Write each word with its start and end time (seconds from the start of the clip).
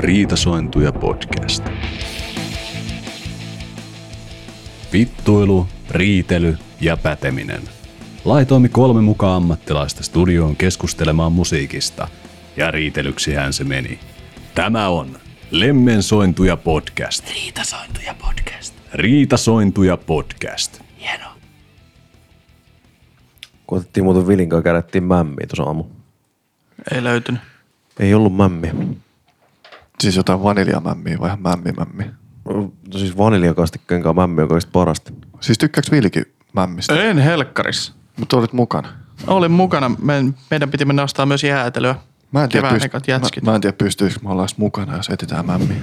Riitasointuja 0.00 0.92
podcast. 0.92 1.64
Vittuilu, 4.92 5.66
riitely 5.90 6.56
ja 6.80 6.96
päteminen. 6.96 7.62
Laitoimme 8.24 8.68
kolme 8.68 9.02
mukaan 9.02 9.36
ammattilaista 9.36 10.02
studioon 10.02 10.56
keskustelemaan 10.56 11.32
musiikista, 11.32 12.08
ja 12.56 12.70
riitelyksihän 12.70 13.52
se 13.52 13.64
meni. 13.64 14.00
Tämä 14.54 14.88
on 14.88 15.18
Lemmensointuja 15.50 16.56
podcast. 16.56 17.30
Riitasointuja 17.34 18.14
podcast. 18.14 18.74
Riitasointuja 18.92 19.96
podcast. 19.96 20.80
Hieno. 21.00 21.26
Kun 23.66 23.78
otettiin 23.78 24.04
muuten 24.04 24.28
Vilin 24.28 24.48
kanssa 24.48 24.64
kädettiin 24.64 25.04
mämmiä 25.04 25.46
tuossa 25.46 25.62
aamu. 25.62 25.84
Ei 26.92 27.04
löytynyt. 27.04 27.40
Ei 27.98 28.14
ollut 28.14 28.36
mämmiä. 28.36 28.74
Siis 30.00 30.16
jotain 30.16 30.42
vaniljamämmiä 30.42 31.18
vai 31.20 31.28
ihan 31.28 31.42
mämmimämmiä? 31.42 32.10
No 32.44 32.98
siis 32.98 33.18
vaniljakastikkeiden 33.18 34.02
kanssa 34.02 34.20
mämmi 34.22 34.42
on 34.42 34.48
kaikista 34.48 34.70
parasta. 34.72 35.12
Siis 35.40 35.58
tykkääks 35.58 35.90
Vilki 35.90 36.22
mämmistä? 36.52 37.02
En 37.02 37.18
helkkarissa. 37.18 37.92
Mutta 38.16 38.36
olit 38.36 38.52
mukana. 38.52 38.88
Olin 39.26 39.50
mukana. 39.50 39.90
Me, 40.02 40.24
meidän 40.50 40.70
piti 40.70 40.84
mennä 40.84 41.02
ostaa 41.02 41.26
myös 41.26 41.44
jäätelyä. 41.44 41.94
Mä 42.32 42.42
en 42.44 42.48
tiedä, 42.48 42.68
Kevään 42.68 42.80
pyst- 42.80 43.04
jätskit. 43.08 43.42
mä, 43.44 43.50
mä 43.50 43.54
en 43.54 43.60
tiedä 43.60 43.76
pystyykö 43.76 44.14
mä 44.22 44.30
olla 44.30 44.46
mukana, 44.56 44.96
jos 44.96 45.08
etsitään 45.08 45.46
mämmiä. 45.46 45.76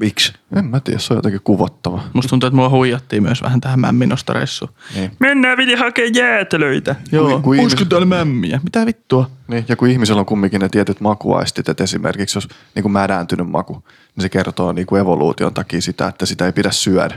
Miksi? 0.00 0.32
En 0.56 0.64
mä 0.64 0.80
tiedä, 0.80 0.98
se 0.98 1.12
on 1.12 1.18
jotenkin 1.18 1.40
kuvottava. 1.44 2.02
Musta 2.12 2.28
tuntuu, 2.30 2.46
että 2.46 2.56
mua 2.56 2.68
huijattiin 2.68 3.22
myös 3.22 3.42
vähän 3.42 3.60
tähän 3.60 3.80
mämminostoreissuun. 3.80 4.70
Niin. 4.94 5.10
Mennään 5.18 5.56
vili 5.56 5.74
hakee 5.74 6.06
jäätelöitä. 6.06 6.96
Joo. 7.12 7.24
kun 7.24 7.34
Olisiko 7.34 7.54
ihmiset- 7.54 7.88
täällä 7.88 8.06
mämmiä? 8.06 8.60
Mitä 8.64 8.86
vittua? 8.86 9.30
Niin, 9.48 9.64
ja 9.68 9.76
kun 9.76 9.88
ihmisellä 9.88 10.20
on 10.20 10.26
kumminkin 10.26 10.60
ne 10.60 10.68
tietyt 10.68 11.00
makuaistit, 11.00 11.68
että 11.68 11.84
esimerkiksi 11.84 12.36
jos 12.36 12.48
niin 12.74 12.82
kuin 12.82 12.92
mädääntynyt 12.92 13.50
maku, 13.50 13.72
niin 14.16 14.22
se 14.22 14.28
kertoo 14.28 14.72
niin 14.72 14.86
kuin 14.86 15.00
evoluution 15.00 15.54
takia 15.54 15.80
sitä, 15.82 16.06
että 16.08 16.26
sitä 16.26 16.46
ei 16.46 16.52
pidä 16.52 16.70
syödä. 16.70 17.14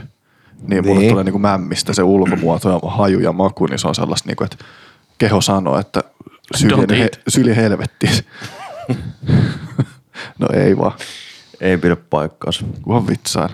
Niin, 0.68 0.86
mulle 0.86 1.00
Niin. 1.00 1.10
tulee 1.10 1.24
niin 1.24 1.32
kuin 1.32 1.42
mämmistä 1.42 1.92
se 1.92 2.02
ulkomuoto 2.02 2.70
ja 2.70 2.90
haju 2.90 3.18
ja 3.20 3.32
maku, 3.32 3.66
niin 3.66 3.78
se 3.78 3.88
on 3.88 3.94
sellaista, 3.94 4.28
niin 4.28 4.36
kuin, 4.36 4.44
että 4.52 4.64
keho 5.18 5.40
sanoo, 5.40 5.78
että 5.78 6.02
syli, 6.56 6.98
he, 6.98 7.10
syli 7.28 7.56
helvettiin. 7.56 8.12
no 10.38 10.48
ei 10.54 10.76
vaan, 10.76 10.92
Ei 11.60 11.78
pidä 11.78 11.96
paikkaansa. 11.96 12.64
kunhan 12.82 13.06
vitsaan. 13.06 13.50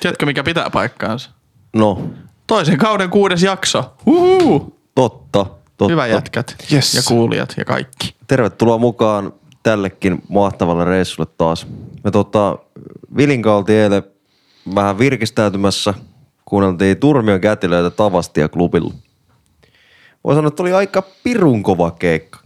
Tiedätkö, 0.00 0.26
mikä 0.26 0.42
pitää 0.44 0.70
paikkaansa? 0.70 1.30
No, 1.72 2.10
Toisen 2.46 2.78
kauden 2.78 3.10
kuudes 3.10 3.42
jakso. 3.42 3.94
Uhu. 4.06 4.78
totta. 4.94 5.46
totta. 5.76 5.92
Hyvä 5.92 6.06
jätkät 6.06 6.56
Yes. 6.72 6.94
ja 6.94 7.02
kuulijat 7.08 7.54
ja 7.56 7.64
kaikki. 7.64 8.14
Tervetuloa 8.26 8.78
mukaan 8.78 9.32
tällekin 9.62 10.22
mahtavalle 10.28 10.84
reissulle 10.84 11.30
taas. 11.38 11.66
Me 12.04 12.10
tota, 12.10 12.58
Vilin 13.16 13.42
kanssa 13.42 13.56
oltiin 13.56 13.78
eilen 13.78 14.02
vähän 14.74 14.98
virkistäytymässä. 14.98 15.94
Kuunneltiin 16.44 16.96
Turmion 16.96 17.40
kätilöitä 17.40 17.90
Tavastia 17.90 18.48
klubilla. 18.48 18.94
Voi 20.24 20.34
sanoa, 20.34 20.48
että 20.48 20.62
oli 20.62 20.72
aika 20.72 21.02
pirun 21.24 21.62
kova 21.62 21.90
keikka. 21.90 22.38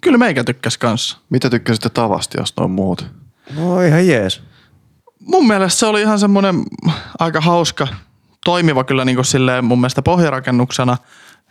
Kyllä 0.00 0.18
meikä 0.18 0.44
tykkäs 0.44 0.78
kanssa. 0.78 1.18
Mitä 1.30 1.50
tykkäsitte 1.50 1.88
tavasti, 1.88 2.38
jos 2.40 2.54
noin 2.56 2.70
muut? 2.70 3.06
No 3.56 3.80
ihan 3.80 4.06
jees. 4.06 4.42
Mun 5.20 5.46
mielestä 5.46 5.78
se 5.78 5.86
oli 5.86 6.00
ihan 6.02 6.18
semmoinen 6.18 6.62
aika 7.18 7.40
hauska, 7.40 7.88
toimiva 8.44 8.84
kyllä 8.84 9.04
niin 9.04 9.16
kuin 9.16 9.24
silleen 9.24 9.64
mun 9.64 9.80
mielestä 9.80 10.02
pohjarakennuksena. 10.02 10.96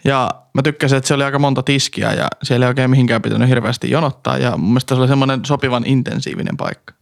Ja 0.04 0.32
mä 0.54 0.62
tykkäsin, 0.62 0.98
että 0.98 1.08
se 1.08 1.14
oli 1.14 1.24
aika 1.24 1.40
monta 1.40 1.64
tiskiä 1.64 2.14
ja 2.14 2.28
siellä 2.44 2.66
ei 2.66 2.68
oikein 2.68 2.90
mihinkään 2.90 3.22
pitänyt 3.22 3.50
hirveästi 3.50 3.92
jonottaa. 3.92 4.38
Ja 4.38 4.58
mun 4.58 4.70
mielestä 4.70 4.96
se 4.96 5.02
oli 5.02 5.08
semmoinen 5.08 5.46
sopivan 5.46 5.86
intensiivinen 5.86 6.58
paikka. 6.58 6.94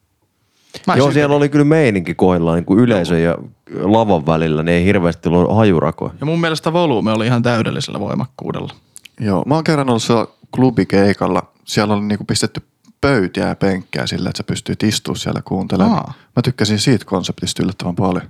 Mä 0.87 0.95
Joo, 0.95 1.11
siellä 1.11 1.35
oli 1.35 1.49
kyllä 1.49 1.65
meininki 1.65 2.15
kohdillaan 2.15 2.55
niin 2.55 2.65
kuin 2.65 2.79
yleisön 2.79 3.23
ja 3.23 3.35
lavan 3.81 4.25
välillä. 4.25 4.63
Ne 4.63 4.71
ei 4.71 4.85
hirveästi 4.85 5.29
ollut 5.29 5.55
hajurakoja. 5.55 6.13
Ja 6.19 6.25
mun 6.25 6.41
mielestä 6.41 6.73
volyymi 6.73 7.11
oli 7.11 7.25
ihan 7.25 7.44
täydellisellä 7.44 8.00
voimakkuudella. 8.00 8.73
Joo, 9.19 9.44
mä 9.45 9.55
oon 9.55 9.63
kerran 9.63 9.89
ollut 9.89 10.03
siellä 10.03 10.27
klubikeikalla. 10.55 11.51
Siellä 11.66 11.93
oli 11.93 12.05
niinku 12.05 12.25
pistetty 12.25 12.61
pöytiä 13.01 13.47
ja 13.47 13.55
penkkejä 13.55 14.07
sillä, 14.07 14.29
että 14.29 14.38
sä 14.38 14.43
pystyt 14.43 14.83
istumaan 14.83 15.19
siellä 15.19 15.41
kuuntelemaan. 15.45 15.97
Aa. 15.97 16.13
Mä 16.35 16.41
tykkäsin 16.41 16.79
siitä 16.79 17.05
konseptista 17.05 17.63
yllättävän 17.63 17.95
paljon. 17.95 18.27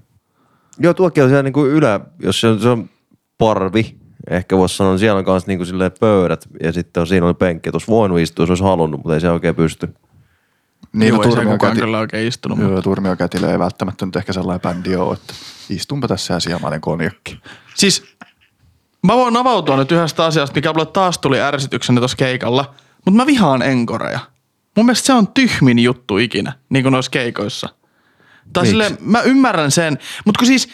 Joo, 0.79 0.93
tuokin 0.93 1.23
on 1.23 1.29
siellä 1.29 1.43
niin 1.43 1.53
kuin 1.53 1.71
ylä, 1.71 1.99
jos 2.19 2.41
se 2.41 2.47
on, 2.47 2.59
se 2.59 2.69
on 2.69 2.89
parvi, 3.37 3.95
ehkä 4.29 4.57
voisi 4.57 4.75
sanoa, 4.75 4.93
niin 4.93 4.99
siellä 4.99 5.19
on 5.19 5.25
myös 5.27 5.47
niin 5.47 5.59
kuin 5.59 5.67
silleen 5.67 5.91
pöydät 5.99 6.47
ja 6.63 6.73
sitten 6.73 7.01
on, 7.01 7.07
siinä 7.07 7.25
oli 7.25 7.33
penkki. 7.33 7.71
Tuossa 7.71 7.91
voinut 7.91 8.19
istua, 8.19 8.43
jos 8.43 8.49
olisi 8.49 8.63
halunnut, 8.63 8.99
mutta 8.99 9.13
ei 9.13 9.21
se 9.21 9.29
oikein 9.29 9.55
pysty. 9.55 9.95
Niin, 10.93 11.09
Joo, 11.09 11.17
no, 11.17 11.23
ei 11.23 11.29
Turmio 11.29 11.51
kukaan 11.51 11.73
käti... 11.73 11.81
kyllä 11.81 11.99
oikein 11.99 12.27
istunut. 12.27 12.59
Joo, 12.59 12.81
Turmio 12.81 13.15
kätilö 13.15 13.51
ei 13.51 13.59
välttämättä 13.59 14.05
nyt 14.05 14.15
ehkä 14.15 14.33
sellainen 14.33 14.61
bändi 14.61 14.95
ole, 14.95 15.13
että 15.13 15.33
istunpa 15.69 16.07
tässä 16.07 16.33
ja 16.33 16.39
sijamainen 16.39 16.81
konjakki. 16.81 17.39
Siis 17.75 18.15
mä 19.05 19.15
voin 19.15 19.37
avautua 19.37 19.77
nyt 19.77 19.91
yhdestä 19.91 20.25
asiasta, 20.25 20.55
mikä 20.55 20.73
mulle 20.73 20.85
taas 20.85 21.17
tuli 21.17 21.41
ärsytyksenä 21.41 22.01
tuossa 22.01 22.17
keikalla. 22.17 22.73
Mutta 23.05 23.17
mä 23.17 23.25
vihaan 23.25 23.61
enkoreja. 23.61 24.19
Mun 24.77 24.85
mielestä 24.85 25.05
se 25.05 25.13
on 25.13 25.27
tyhmin 25.27 25.79
juttu 25.79 26.17
ikinä, 26.17 26.53
niin 26.69 26.83
kuin 26.83 26.93
noissa 26.93 27.11
keikoissa. 27.11 27.69
Tai 28.53 28.65
silleen, 28.65 28.97
mä 28.99 29.21
ymmärrän 29.21 29.71
sen, 29.71 29.97
mutta 30.25 30.39
kun 30.39 30.47
siis... 30.47 30.69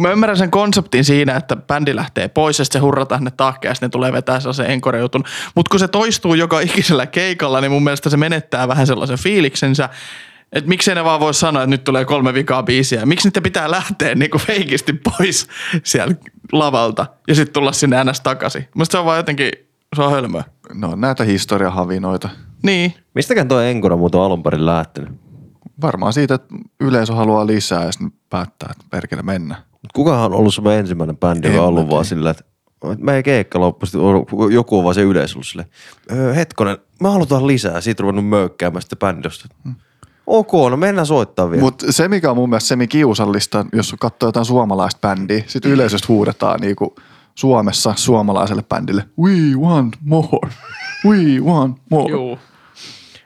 Mä 0.00 0.10
ymmärrän 0.10 0.36
sen 0.36 0.50
konseptin 0.50 1.04
siinä, 1.04 1.36
että 1.36 1.56
bändi 1.56 1.96
lähtee 1.96 2.28
pois 2.28 2.58
ja 2.58 2.64
sitten 2.64 2.78
se 2.78 2.82
hurrataan 2.82 3.24
ne 3.24 3.30
tahkeen 3.30 3.70
ja 3.70 3.74
sitten 3.74 3.86
ne 3.86 3.90
tulee 3.90 4.12
vetää 4.12 4.40
sellaisen 4.40 4.70
enkore-jutun. 4.70 5.24
Mutta 5.54 5.70
kun 5.70 5.80
se 5.80 5.88
toistuu 5.88 6.34
joka 6.34 6.60
ikisellä 6.60 7.06
keikalla, 7.06 7.60
niin 7.60 7.70
mun 7.70 7.84
mielestä 7.84 8.10
se 8.10 8.16
menettää 8.16 8.68
vähän 8.68 8.86
sellaisen 8.86 9.18
fiiliksensä. 9.18 9.88
Että 10.52 10.68
miksei 10.68 10.94
ne 10.94 11.04
vaan 11.04 11.20
voi 11.20 11.34
sanoa, 11.34 11.62
että 11.62 11.70
nyt 11.70 11.84
tulee 11.84 12.04
kolme 12.04 12.34
vikaa 12.34 12.62
biisiä. 12.62 13.06
Miksi 13.06 13.28
niiden 13.28 13.42
pitää 13.42 13.70
lähteä 13.70 14.14
niinku 14.14 14.38
feikisti 14.38 14.92
pois 14.92 15.48
sieltä 15.84 16.14
lavalta 16.52 17.06
ja 17.28 17.34
sitten 17.34 17.52
tulla 17.52 17.72
sinne 17.72 18.04
ns 18.04 18.20
takaisin. 18.20 18.68
Musta 18.74 18.92
se 18.92 18.98
on 18.98 19.04
vaan 19.04 19.16
jotenkin, 19.16 19.50
se 19.96 20.02
on 20.02 20.10
hölmöä. 20.10 20.44
No 20.74 20.96
näitä 20.96 21.24
historiahavinoita. 21.24 22.28
Niin. 22.62 22.94
Mistäkään 23.14 23.48
tuo 23.48 23.60
Enkora 23.60 23.96
muuten 23.96 24.20
alun 24.20 24.42
perin 24.42 24.66
lähtenyt? 24.66 25.10
Varmaan 25.82 26.12
siitä, 26.12 26.34
että 26.34 26.54
yleisö 26.80 27.14
haluaa 27.14 27.46
lisää 27.46 27.84
ja 27.84 27.92
sitten 27.92 28.12
päättää, 28.30 28.68
että 28.72 28.84
perkele 28.90 29.22
mennä. 29.22 29.54
Mut 29.72 29.92
Kukahan 29.94 30.32
on 30.32 30.38
ollut 30.38 30.54
semmoinen 30.54 30.80
ensimmäinen 30.80 31.16
bändi, 31.16 31.48
joka 31.48 31.58
on 31.58 31.64
mä 31.64 31.68
ollut 31.68 31.90
vaan 31.90 32.04
silleen, 32.04 32.30
että 32.30 32.44
meidän 32.98 33.22
keikka 33.22 33.60
loppui, 33.60 34.54
joku 34.54 34.78
on 34.78 34.84
vaan 34.84 34.94
se 34.94 35.02
yleisö 35.02 35.34
ollut 35.34 35.46
silleen, 35.46 35.68
öö, 36.12 36.34
hetkonen, 36.34 36.78
me 37.00 37.08
halutaan 37.08 37.46
lisää, 37.46 37.80
siitä 37.80 38.02
ruvennut 38.02 38.28
möykkäämään 38.28 38.82
sitten 38.82 38.98
bändistä. 38.98 39.48
Ok, 40.26 40.52
no 40.70 40.76
mennään 40.76 41.06
soittaa 41.06 41.50
vielä. 41.50 41.62
Mutta 41.62 41.92
se, 41.92 42.08
mikä 42.08 42.30
on 42.30 42.36
mun 42.36 42.48
mielestä 42.48 42.68
semi 42.68 42.86
kiusallista, 42.86 43.66
jos 43.72 43.94
katsoo 44.00 44.28
jotain 44.28 44.46
suomalaista 44.46 45.08
bändiä, 45.08 45.44
sitten 45.46 45.72
yleisöstä 45.72 46.08
huudetaan 46.08 46.60
niinku 46.60 46.94
Suomessa 47.34 47.94
suomalaiselle 47.96 48.62
bändille, 48.62 49.04
we 49.18 49.32
want 49.60 49.96
more, 50.04 50.50
we 51.08 51.40
want 51.40 51.78
more. 51.90 52.10
Juu. 52.10 52.38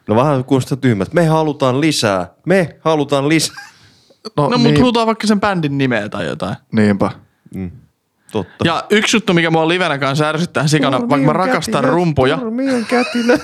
no 0.09 0.17
vähän 0.17 0.45
kuulostaa 0.45 0.77
tyhmältä. 0.77 1.15
Me 1.15 1.27
halutaan 1.27 1.81
lisää, 1.81 2.29
me 2.47 2.77
halutaan 2.81 3.29
lisää. 3.29 3.71
No, 4.37 4.49
niin, 4.49 4.61
mutta 4.61 4.81
huutaa 4.81 5.07
vaikka 5.07 5.27
sen 5.27 5.41
bändin 5.41 5.79
nimeä 5.79 6.09
tai 6.09 6.27
jotain. 6.27 6.57
Niinpä. 6.73 7.11
Totta. 8.33 8.65
Ja 8.65 8.85
yksi 8.91 9.17
juttu, 9.17 9.35
mikä 9.35 9.51
mua 9.51 9.69
livenä 9.69 9.99
kanssa 9.99 10.29
ärsyttää 10.29 10.67
sikana, 10.67 11.09
vaikka 11.09 11.27
mä 11.27 11.33
rakastan 11.33 11.85
rumpuja, 11.85 12.39
Turmion 12.39 12.85
kätilöt. 12.85 13.43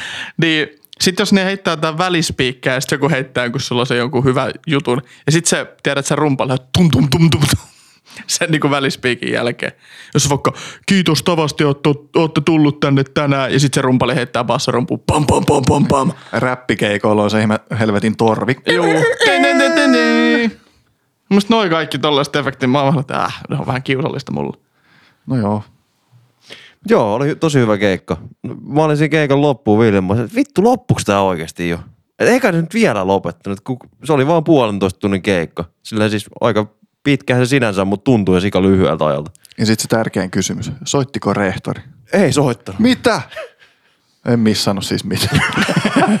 niin 0.42 0.68
sitten 1.00 1.22
jos 1.22 1.32
ne 1.32 1.44
heittää 1.44 1.72
jotain 1.72 1.98
välispiikkää 1.98 2.74
ja 2.74 2.80
sitten 2.80 2.96
joku 2.96 3.10
heittää, 3.10 3.50
kun 3.50 3.60
sulla 3.60 3.80
on 3.80 3.86
se 3.86 3.96
jonkun 3.96 4.24
hyvä 4.24 4.50
jutun. 4.66 5.02
Ja 5.26 5.32
sitten 5.32 5.50
se, 5.50 5.66
tiedät 5.82 6.06
sä 6.06 6.16
rumpalle, 6.16 6.56
tum 6.78 6.90
tum 6.90 7.08
tum 7.10 7.30
tum 7.30 7.40
tum. 7.40 7.68
Sen 8.26 8.50
niin 8.50 8.60
kuin 8.60 8.70
välispiikin 8.70 9.32
jälkeen. 9.32 9.72
Jos 10.14 10.30
vaikka, 10.30 10.52
kiitos 10.86 11.22
tavasti, 11.22 11.64
olette, 11.64 11.88
olette 12.16 12.40
tullut 12.40 12.80
tänne 12.80 13.04
tänään. 13.04 13.52
Ja 13.52 13.60
sitten 13.60 13.78
se 13.78 13.82
rumpali 13.82 14.14
heittää 14.14 14.44
bassarumpuun, 14.44 15.00
pam 15.06 15.26
pam 15.26 15.44
pam 15.44 15.62
pam 15.68 15.86
pam. 15.86 16.12
Räppikeikoilla 16.32 17.22
on 17.22 17.30
se 17.30 17.38
helvetin 17.78 18.16
torvi. 18.16 18.54
Tän. 18.54 19.44
Musta 21.28 21.54
noi 21.54 21.70
kaikki 21.70 21.98
tollaiset 21.98 22.36
efektit, 22.36 22.70
mä 22.70 22.82
oon 22.82 23.00
että 23.00 23.24
äh, 23.24 23.40
ne 23.48 23.56
on 23.58 23.66
vähän 23.66 23.82
kiusallista 23.82 24.32
mulle. 24.32 24.56
No 25.26 25.36
joo. 25.36 25.62
Joo, 26.88 27.14
oli 27.14 27.34
tosi 27.34 27.58
hyvä 27.58 27.78
keikka. 27.78 28.16
Mä 28.68 28.84
olin 28.84 28.96
siinä 28.96 29.10
keikan 29.10 29.42
loppuun 29.42 29.80
Viljan, 29.80 30.04
mä 30.04 30.14
sanoin, 30.14 30.30
vittu 30.34 30.64
loppuks 30.64 31.04
tää 31.04 31.22
oikeesti 31.22 31.68
jo? 31.68 31.78
Et 32.18 32.28
eikä 32.28 32.52
ne 32.52 32.60
nyt 32.60 32.74
vielä 32.74 33.06
lopettanut, 33.06 33.60
kun 33.60 33.78
se 34.04 34.12
oli 34.12 34.26
vaan 34.26 34.44
puolentoista 34.44 35.00
tunnin 35.00 35.22
keikka. 35.22 35.64
Sillä 35.82 36.08
siis 36.08 36.26
aika 36.40 36.66
pitkähän 37.02 37.46
se 37.46 37.50
sinänsä, 37.50 37.84
mutta 37.84 38.04
tuntui 38.04 38.40
sika 38.40 38.62
lyhyeltä 38.62 39.06
ajalta. 39.06 39.30
Ja 39.58 39.66
sitten 39.66 39.82
se 39.82 39.88
tärkein 39.88 40.30
kysymys. 40.30 40.72
Soittiko 40.84 41.34
rehtori? 41.34 41.82
Ei 42.12 42.32
soittanut. 42.32 42.80
Mitä? 42.80 43.20
En 44.26 44.40
missannut 44.40 44.84
siis 44.84 45.04
mitään. 45.04 45.40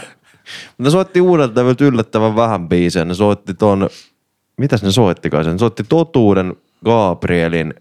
Ne 0.78 0.90
soitti 0.90 1.20
uudelta 1.20 1.60
levyltä 1.60 1.84
yllättävän 1.84 2.36
vähän 2.36 2.68
biisejä. 2.68 3.04
Ne 3.04 3.14
soitti 3.14 3.54
ton, 3.54 3.90
mitäs 4.56 4.82
ne 4.82 4.92
soittikaan 4.92 5.44
sen? 5.44 5.52
Ne 5.52 5.58
soitti 5.58 5.84
Totuuden, 5.88 6.56
Gabrielin, 6.84 7.74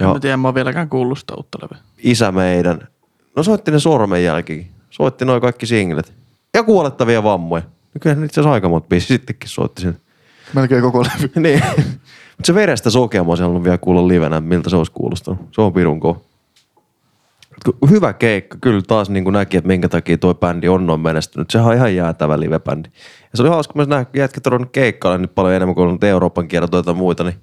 Joo. 0.00 0.14
mä 0.14 0.20
tiedä, 0.20 0.36
mä 0.36 0.48
oon 0.48 0.54
vieläkään 0.54 0.88
kuullut 0.88 1.18
sitä 1.18 1.34
uutta 1.34 1.58
levyä. 1.62 1.78
Isä 1.98 2.32
meidän. 2.32 2.88
No 3.36 3.42
soitti 3.42 3.70
ne 3.70 3.78
sormenjälkikin. 3.78 4.66
Soitti 4.90 5.24
noin 5.24 5.40
kaikki 5.40 5.66
singlet. 5.66 6.12
Ja 6.54 6.62
kuolettavia 6.62 7.22
vammoja. 7.22 7.62
No 7.94 7.98
kyllähän 8.00 8.24
itse 8.24 8.40
asiassa 8.40 8.54
aika 8.54 8.68
monta 8.68 8.88
biisi 8.88 9.06
sittenkin 9.06 9.48
soitti 9.48 9.82
sen. 9.82 9.96
Melkein 10.54 10.82
koko 10.82 11.02
levy. 11.02 11.30
niin. 11.40 11.62
Mutta 11.66 12.46
se 12.46 12.54
verestä 12.54 12.90
sokea 12.90 13.24
mä 13.24 13.30
olisin 13.30 13.42
halunnut 13.42 13.64
vielä 13.64 13.78
kuulla 13.78 14.08
livenä, 14.08 14.40
miltä 14.40 14.70
se 14.70 14.76
olisi 14.76 14.92
kuulostanut. 14.92 15.40
Se 15.52 15.60
on 15.60 15.72
pirun. 15.72 16.00
Mut 16.02 17.90
Hyvä 17.90 18.12
keikka. 18.12 18.58
Kyllä 18.60 18.82
taas 18.82 19.10
niin 19.10 19.24
kuin 19.24 19.34
näki, 19.34 19.56
että 19.56 19.68
minkä 19.68 19.88
takia 19.88 20.18
toi 20.18 20.34
bändi 20.34 20.68
on 20.68 20.86
noin 20.86 21.00
menestynyt. 21.00 21.50
Sehän 21.50 21.68
on 21.68 21.74
ihan 21.74 21.94
jäätävä 21.94 22.40
live-bändi. 22.40 22.88
Ja 23.32 23.36
se 23.36 23.42
oli 23.42 23.50
hauska, 23.50 23.72
kun 23.72 23.82
mä 23.82 23.86
näin, 23.86 24.06
kun 24.06 24.20
jätkät 24.20 24.46
on 24.46 24.70
keikkailla 24.72 25.18
nyt 25.18 25.34
paljon 25.34 25.54
enemmän 25.54 25.74
kuin 25.74 25.88
on 25.88 25.98
Euroopan 26.02 26.48
kiertoja 26.48 26.82
tai 26.82 26.94
muita, 26.94 27.24
niin 27.24 27.36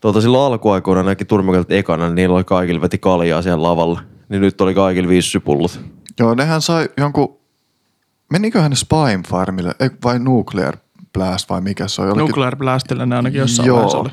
tuota 0.00 0.20
silloin 0.20 0.52
alkuaikoina 0.52 1.02
näki 1.02 1.24
turmakelta 1.24 1.74
ekana, 1.74 2.06
niin 2.06 2.14
niillä 2.14 2.36
oli 2.36 2.44
kaikilla 2.44 2.80
veti 2.80 2.98
kaljaa 2.98 3.42
siellä 3.42 3.62
lavalla. 3.62 4.00
Niin 4.28 4.42
nyt 4.42 4.60
oli 4.60 4.74
kaikilla 4.74 5.08
vissypullut. 5.08 5.80
Joo, 6.20 6.34
nehän 6.34 6.62
sai 6.62 6.88
jonkun, 6.96 7.38
meniköhän 8.32 8.70
ne 8.70 8.76
Spime 8.76 9.22
Farmille, 9.28 9.74
ei, 9.80 9.90
vai 10.04 10.18
Nuclear 10.18 10.76
Blast 11.12 11.50
vai 11.50 11.60
mikä 11.60 11.88
se 11.88 12.02
on? 12.02 12.08
Jollekin- 12.08 12.28
Nuclear 12.28 12.56
Blastilla 12.56 13.06
ne 13.06 13.16
ainakin 13.16 13.38
jossain 13.38 13.66
Joo. 13.66 13.76
vaiheessa 13.76 13.98
oli. 13.98 14.10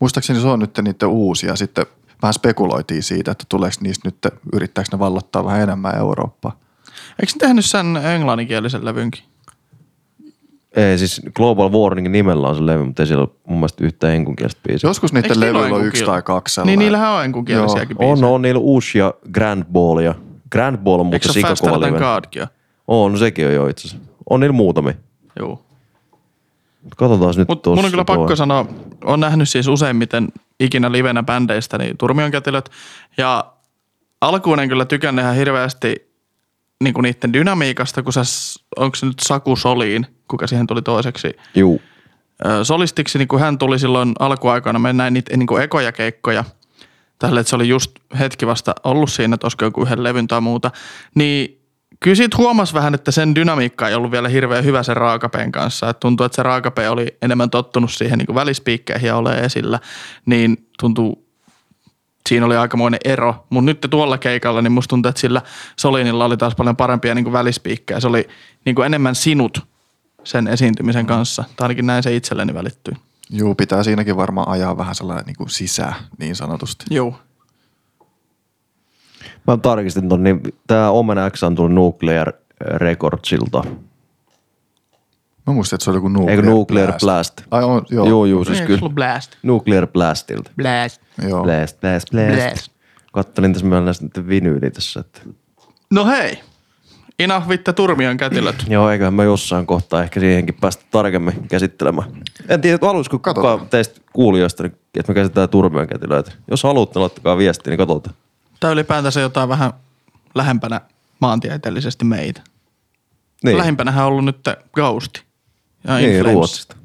Muistaakseni 0.00 0.40
se 0.40 0.48
on 0.48 0.58
nyt 0.58 0.78
niiden 0.82 1.08
uusia. 1.08 1.56
Sitten 1.56 1.86
vähän 2.22 2.34
spekuloitiin 2.34 3.02
siitä, 3.02 3.30
että 3.30 3.44
tuleeko 3.48 3.76
niistä 3.80 4.08
nyt, 4.08 4.16
yrittääkö 4.52 4.88
ne 4.92 4.98
vallottaa 4.98 5.44
vähän 5.44 5.60
enemmän 5.60 5.98
Eurooppaa. 5.98 6.58
Eikö 7.20 7.32
ne 7.32 7.38
tehnyt 7.38 7.64
sen 7.64 7.96
englanninkielisen 7.96 8.84
levynkin? 8.84 9.22
Ei 10.76 10.98
siis 10.98 11.20
Global 11.34 11.72
Warning 11.72 12.08
nimellä 12.08 12.48
on 12.48 12.56
se 12.56 12.66
levy, 12.66 12.84
mutta 12.84 13.02
ei 13.02 13.06
siellä 13.06 13.22
ole 13.22 13.30
mun 13.46 13.58
mielestä 13.58 13.84
yhtään 13.84 14.14
enkunkielistä 14.14 14.60
biisiä. 14.68 14.90
Joskus 14.90 15.12
niiden 15.12 15.30
Eikö 15.30 15.34
niillä 15.40 15.46
levyillä 15.58 15.74
ole 15.76 15.82
on 15.82 15.86
yksi 15.86 16.02
enkunkiel- 16.02 16.06
tai 16.06 16.22
kaksi 16.22 16.50
Niin 16.52 16.54
sellainen. 16.54 16.78
niillähän 16.78 17.10
on 17.12 17.24
enkunkielisiäkin 17.24 17.96
On, 18.00 18.06
biisejä. 18.14 18.28
on 18.30 18.42
niillä 18.42 18.60
uusi 18.60 18.98
ja 18.98 19.14
Grand 19.32 19.64
Ball 19.72 19.98
ja 19.98 20.14
Grand 20.52 20.76
Ball 20.78 21.00
on 21.00 21.06
Eikö 21.06 21.28
muuten 21.28 21.32
se 21.32 21.38
ole 21.38 21.48
Faster 21.48 21.68
sikakova 21.70 21.98
Than. 21.98 22.14
Godkin? 22.14 22.46
On, 22.88 23.12
no 23.12 23.18
sekin 23.18 23.46
on 23.46 23.54
jo 23.54 23.66
itse 23.66 23.88
asiassa. 23.88 24.06
On 24.30 24.40
niillä 24.40 24.56
muutamia. 24.56 24.94
Joo. 25.38 25.62
Katsotaan 26.96 27.34
nyt 27.36 27.48
tossa 27.48 27.70
mun 27.70 27.84
on 27.84 27.90
kyllä 27.90 28.04
pakko 28.04 28.36
sanoa, 28.36 28.66
on 29.04 29.20
nähnyt 29.20 29.48
siis 29.48 29.68
useimmiten 29.68 30.28
ikinä 30.60 30.92
livenä 30.92 31.22
bändeistä, 31.22 31.78
niin 31.78 31.96
Turmion 31.96 32.30
kätilöt. 32.30 32.70
Ja 33.18 33.44
alkuun 34.20 34.60
en 34.60 34.68
kyllä 34.68 34.84
tykännyt 34.84 35.22
ihan 35.22 35.34
hirveästi 35.34 36.09
niin 36.84 36.94
kuin 36.94 37.02
niiden 37.02 37.32
dynamiikasta, 37.32 38.02
kun 38.02 38.12
se, 38.12 38.24
s- 38.24 38.64
onko 38.76 38.94
se 38.96 39.06
nyt 39.06 39.18
Saku 39.22 39.56
Soliin, 39.56 40.06
kuka 40.28 40.46
siihen 40.46 40.66
tuli 40.66 40.82
toiseksi 40.82 41.32
Juu. 41.54 41.82
solistiksi, 42.62 43.18
niin 43.18 43.28
kun 43.28 43.40
hän 43.40 43.58
tuli 43.58 43.78
silloin 43.78 44.12
alkuaikana, 44.18 44.78
me 44.78 44.92
näin 44.92 45.14
niitä 45.14 45.36
niin 45.36 45.46
kuin 45.46 45.62
ekoja 45.62 45.92
keikkoja, 45.92 46.44
tälle, 47.18 47.40
että 47.40 47.50
se 47.50 47.56
oli 47.56 47.68
just 47.68 47.90
hetki 48.18 48.46
vasta 48.46 48.74
ollut 48.84 49.10
siinä, 49.12 49.34
että 49.34 49.44
olisiko 49.44 49.64
joku 49.64 49.82
yhden 49.82 50.02
levyn 50.02 50.26
tai 50.28 50.40
muuta, 50.40 50.70
niin 51.14 51.56
kyllä 52.00 52.14
siitä 52.14 52.36
huomasi 52.36 52.74
vähän, 52.74 52.94
että 52.94 53.10
sen 53.10 53.34
dynamiikka 53.34 53.88
ei 53.88 53.94
ollut 53.94 54.10
vielä 54.10 54.28
hirveän 54.28 54.64
hyvä 54.64 54.82
sen 54.82 54.96
raakapeen 54.96 55.52
kanssa. 55.52 55.88
Että 55.88 56.00
tuntuu, 56.00 56.26
että 56.26 56.36
se 56.36 56.42
raakape 56.42 56.88
oli 56.88 57.16
enemmän 57.22 57.50
tottunut 57.50 57.90
siihen 57.92 58.18
niin 58.18 58.34
välispiikkeihin 58.34 59.06
ja 59.06 59.16
ole 59.16 59.38
esillä, 59.38 59.80
niin 60.26 60.68
tuntuu, 60.80 61.29
siinä 62.30 62.46
oli 62.46 62.56
aikamoinen 62.56 63.00
ero. 63.04 63.46
Mutta 63.50 63.66
nyt 63.66 63.86
tuolla 63.90 64.18
keikalla, 64.18 64.62
niin 64.62 64.72
musta 64.72 64.88
tuntuu, 64.88 65.08
että 65.08 65.20
sillä 65.20 65.42
Solinilla 65.76 66.24
oli 66.24 66.36
taas 66.36 66.54
paljon 66.54 66.76
parempia 66.76 67.14
niin 67.14 67.32
välispiikkejä. 67.32 68.00
Se 68.00 68.08
oli 68.08 68.28
niin 68.64 68.74
kuin 68.74 68.86
enemmän 68.86 69.14
sinut 69.14 69.66
sen 70.24 70.48
esiintymisen 70.48 71.06
kanssa. 71.06 71.44
Tai 71.56 71.64
ainakin 71.64 71.86
näin 71.86 72.02
se 72.02 72.16
itselleni 72.16 72.54
välittyy. 72.54 72.94
Juu, 73.30 73.54
pitää 73.54 73.82
siinäkin 73.82 74.16
varmaan 74.16 74.48
ajaa 74.48 74.76
vähän 74.76 74.94
sellainen 74.94 75.24
niin 75.26 75.36
kuin 75.36 75.50
sisään, 75.50 75.94
niin 76.18 76.36
sanotusti. 76.36 76.84
Joo. 76.90 77.14
Mä 79.46 79.56
tarkistin 79.56 80.08
ton, 80.08 80.22
niin 80.22 80.40
tää 80.66 80.90
Omen 80.90 81.18
X 81.30 81.42
on 81.42 81.54
tullut 81.54 81.74
Nuclear 81.74 82.32
Recordsilta. 82.60 83.64
Mä 85.50 85.54
muistin, 85.54 85.76
että 85.76 85.84
se 85.84 85.90
oli 85.90 85.96
joku 85.96 86.08
Nuclear, 86.08 86.30
Eikö 86.38 86.50
Nuclear 86.50 86.92
Blast? 87.00 87.42
Ai 87.50 87.64
on, 87.64 87.82
joo. 87.90 88.08
Joo, 88.08 88.26
joo, 88.26 88.44
siis 88.44 88.56
Eikö 88.56 88.66
kyllä. 88.66 88.78
sulla 88.78 88.92
blast? 88.92 89.32
Nuclear 89.42 89.86
Blastilta. 89.86 90.50
Blast. 90.56 91.00
joo. 91.28 91.42
Blast, 91.42 91.80
blast, 91.80 92.10
blast. 92.10 92.34
Blast. 92.36 92.70
Kattelin 93.12 93.52
tässä 93.52 93.66
meillä 93.66 93.84
näistä 93.84 94.04
nyt 94.04 94.28
vinyyliä 94.28 94.70
tässä, 94.70 95.00
että 95.00 95.20
No 95.90 96.06
hei. 96.06 96.40
Enough 97.18 97.48
with 97.48 97.64
the 97.64 97.72
Turmion 97.72 98.16
kätilöt. 98.16 98.64
joo, 98.68 98.90
eiköhän 98.90 99.14
mä 99.14 99.24
jossain 99.24 99.66
kohtaa 99.66 100.02
ehkä 100.02 100.20
siihenkin 100.20 100.54
päästä 100.60 100.84
tarkemmin 100.90 101.48
käsittelemään. 101.48 102.08
En 102.48 102.60
tiedä, 102.60 102.78
haluaisiko 102.86 103.18
Katsotaan. 103.18 103.52
kukaan 103.58 103.70
teistä 103.70 104.00
kuulijoista, 104.12 104.62
niin, 104.62 104.72
että 104.98 105.12
me 105.12 105.14
käsitellään 105.14 105.48
turmion 105.48 105.86
kätilöitä. 105.86 106.32
Jos 106.50 106.62
haluatte, 106.62 106.98
niin 106.98 107.02
laittakaa 107.02 107.38
viestiä, 107.38 107.70
niin 107.70 107.78
katsotaan. 107.78 108.16
Tai 108.60 108.72
ylipäätänsä 108.72 109.20
jotain 109.20 109.48
vähän 109.48 109.72
lähempänä 110.34 110.80
maantieteellisesti 111.20 112.04
meitä. 112.04 112.40
Niin, 113.44 113.58
Lähimpänähän 113.58 114.04
on 114.06 114.12
ollut 114.12 114.24
nyt 114.24 114.48
Ghosti. 114.72 115.29
Ja 115.84 115.96
niin. 115.96 116.24
Ruotsista. 116.24 116.76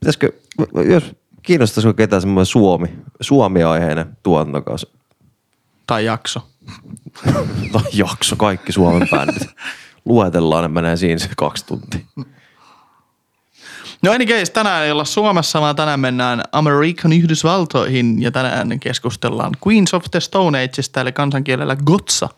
Pitäisikö, 0.00 0.32
jos 0.88 1.12
kiinnostaisiko 1.42 1.94
ketään 1.94 2.22
semmoinen 2.22 2.46
Suomi, 2.46 2.88
Suomi-aiheinen 3.20 4.16
tuotantokausi 4.22 4.86
Tai 5.86 6.04
jakso. 6.04 6.40
tai 7.72 7.82
jakso, 7.92 8.36
kaikki 8.36 8.72
Suomen 8.72 9.08
bändit. 9.10 9.48
Luetellaan, 10.04 10.64
ne 10.64 10.68
menee 10.68 10.96
siinä 10.96 11.18
se 11.18 11.28
kaksi 11.36 11.66
tuntia. 11.66 12.00
No 14.02 14.12
any 14.12 14.26
case, 14.26 14.52
tänään 14.52 14.84
ei 14.84 14.92
olla 14.92 15.04
Suomessa, 15.04 15.60
vaan 15.60 15.76
tänään 15.76 16.00
mennään 16.00 16.42
Amerikan 16.52 17.12
Yhdysvaltoihin 17.12 18.22
ja 18.22 18.30
tänään 18.30 18.80
keskustellaan 18.80 19.52
Queens 19.66 19.94
of 19.94 20.04
the 20.10 20.20
Stone 20.20 20.64
Ageista, 20.64 21.00
eli 21.00 21.12
kansankielellä 21.12 21.76
Gotsa. 21.76 22.28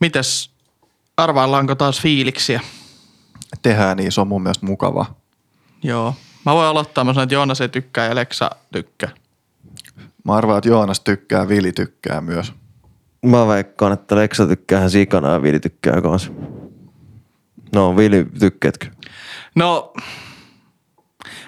Mites, 0.00 0.50
arvaillaanko 1.16 1.74
taas 1.74 2.00
fiiliksiä? 2.00 2.60
Tehdään 3.62 3.96
niin, 3.96 4.12
se 4.12 4.20
on 4.20 4.28
mun 4.28 4.42
mielestä 4.42 4.66
mukavaa. 4.66 5.20
Joo. 5.82 6.14
Mä 6.46 6.54
voin 6.54 6.66
aloittaa, 6.66 7.04
mä 7.04 7.12
sanon, 7.12 7.22
että 7.22 7.34
Joonas 7.34 7.60
ei 7.60 7.68
tykkää 7.68 8.06
ja 8.06 8.14
Leksa 8.14 8.50
tykkää. 8.72 9.10
Mä 10.24 10.34
arvaan, 10.34 10.58
että 10.58 10.68
Joonas 10.68 11.00
tykkää, 11.00 11.48
Vili 11.48 11.72
tykkää 11.72 12.20
myös. 12.20 12.52
Mä 13.26 13.46
veikkaan, 13.46 13.92
että 13.92 14.16
Leksa 14.16 14.46
tykkää 14.46 14.88
sikana 14.88 15.32
ja 15.32 15.42
Vili 15.42 15.60
tykkää 15.60 16.00
kanssa. 16.02 16.32
No, 17.74 17.96
Vili, 17.96 18.26
tykkäätkö? 18.38 18.86
No, 19.54 19.92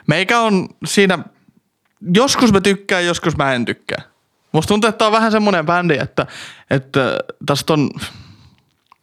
meikä 0.06 0.40
on 0.40 0.68
siinä, 0.84 1.18
joskus 2.14 2.52
mä 2.52 2.60
tykkään, 2.60 3.06
joskus 3.06 3.36
mä 3.36 3.52
en 3.52 3.64
tykkää. 3.64 4.02
Musta 4.52 4.68
tuntuu, 4.68 4.88
että 4.88 4.98
tää 4.98 5.08
on 5.08 5.12
vähän 5.12 5.32
semmonen 5.32 5.66
bändi, 5.66 5.98
että, 5.98 6.26
että 6.70 7.18
tästä 7.46 7.72
on, 7.72 7.90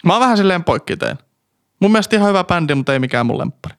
mä 0.05 0.13
oon 0.13 0.19
vähän 0.19 0.37
silleen 0.37 0.63
poikkiteen. 0.63 1.17
Mun 1.79 1.91
mielestä 1.91 2.15
ihan 2.15 2.29
hyvä 2.29 2.43
bändi, 2.43 2.75
mutta 2.75 2.93
ei 2.93 2.99
mikään 2.99 3.25
mun 3.25 3.37
lemppari. 3.37 3.75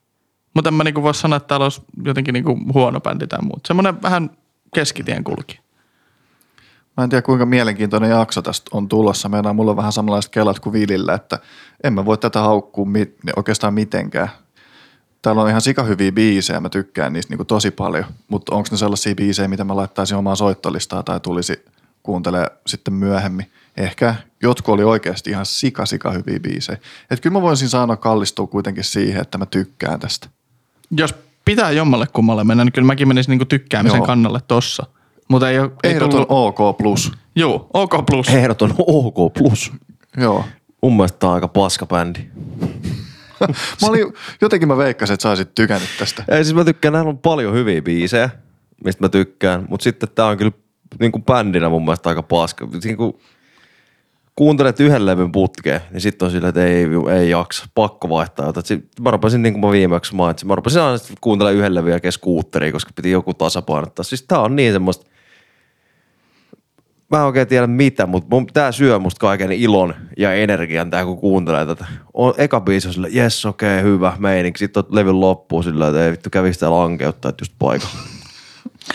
Mutta 0.54 0.68
en 0.68 0.74
mä 0.74 0.84
niinku 0.84 1.02
voi 1.02 1.14
sanoa, 1.14 1.36
että 1.36 1.46
täällä 1.46 1.64
olisi 1.64 1.82
jotenkin 2.04 2.32
niinku 2.32 2.58
huono 2.74 3.00
bändi 3.00 3.26
tai 3.26 3.42
muuta. 3.42 3.68
Semmonen 3.68 4.02
vähän 4.02 4.30
keskitien 4.74 5.24
kulki. 5.24 5.60
Mä 6.96 7.04
en 7.04 7.10
tiedä 7.10 7.22
kuinka 7.22 7.46
mielenkiintoinen 7.46 8.10
jakso 8.10 8.42
tästä 8.42 8.70
on 8.72 8.88
tulossa. 8.88 9.28
Meillä 9.28 9.52
mulla 9.52 9.70
on 9.70 9.76
vähän 9.76 9.92
samanlaiset 9.92 10.32
kelat 10.32 10.60
kuin 10.60 10.72
Vilillä, 10.72 11.14
että 11.14 11.38
en 11.84 11.92
mä 11.92 12.04
voi 12.04 12.18
tätä 12.18 12.40
haukkua 12.40 12.84
mi- 12.84 13.14
oikeastaan 13.36 13.74
mitenkään. 13.74 14.28
Täällä 15.22 15.42
on 15.42 15.48
ihan 15.48 15.60
sikahyviä 15.60 16.12
biisejä, 16.12 16.60
mä 16.60 16.68
tykkään 16.68 17.12
niistä 17.12 17.32
niinku 17.32 17.44
tosi 17.44 17.70
paljon, 17.70 18.04
mutta 18.28 18.54
onko 18.54 18.68
ne 18.70 18.76
sellaisia 18.76 19.14
biisejä, 19.14 19.48
mitä 19.48 19.64
mä 19.64 19.76
laittaisin 19.76 20.16
omaan 20.16 20.36
soittolistaan 20.36 21.04
tai 21.04 21.20
tulisi 21.20 21.64
kuuntelee 22.02 22.46
sitten 22.66 22.94
myöhemmin. 22.94 23.50
Ehkä 23.80 24.14
jotkut 24.42 24.74
oli 24.74 24.84
oikeasti 24.84 25.30
ihan 25.30 25.46
sika 25.46 25.86
sika 25.86 26.10
hyviä 26.10 26.40
biisejä. 26.40 26.78
Et 27.10 27.20
kyllä 27.20 27.34
mä 27.34 27.42
voisin 27.42 27.68
saada 27.68 27.96
kallistua 27.96 28.46
kuitenkin 28.46 28.84
siihen, 28.84 29.20
että 29.20 29.38
mä 29.38 29.46
tykkään 29.46 30.00
tästä. 30.00 30.28
Jos 30.90 31.14
pitää 31.44 31.70
jommalle 31.70 32.06
kummalle 32.12 32.44
mennä, 32.44 32.64
niin 32.64 32.72
kyllä 32.72 32.86
mäkin 32.86 33.08
menisin 33.08 33.30
niinku 33.30 33.44
tykkäämisen 33.44 33.96
Joo. 33.98 34.06
kannalle 34.06 34.40
tossa. 34.48 34.86
Mutta 35.28 35.50
ei, 35.50 35.58
oo- 35.58 35.72
ei 35.84 35.90
Ehdoton 35.90 36.10
tullut, 36.10 36.56
OK 36.58 36.76
plus. 36.78 37.12
Joo, 37.36 37.70
OK 37.74 38.06
plus. 38.06 38.28
Ehdoton 38.28 38.74
OK+. 38.78 39.34
Plus. 39.34 39.72
Joo. 40.16 40.44
Mun 40.82 40.96
mielestä 40.96 41.18
tää 41.18 41.28
on 41.28 41.34
aika 41.34 41.48
paska 41.48 41.86
bändi. 41.86 42.20
Mä 43.82 43.88
olin, 43.88 44.12
jotenkin 44.40 44.68
mä 44.68 44.76
veikkasin, 44.76 45.14
että 45.14 45.22
sä 45.22 45.28
olisit 45.28 45.54
tykännyt 45.54 45.88
tästä. 45.98 46.24
Ei 46.28 46.44
siis 46.44 46.54
mä 46.54 46.64
tykkään, 46.64 46.92
näillä 46.92 47.08
on 47.08 47.18
paljon 47.18 47.54
hyviä 47.54 47.82
biisejä, 47.82 48.30
mistä 48.84 49.04
mä 49.04 49.08
tykkään, 49.08 49.66
mutta 49.68 49.84
sitten 49.84 50.08
tää 50.14 50.26
on 50.26 50.36
kyllä 50.36 50.52
niin 51.00 51.12
kuin 51.12 51.24
bändinä 51.24 51.68
mun 51.68 51.84
mielestä 51.84 52.08
aika 52.08 52.22
paska. 52.22 52.68
Niin 52.84 52.96
kuin 52.96 53.12
kuuntelet 54.36 54.80
yhden 54.80 55.06
levyn 55.06 55.32
putkeen, 55.32 55.80
niin 55.90 56.00
sitten 56.00 56.26
on 56.26 56.32
silleen, 56.32 56.48
että 56.48 56.64
ei, 56.64 56.86
ei 57.18 57.30
jaksa, 57.30 57.66
pakko 57.74 58.08
vaihtaa 58.08 58.46
jotain. 58.46 58.66
Sit 58.66 58.84
mä 59.00 59.10
rupesin, 59.10 59.42
niin 59.42 59.52
kuin 59.52 59.60
mä 59.60 59.70
viimeksi 59.70 60.14
mainitsin, 60.14 60.48
mä 60.48 60.54
rupesin 60.54 60.82
aina 60.82 60.98
sitten 60.98 61.16
kuuntelemaan 61.20 61.58
yhden 61.58 61.74
levyn 61.74 61.90
jälkeen 61.90 62.12
skuutteriin, 62.12 62.72
koska 62.72 62.90
piti 62.96 63.10
joku 63.10 63.34
tasapainottaa. 63.34 64.02
Siis 64.02 64.22
tää 64.22 64.40
on 64.40 64.56
niin 64.56 64.72
semmoista, 64.72 65.06
mä 67.10 67.18
en 67.18 67.24
oikein 67.24 67.48
tiedä 67.48 67.66
mitä, 67.66 68.06
mutta 68.06 68.28
mun, 68.30 68.46
tää 68.46 68.72
syö 68.72 68.98
musta 68.98 69.18
kaiken 69.18 69.52
ilon 69.52 69.94
ja 70.18 70.34
energian 70.34 70.90
tää, 70.90 71.04
kun 71.04 71.18
kuuntelee 71.18 71.66
tätä. 71.66 71.86
On, 72.14 72.34
eka 72.38 72.60
biisi 72.60 72.88
on 72.88 72.94
silleen, 72.94 73.14
jes 73.14 73.46
okei, 73.46 73.80
okay, 73.80 73.90
hyvä 73.90 74.12
meininki. 74.18 74.58
Sitten 74.58 74.84
on 74.84 74.96
levyn 74.96 75.20
loppuun 75.20 75.64
silleen, 75.64 75.90
että 75.90 76.04
ei 76.04 76.10
vittu 76.10 76.30
kävisi 76.30 76.60
täällä 76.60 76.78
lankeuttaa, 76.78 77.28
että 77.28 77.42
just 77.42 77.52
paikalla. 77.58 77.94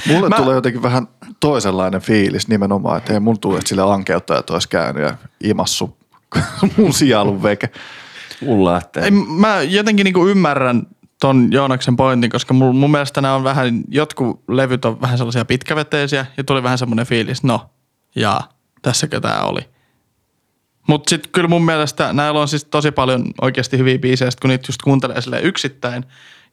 Mulle 0.08 0.30
mä... 0.30 0.36
tulee 0.36 0.56
jotenkin 0.56 0.82
vähän 0.82 1.08
toisenlainen 1.46 2.02
fiilis 2.02 2.48
nimenomaan, 2.48 2.98
että 2.98 3.14
ei 3.14 3.20
mun 3.20 3.40
tule, 3.40 3.58
että 3.58 3.70
sille 3.70 3.94
ankeuttajat 3.94 4.50
olisi 4.50 4.70
käynyt 4.70 5.04
ja 5.04 5.18
imassu 5.44 5.98
mun 6.78 6.94
sielun 6.94 7.44
veke. 7.44 7.70
Mulla 8.42 8.74
lähtee. 8.74 9.04
Ei, 9.04 9.12
mä 9.12 9.62
jotenkin 9.62 10.04
niinku 10.04 10.28
ymmärrän 10.28 10.88
ton 11.22 11.48
Joonaksen 11.52 11.96
pointin, 11.96 12.30
koska 12.30 12.54
mun, 12.54 12.76
mun 12.76 12.92
mielestä 12.92 13.22
nämä 13.22 13.36
on 13.36 13.44
vähän, 13.44 13.84
jotkut 13.88 14.44
levyt 14.48 14.86
on 14.86 15.02
vähän 15.02 15.18
sellaisia 15.18 15.46
pitkäveteisiä 15.46 16.26
ja 16.38 16.44
tuli 16.44 16.64
vähän 16.64 16.78
semmoinen 16.78 17.06
fiilis, 17.06 17.44
no, 17.44 17.70
jaa, 18.16 18.50
tässäkö 18.82 19.20
tää 19.20 19.44
oli. 19.44 19.62
Mutta 20.88 21.10
sitten 21.10 21.32
kyllä 21.32 21.48
mun 21.48 21.66
mielestä 21.66 22.14
näillä 22.14 22.42
on 22.42 22.48
siis 22.48 22.66
tosi 22.66 22.92
paljon 22.92 23.26
oikeasti 23.42 23.78
hyviä 23.78 24.00
biisejä, 24.00 24.32
sit 24.32 24.40
kun 24.40 24.50
niitä 24.50 24.66
just 24.70 24.82
kuuntelee 24.82 25.42
yksittäin 25.42 26.06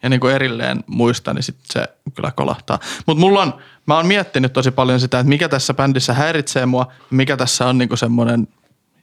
ja 0.02 0.08
niinku 0.08 0.26
erilleen 0.26 0.84
muista, 0.86 1.34
niin 1.34 1.42
sitten 1.42 1.64
se 1.70 1.84
kyllä 2.14 2.32
kolahtaa. 2.36 2.78
Mutta 3.06 3.20
mulla 3.20 3.42
on, 3.42 3.54
mä 3.86 3.96
oon 3.96 4.06
miettinyt 4.06 4.52
tosi 4.52 4.70
paljon 4.70 5.00
sitä, 5.00 5.18
että 5.18 5.28
mikä 5.28 5.48
tässä 5.48 5.74
bändissä 5.74 6.14
häiritsee 6.14 6.66
mua, 6.66 6.92
mikä 7.10 7.36
tässä 7.36 7.66
on 7.66 7.78
niinku 7.78 7.96
semmoinen 7.96 8.48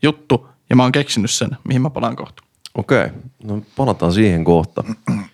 juttu, 0.01 0.48
ja 0.69 0.75
mä 0.75 0.83
oon 0.83 0.91
keksinyt 0.91 1.31
sen, 1.31 1.50
mihin 1.67 1.81
mä 1.81 1.89
palaan 1.89 2.15
kohta. 2.15 2.43
Okei, 2.75 3.05
okay. 3.05 3.17
no 3.43 3.62
palataan 3.75 4.13
siihen 4.13 4.43
kohta. 4.43 4.83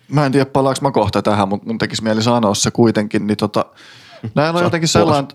Mä 0.07 0.25
en 0.25 0.31
tiedä 0.31 0.45
palaaks 0.45 0.81
mä 0.81 0.91
kohta 0.91 1.21
tähän, 1.21 1.49
mutta 1.49 1.67
mun 1.67 1.77
tekisi 1.77 2.03
mieli 2.03 2.23
sanoa 2.23 2.55
se 2.55 2.71
kuitenkin. 2.71 3.27
Niin 3.27 3.37
tota, 3.37 3.65
näillä 4.35 4.57
on 4.57 4.63
jotenkin 4.63 4.87
sellainen, 4.87 5.27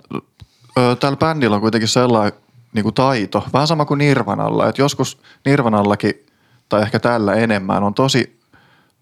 ö, 0.78 0.96
tällä 0.96 1.16
bändillä 1.16 1.54
on 1.54 1.60
kuitenkin 1.60 1.88
sellainen 1.88 2.32
niin 2.72 2.82
kuin 2.82 2.94
taito, 2.94 3.44
vähän 3.52 3.66
sama 3.66 3.84
kuin 3.84 3.98
Nirvanalla, 3.98 4.68
että 4.68 4.82
joskus 4.82 5.18
Nirvanallakin, 5.44 6.26
tai 6.68 6.82
ehkä 6.82 6.98
tällä 6.98 7.34
enemmän, 7.34 7.82
on 7.82 7.94
tosi, 7.94 8.40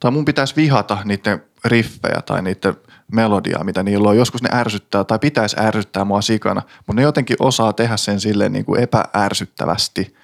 tai 0.00 0.11
mun 0.11 0.25
pitäisi 0.25 0.57
vihata 0.57 0.99
niiden 1.05 1.43
riffejä 1.65 2.23
tai 2.27 2.43
niiden 2.43 2.77
melodiaa, 3.12 3.65
mitä 3.65 3.83
niillä 3.83 4.09
on. 4.09 4.17
Joskus 4.17 4.43
ne 4.43 4.49
ärsyttää 4.53 5.05
tai 5.05 5.19
pitäisi 5.19 5.57
ärsyttää 5.61 6.05
mua 6.05 6.21
sikana, 6.21 6.62
mutta 6.77 6.93
ne 6.95 7.03
jotenkin 7.03 7.37
osaa 7.41 7.73
tehdä 7.73 7.97
sen 7.97 8.21
silleen 8.21 8.53
niin 8.53 8.65
kuin 8.65 8.81
epäärsyttävästi. 8.81 10.15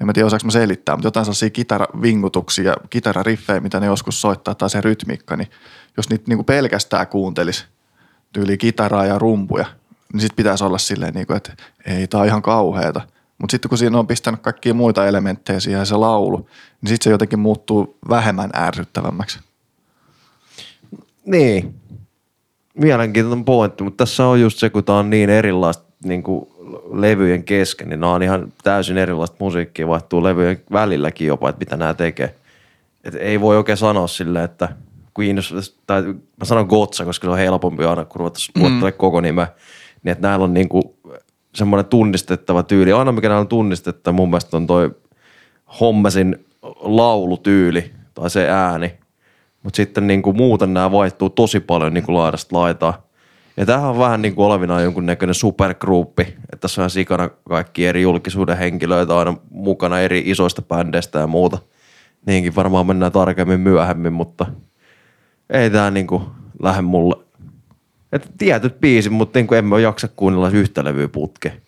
En 0.00 0.06
mä 0.06 0.12
tiedä, 0.12 0.26
osaanko 0.26 0.44
mä 0.44 0.50
selittää, 0.50 0.96
mutta 0.96 1.06
jotain 1.06 1.24
sellaisia 1.24 1.50
kitaravingutuksia, 1.50 2.74
kitarariffejä, 2.90 3.60
mitä 3.60 3.80
ne 3.80 3.86
joskus 3.86 4.20
soittaa, 4.20 4.54
tai 4.54 4.70
se 4.70 4.80
rytmiikka, 4.80 5.36
niin 5.36 5.48
jos 5.96 6.10
niitä 6.10 6.24
niin 6.28 6.36
kuin 6.36 6.46
pelkästään 6.46 7.06
kuuntelisi 7.06 7.64
tyyli 8.32 8.58
kitaraa 8.58 9.06
ja 9.06 9.18
rumpuja, 9.18 9.66
niin 10.12 10.20
sitten 10.20 10.36
pitäisi 10.36 10.64
olla 10.64 10.78
silleen, 10.78 11.14
niin 11.14 11.26
kuin, 11.26 11.36
että 11.36 11.52
ei, 11.86 12.06
tää 12.06 12.20
on 12.20 12.26
ihan 12.26 12.42
kauheeta. 12.42 13.00
Mutta 13.38 13.50
sitten 13.50 13.68
kun 13.68 13.78
siinä 13.78 13.98
on 13.98 14.06
pistänyt 14.06 14.40
kaikkia 14.40 14.74
muita 14.74 15.06
elementtejä 15.06 15.60
siihen 15.60 15.86
se 15.86 15.96
laulu, 15.96 16.38
niin 16.80 16.88
sitten 16.88 17.04
se 17.04 17.10
jotenkin 17.10 17.38
muuttuu 17.38 17.98
vähemmän 18.08 18.50
ärsyttävämmäksi. 18.56 19.38
Niin. 21.26 21.74
Mielenkiintoinen 22.80 23.44
pointti, 23.44 23.84
mutta 23.84 24.04
tässä 24.04 24.26
on 24.26 24.40
just 24.40 24.58
se, 24.58 24.70
kun 24.70 24.84
tämä 24.84 24.98
on 24.98 25.10
niin 25.10 25.30
erilaista 25.30 25.84
niin 26.04 26.22
kuin 26.22 26.48
levyjen 26.92 27.44
kesken, 27.44 27.88
niin 27.88 28.00
nämä 28.00 28.12
on 28.12 28.22
ihan 28.22 28.52
täysin 28.64 28.98
erilaista 28.98 29.36
musiikkia, 29.38 29.88
vaihtuu 29.88 30.22
levyjen 30.22 30.62
välilläkin 30.72 31.26
jopa, 31.26 31.48
että 31.48 31.58
mitä 31.58 31.76
nämä 31.76 31.94
tekee. 31.94 32.34
Et 33.04 33.14
ei 33.14 33.40
voi 33.40 33.56
oikein 33.56 33.78
sanoa 33.78 34.06
silleen, 34.06 34.44
että 34.44 34.68
Queen, 35.18 35.36
tai 35.86 36.02
mä 36.02 36.44
sanon 36.44 36.66
Gotsa, 36.66 37.04
koska 37.04 37.26
se 37.26 37.30
on 37.30 37.38
helpompi 37.38 37.84
aina, 37.84 38.04
kun 38.04 38.18
ruvettaisiin 38.18 38.72
mm. 38.72 38.92
koko 38.96 39.20
nimeä, 39.20 39.48
niin 40.02 40.12
että 40.12 40.28
näillä 40.28 40.44
on 40.44 40.54
niin 40.54 40.68
kuin 40.68 40.84
semmoinen 41.54 41.84
tunnistettava 41.86 42.62
tyyli. 42.62 42.92
Aina 42.92 43.12
mikä 43.12 43.28
näillä 43.28 43.40
on 43.40 43.48
tunnistettava 43.48 44.16
mun 44.16 44.30
mielestä 44.30 44.56
on 44.56 44.66
toi 44.66 44.90
Hommesin 45.80 46.46
laulutyyli 46.80 47.90
tai 48.14 48.30
se 48.30 48.48
ääni. 48.50 48.94
Mutta 49.66 49.76
sitten 49.76 50.06
niin 50.06 50.22
kuin 50.22 50.36
muuten 50.36 50.74
nämä 50.74 50.92
vaihtuu 50.92 51.30
tosi 51.30 51.60
paljon 51.60 51.94
niin 51.94 52.04
kuin 52.04 52.16
laidasta 52.16 52.56
laitaa. 52.56 53.06
Ja 53.56 53.66
tämähän 53.66 53.90
on 53.90 53.98
vähän 53.98 54.22
niin 54.22 54.34
kuin 54.34 54.46
olevinaan 54.46 54.82
jonkun 54.82 55.06
näköinen 55.06 55.34
supergruppi, 55.34 56.22
että 56.22 56.56
tässä 56.60 56.84
on 56.84 56.90
sikana 56.90 57.28
kaikki 57.28 57.86
eri 57.86 58.02
julkisuuden 58.02 58.58
henkilöitä 58.58 59.18
aina 59.18 59.36
mukana 59.50 60.00
eri 60.00 60.22
isoista 60.26 60.62
bändeistä 60.62 61.18
ja 61.18 61.26
muuta. 61.26 61.58
Niinkin 62.26 62.56
varmaan 62.56 62.86
mennään 62.86 63.12
tarkemmin 63.12 63.60
myöhemmin, 63.60 64.12
mutta 64.12 64.46
ei 65.50 65.70
tämä 65.70 65.90
niin 65.90 66.06
kuin 66.06 66.22
lähde 66.62 66.82
mulle. 66.82 67.16
Et 68.12 68.30
tietyt 68.38 68.80
biisit, 68.80 69.12
mutta 69.12 69.38
niin 69.38 69.46
kuin 69.46 69.58
en 69.58 69.64
mä 69.64 69.80
jaksa 69.80 70.08
kuunnella 70.08 70.50
yhtä 70.50 70.84
levyä 70.84 71.08
putkeen. 71.08 71.62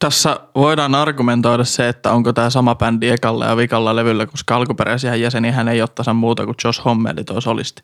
Tässä 0.00 0.40
voidaan 0.54 0.94
argumentoida 0.94 1.64
se, 1.64 1.88
että 1.88 2.12
onko 2.12 2.32
tämä 2.32 2.50
sama 2.50 2.74
bändi 2.74 3.08
ekalla 3.08 3.46
ja 3.46 3.56
vikalla 3.56 3.96
levyllä, 3.96 4.26
koska 4.26 4.56
alkuperäisiä 4.56 5.14
jäseniä 5.14 5.52
hän 5.52 5.68
ei 5.68 5.80
tasan 5.94 6.16
muuta 6.16 6.44
kuin 6.44 6.56
Josh 6.64 6.84
Homme, 6.84 7.10
eli 7.10 7.24
toi 7.24 7.42
solisti. 7.42 7.82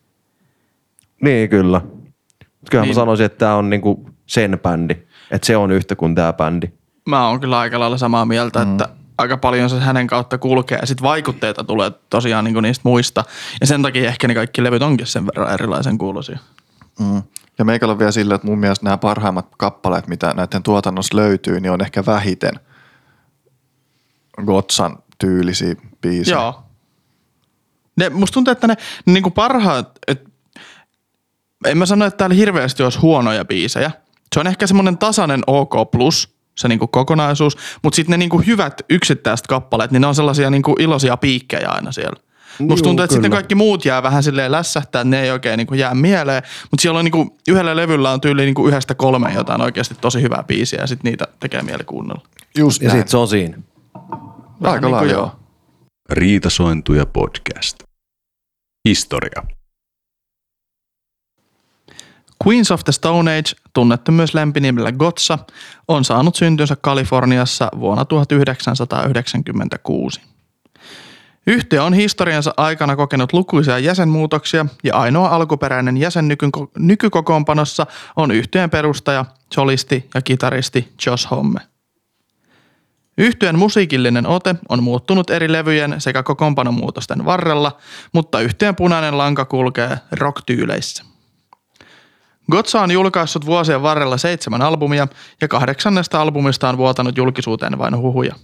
Niin, 1.20 1.50
kyllä. 1.50 1.80
Mut 1.80 2.70
Kyllähän 2.70 2.88
Niin. 2.88 2.96
mä 2.96 3.00
sanoisin, 3.00 3.26
että 3.26 3.38
tämä 3.38 3.54
on 3.54 3.70
niinku 3.70 4.10
sen 4.26 4.58
bändi. 4.62 4.94
Että 5.30 5.46
se 5.46 5.56
on 5.56 5.72
yhtä 5.72 5.96
kuin 5.96 6.14
tämä 6.14 6.32
bändi. 6.32 6.66
Mä 7.08 7.28
oon 7.28 7.40
kyllä 7.40 7.58
aika 7.58 7.80
lailla 7.80 7.98
samaa 7.98 8.24
mieltä, 8.24 8.64
mm. 8.64 8.72
että 8.72 8.88
aika 9.18 9.36
paljon 9.36 9.70
se 9.70 9.80
hänen 9.80 10.06
kautta 10.06 10.38
kulkee 10.38 10.78
ja 10.78 10.86
sitten 10.86 11.02
vaikutteita 11.02 11.64
tulee 11.64 11.90
tosiaan 12.10 12.44
niin 12.44 12.62
niistä 12.62 12.82
muista. 12.84 13.24
Ja 13.60 13.66
sen 13.66 13.82
takia 13.82 14.08
ehkä 14.08 14.28
ne 14.28 14.34
kaikki 14.34 14.64
levyt 14.64 14.82
onkin 14.82 15.06
sen 15.06 15.26
verran 15.26 15.54
erilaisen 15.54 15.98
kuulosia. 15.98 16.38
Mm. 17.00 17.22
Ja 17.58 17.64
meikällä 17.64 17.92
on 17.92 17.98
vielä 17.98 18.12
sillä, 18.12 18.34
että 18.34 18.46
mun 18.46 18.58
mielestä 18.58 18.84
nämä 18.84 18.98
parhaimmat 18.98 19.48
kappaleet, 19.58 20.06
mitä 20.06 20.34
näiden 20.34 20.62
tuotannossa 20.62 21.16
löytyy, 21.16 21.60
niin 21.60 21.72
on 21.72 21.80
ehkä 21.80 22.06
vähiten 22.06 22.60
Gotsan 24.46 24.98
tyylisiä 25.18 25.74
biisejä. 26.00 26.36
Joo. 26.36 26.62
Ne, 27.96 28.08
musta 28.10 28.34
tuntuu, 28.34 28.52
että 28.52 28.66
ne, 28.66 28.76
ne 29.06 29.12
niinku 29.12 29.30
parhaat, 29.30 29.90
et, 30.08 30.24
en 31.66 31.78
mä 31.78 31.86
sano, 31.86 32.04
että 32.04 32.16
täällä 32.16 32.36
hirveästi 32.36 32.82
olisi 32.82 32.98
huonoja 32.98 33.44
biisejä. 33.44 33.90
Se 34.34 34.40
on 34.40 34.46
ehkä 34.46 34.66
semmoinen 34.66 34.98
tasainen 34.98 35.42
OK 35.46 35.90
plus, 35.90 36.36
se 36.54 36.68
niinku 36.68 36.86
kokonaisuus, 36.86 37.56
mutta 37.82 37.96
sitten 37.96 38.10
ne 38.10 38.16
niinku 38.16 38.38
hyvät 38.38 38.80
yksittäiset 38.90 39.46
kappaleet, 39.46 39.90
niin 39.90 40.00
ne 40.00 40.06
on 40.06 40.14
sellaisia 40.14 40.50
niinku 40.50 40.76
iloisia 40.78 41.16
piikkejä 41.16 41.68
aina 41.68 41.92
siellä. 41.92 42.20
Musta 42.58 42.84
tuntuu, 42.84 43.04
että 43.04 43.14
sitten 43.14 43.30
kyllä. 43.30 43.36
kaikki 43.36 43.54
muut 43.54 43.84
jää 43.84 44.02
vähän 44.02 44.22
silleen 44.22 44.52
lässähtää, 44.52 45.04
ne 45.04 45.22
ei 45.22 45.30
oikein 45.30 45.58
niinku 45.58 45.74
jää 45.74 45.94
mieleen. 45.94 46.42
Mutta 46.70 46.82
siellä 46.82 46.98
on 46.98 47.04
niinku, 47.04 47.36
yhdellä 47.48 47.76
levyllä 47.76 48.10
on 48.10 48.20
tyyli 48.20 48.44
niinku 48.44 48.68
yhdestä 48.68 48.94
kolmeen 48.94 49.34
jotain 49.34 49.60
oikeasti 49.60 49.94
tosi 50.00 50.22
hyvää 50.22 50.44
biisiä 50.46 50.80
ja 50.80 50.86
sitten 50.86 51.10
niitä 51.10 51.28
tekee 51.40 51.62
mieli 51.62 51.84
kuunnella. 51.84 52.22
Just 52.58 52.82
Ja 52.82 52.90
sitten 52.90 53.08
se 53.08 53.16
on 53.16 53.28
siinä. 53.28 53.58
Vähän 54.62 54.84
Aika 54.84 54.88
joo. 54.88 55.04
joo. 55.04 55.32
Riitasointuja 56.10 57.06
podcast. 57.06 57.76
Historia. 58.88 59.42
Queens 62.46 62.70
of 62.70 62.84
the 62.84 62.92
Stone 62.92 63.38
Age, 63.38 63.50
tunnettu 63.72 64.12
myös 64.12 64.34
lempinimellä 64.34 64.92
Gotsa, 64.92 65.38
on 65.88 66.04
saanut 66.04 66.34
syntynsä 66.34 66.76
Kaliforniassa 66.80 67.68
vuonna 67.80 68.04
1996. 68.04 70.20
Yhtiö 71.46 71.84
on 71.84 71.94
historiansa 71.94 72.54
aikana 72.56 72.96
kokenut 72.96 73.32
lukuisia 73.32 73.78
jäsenmuutoksia 73.78 74.66
ja 74.84 74.96
ainoa 74.96 75.28
alkuperäinen 75.28 75.96
jäsen 75.96 76.28
nyky- 76.28 76.70
nykykokoonpanossa 76.78 77.86
on 78.16 78.30
yhtyeen 78.30 78.70
perustaja, 78.70 79.24
solisti 79.54 80.08
ja 80.14 80.22
kitaristi 80.22 80.92
Josh 81.06 81.30
Homme. 81.30 81.60
Yhtyeen 83.18 83.58
musiikillinen 83.58 84.26
ote 84.26 84.54
on 84.68 84.82
muuttunut 84.82 85.30
eri 85.30 85.52
levyjen 85.52 85.94
sekä 86.00 86.22
kokoonpanomuutosten 86.22 87.24
varrella, 87.24 87.78
mutta 88.12 88.40
yhtyeen 88.40 88.76
punainen 88.76 89.18
lanka 89.18 89.44
kulkee 89.44 89.98
rock-tyyleissä. 90.12 91.04
Gotsa 92.50 92.80
on 92.80 92.90
julkaissut 92.90 93.46
vuosien 93.46 93.82
varrella 93.82 94.16
seitsemän 94.16 94.62
albumia 94.62 95.08
ja 95.40 95.48
kahdeksannesta 95.48 96.20
albumista 96.20 96.68
on 96.68 96.78
vuotanut 96.78 97.18
julkisuuteen 97.18 97.78
vain 97.78 97.96
huhuja. 97.96 98.34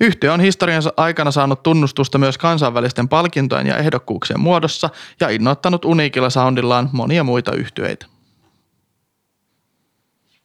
Yhtiö 0.00 0.32
on 0.32 0.40
historiansa 0.40 0.92
aikana 0.96 1.30
saanut 1.30 1.62
tunnustusta 1.62 2.18
myös 2.18 2.38
kansainvälisten 2.38 3.08
palkintojen 3.08 3.66
ja 3.66 3.76
ehdokkuuksien 3.76 4.40
muodossa 4.40 4.90
ja 5.20 5.28
innoittanut 5.28 5.84
uniikilla 5.84 6.30
soundillaan 6.30 6.88
monia 6.92 7.24
muita 7.24 7.52
yhtyeitä. 7.52 8.06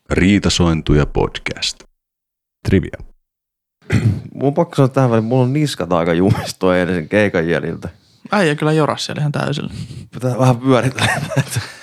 Riitasointuja 0.10 1.06
podcast. 1.06 1.84
Trivia. 2.70 2.98
Mun 4.34 4.48
on 4.48 4.54
pakko 4.54 4.76
sanoa 4.76 4.90
tähän 4.90 5.10
väliin, 5.12 5.24
mulla 5.24 5.44
on 5.44 5.54
niskat 5.54 5.94
aika 5.94 6.14
jumissa 6.14 6.60
toi 6.60 6.82
edellisen 6.82 7.10
keikan 7.10 7.48
jäljiltä. 7.50 7.90
Äijä 8.32 8.56
kyllä 8.56 8.72
joras 8.72 9.06
siellä 9.06 9.20
ihan 9.20 9.32
täysillä. 9.32 9.74
Pitää 10.14 10.40
vähän 10.40 10.58
pyöritellä. 10.58 11.12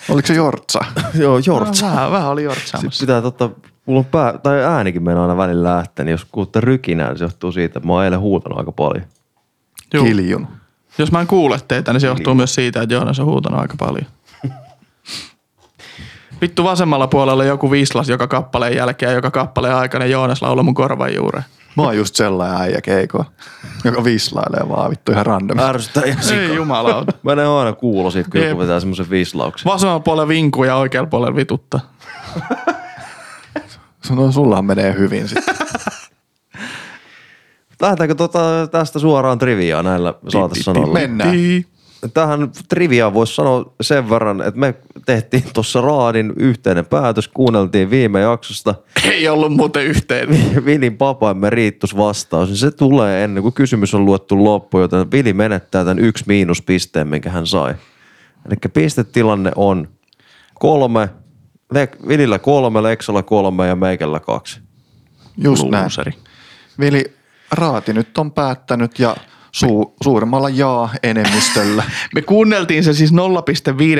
Oliko 0.08 0.26
se 0.26 0.34
Jortsa? 0.34 0.80
Joo, 1.14 1.40
jortsa. 1.46 1.86
Vähän, 1.86 2.10
vähän 2.12 2.28
oli 2.28 2.40
Sitten 2.40 2.56
jortsaamassa. 2.56 3.02
pitää 3.02 3.22
totta, 3.22 3.50
mulla 3.86 3.98
on 3.98 4.04
pää, 4.04 4.38
tai 4.38 4.64
äänikin 4.64 5.02
mennä 5.02 5.22
aina 5.22 5.36
välillä 5.36 5.76
lähteä, 5.76 6.04
niin 6.04 6.10
jos 6.12 6.24
kuulette 6.32 6.60
rykinää, 6.60 7.08
niin 7.08 7.18
se 7.18 7.24
johtuu 7.24 7.52
siitä, 7.52 7.78
että 7.78 7.86
mä 7.86 7.92
oon 7.92 8.04
eilen 8.04 8.20
huutanut 8.20 8.58
aika 8.58 8.72
paljon. 8.72 9.04
Juu. 9.94 10.04
Kiljun. 10.04 10.48
Jos 10.98 11.12
mä 11.12 11.20
en 11.20 11.26
kuule 11.26 11.60
teitä, 11.68 11.92
niin 11.92 12.00
se 12.00 12.06
johtuu 12.06 12.34
myös 12.34 12.54
siitä, 12.54 12.82
että 12.82 12.94
Joonas 12.94 13.20
on 13.20 13.26
huutanut 13.26 13.60
aika 13.60 13.74
paljon. 13.78 14.06
Vittu 16.40 16.64
vasemmalla 16.64 17.06
puolella 17.06 17.44
joku 17.44 17.70
vislas 17.70 18.08
joka 18.08 18.26
kappaleen 18.26 18.76
jälkeen 18.76 19.10
ja 19.10 19.14
joka 19.16 19.30
kappaleen 19.30 19.74
aikana 19.74 20.04
Joonas 20.04 20.42
laulaa 20.42 20.62
mun 20.62 20.74
korvan 20.74 21.14
juureen. 21.14 21.44
Mä 21.76 21.82
oon 21.82 21.96
just 21.96 22.14
sellainen 22.14 22.60
äijä 22.60 22.80
keikoa, 22.80 23.24
joka 23.84 24.04
vislailee 24.04 24.68
vaan 24.68 24.90
vittu 24.90 25.12
ihan 25.12 25.26
random. 25.26 25.58
Ärsyttää 25.58 26.02
ihan 26.04 26.18
Ei 26.18 26.24
sikana. 26.24 26.54
jumalauta. 26.54 27.12
Mä 27.22 27.32
en 27.32 27.38
aina 27.38 27.72
kuulo 27.72 28.10
siitä, 28.10 28.30
kun 28.30 28.40
Jep. 28.40 28.48
joku 28.50 28.60
vetää 28.60 28.80
semmoisen 28.80 29.10
vislauksen. 29.10 29.72
Vasemmalla 29.72 30.00
puolella 30.00 30.28
vinkuu 30.28 30.64
ja 30.64 30.76
oikealla 30.76 31.08
puolella 31.10 31.36
vituttaa. 31.36 31.80
No 34.10 34.32
sullahan 34.32 34.64
menee 34.64 34.94
hyvin 34.98 35.28
sitten. 35.28 35.56
lähdetäänkö 37.82 38.14
tota 38.14 38.68
tästä 38.70 38.98
suoraan 38.98 39.38
triviaan 39.38 39.84
näillä 39.84 40.14
saatesanoilla? 40.28 40.92
Mennään. 40.92 41.36
Tähän 42.14 42.50
triviaan 42.68 43.14
voisi 43.14 43.34
sanoa 43.34 43.74
sen 43.80 44.10
verran, 44.10 44.40
että 44.40 44.60
me 44.60 44.74
tehtiin 45.06 45.44
tuossa 45.52 45.80
Raadin 45.80 46.32
yhteinen 46.36 46.86
päätös, 46.86 47.28
kuunneltiin 47.28 47.90
viime 47.90 48.20
jaksosta 48.20 48.74
Ei 49.04 49.28
ollut 49.28 49.52
muuten 49.52 49.84
yhteen. 49.84 50.28
Vilin 50.64 50.96
papaimme 50.96 51.50
riittus 51.50 51.96
vastaus, 51.96 52.60
se 52.60 52.70
tulee 52.70 53.24
ennen 53.24 53.42
kuin 53.42 53.54
kysymys 53.54 53.94
on 53.94 54.04
luettu 54.04 54.44
loppuun, 54.44 54.82
joten 54.82 55.10
Vili 55.10 55.32
menettää 55.32 55.84
tämän 55.84 55.98
yksi 55.98 56.24
miinuspisteen, 56.26 57.08
minkä 57.08 57.30
hän 57.30 57.46
sai. 57.46 57.74
Eli 58.46 58.56
pistetilanne 58.74 59.52
on 59.56 59.88
kolme, 60.54 61.08
Le- 61.72 61.88
Vilillä 62.08 62.38
kolme, 62.38 62.82
Leksolla 62.82 63.22
kolme 63.22 63.66
ja 63.66 63.76
Meikällä 63.76 64.20
kaksi. 64.20 64.60
Just 65.38 65.68
näin. 65.68 65.82
Looseri. 65.84 66.12
Vili 66.80 67.04
Raati 67.52 67.92
nyt 67.92 68.18
on 68.18 68.32
päättänyt 68.32 68.98
ja 68.98 69.16
su- 69.56 69.94
suuremmalla 70.02 70.48
jaa-enemmistöllä. 70.48 71.84
Me 72.14 72.22
kuunneltiin 72.22 72.84
se 72.84 72.92
siis 72.92 73.12
0,5 73.12 73.16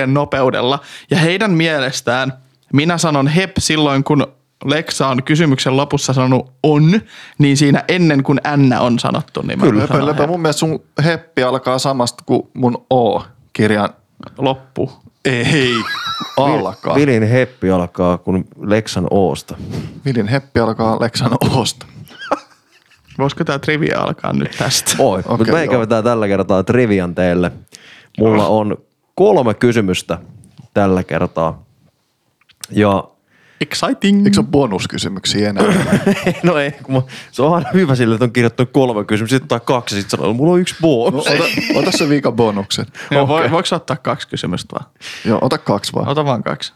nopeudella 0.07 0.79
ja 1.11 1.17
heidän 1.19 1.51
mielestään 1.51 2.33
minä 2.73 2.99
sanon 2.99 3.27
hep 3.29 3.51
silloin, 3.59 4.05
kun 4.05 4.27
Leksa 4.65 5.09
on 5.09 5.23
kysymyksen 5.23 5.77
lopussa 5.77 6.13
sanonut 6.13 6.53
on, 6.63 7.01
niin 7.39 7.57
siinä 7.57 7.85
ennen 7.89 8.23
kuin 8.23 8.41
N 8.57 8.73
on 8.81 8.99
sanottu, 8.99 9.43
niin 9.43 9.59
mä 9.59 9.67
Kyllä, 9.67 10.07
lepä, 10.07 10.23
hep. 10.23 10.31
mun 10.31 10.41
mielestä 10.43 10.61
sun 10.61 10.81
heppi 11.05 11.43
alkaa 11.43 11.79
samasta 11.79 12.23
kuin 12.27 12.43
mun 12.55 12.87
O-kirjan. 12.91 13.89
loppu. 14.39 14.93
Ei, 15.25 15.75
alkaa. 16.37 16.95
Vilin 16.95 17.23
heppi 17.23 17.71
alkaa 17.71 18.19
kun 18.19 18.45
Leksan 18.61 19.07
Oosta. 19.11 19.57
Vilin 20.05 20.29
heppi 20.29 20.61
alkaa 20.61 21.01
Leksan 21.01 21.33
Osta. 21.57 21.87
Voisiko 23.19 23.45
tämä 23.45 23.59
trivia 23.59 24.01
alkaa 24.01 24.33
nyt 24.33 24.57
tästä? 24.59 24.95
Oi, 24.99 25.19
okay, 25.21 25.37
mutta 25.37 25.53
meikä 25.53 25.79
vetää 25.79 26.03
tällä 26.03 26.29
kertaa 26.29 26.63
trivian 26.63 27.15
teille. 27.15 27.53
Mulla 28.19 28.47
on 28.47 28.77
kolme 29.15 29.55
kysymystä 29.55 30.19
tällä 30.75 31.05
kertaa. 31.05 31.63
Ja 32.71 33.05
Exciting. 33.63 34.19
Eikö 34.19 34.35
se 34.35 34.41
ole 34.41 34.49
bonuskysymyksiä 34.51 35.51
enää? 35.51 35.65
no 36.43 36.59
ei, 36.59 36.71
kun 36.71 36.95
mä, 36.95 37.03
se 37.33 37.43
on 37.43 37.55
aina 37.55 37.69
hyvä 37.75 37.95
sille, 37.95 38.15
että 38.15 38.25
on 38.25 38.33
kirjoittanut 38.33 38.73
kolme 38.73 39.05
kysymystä, 39.05 39.35
sitten 39.37 39.45
ottaa 39.45 39.61
kaksi, 39.61 39.95
sitten 39.95 40.11
sanoo, 40.11 40.33
mulla 40.33 40.53
on 40.53 40.61
yksi 40.61 40.75
No, 40.75 40.81
bonus. 40.89 41.27
ota, 41.27 41.45
ota 41.75 41.91
se 41.91 42.09
viikon 42.09 42.37
bonuksen. 42.37 42.87
Joo, 43.11 43.23
okay. 43.23 43.51
voiko 43.51 43.77
ottaa 43.77 43.97
kaksi 43.97 44.29
kysymystä 44.29 44.77
vaan? 44.79 44.91
Joo, 45.25 45.39
ota 45.43 45.59
kaksi 45.59 45.93
vaan. 45.93 46.09
Ota 46.09 46.25
vaan 46.25 46.43
kaksi. 46.43 46.73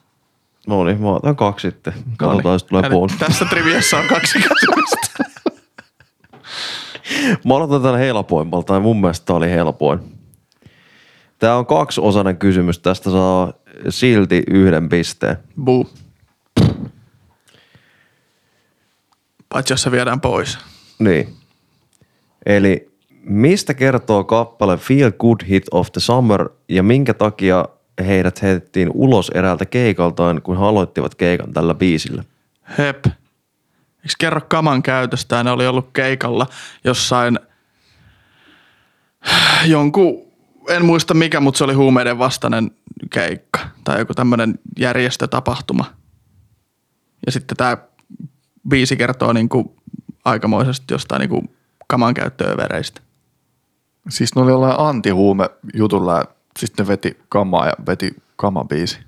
No 0.67 0.85
niin, 0.85 1.03
mä 1.03 1.13
otan 1.13 1.37
kaksi 1.37 1.71
sitten. 1.71 1.93
No 1.93 2.01
niin. 2.07 2.17
Katsotaan, 2.17 2.53
jos 2.53 2.65
tulee 2.65 2.83
Eli 2.87 2.95
bonus. 2.95 3.13
Tässä 3.19 3.45
triviassa 3.45 3.99
on 3.99 4.05
kaksi 4.09 4.39
kysymystä. 4.39 4.97
Mä 7.45 7.57
aloitan 7.57 7.83
tämän 7.83 8.01
helpoimmalta, 8.01 8.75
ja 8.75 8.81
mun 8.81 9.01
mielestä 9.01 9.27
tää 9.27 9.37
oli 9.37 9.51
helpoin. 9.51 9.99
Tää 11.39 11.57
on 11.57 11.67
kaksiosainen 11.67 12.37
kysymys, 12.37 12.79
tästä 12.79 13.11
saa 13.11 13.53
silti 13.89 14.43
yhden 14.51 14.89
pisteen. 14.89 15.37
Buu. 15.65 15.89
Paitsi 19.49 19.73
jos 19.73 19.83
se 19.83 19.91
viedään 19.91 20.21
pois. 20.21 20.59
Niin. 20.99 21.35
Eli 22.47 22.91
mistä 23.23 23.75
kertoo 23.75 24.25
kappale 24.25 24.77
Feel 24.77 25.13
Good 25.13 25.41
Hit 25.49 25.65
of 25.71 25.93
the 25.93 26.01
Summer 26.01 26.49
ja 26.69 26.83
minkä 26.83 27.15
takia 27.15 27.65
heidät 28.07 28.43
heitettiin 28.43 28.91
ulos 28.95 29.31
eräältä 29.35 29.67
keikaltaan, 29.67 30.43
kun 30.43 30.59
he 30.59 30.65
aloittivat 30.65 31.15
keikan 31.15 31.53
tällä 31.53 31.75
biisillä? 31.75 32.25
Hep. 32.79 33.07
Eikö 33.07 34.15
kerro 34.19 34.41
kaman 34.49 34.83
käytöstä? 34.83 35.45
Ne 35.45 35.51
oli 35.51 35.67
ollut 35.67 35.91
keikalla 35.93 36.47
jossain 36.85 37.39
jonkun, 39.65 40.33
en 40.69 40.85
muista 40.85 41.15
mikä, 41.15 41.41
mutta 41.41 41.59
se 41.59 41.65
oli 41.65 41.75
huumeiden 41.75 42.19
vastainen 42.19 42.71
keikka. 43.11 43.61
Tai 43.85 43.99
joku 43.99 44.15
tämmöinen 44.15 44.59
järjestötapahtuma. 44.79 45.85
Ja 47.27 47.33
sitten 47.33 47.57
tämä 47.57 47.77
biisi 48.69 48.97
kertoo 48.97 49.33
niinku 49.33 49.77
aikamoisesti 50.25 50.95
jostain 50.95 51.21
niinku 51.21 51.45
kaman 51.87 52.15
käyttöövereistä. 52.15 53.01
Siis 54.09 54.35
ne 54.37 54.43
oli 54.43 54.51
jollain 54.51 54.75
antihuume 54.79 55.51
jutulla 55.75 56.17
ja 56.19 56.25
sitten 56.59 56.85
ne 56.85 56.89
veti 56.89 57.17
kamaa 57.29 57.67
ja 57.67 57.73
veti 57.87 58.11
kamabiisi. 58.37 58.99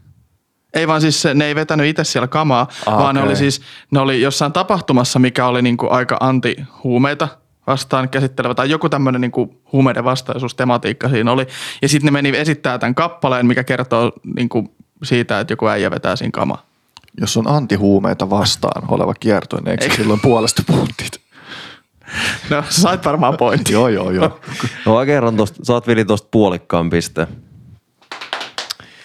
Ei 0.75 0.88
vaan 0.88 1.01
siis 1.01 1.25
ne 1.35 1.44
ei 1.44 1.55
vetänyt 1.55 1.87
itse 1.87 2.05
siellä 2.05 2.27
kamaa, 2.29 2.68
Ah, 2.87 2.99
vaan 2.99 3.14
ne 3.14 3.21
okei. 3.21 3.29
oli 3.29 3.37
siis, 3.37 3.61
ne 3.90 4.01
oli 4.01 4.23
jossain 4.23 4.53
tapahtumassa, 4.53 5.18
mikä 5.18 5.47
oli 5.47 5.62
niinku 5.62 5.87
aika 5.90 6.16
anti-huumeita 6.21 7.29
vastaan 7.66 8.09
käsittelevä 8.09 8.55
tai 8.55 8.71
joku 8.71 8.88
tämmöinen 8.88 9.21
niinku 9.21 9.61
huumeiden 9.73 10.05
vastaisuustematiikka 10.05 11.09
siinä 11.09 11.33
oli. 11.33 11.47
Ja 11.83 11.88
sitten 11.88 12.07
ne 12.07 12.11
meni 12.11 12.37
esittää 12.38 12.79
tämän 12.79 12.94
kappaleen, 12.94 13.47
mikä 13.47 13.64
kertoo 13.64 14.12
niinku 14.37 14.75
siitä, 15.03 15.40
että 15.40 15.53
joku 15.53 15.66
äijä 15.66 15.90
vetää 15.90 16.16
siinä 16.16 16.31
kamaa. 16.31 16.67
Jos 17.20 17.37
on 17.37 17.48
antihuumeita 17.48 18.31
vastaan 18.31 18.83
oleva 18.88 19.14
kierto, 19.20 19.57
niin 19.57 19.68
eikö 19.68 19.94
silloin 19.94 20.20
puolesta 20.20 20.62
puhuttit? 20.66 21.20
No 22.50 22.64
sait 22.68 23.04
varmaan 23.04 23.37
pointin. 23.37 23.72
joo, 23.72 23.88
joo, 23.88 24.11
joo. 24.11 24.40
No 24.87 24.94
mä 24.94 25.07
kerron 25.07 25.37
tosta, 25.37 25.64
saat 25.64 25.87
Vili 25.87 26.04
tosta 26.04 26.28
puolikkaan 26.31 26.90
pisteen. 26.90 27.26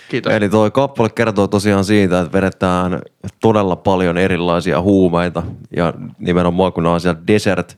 Kiitos. 0.09 0.33
Eli 0.33 0.49
toi 0.49 0.71
kappale 0.71 1.09
kertoo 1.09 1.47
tosiaan 1.47 1.85
siitä, 1.85 2.19
että 2.19 2.33
vedetään 2.33 3.01
todella 3.41 3.75
paljon 3.75 4.17
erilaisia 4.17 4.81
huumeita 4.81 5.43
ja 5.75 5.93
nimenomaan 6.19 6.73
kun 6.73 6.85
on 6.85 7.01
siellä 7.01 7.21
desert, 7.27 7.77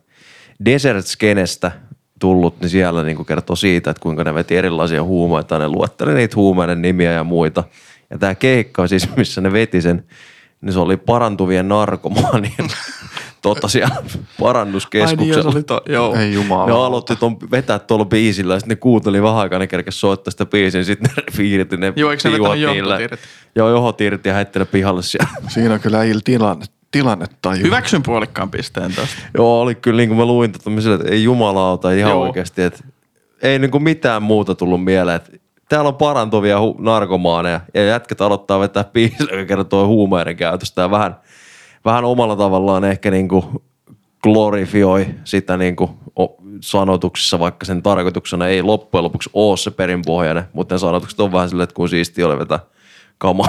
desert 0.66 1.06
skenestä 1.06 1.72
tullut, 2.20 2.60
niin 2.60 2.70
siellä 2.70 3.04
niin 3.04 3.26
kertoo 3.26 3.56
siitä, 3.56 3.90
että 3.90 4.02
kuinka 4.02 4.24
ne 4.24 4.34
veti 4.34 4.58
erilaisia 4.58 5.04
huumeita, 5.04 5.60
ne 5.60 5.68
luetteli 5.68 6.14
niitä 6.14 6.36
huumeiden 6.36 6.82
nimiä 6.82 7.12
ja 7.12 7.24
muita. 7.24 7.64
Ja 8.10 8.18
tämä 8.18 8.36
keikka 8.36 8.88
siis, 8.88 9.16
missä 9.16 9.42
ne 9.42 9.52
veti 9.52 9.82
sen, 9.82 10.04
niin 10.62 10.74
se 10.74 10.80
oli 10.80 10.98
parantuvien 10.98 11.68
narkomaanien 11.68 12.68
tota 13.42 13.68
siellä 13.68 13.96
Ai 13.96 14.02
niin, 14.04 14.28
parannuskeskuksella. 14.40 15.64
to, 15.64 15.82
joo. 15.90 16.16
Ei 16.16 16.34
jumala. 16.34 16.66
Ne 16.66 16.72
aloitti 16.74 17.16
ton 17.16 17.38
vetää 17.52 17.80
tuolla 17.80 18.06
biisillä 18.06 18.54
ja 18.54 18.60
sitten 18.60 18.76
ne 18.76 18.80
kuunteli 18.80 19.22
vähän 19.22 19.38
aikaa, 19.38 19.60
ne 19.60 19.68
kerkes 19.68 20.00
soittaa 20.00 20.32
sitä 20.32 20.46
biisiä, 20.46 20.80
niin 20.80 20.86
sitten 20.86 21.12
ne 21.18 21.24
fiiritti 21.38 21.78
ne 21.78 21.94
Joo, 21.96 22.12
eikö 22.12 22.30
ne 22.30 22.40
vetänyt? 22.40 23.20
Joo, 23.56 23.70
johot 23.70 24.02
irti 24.02 24.30
ja 24.30 24.36
heitti 24.36 24.60
ne 24.60 24.66
pihalle 24.66 25.04
siellä. 25.04 25.30
Siinä 25.54 25.74
on 25.74 25.80
kyllä 25.80 26.04
il 26.04 26.20
tilanne, 26.24 26.66
tilannetta. 26.92 27.52
Hyväksyn 27.52 28.04
puolikkaan 28.04 28.52
pisteen 28.52 28.94
tästä. 28.96 29.16
Joo, 29.34 29.62
oli 29.62 29.76
kyllä 29.76 29.98
niin 29.98 30.10
kuin 30.10 30.18
mä 30.18 30.26
luin 30.26 30.52
tota, 30.52 30.70
mä 30.70 30.82
sille, 30.82 30.96
että 30.96 31.12
ei 31.12 31.24
jumalauta 31.24 31.92
ihan 31.92 32.12
Joo. 32.12 32.22
oikeasti, 32.22 32.62
että 32.62 32.84
ei 33.42 33.60
niin 33.60 33.72
kuin 33.72 33.84
mitään 33.84 34.24
muuta 34.24 34.56
tullut 34.56 34.84
mieleen. 34.84 35.16
Että 35.16 35.32
täällä 35.70 35.88
on 35.88 35.96
parantuvia 35.96 36.58
hu- 36.58 36.82
narkomaaneja 36.84 37.62
ja 37.74 37.86
jätkät 37.86 38.22
aloittaa 38.22 38.60
vetää 38.60 38.84
biisillä, 38.84 39.32
joka 39.32 39.48
kertoo 39.48 39.88
huumeiden 39.88 40.36
käytöstä 40.36 40.82
ja 40.82 40.92
vähän, 40.92 41.16
vähän 41.86 42.06
omalla 42.06 42.36
tavallaan 42.36 42.84
ehkä 42.84 43.12
niin 43.12 43.28
kuin 43.28 43.46
glorifioi 44.24 45.08
sitä 45.24 45.58
niin 45.58 45.76
kuin 45.76 45.92
sanotuksissa, 46.62 47.40
vaikka 47.40 47.66
sen 47.66 47.84
tarkoituksena 47.84 48.48
ei 48.48 48.62
loppujen 48.62 49.04
lopuksi 49.04 49.30
ole 49.34 49.58
se 49.58 49.72
perinpohjainen, 49.72 50.44
mutta 50.54 50.76
ne 50.76 50.80
sanotukset 50.80 51.20
on 51.20 51.32
vähän 51.32 51.50
silleen, 51.50 51.64
että 51.64 51.76
kun 51.76 51.90
siisti 51.90 52.24
oli 52.24 52.40
vetää 52.40 52.60
kamaa. 53.18 53.48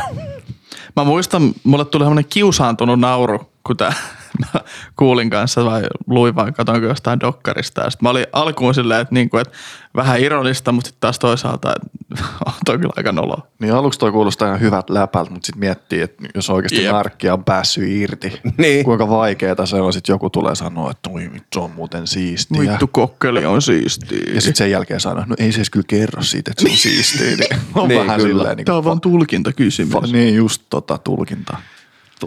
Mä 0.97 1.05
muistan, 1.05 1.53
mulle 1.65 1.85
tuli 1.85 2.05
semmoinen 2.05 2.31
kiusaantunut 2.31 3.01
nauru, 3.01 3.51
kun 3.67 3.77
tää, 3.77 3.95
mä 4.39 4.61
kuulin 4.97 5.31
kanssa 5.31 5.65
vai 5.65 5.83
luin 6.07 6.35
vai 6.35 6.53
katonko 6.53 6.87
jostain 6.87 7.21
dokkarista. 7.21 7.81
Ja 7.81 7.91
sit 7.91 8.03
mä 8.03 8.11
olin 8.11 8.27
alkuun 8.33 8.75
silleen, 8.75 9.01
että, 9.01 9.15
niinku, 9.15 9.37
että 9.39 9.55
vähän 9.97 10.21
ironista, 10.21 10.73
mutta 10.73 10.89
sitten 10.89 11.01
taas 11.01 11.19
toisaalta, 11.19 11.73
että 11.77 12.25
on 12.47 12.53
toi 12.65 12.79
kyllä 12.79 12.93
aika 12.97 13.13
nolo. 13.13 13.37
Niin 13.59 13.75
aluksi 13.75 13.99
toi 13.99 14.13
kuulostaa 14.13 14.49
ihan 14.49 14.61
hyvät 14.61 14.91
läpältä, 14.91 15.31
mutta 15.31 15.47
sitten 15.47 15.61
miettii, 15.61 16.01
että 16.01 16.25
jos 16.35 16.51
oikeasti 16.51 16.83
Jep. 16.85 16.93
narkkia 16.93 17.33
on 17.35 17.45
päässyt 17.45 17.89
irti, 17.89 18.41
Niin. 18.59 18.85
kuinka 18.85 19.09
vaikeeta 19.09 19.67
se 19.67 19.77
on. 19.77 19.93
Sitten 19.93 20.15
joku 20.15 20.31
tulee 20.31 20.55
sanoa, 20.55 20.91
että 20.91 21.11
oi 21.11 21.31
vittu 21.33 21.63
on 21.63 21.71
muuten 21.71 22.07
siistiä. 22.07 22.61
Vittu 22.73 22.87
kokkeli 22.87 23.45
on 23.47 23.63
siistiä. 23.63 24.19
Ja 24.35 24.41
sitten 24.41 24.57
sen 24.57 24.71
jälkeen 24.71 25.01
sanoo, 25.01 25.25
no 25.27 25.35
ei 25.39 25.53
se 25.53 25.59
edes 25.59 25.71
kyllä 25.71 25.85
kerro 25.89 26.23
siitä, 26.23 26.51
että 26.51 26.63
se 26.63 26.69
on 26.71 26.77
siistiä. 26.77 27.27
Niin 27.37 27.61
on 27.75 27.89
Niin, 27.89 28.01
vähän 28.01 28.17
kyllä. 28.21 28.29
silleen. 28.39 28.57
Niin, 28.57 28.65
Tää 28.65 28.77
on 28.77 28.85
vaan 28.85 29.01
tulkintakysymys. 29.01 30.13
niin 30.13 30.35
just 30.35 30.63
tota 30.71 30.99
tulkintaa. 30.99 31.61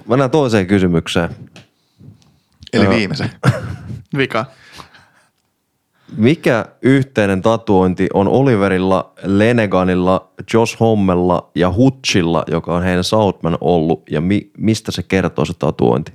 Mennään 0.07 0.31
toiseen 0.31 0.67
kysymykseen. 0.67 1.29
Eli 2.73 2.83
Joo. 2.83 2.93
viimeisen. 2.95 3.29
Vika. 4.17 4.45
Mikä 6.17 6.65
yhteinen 6.81 7.41
tatuointi 7.41 8.07
on 8.13 8.27
Oliverilla, 8.27 9.13
Leneganilla, 9.23 10.31
Josh 10.53 10.79
Hommella 10.79 11.51
ja 11.55 11.71
Hutchilla, 11.73 12.43
joka 12.47 12.75
on 12.75 12.83
heidän 12.83 13.03
Southman 13.03 13.57
ollut, 13.61 14.03
ja 14.11 14.21
mi- 14.21 14.51
mistä 14.57 14.91
se 14.91 15.03
kertoo 15.03 15.45
se 15.45 15.53
tatuointi? 15.59 16.13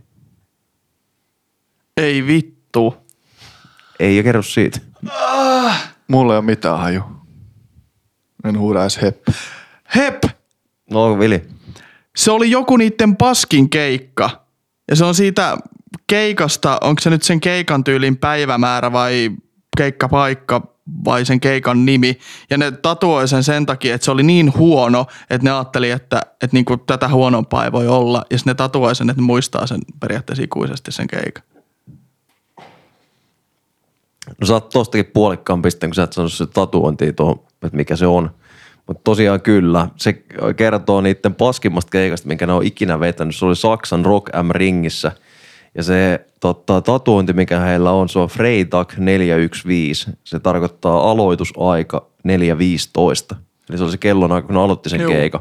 Ei 1.97 2.27
vittu. 2.27 2.95
Ei 4.01 4.23
kerro 4.23 4.43
siitä. 4.43 4.81
Mulla 6.09 6.33
ei 6.33 6.38
ole 6.38 6.45
mitään 6.45 6.79
haju. 6.79 7.03
En 8.45 8.59
huuda 8.59 8.81
edes 8.83 9.03
heppi. 9.03 9.33
Hep! 9.97 10.23
No 10.90 11.19
Vili. 11.19 11.43
Se 12.17 12.31
oli 12.31 12.51
joku 12.51 12.77
niitten 12.77 13.17
paskin 13.17 13.71
keikka. 13.71 14.45
Ja 14.88 14.97
se 14.97 15.05
on 15.05 15.14
siitä 15.14 15.57
keikasta, 16.14 16.79
onko 16.81 17.00
se 17.00 17.11
nyt 17.11 17.22
sen 17.22 17.40
keikan 17.40 17.85
tyylin 17.85 18.16
päivämäärä 18.16 18.92
vai 18.92 19.31
keikkapaikka 19.77 20.61
vai 21.05 21.24
sen 21.24 21.40
keikan 21.40 21.87
nimi. 21.87 22.18
Ja 22.50 22.59
ne 22.59 22.70
tatuoi 22.70 23.29
sen 23.29 23.44
sen 23.44 23.66
takia, 23.66 23.94
että 23.94 24.05
se 24.05 24.11
oli 24.11 24.22
niin 24.22 24.55
huono, 24.55 25.07
että 25.31 25.44
ne 25.44 25.50
ajatteli, 25.50 25.90
että, 25.90 26.22
että 26.42 26.48
niinku 26.53 26.77
tätä 26.77 27.09
huonompaa 27.09 27.64
ei 27.64 27.72
voi 27.72 27.88
olla. 27.88 28.24
Ja 28.31 28.38
ne 28.46 28.55
tatuoi 28.55 28.94
sen, 28.94 29.11
että 29.11 29.22
ne 29.22 29.27
muistaa 29.27 29.66
sen 29.66 29.81
periaatteessa 30.00 30.42
ikuisesti 30.44 30.92
sen 30.92 31.07
keikan. 31.07 31.44
No 34.40 34.46
sä 34.46 34.53
oot 34.53 34.68
tostakin 34.68 35.11
puolikkaan 35.14 35.62
pisteen, 35.62 35.90
kun 35.90 35.94
sä 35.94 36.03
et 36.03 36.12
sanonut 36.12 36.33
se 36.33 36.46
tatuointia 36.46 37.12
tuohon, 37.12 37.40
että 37.62 37.77
mikä 37.77 37.96
se 37.96 38.07
on. 38.07 38.31
Mutta 38.87 39.00
tosiaan 39.05 39.40
kyllä, 39.40 39.88
se 39.96 40.12
kertoo 40.57 41.00
niiden 41.00 41.35
paskimmasta 41.35 41.90
keikasta, 41.90 42.29
minkä 42.29 42.46
ne 42.46 42.53
on 42.53 42.66
ikinä 42.66 43.00
vetänyt. 43.00 43.37
Se 43.37 43.44
oli 43.44 43.57
Saksan 43.57 44.05
Rock 44.05 44.29
M 44.42 44.50
Ringissä. 44.50 45.12
Ja 45.74 45.82
se 45.82 46.26
totta, 46.40 46.80
tatuointi, 46.80 47.32
mikä 47.32 47.60
heillä 47.60 47.90
on, 47.90 48.08
se 48.08 48.18
on 48.18 48.28
Freitag 48.28 48.92
415. 48.98 50.10
Se 50.24 50.38
tarkoittaa 50.38 51.10
aloitusaika 51.10 52.06
4.15. 52.28 53.37
Eli 53.70 53.78
se 53.78 53.84
oli 53.84 53.92
se 53.92 53.98
kellonaika, 53.98 54.46
kun 54.46 54.54
ne 54.54 54.62
aloitti 54.62 54.90
sen 54.90 55.00
Juu. 55.00 55.12
keikan. 55.12 55.40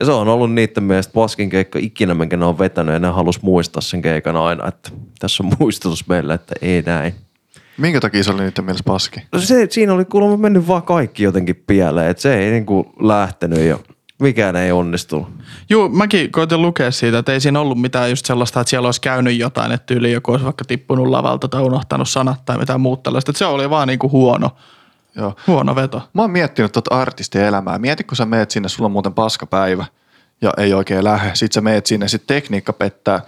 Ja 0.00 0.06
se 0.06 0.12
on 0.12 0.28
ollut 0.28 0.52
niiden 0.52 0.82
mielestä 0.82 1.12
paskin 1.12 1.50
keikka 1.50 1.78
ikinä, 1.82 2.14
minkä 2.14 2.36
ne 2.36 2.44
on 2.44 2.58
vetänyt. 2.58 2.92
Ja 2.92 2.98
ne 2.98 3.08
halus 3.08 3.42
muistaa 3.42 3.80
sen 3.80 4.02
keikan 4.02 4.36
aina, 4.36 4.68
että 4.68 4.90
tässä 5.18 5.42
on 5.42 5.52
muistutus 5.60 6.08
meille, 6.08 6.34
että 6.34 6.54
ei 6.62 6.82
näin. 6.82 7.14
Minkä 7.78 8.00
takia 8.00 8.24
se 8.24 8.30
oli 8.30 8.42
niiden 8.42 8.64
mielestä 8.64 8.86
paski? 8.86 9.20
No 9.32 9.40
se, 9.40 9.66
siinä 9.70 9.94
oli 9.94 10.04
kuulemma 10.04 10.36
mennyt 10.36 10.68
vaan 10.68 10.82
kaikki 10.82 11.22
jotenkin 11.22 11.64
pieleen, 11.66 12.10
että 12.10 12.20
se 12.20 12.38
ei 12.38 12.50
niinku 12.50 12.92
lähtenyt 13.00 13.58
ja 13.58 13.78
mikään 14.20 14.56
ei 14.56 14.72
onnistunut. 14.72 15.28
Joo, 15.70 15.88
mäkin 15.88 16.32
koitin 16.32 16.62
lukea 16.62 16.90
siitä, 16.90 17.18
että 17.18 17.32
ei 17.32 17.40
siinä 17.40 17.60
ollut 17.60 17.80
mitään 17.80 18.10
just 18.10 18.26
sellaista, 18.26 18.60
että 18.60 18.70
siellä 18.70 18.86
olisi 18.86 19.00
käynyt 19.00 19.38
jotain, 19.38 19.72
että 19.72 19.94
yli 19.94 20.12
joku 20.12 20.30
olisi 20.30 20.44
vaikka 20.44 20.64
tippunut 20.64 21.06
lavalta 21.08 21.48
tai 21.48 21.62
unohtanut 21.62 22.08
sanat 22.08 22.44
tai 22.44 22.58
mitään 22.58 22.80
muuta 22.80 23.02
tällaista. 23.02 23.30
Että 23.30 23.38
se 23.38 23.46
oli 23.46 23.70
vaan 23.70 23.88
niinku 23.88 24.10
huono, 24.10 24.50
Joo. 25.16 25.36
huono 25.46 25.74
veto. 25.74 26.02
Mä 26.12 26.22
oon 26.22 26.30
miettinyt 26.30 26.72
tuota 26.72 26.94
artistien 26.94 27.46
elämää. 27.46 27.78
Mieti, 27.78 28.04
kun 28.04 28.16
sä 28.16 28.24
meet 28.24 28.50
sinne, 28.50 28.68
sulla 28.68 28.86
on 28.86 28.92
muuten 28.92 29.14
paskapäivä 29.14 29.84
ja 30.42 30.52
ei 30.56 30.74
oikein 30.74 31.04
lähde. 31.04 31.30
Sitten 31.34 31.54
sä 31.54 31.60
meet 31.60 31.86
sinne, 31.86 32.08
sit 32.08 32.26
tekniikka 32.26 32.72
pettää. 32.72 33.20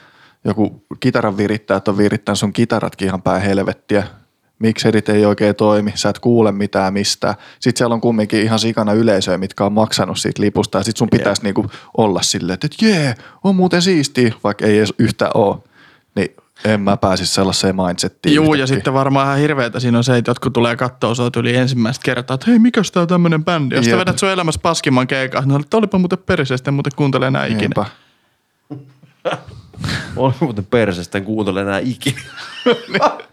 Joku 0.45 0.85
kitaran 1.01 1.37
virittäjät 1.37 1.89
on 1.89 1.99
virittänyt 1.99 2.39
sun 2.39 2.53
kitaratkin 2.53 3.09
ihan 3.09 3.23
päin 3.23 3.43
helvettiä. 3.43 4.05
Mikserit 4.63 5.09
ei 5.09 5.27
oikein 5.27 5.55
toimi, 5.55 5.93
sä 5.95 6.09
et 6.09 6.19
kuule 6.19 6.53
mitään 6.53 6.93
mistään. 6.93 7.35
Sitten 7.61 7.79
siellä 7.79 7.95
on 7.95 8.01
kumminkin 8.01 8.43
ihan 8.43 8.59
sikana 8.59 8.93
yleisöä, 8.93 9.39
mitkä 9.39 9.65
on 9.65 9.73
maksanut 9.73 10.19
siitä 10.19 10.43
lipusta. 10.43 10.79
Ja 10.79 10.85
sit 10.85 10.97
sun 10.97 11.11
pitäisi 11.11 11.43
niinku 11.43 11.67
olla 11.97 12.23
silleen, 12.23 12.55
että 12.55 12.69
jee, 12.83 13.15
on 13.45 13.57
muuten 13.57 13.83
siistiä, 13.83 14.35
vaikka 14.45 14.67
ei 14.67 14.79
edes 14.79 14.95
yhtään 14.99 15.31
ole. 15.35 15.57
Niin 16.15 16.37
en 16.65 16.81
mä 16.81 16.97
pääsisi 16.97 17.35
sellaiseen 17.35 17.77
mindsettiin. 17.77 18.35
Joo, 18.35 18.55
ja 18.55 18.67
sitten 18.67 18.95
varmaan 18.95 19.27
ihan 19.27 19.39
hirveetä 19.39 19.81
siinä 19.81 19.99
on 19.99 20.05
se, 20.05 20.17
että 20.17 20.31
jotkut 20.31 20.53
tulee 20.53 20.77
katsoa 20.77 21.15
sua 21.15 21.31
yli 21.37 21.57
ensimmäistä 21.57 22.03
kertaa, 22.05 22.35
että 22.35 22.51
hei, 22.51 22.59
mikäs 22.59 22.91
tää 22.91 23.03
on 23.03 23.09
tämmönen 23.09 23.45
bändi? 23.45 23.75
Sitten 23.75 23.91
Jep. 23.91 24.01
vedät 24.01 24.19
sun 24.19 24.29
elämässä 24.29 24.61
paskimman 24.63 25.07
keikan. 25.07 25.49
No, 25.49 25.57
että 25.57 25.77
olipa 25.77 25.99
muuten 25.99 26.19
perisestä, 26.19 26.71
en 26.71 26.75
muuten 26.75 26.93
kuuntele 26.97 27.27
enää 27.27 27.47
ikinä. 27.47 27.61
Niinpä. 27.61 27.87
Oli 30.17 30.35
muuten 30.41 30.65
persestä, 30.65 31.19
en 31.19 31.25
kuuntele 31.25 31.61
enää 31.61 31.79
ikinä. 31.79 32.21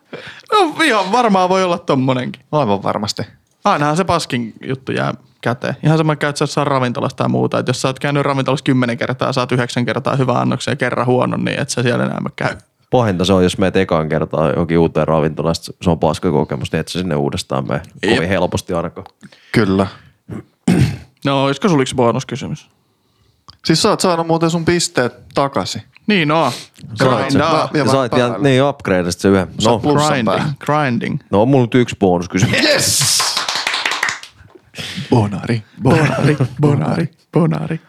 No 0.52 0.74
ihan 0.84 1.12
varmaan 1.12 1.50
voi 1.50 1.64
olla 1.64 1.78
tommonenkin. 1.78 2.42
Aivan 2.52 2.84
varmasti. 2.84 3.22
Ainahan 3.64 3.98
se 3.98 4.04
paskin 4.04 4.54
juttu 4.68 4.92
jää 4.92 5.14
käteen. 5.42 5.76
Ihan 5.84 5.98
sama 5.98 6.16
käyt 6.16 6.38
sä 6.38 6.44
jossain 6.44 6.68
ravintolassa 6.68 7.18
tai 7.18 7.30
muuta. 7.30 7.60
Että 7.60 7.70
jos 7.70 7.82
sä 7.82 7.88
oot 7.88 8.00
käynyt 8.00 8.24
ravintolassa 8.24 8.64
kymmenen 8.64 8.98
kertaa, 8.98 9.34
saat 9.34 9.52
yhdeksän 9.52 9.86
kertaa 9.86 10.16
hyvän 10.16 10.38
annoksen 10.38 10.72
ja 10.72 10.76
kerran 10.76 11.06
huonon, 11.06 11.46
niin 11.46 11.60
et 11.60 11.70
sä 11.70 11.84
siellä 11.84 12.06
enää 12.06 12.20
käy. 12.36 12.56
Pahinta 12.92 13.26
se 13.26 13.34
on, 13.34 13.44
jos 13.44 13.58
meet 13.58 13.76
ekaan 13.76 14.10
kertaa 14.10 14.50
johonkin 14.50 14.80
uuteen 14.80 15.08
ravintolaan, 15.08 15.56
se 15.56 15.90
on 15.90 16.00
paska 16.00 16.32
kokemus, 16.32 16.72
niin 16.72 16.80
et 16.80 16.88
sä 16.88 17.00
sinne 17.00 17.16
uudestaan 17.16 17.68
mene 17.68 17.82
kovin 18.06 18.22
Jep. 18.22 18.30
helposti 18.30 18.74
ainakaan. 18.74 19.08
Kyllä. 19.52 19.88
No, 21.26 21.44
olisiko 21.44 21.70
sulla 21.70 21.82
yksi 21.82 21.96
bonuskysymys? 21.96 22.70
Siis 23.66 23.82
sä 23.82 23.90
oot 23.90 24.00
saanut 24.00 24.28
muuten 24.28 24.50
sun 24.50 24.66
pisteet 24.66 25.14
takaisin. 25.34 25.82
Niin, 26.10 26.28
no. 26.28 26.52
Grindaa. 27.00 27.70
Ja 27.74 27.86
sait 27.86 28.16
vielä, 28.16 28.38
niin 28.38 28.64
upgradeista 28.64 29.22
se 29.22 29.30
yhden. 29.30 29.48
No, 29.66 29.80
Grinding, 29.80 30.52
grinding. 30.60 31.20
no 31.32 31.42
on 31.42 31.48
mulla 31.48 31.64
nyt 31.64 31.76
yksi 31.76 31.96
bonuskysymys. 32.00 32.64
Yes! 32.64 33.20
Bonari, 35.10 35.64
Bonari, 35.84 36.38
bonari, 36.62 37.10
bonari. 37.34 37.80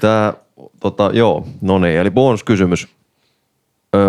Tää, 0.00 0.32
tota, 0.80 1.10
joo, 1.12 1.46
no 1.60 1.78
niin, 1.78 1.98
eli 1.98 2.10
bonuskysymys. 2.10 2.88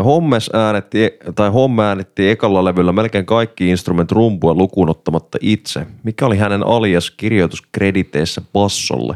Hommes 0.03 0.49
äänetti, 0.53 1.11
tai 1.35 1.49
Homme 1.49 1.83
äänetti 1.83 2.29
ekalla 2.29 2.65
levyllä 2.65 2.91
melkein 2.91 3.25
kaikki 3.25 3.69
instrument 3.69 4.11
rumpua 4.11 4.53
lukuun 4.53 4.89
ottamatta 4.89 5.37
itse. 5.41 5.87
Mikä 6.03 6.25
oli 6.25 6.37
hänen 6.37 6.67
alias 6.67 7.11
kirjoituskrediteissä 7.11 8.41
bassolle? 8.53 9.15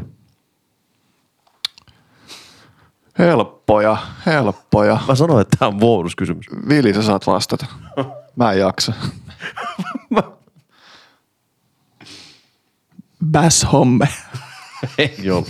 Helppoja, 3.18 3.96
helppoja. 4.26 4.98
Mä 5.08 5.14
sanoin, 5.14 5.40
että 5.40 5.56
tämä 5.58 5.68
on 5.68 5.78
bonuskysymys. 5.78 6.46
Vili, 6.68 6.94
sä 6.94 7.02
saat 7.02 7.26
vastata. 7.26 7.66
Mä 8.36 8.52
en 8.52 8.58
jaksa. 8.58 8.92
Bass 13.30 13.66
homme. 13.72 14.08
Ei 14.98 15.30
ole. 15.30 15.44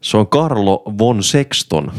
Se 0.00 0.16
on 0.16 0.26
Carlo 0.26 0.82
von 0.98 1.22
Sexton. 1.22 1.92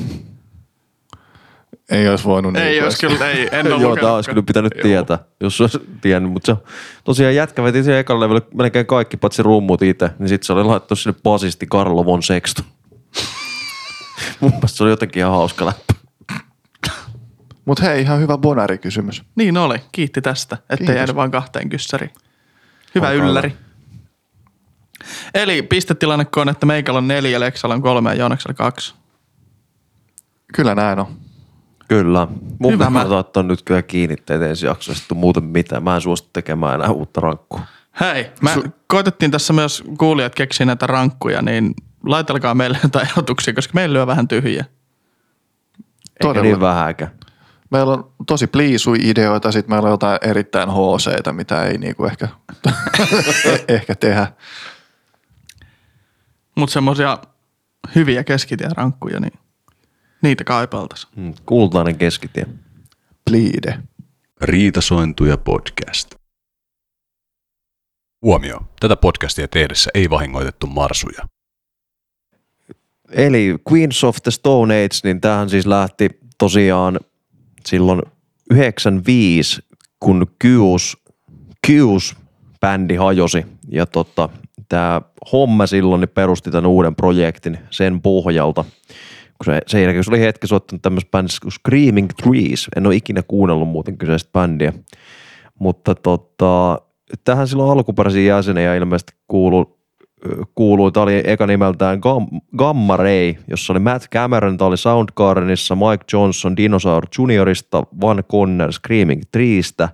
Ei 1.89 2.09
olisi 2.09 2.25
voinut 2.25 2.53
niin 2.53 2.65
Ei 2.65 2.81
olisi 2.81 3.07
kyllä, 3.07 3.29
ei, 3.29 3.49
en 3.51 3.73
ole 3.73 3.81
Joo, 3.81 3.95
tämä 3.95 4.13
olisi 4.13 4.29
kyllä 4.29 4.43
pitänyt 4.43 4.73
tietää, 4.81 5.19
jos 5.39 5.61
olisi 5.61 5.79
tiennyt. 6.01 6.31
Mutta 6.31 6.55
se 6.55 6.61
tosiaan 7.03 7.35
jätkä 7.35 7.63
veti 7.63 7.83
siihen 7.83 7.99
ekalle 7.99 8.25
levylle 8.25 8.41
melkein 8.53 8.85
kaikki, 8.85 9.17
paitsi 9.17 9.43
rummut 9.43 9.81
itse. 9.81 10.09
Niin 10.19 10.29
sitten 10.29 10.45
se 10.45 10.53
oli 10.53 10.63
laittu 10.63 10.95
sinne 10.95 11.19
basisti 11.23 11.67
Carlo 11.67 12.05
von 12.05 12.23
Sexton. 12.23 12.65
Mun 14.39 14.51
mielestä 14.51 14.77
se 14.77 14.83
oli 14.83 14.91
jotenkin 14.91 15.19
ihan 15.19 15.31
hauska 15.31 15.65
läppä. 15.65 15.93
Mutta 17.65 17.83
hei, 17.83 18.01
ihan 18.01 18.19
hyvä 18.19 18.37
bonari-kysymys. 18.37 19.23
Niin 19.35 19.57
oli. 19.57 19.77
Kiitti 19.91 20.21
tästä, 20.21 20.55
ettei 20.55 20.77
Kiitos. 20.77 20.95
jäänyt 20.95 21.15
vain 21.15 21.31
kahteen 21.31 21.69
kyssäriin. 21.69 22.11
Hyvä 22.95 23.09
Olkaa 23.09 23.25
ylläri. 23.25 23.57
Eli 25.33 25.61
pistetilanne 25.61 26.25
on, 26.35 26.49
että 26.49 26.65
Meikalla 26.65 26.97
on 26.97 27.07
neljä, 27.07 27.39
Leksalla 27.39 27.75
on 27.75 27.81
kolme 27.81 28.09
ja 28.09 28.15
Joonaksella 28.15 28.53
kaksi. 28.53 28.95
Kyllä 30.53 30.75
näin 30.75 30.99
on. 30.99 31.07
Kyllä. 31.87 32.27
Mun 32.59 32.73
Hyvä. 32.73 32.89
Mä 32.89 33.01
ottaa 33.01 33.43
nyt 33.43 33.61
kyllä 33.61 33.81
kiinni 33.81 34.15
teitä 34.15 34.47
ensi 34.47 34.65
jaksossa, 34.65 34.99
sitten 34.99 35.17
muuten 35.17 35.43
mitään. 35.43 35.83
Mä 35.83 35.95
en 35.95 36.01
suostu 36.01 36.29
tekemään 36.33 36.75
enää 36.75 36.89
uutta 36.89 37.21
rankkua. 37.21 37.61
Hei, 37.99 38.31
mä 38.41 38.55
koitettiin 38.87 39.31
tässä 39.31 39.53
myös 39.53 39.83
kuulijat 39.97 40.35
keksiä 40.35 40.65
näitä 40.65 40.87
rankkuja, 40.87 41.41
niin 41.41 41.73
laitelkaa 42.05 42.55
meille 42.55 42.77
jotain 42.83 43.07
ehdotuksia, 43.07 43.53
koska 43.53 43.71
meillä 43.73 44.01
on 44.01 44.07
vähän 44.07 44.27
tyhjiä. 44.27 44.65
Eikä 44.65 46.21
Todella. 46.21 46.43
niin 46.43 46.59
vähäkään. 46.59 47.11
Meillä 47.71 47.93
on 47.93 48.11
tosi 48.27 48.47
pliisui 48.47 48.97
ideoita, 49.01 49.51
sitten 49.51 49.71
meillä 49.71 49.85
on 49.85 49.93
jotain 49.93 50.19
erittäin 50.21 50.69
hc 50.69 51.31
mitä 51.31 51.63
ei 51.63 51.77
niinku 51.77 52.05
ehkä, 52.05 52.27
ehkä 53.67 53.95
tehdä. 53.95 54.27
Mutta 56.55 56.73
semmoisia 56.73 57.17
hyviä 57.95 58.23
keskitien 58.23 58.71
rankkuja, 58.77 59.19
niin 59.19 59.33
niitä 60.21 60.43
kaipaltaisiin. 60.43 61.13
Mm, 61.15 61.33
Kultainen 61.45 61.97
keskitie. 61.97 62.45
Pleade. 63.29 63.79
Riitasointuja 64.41 65.37
podcast. 65.37 66.15
Huomio. 68.21 68.59
Tätä 68.79 68.95
podcastia 68.95 69.47
tehdessä 69.47 69.91
ei 69.93 70.09
vahingoitettu 70.09 70.67
marsuja. 70.67 71.27
Eli 73.11 73.55
Queens 73.71 74.03
of 74.03 74.17
the 74.23 74.31
Stone 74.31 74.83
Age, 74.83 74.97
niin 75.03 75.21
tämähän 75.21 75.49
siis 75.49 75.65
lähti 75.65 76.09
tosiaan 76.37 76.99
silloin 77.65 78.01
95, 78.51 79.61
kun 79.99 80.27
Kyus, 80.39 80.97
Kyus 81.67 82.15
bändi 82.61 82.95
hajosi. 82.95 83.45
Ja 83.69 83.85
tota, 83.85 84.29
tämä 84.69 85.01
homma 85.31 85.67
silloin 85.67 86.01
niin 86.01 86.09
perusti 86.09 86.51
tämän 86.51 86.65
uuden 86.65 86.95
projektin 86.95 87.57
sen 87.69 88.01
pohjalta. 88.01 88.65
Kun 89.37 89.45
se, 89.45 89.61
sen 89.67 89.83
jälkeen 89.83 90.03
se 90.03 90.11
oli 90.11 90.19
hetki 90.19 90.47
soittanut 90.47 90.81
tämmöisessä 90.81 91.11
bändissä 91.11 91.39
kuin 91.41 91.51
Screaming 91.51 92.09
Trees. 92.23 92.67
En 92.75 92.87
ole 92.87 92.95
ikinä 92.95 93.23
kuunnellut 93.27 93.69
muuten 93.69 93.97
kyseistä 93.97 94.29
bändiä. 94.33 94.73
Mutta 95.59 95.95
tota, 95.95 96.81
tähän 97.23 97.47
silloin 97.47 97.71
alkuperäisiä 97.71 98.35
jäseniä 98.35 98.75
ilmeisesti 98.75 99.13
kuului 99.27 99.65
kuului, 100.55 100.91
tämä 100.91 101.03
oli 101.03 101.23
eka 101.25 101.47
nimeltään 101.47 101.97
Gam- 101.99 102.39
Gamma 102.57 102.97
Ray, 102.97 103.33
jossa 103.47 103.73
oli 103.73 103.79
Matt 103.79 104.05
Cameron, 104.13 104.57
tämä 104.57 104.67
oli 104.67 104.77
Soundgardenissa, 104.77 105.75
Mike 105.75 106.05
Johnson 106.13 106.57
Dinosaur 106.57 107.05
Juniorista, 107.17 107.83
Van 108.01 108.23
Conner 108.31 108.71
Screaming 108.71 109.21
Treestä. 109.31 109.89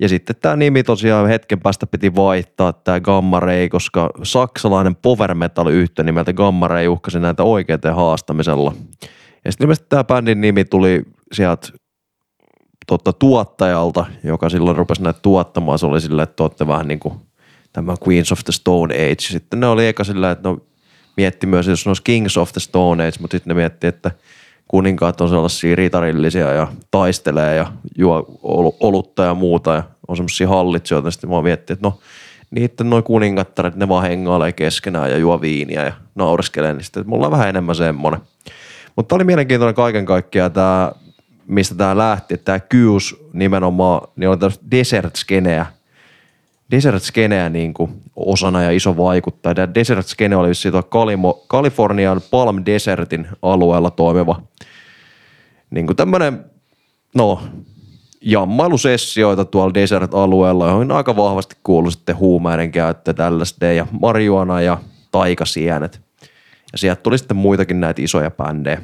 Ja 0.00 0.08
sitten 0.08 0.36
tämä 0.36 0.56
nimi 0.56 0.82
tosiaan 0.82 1.28
hetken 1.28 1.60
päästä 1.60 1.86
piti 1.86 2.14
vaihtaa, 2.14 2.72
tämä 2.72 3.00
Gamma 3.00 3.40
Ray, 3.40 3.68
koska 3.68 4.10
saksalainen 4.22 4.96
power 4.96 5.34
metal 5.34 5.66
yhtye 5.66 6.04
nimeltä 6.04 6.32
Gamma 6.32 6.68
Ray 6.68 6.88
uhkasi 6.88 7.20
näitä 7.20 7.42
oikeiden 7.42 7.94
haastamisella. 7.94 8.72
Ja 9.44 9.52
sitten 9.52 9.64
ilmeisesti 9.64 9.86
tämä 9.88 10.04
bändin 10.04 10.40
nimi 10.40 10.64
tuli 10.64 11.02
sieltä 11.32 11.68
totta, 12.86 13.12
tuottajalta, 13.12 14.04
joka 14.24 14.48
silloin 14.48 14.76
rupesi 14.76 15.02
näitä 15.02 15.20
tuottamaan. 15.22 15.78
Se 15.78 15.86
oli 15.86 16.00
silleen, 16.00 16.28
että 16.28 16.42
olette 16.42 16.66
vähän 16.66 16.88
niin 16.88 17.00
kuin 17.00 17.14
tämä 17.72 17.94
Queens 18.08 18.32
of 18.32 18.44
the 18.44 18.52
Stone 18.52 18.94
Age. 18.94 19.20
Sitten 19.20 19.60
ne 19.60 19.66
oli 19.66 19.86
eka 19.86 20.04
sillä, 20.04 20.30
että 20.30 20.48
no 20.48 20.58
mietti 21.16 21.46
myös, 21.46 21.66
jos 21.66 21.86
ne 21.86 21.90
olisi 21.90 22.02
Kings 22.02 22.36
of 22.36 22.52
the 22.52 22.60
Stone 22.60 23.06
Age, 23.06 23.16
mutta 23.20 23.34
sitten 23.34 23.50
ne 23.50 23.54
mietti, 23.54 23.86
että 23.86 24.10
kuninkaat 24.68 25.20
on 25.20 25.28
sellaisia 25.28 25.76
ritarillisia 25.76 26.52
ja 26.52 26.68
taistelee 26.90 27.56
ja 27.56 27.72
juo 27.98 28.38
ol- 28.42 28.70
olutta 28.80 29.24
ja 29.24 29.34
muuta 29.34 29.74
ja 29.74 29.82
on 30.08 30.16
semmoisia 30.16 30.48
hallitsijoita. 30.48 31.10
Sitten 31.10 31.30
mä 31.30 31.42
miettin, 31.42 31.74
että 31.74 31.88
no 31.88 31.98
niiden 32.50 32.90
noin 32.90 33.04
kuningattaret, 33.04 33.76
ne 33.76 33.88
vaan 33.88 34.02
hengailee 34.02 34.52
keskenään 34.52 35.10
ja 35.10 35.18
juo 35.18 35.40
viiniä 35.40 35.84
ja 35.84 35.92
naureskelee, 36.14 36.72
niin 36.72 36.84
sitten 36.84 37.04
mulla 37.06 37.26
on 37.26 37.32
vähän 37.32 37.48
enemmän 37.48 37.74
semmoinen. 37.74 38.20
Mutta 38.96 39.14
oli 39.14 39.24
mielenkiintoinen 39.24 39.74
kaiken 39.74 40.06
kaikkiaan 40.06 40.52
tämä, 40.52 40.92
mistä 41.46 41.74
tämä 41.74 41.96
lähti, 41.96 42.34
että 42.34 42.44
tämä 42.44 42.60
Kyus 42.60 43.24
nimenomaan, 43.32 44.08
niin 44.16 44.28
on 44.28 44.38
tämmöistä 44.38 44.64
desert 44.70 45.16
skeneä, 45.16 45.66
desert 46.72 47.02
skeneä 47.02 47.48
niin 47.48 47.74
kuin 47.74 47.90
osana 48.16 48.62
ja 48.62 48.70
iso 48.70 48.96
vaikuttaja. 48.96 49.54
Tämä 49.54 49.74
desert 49.74 50.06
skene 50.06 50.36
oli 50.36 50.54
tuolla 50.54 50.82
Kalimo, 50.82 51.44
Kalifornian 51.48 52.20
Palm 52.30 52.62
Desertin 52.66 53.26
alueella 53.42 53.90
toimiva 53.90 54.42
niin 55.72 55.86
kuin 55.86 55.96
tämmöinen, 55.96 56.44
no, 57.14 57.42
jammailusessioita 58.20 59.44
tuolla 59.44 59.74
desert-alueella, 59.74 60.66
johon 60.66 60.92
aika 60.92 61.16
vahvasti 61.16 61.56
kuuluu 61.62 61.90
sitten 61.90 62.16
huumeiden 62.16 62.72
käyttö, 62.72 63.14
LSD 63.30 63.74
ja 63.74 63.86
marijuana 64.00 64.60
ja 64.60 64.78
taikasienet. 65.10 66.00
Ja 66.72 66.78
sieltä 66.78 67.02
tuli 67.02 67.18
sitten 67.18 67.36
muitakin 67.36 67.80
näitä 67.80 68.02
isoja 68.02 68.30
bändejä. 68.30 68.82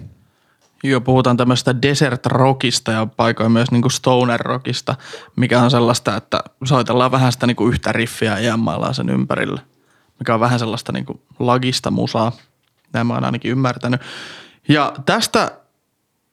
Joo, 0.83 1.01
puhutaan 1.01 1.37
tämmöistä 1.37 1.83
desert 1.83 2.27
rockista 2.27 2.93
ja 2.93 3.07
paikoin 3.17 3.53
myös 3.53 3.71
niinku 3.71 3.91
stoner 3.91 4.41
rockista, 4.41 4.95
mikä 5.37 5.63
on 5.63 5.71
sellaista, 5.71 6.17
että 6.17 6.41
soitellaan 6.65 7.11
vähän 7.11 7.33
sitä 7.33 7.47
niinku 7.47 7.69
yhtä 7.69 7.93
riffiä 7.93 8.33
ja 8.33 8.47
jammaillaan 8.47 8.95
sen 8.95 9.09
ympärille, 9.09 9.61
mikä 10.19 10.35
on 10.35 10.41
vähän 10.41 10.59
sellaista 10.59 10.93
niinku 10.93 11.23
lagista 11.39 11.91
musaa. 11.91 12.33
Näin 12.93 13.07
mä 13.07 13.15
oon 13.15 13.25
ainakin 13.25 13.51
ymmärtänyt. 13.51 14.01
Ja 14.69 14.93
tästä 15.07 15.59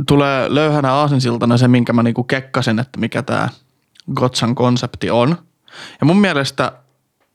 tulee 0.07 0.55
löyhänä 0.55 0.93
aasinsiltana 0.93 1.57
se, 1.57 1.67
minkä 1.67 1.93
mä 1.93 2.03
niinku 2.03 2.23
kekkasin, 2.23 2.79
että 2.79 2.99
mikä 2.99 3.21
tämä 3.21 3.49
Gotsan 4.15 4.55
konsepti 4.55 5.09
on. 5.09 5.37
Ja 5.99 6.05
mun 6.05 6.17
mielestä 6.17 6.71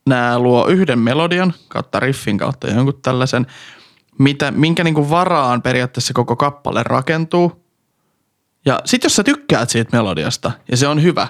nämä 0.07 0.39
luo 0.39 0.67
yhden 0.67 0.99
melodian 0.99 1.55
kautta 1.69 2.01
riffin 2.01 2.39
kautta 2.39 2.71
jonkun 2.71 2.99
tällaisen, 3.03 3.47
mitä, 4.21 4.51
minkä 4.51 4.85
niinku 4.85 5.11
varaan 5.11 5.63
periaatteessa 5.63 6.15
koko 6.15 6.37
kappale 6.37 6.83
rakentuu. 6.83 7.65
Ja 8.67 8.81
sit 8.85 9.05
jos 9.05 9.17
sä 9.17 9.25
tykkäät 9.25 9.71
siitä 9.71 9.97
melodiasta 9.97 10.53
ja 10.71 10.77
se 10.77 10.89
on 10.89 11.03
hyvä, 11.03 11.29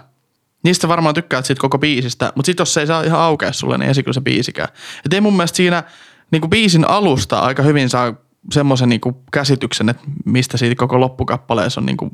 niistä 0.65 0.89
varmaan 0.89 1.15
tykkäät 1.15 1.47
siitä 1.47 1.61
koko 1.61 1.79
biisistä, 1.79 2.33
mutta 2.37 2.47
sit 2.47 2.59
jos 2.59 2.75
se 2.75 2.81
ei 2.81 2.87
saa 2.87 3.03
ihan 3.03 3.21
aukea 3.21 3.53
sulle, 3.53 3.79
niin 3.79 3.89
ei 3.89 3.95
se 3.95 4.03
se 4.11 4.21
biisikään. 4.21 4.69
Et 5.07 5.13
ei 5.13 5.21
mun 5.21 5.37
mielestä 5.37 5.57
siinä 5.57 5.83
niinku 6.31 6.49
biisin 6.49 6.89
alusta 6.89 7.41
aika 7.41 7.63
hyvin 7.63 7.89
saa 7.89 8.15
semmoisen 8.53 8.89
niinku 8.89 9.23
käsityksen, 9.33 9.89
että 9.89 10.03
mistä 10.25 10.57
siitä 10.57 10.75
koko 10.75 11.01
loppukappaleessa 11.01 11.81
on 11.81 11.87
niinku 11.87 12.11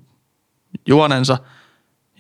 juonensa. 0.87 1.39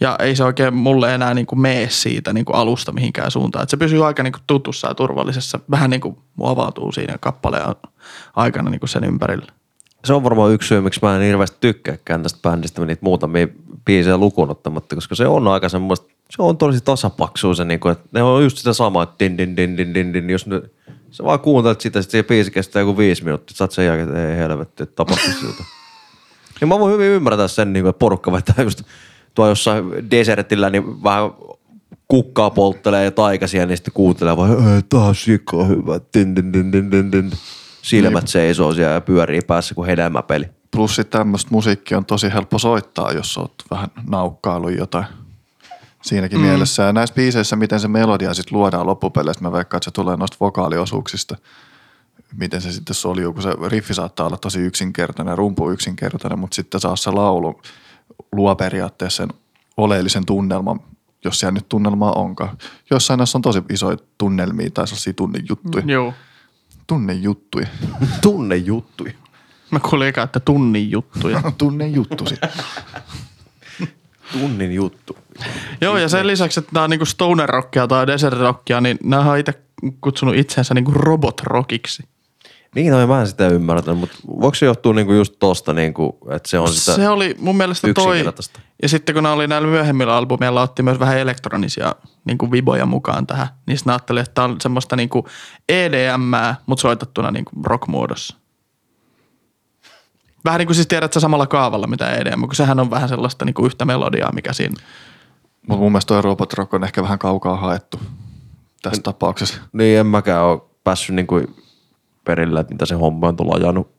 Ja 0.00 0.16
ei 0.18 0.36
se 0.36 0.44
oikein 0.44 0.74
mulle 0.74 1.14
enää 1.14 1.34
niinku 1.34 1.56
mene 1.56 1.88
siitä 1.90 2.32
niinku 2.32 2.52
alusta 2.52 2.92
mihinkään 2.92 3.30
suuntaan. 3.30 3.62
Et 3.62 3.70
se 3.70 3.76
pysyy 3.76 4.06
aika 4.06 4.22
niinku 4.22 4.38
tutussa 4.46 4.88
ja 4.88 4.94
turvallisessa. 4.94 5.60
Vähän 5.70 5.90
niinku 5.90 6.18
avautuu 6.42 6.92
siinä 6.92 7.18
kappaleen 7.20 7.64
aikana 8.36 8.70
niinku 8.70 8.86
sen 8.86 9.04
ympärillä. 9.04 9.46
Se 10.04 10.14
on 10.14 10.24
varmaan 10.24 10.52
yksi 10.52 10.68
syy, 10.68 10.80
miksi 10.80 11.00
mä 11.02 11.16
en 11.16 11.22
hirveästi 11.22 11.56
tykkääkään 11.60 12.22
tästä 12.22 12.38
bändistä 12.42 12.84
niitä 12.84 13.04
muutamia 13.04 13.48
biisejä 13.84 14.16
lukuun 14.16 14.50
ottamatta, 14.50 14.94
koska 14.94 15.14
se 15.14 15.26
on 15.26 15.48
aika 15.48 15.68
semmoista, 15.68 16.06
se 16.30 16.42
on 16.42 16.56
tosi 16.56 16.80
tasapaksua 16.80 17.54
se, 17.54 17.64
niin 17.64 17.80
kuin, 17.80 17.92
että 17.92 18.08
ne 18.12 18.22
on 18.22 18.42
just 18.42 18.56
sitä 18.56 18.72
samaa, 18.72 19.02
että 19.02 19.14
din, 19.18 19.38
din, 19.38 19.56
din, 19.56 19.76
din, 19.76 19.94
din, 19.94 20.12
din, 20.12 20.30
jos 20.30 20.46
ne, 20.46 20.62
sä 21.10 21.24
vaan 21.24 21.40
kuuntelet 21.40 21.80
sitä, 21.80 22.02
sitten 22.02 22.18
se 22.18 22.28
biisi 22.28 22.50
kestää 22.50 22.80
joku 22.80 22.98
viisi 22.98 23.24
minuuttia, 23.24 23.56
sä 23.56 23.64
oot 23.64 23.72
sen 23.72 23.86
jälkeen, 23.86 24.08
että 24.08 24.30
ei 24.30 24.36
helvetti, 24.36 24.82
että 24.82 24.96
tapahtuu 24.96 25.32
siltä. 25.32 25.64
Ja 26.60 26.66
mä 26.66 26.78
voin 26.78 26.92
hyvin 26.92 27.06
ymmärtää 27.06 27.48
sen, 27.48 27.72
niin 27.72 27.82
kuin, 27.82 27.90
että 27.90 27.98
porukka 27.98 28.32
vetää 28.32 28.64
just 28.64 28.82
tuo 29.36 29.48
jossain 29.48 30.10
desertillä, 30.10 30.70
niin 30.70 31.02
vähän 31.02 31.30
kukkaa 32.08 32.50
polttelee 32.50 33.04
ja 33.04 33.10
taikasia, 33.10 33.66
niin 33.66 33.76
sitten 33.76 33.94
kuuntelee 33.94 34.36
vaan, 34.36 34.56
tää 34.88 35.00
on 35.00 35.14
sika 35.14 35.64
hyvä, 35.64 36.00
din, 36.18 36.36
din, 36.36 36.52
din, 36.52 36.72
din, 36.72 36.90
din, 36.90 37.12
din. 37.12 37.30
Silmät 37.82 38.28
seisoo 38.28 38.74
siellä 38.74 38.94
ja 38.94 39.00
pyörii 39.00 39.40
päässä 39.46 39.74
kuin 39.74 39.86
hedelmäpeli. 39.86 40.44
Plus 40.70 40.96
sitten 40.96 41.18
tämmöistä 41.18 41.48
musiikkia 41.50 41.98
on 41.98 42.04
tosi 42.04 42.32
helppo 42.32 42.58
soittaa, 42.58 43.12
jos 43.12 43.38
oot 43.38 43.54
vähän 43.70 43.88
naukkailu 44.10 44.68
jotain 44.68 45.04
siinäkin 46.02 46.38
mm. 46.38 46.44
mielessä. 46.44 46.82
Ja 46.82 46.92
näissä 46.92 47.14
biiseissä, 47.14 47.56
miten 47.56 47.80
se 47.80 47.88
melodia 47.88 48.34
sitten 48.34 48.58
luodaan 48.58 48.86
loppupeleissä, 48.86 49.42
mä 49.42 49.52
veikkaan, 49.52 49.78
että 49.78 49.84
se 49.84 49.90
tulee 49.90 50.16
noista 50.16 50.36
vokaaliosuuksista. 50.40 51.36
Miten 52.38 52.60
se 52.60 52.72
sitten 52.72 52.94
soljuu, 52.94 53.32
kun 53.32 53.42
se 53.42 53.50
riffi 53.68 53.94
saattaa 53.94 54.26
olla 54.26 54.36
tosi 54.36 54.60
yksinkertainen, 54.60 55.38
rumpu 55.38 55.70
yksinkertainen, 55.70 56.38
mutta 56.38 56.54
sitten 56.54 56.80
saa 56.80 56.96
se 56.96 57.10
laulu 57.10 57.60
luo 58.32 58.56
periaatteessa 58.56 59.16
sen 59.16 59.28
oleellisen 59.76 60.26
tunnelman, 60.26 60.80
jos 61.24 61.40
siellä 61.40 61.52
nyt 61.52 61.68
tunnelmaa 61.68 62.12
onkaan. 62.12 62.58
Jossain 62.90 63.18
näissä 63.18 63.38
on 63.38 63.42
tosi 63.42 63.62
isoja 63.70 63.96
tunnelmia 64.18 64.70
tai 64.70 64.86
sellaisia 64.86 65.12
tunnejuttuja. 65.12 65.84
Joo. 65.86 66.14
Tunnejuttuja. 66.86 67.66
Tunne 68.22 68.56
juttui. 68.56 69.14
Mä 69.70 69.80
kuulin 69.80 70.08
eka, 70.08 70.22
että 70.22 70.40
tunnin 70.40 70.90
juttuja. 70.90 71.42
Tunnejuttu 71.58 72.26
sitten. 72.26 72.50
Tunnin 74.32 74.74
juttu. 74.74 75.16
Joo, 75.80 75.96
ja 75.98 76.08
sen 76.08 76.26
lisäksi, 76.26 76.60
että 76.60 76.70
nämä 76.74 76.84
on 76.84 76.90
niinku 76.90 77.04
stoner 77.04 77.48
rockia 77.48 77.86
tai 77.86 78.06
desert 78.06 78.38
rockia, 78.38 78.80
niin 78.80 78.98
nämä 79.02 79.30
on 79.30 79.38
itse 79.38 79.62
kutsunut 80.00 80.34
itseensä 80.34 80.74
niinku 80.74 80.90
robot 80.90 81.40
rockiksi. 81.40 82.04
Niin, 82.76 82.92
no, 82.92 83.06
mä 83.06 83.20
en 83.20 83.26
sitä 83.26 83.48
ymmärtänyt, 83.48 84.00
mutta 84.00 84.16
voiko 84.40 84.54
se 84.54 84.66
johtua 84.66 84.92
niinku 84.92 85.12
just 85.12 85.34
tosta, 85.38 85.72
niinku, 85.72 86.18
että 86.30 86.48
se 86.48 86.58
on 86.58 86.68
sitä 86.68 86.94
Se 86.96 87.08
oli 87.08 87.36
mun 87.38 87.56
mielestä 87.56 87.94
toi. 87.94 88.24
Ja 88.82 88.88
sitten 88.88 89.14
kun 89.14 89.22
ne 89.22 89.28
oli 89.28 89.46
näillä 89.46 89.68
myöhemmillä 89.68 90.16
albumeilla, 90.16 90.62
otti 90.62 90.82
myös 90.82 90.98
vähän 90.98 91.18
elektronisia 91.18 91.94
niin 92.24 92.38
kuin 92.38 92.50
viboja 92.50 92.86
mukaan 92.86 93.26
tähän. 93.26 93.48
Niin 93.66 93.78
sitten 93.78 93.90
ajattelin, 93.92 94.22
että 94.22 94.34
tämä 94.34 94.44
on 94.44 94.56
semmoista 94.60 94.96
niin 94.96 95.08
kuin 95.08 95.26
EDM, 95.68 96.32
mutta 96.66 96.82
soitettuna 96.82 97.30
niin 97.30 97.44
kuin 97.44 97.64
rock-muodossa. 97.64 98.36
Vähän 100.44 100.58
niin 100.58 100.66
kuin 100.66 100.74
siis 100.74 100.86
tiedät 100.86 101.12
sä 101.12 101.20
samalla 101.20 101.46
kaavalla 101.46 101.86
mitä 101.86 102.14
EDM, 102.14 102.40
kun 102.40 102.54
sehän 102.54 102.80
on 102.80 102.90
vähän 102.90 103.08
sellaista 103.08 103.44
niin 103.44 103.54
kuin 103.54 103.66
yhtä 103.66 103.84
melodiaa, 103.84 104.32
mikä 104.32 104.52
siinä. 104.52 104.74
Mutta 105.68 105.80
mun 105.80 105.92
mielestä 105.92 106.08
toi 106.08 106.22
Robot 106.22 106.52
Rock 106.52 106.74
on 106.74 106.84
ehkä 106.84 107.02
vähän 107.02 107.18
kaukaa 107.18 107.56
haettu 107.56 108.00
tässä 108.82 109.02
tapauksessa. 109.02 109.62
Niin, 109.72 109.98
en 109.98 110.06
mäkään 110.06 110.44
ole 110.44 110.60
päässyt 110.84 111.16
niinku 111.16 111.40
perille, 112.26 112.60
että 112.60 112.74
mitä 112.74 112.86
se 112.86 112.94
homma 112.94 113.28
on 113.28 113.36
tuolla 113.36 113.54
ajanut 113.56 113.96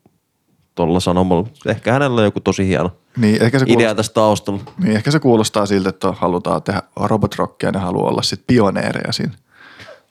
tuolla 0.75 0.99
sanomalla. 0.99 1.47
Ehkä 1.65 1.93
hänellä 1.93 2.21
on 2.21 2.25
joku 2.25 2.39
tosi 2.39 2.67
hieno 2.67 2.91
Niin 3.17 3.41
ehkä, 3.41 3.59
se 3.59 3.65
idea 3.65 3.75
kuulostaa, 3.75 3.95
tästä 3.95 4.13
taustalla. 4.13 4.61
niin 4.83 4.95
ehkä 4.95 5.11
se 5.11 5.19
kuulostaa 5.19 5.65
siltä, 5.65 5.89
että 5.89 6.11
halutaan 6.11 6.63
tehdä 6.63 6.83
Robot 6.95 7.35
Rockia 7.35 7.67
ja 7.67 7.71
ne 7.71 7.79
haluaa 7.79 8.09
olla 8.09 8.21
sitten 8.21 8.45
pioneereja 8.47 9.11
siinä. 9.11 9.33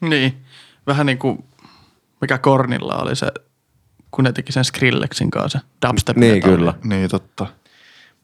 Niin, 0.01 0.37
vähän 0.87 1.05
niin 1.05 1.17
kuin 1.17 1.43
mikä 2.21 2.37
Kornilla 2.37 2.95
oli 2.95 3.15
se, 3.15 3.27
kun 4.11 4.23
ne 4.23 4.31
teki 4.31 4.51
sen 4.51 4.65
Skrillexin 4.65 5.31
kanssa, 5.31 5.59
se 5.59 5.87
dubstep. 5.87 6.17
Niin, 6.17 6.41
kyllä. 6.43 6.73
Niin 6.83 7.09
totta. 7.09 7.47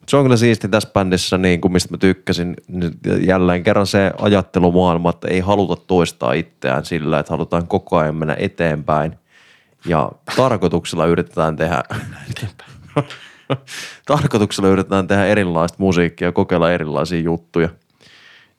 Se 0.08 0.16
on 0.16 0.24
kyllä 0.24 0.36
siisti 0.36 0.68
tässä 0.68 0.88
bändissä, 0.92 1.38
niin 1.38 1.60
kuin 1.60 1.72
mistä 1.72 1.94
mä 1.94 1.98
tykkäsin, 1.98 2.56
nyt 2.68 2.98
jälleen 3.20 3.62
kerran 3.62 3.86
se 3.86 4.12
ajattelumaailma, 4.18 5.10
että 5.10 5.28
ei 5.28 5.40
haluta 5.40 5.82
toistaa 5.86 6.32
itseään 6.32 6.84
sillä, 6.84 7.18
että 7.18 7.32
halutaan 7.32 7.66
koko 7.66 7.96
ajan 7.96 8.16
mennä 8.16 8.36
eteenpäin. 8.38 9.18
Ja 9.86 10.12
tarkoituksella 10.36 11.06
yritetään 11.06 11.56
tehdä, 11.56 11.82
tarkoituksella 14.06 14.68
yritetään 14.68 15.06
tehdä 15.06 15.26
erilaista 15.26 15.76
musiikkia 15.78 16.28
ja 16.28 16.32
kokeilla 16.32 16.72
erilaisia 16.72 17.20
juttuja, 17.20 17.68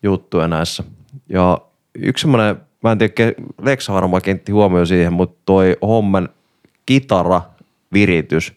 juttuja 0.04 0.48
näissä. 0.48 0.84
Ja 1.30 1.62
yksi 1.96 2.22
semmoinen, 2.22 2.56
mä 2.84 2.92
en 2.92 2.98
tiedä, 2.98 3.34
Leksa 3.62 3.94
varmaan 3.94 4.22
kiinnitti 4.22 4.52
huomioon 4.52 4.88
siihen, 4.88 5.14
mutta 5.14 5.42
toi 5.46 5.78
homman 5.82 6.30
kitara 6.86 7.42
viritys, 7.94 8.54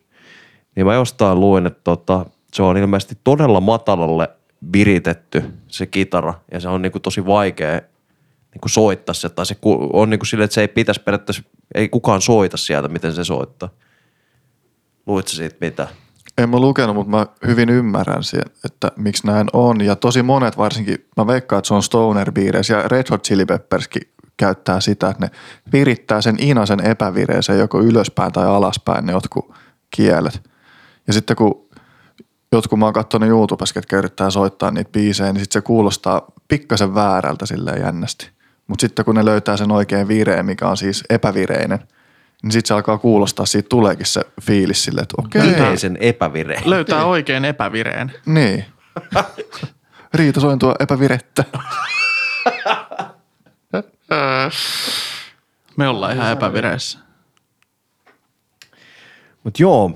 niin 0.76 0.86
mä 0.86 0.94
jostain 0.94 1.40
luin, 1.40 1.66
että 1.66 1.80
tota, 1.84 2.26
se 2.52 2.62
on 2.62 2.76
ilmeisesti 2.76 3.18
todella 3.24 3.60
matalalle 3.60 4.28
viritetty 4.72 5.44
se 5.68 5.86
kitara. 5.86 6.34
Ja 6.52 6.60
se 6.60 6.68
on 6.68 6.82
niinku 6.82 7.00
tosi 7.00 7.26
vaikea 7.26 7.80
niinku 8.54 8.68
soittaa 8.68 9.14
se, 9.14 9.28
tai 9.28 9.46
se 9.46 9.56
on 9.92 10.10
niinku 10.10 10.24
silleen, 10.24 10.44
että 10.44 10.54
se 10.54 10.60
ei 10.60 10.68
pitäisi 10.68 11.02
periaatteessa, 11.02 11.42
ei 11.74 11.88
kukaan 11.88 12.20
soita 12.20 12.56
sieltä, 12.56 12.88
miten 12.88 13.14
se 13.14 13.24
soittaa. 13.24 13.68
Luitko 15.06 15.28
siitä 15.28 15.56
mitä? 15.60 15.88
En 16.38 16.50
mä 16.50 16.58
lukenut, 16.58 16.96
mutta 16.96 17.10
mä 17.10 17.26
hyvin 17.46 17.68
ymmärrän 17.68 18.24
sen, 18.24 18.42
että 18.64 18.92
miksi 18.96 19.26
näin 19.26 19.46
on. 19.52 19.80
Ja 19.80 19.96
tosi 19.96 20.22
monet 20.22 20.58
varsinkin, 20.58 21.06
mä 21.16 21.26
veikkaan, 21.26 21.58
että 21.58 21.68
se 21.68 21.74
on 21.74 21.82
stoner 21.82 22.32
biireissä 22.32 22.74
ja 22.74 22.88
Red 22.88 23.06
Hot 23.10 23.24
Chili 23.24 23.44
Pepperskin 23.44 24.02
käyttää 24.36 24.80
sitä, 24.80 25.08
että 25.08 25.26
ne 25.26 25.30
virittää 25.72 26.20
sen 26.20 26.36
inasen 26.38 26.86
epävireeseen 26.86 27.58
joko 27.58 27.80
ylöspäin 27.80 28.32
tai 28.32 28.46
alaspäin 28.46 29.06
ne 29.06 29.12
jotkut 29.12 29.54
kielet. 29.90 30.42
Ja 31.06 31.12
sitten 31.12 31.36
kun 31.36 31.68
jotkut 32.52 32.78
mä 32.78 32.84
oon 32.84 32.94
katsonut 32.94 33.28
YouTubessa, 33.28 33.74
ketkä 33.74 33.96
yrittää 33.96 34.30
soittaa 34.30 34.70
niitä 34.70 34.90
biisejä, 34.90 35.32
niin 35.32 35.40
sit 35.40 35.52
se 35.52 35.60
kuulostaa 35.60 36.32
pikkasen 36.48 36.94
väärältä 36.94 37.46
silleen 37.46 37.82
jännästi. 37.82 38.37
Mutta 38.68 38.80
sitten 38.80 39.04
kun 39.04 39.14
ne 39.14 39.24
löytää 39.24 39.56
sen 39.56 39.70
oikein 39.70 40.08
vireen, 40.08 40.46
mikä 40.46 40.68
on 40.68 40.76
siis 40.76 41.04
epävireinen, 41.10 41.78
niin 42.42 42.52
sitten 42.52 42.68
se 42.68 42.74
alkaa 42.74 42.98
kuulostaa, 42.98 43.46
siitä 43.46 43.68
tuleekin 43.68 44.06
se 44.06 44.20
fiilis 44.42 44.84
silleen, 44.84 45.02
että 45.02 45.14
okei, 45.18 45.54
Yleisen 45.54 45.98
epävireen. 46.00 46.62
Löytää 46.70 47.04
oikein 47.04 47.44
epävireen. 47.44 48.12
niin. 48.26 48.64
Riita 50.14 50.40
sointua 50.40 50.74
epävirettä. 50.80 51.44
Me 55.76 55.88
ollaan 55.88 56.14
ihan 56.16 56.32
epävireessä. 56.32 56.98
Mutta 59.44 59.62
joo, 59.62 59.90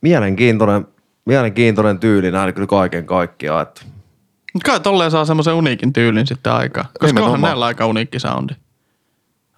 mielenkiintoinen, 0.00 0.86
mielenkiintoinen 1.24 1.98
tyyli 1.98 2.30
näin 2.30 2.54
kyllä 2.54 2.66
kaiken 2.66 3.06
kaikkiaan. 3.06 3.62
Että 3.62 3.80
Mut 3.84 3.95
kai 4.64 4.80
tolleen 4.80 5.10
saa 5.10 5.24
semmoisen 5.24 5.54
uniikin 5.54 5.92
tyylin 5.92 6.26
sitten 6.26 6.52
aikaa. 6.52 6.88
Koska 7.00 7.24
onhan 7.24 7.40
näillä 7.40 7.66
aika 7.66 7.86
uniikki 7.86 8.18
soundi. 8.18 8.54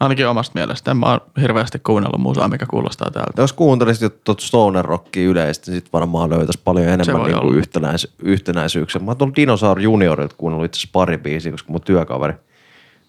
Ainakin 0.01 0.29
omasta 0.29 0.53
mielestä. 0.55 0.91
En 0.91 0.97
mä 0.97 1.07
oon 1.07 1.21
hirveästi 1.41 1.79
kuunnellut 1.79 2.21
musaa, 2.21 2.49
mikä 2.49 2.67
kuulostaa 2.67 3.11
täältä. 3.11 3.43
jos 3.43 3.53
kuuntelisit 3.53 4.25
tuota 4.25 4.47
stoner 4.47 4.85
rockia 4.85 5.29
yleisesti, 5.29 5.71
niin 5.71 5.81
sit 5.81 5.93
varmaan 5.93 6.31
löytäisi 6.31 6.61
paljon 6.65 6.89
enemmän 6.89 7.23
niin 7.23 7.41
kuin 7.41 7.57
yhtenäis, 7.57 8.15
yhtenäisyyksiä. 8.23 9.01
Mä 9.01 9.11
oon 9.11 9.17
tuolla 9.17 9.35
Dinosaur 9.37 9.81
Juniorilta 9.81 10.35
kuunnellut 10.39 10.65
itse 10.67 10.79
asiassa 10.79 10.93
pari 10.93 11.19
biisiä, 11.19 11.53
koska 11.53 11.73
mun 11.73 11.81
työkaveri, 11.81 12.35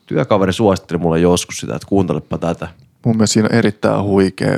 työkaveri 0.05 0.53
suositteli 0.53 0.99
mulle 0.99 1.19
joskus 1.19 1.57
sitä, 1.57 1.75
että 1.75 1.87
kuuntelepa 1.87 2.37
tätä. 2.37 2.67
Mun 3.05 3.15
mielestä 3.15 3.33
siinä 3.33 3.49
on 3.51 3.55
erittäin 3.55 4.03
huikea 4.03 4.57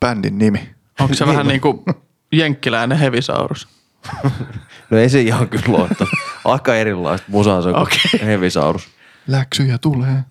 bändin 0.00 0.38
nimi. 0.38 0.70
Onko 1.00 1.14
se 1.14 1.26
vähän 1.32 1.46
niin 1.46 1.60
kuin 1.60 1.84
jenkkiläinen 2.32 2.98
hevisaurus? 2.98 3.68
No 4.90 4.98
ei 4.98 5.08
se 5.08 5.20
ihan 5.20 5.48
kyllä 5.48 5.78
ole. 5.78 5.88
että 5.90 6.04
Aika 6.44 6.74
erilaista 6.74 7.26
musaa 7.30 7.62
se 7.62 7.68
on 7.68 7.74
kuin 7.74 8.20
Hevisaurus. 8.26 8.88
Läksyjä 9.26 9.78
tulee. 9.78 10.24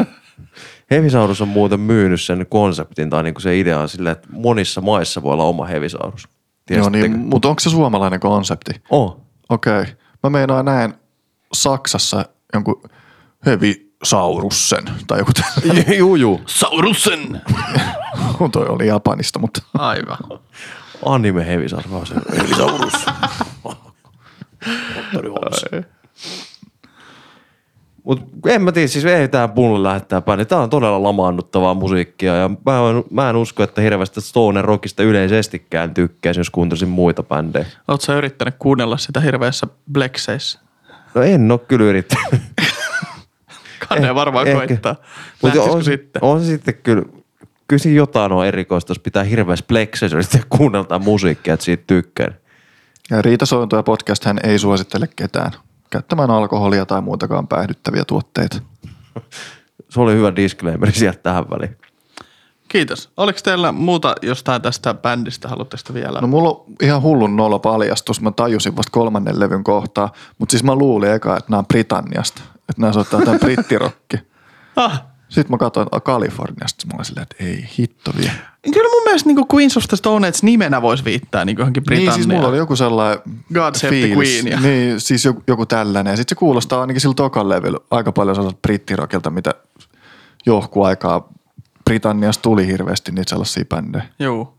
Hevisaurus 0.90 1.40
on 1.40 1.48
muuten 1.48 1.80
myynyt 1.80 2.20
sen 2.20 2.46
konseptin 2.48 3.10
tai 3.10 3.22
niinku 3.22 3.40
se 3.40 3.58
idea 3.58 3.80
on 3.80 3.88
silleen, 3.88 4.12
että 4.12 4.28
monissa 4.32 4.80
maissa 4.80 5.22
voi 5.22 5.32
olla 5.32 5.44
oma 5.44 5.64
Hevisaurus. 5.66 6.28
Joo, 6.70 6.88
niin, 6.88 7.18
mutta 7.18 7.48
onko 7.48 7.60
se 7.60 7.70
suomalainen 7.70 8.20
konsepti? 8.20 8.70
Oh. 8.90 9.20
Okei. 9.48 9.84
Mä 10.22 10.30
meinaan 10.30 10.64
näen 10.64 10.94
Saksassa 11.52 12.24
jonkun 12.54 12.82
Hevisaurussen 13.46 14.84
tai 15.06 15.18
joku 15.18 15.32
tällainen. 15.32 15.98
juu, 15.98 16.16
juu. 16.16 16.40
Saurusen! 16.46 17.42
Toi 18.52 18.66
oli 18.68 18.86
Japanista, 18.86 19.38
mutta 19.38 19.62
Aivan. 19.78 20.18
Anime 21.04 21.46
Hevisaurus. 21.46 21.92
vaan 21.92 22.06
se 22.06 22.14
Hevisaurus. 22.36 22.92
Mut 28.04 28.22
en 28.46 28.62
mä 28.62 28.72
tiedä, 28.72 28.88
siis 28.88 29.04
ei 29.04 29.28
tää 29.28 29.48
mulle 29.56 29.88
lähettää 29.88 30.20
päin. 30.20 30.46
Tää 30.46 30.58
on 30.58 30.70
todella 30.70 31.02
lamaannuttavaa 31.02 31.74
musiikkia 31.74 32.36
ja 32.36 32.48
mä 32.48 32.90
en, 32.90 33.04
mä 33.10 33.30
en 33.30 33.36
usko, 33.36 33.62
että 33.62 33.80
hirveästi 33.80 34.20
Stoner 34.20 34.64
Rockista 34.64 35.02
yleisestikään 35.02 35.94
tykkäisin, 35.94 36.40
jos 36.40 36.50
kuuntelisin 36.50 36.88
muita 36.88 37.22
bändejä. 37.22 37.66
Oot 37.88 38.00
sä 38.00 38.14
yrittänyt 38.14 38.54
kuunnella 38.58 38.96
sitä 38.96 39.20
hirveässä 39.20 39.66
blekseissä? 39.92 40.58
No 41.14 41.22
en 41.22 41.52
oo 41.52 41.58
kyllä 41.58 41.84
yrittänyt. 41.84 42.40
Kanne 43.88 44.14
varmaan 44.14 44.46
ehkä. 44.46 44.66
koittaa. 44.66 44.96
Mut 45.42 45.54
Lähtisikö 45.54 45.76
on, 45.76 45.84
sitten? 45.84 46.24
On 46.24 46.40
se 46.40 46.46
sitten 46.46 46.74
kyllä, 46.74 47.02
kyllä 47.68 47.82
siinä 47.82 47.96
jotain 47.96 48.32
on 48.32 48.46
erikoista, 48.46 48.90
jos 48.90 48.98
pitää 48.98 49.24
hirveässä 49.24 49.64
plekseissä 49.68 50.16
yrittää 50.16 50.40
kuunnella 50.48 50.98
musiikkia, 50.98 51.54
että 51.54 51.64
siitä 51.64 51.84
tykkään. 51.86 52.34
ja 53.10 53.22
Riita 53.22 53.46
Sointo 53.46 53.76
ja 53.76 53.82
podcast 53.82 54.24
hän 54.24 54.38
ei 54.42 54.58
suosittele 54.58 55.08
ketään 55.16 55.52
käyttämään 55.90 56.30
alkoholia 56.30 56.86
tai 56.86 57.00
muutakaan 57.00 57.48
päihdyttäviä 57.48 58.04
tuotteita. 58.04 58.56
Se 59.90 60.00
oli 60.00 60.14
hyvä 60.14 60.36
disclaimer 60.36 60.92
sieltä 60.92 61.18
tähän 61.22 61.50
väliin. 61.50 61.76
Kiitos. 62.68 63.10
Oliko 63.16 63.38
teillä 63.42 63.72
muuta 63.72 64.14
jostain 64.22 64.62
tästä 64.62 64.94
bändistä? 64.94 65.48
Haluatteko 65.48 65.82
te 65.86 65.94
vielä? 65.94 66.20
No 66.20 66.26
mulla 66.26 66.48
on 66.48 66.64
ihan 66.82 67.02
hullun 67.02 67.36
nolo 67.36 67.58
paljastus. 67.58 68.20
Mä 68.20 68.30
tajusin 68.30 68.76
vasta 68.76 68.90
kolmannen 68.90 69.40
levyn 69.40 69.64
kohtaa, 69.64 70.12
mutta 70.38 70.50
siis 70.50 70.64
mä 70.64 70.74
luulin 70.74 71.10
eka, 71.10 71.36
että 71.36 71.50
nämä 71.50 71.58
on 71.58 71.66
Britanniasta. 71.66 72.42
Että 72.56 72.80
nämä 72.80 72.92
soittaa 72.92 73.20
jotain 73.20 73.40
brittirokki. 73.40 74.16
ah, 74.76 75.04
Sitten 75.28 75.50
mä 75.54 75.58
katsoin 75.58 75.86
Kaliforniasta. 76.04 76.86
Mä 76.86 76.92
olin 76.94 77.04
silleen, 77.04 77.22
että 77.30 77.44
ei 77.44 77.68
hitto 77.78 78.12
vielä. 78.20 78.32
kyllä 78.74 78.90
mun 78.94 79.02
mielestä 79.04 79.28
niin 79.28 79.46
Queens 79.54 79.76
of 79.76 79.84
the 79.88 79.96
Stone 79.96 80.28
Age 80.28 80.38
nimenä 80.42 80.82
voisi 80.82 81.04
viittää 81.04 81.44
niin 81.44 81.58
johonkin 81.58 81.84
Britanniaan. 81.84 82.16
Niin, 82.18 82.24
siis 82.24 82.34
mulla 82.36 82.48
oli 82.48 82.56
joku 82.56 82.76
sellainen 82.76 83.22
God 83.54 83.74
Save 83.74 84.00
the. 84.06 84.14
Queen 84.16 84.46
ja- 84.46 84.60
Niin, 84.60 85.00
siis 85.00 85.24
joku, 85.24 85.42
joku 85.46 85.66
tällainen. 85.66 86.16
Sitten 86.16 86.36
se 86.36 86.38
kuulostaa 86.38 86.80
ainakin 86.80 87.00
sillä 87.00 87.14
tokan 87.14 87.48
levyllä 87.48 87.78
aika 87.90 88.12
paljon 88.12 88.34
sellaiselta 88.36 88.62
brittirokilta, 88.62 89.30
mitä 89.30 89.54
johku 90.46 90.82
aikaa 90.82 91.28
Britanniasta 91.84 92.42
tuli 92.42 92.66
hirveästi 92.66 93.12
niitä 93.12 93.30
sellaisia 93.30 93.64
bändejä. 93.64 94.04
Joo. 94.18 94.54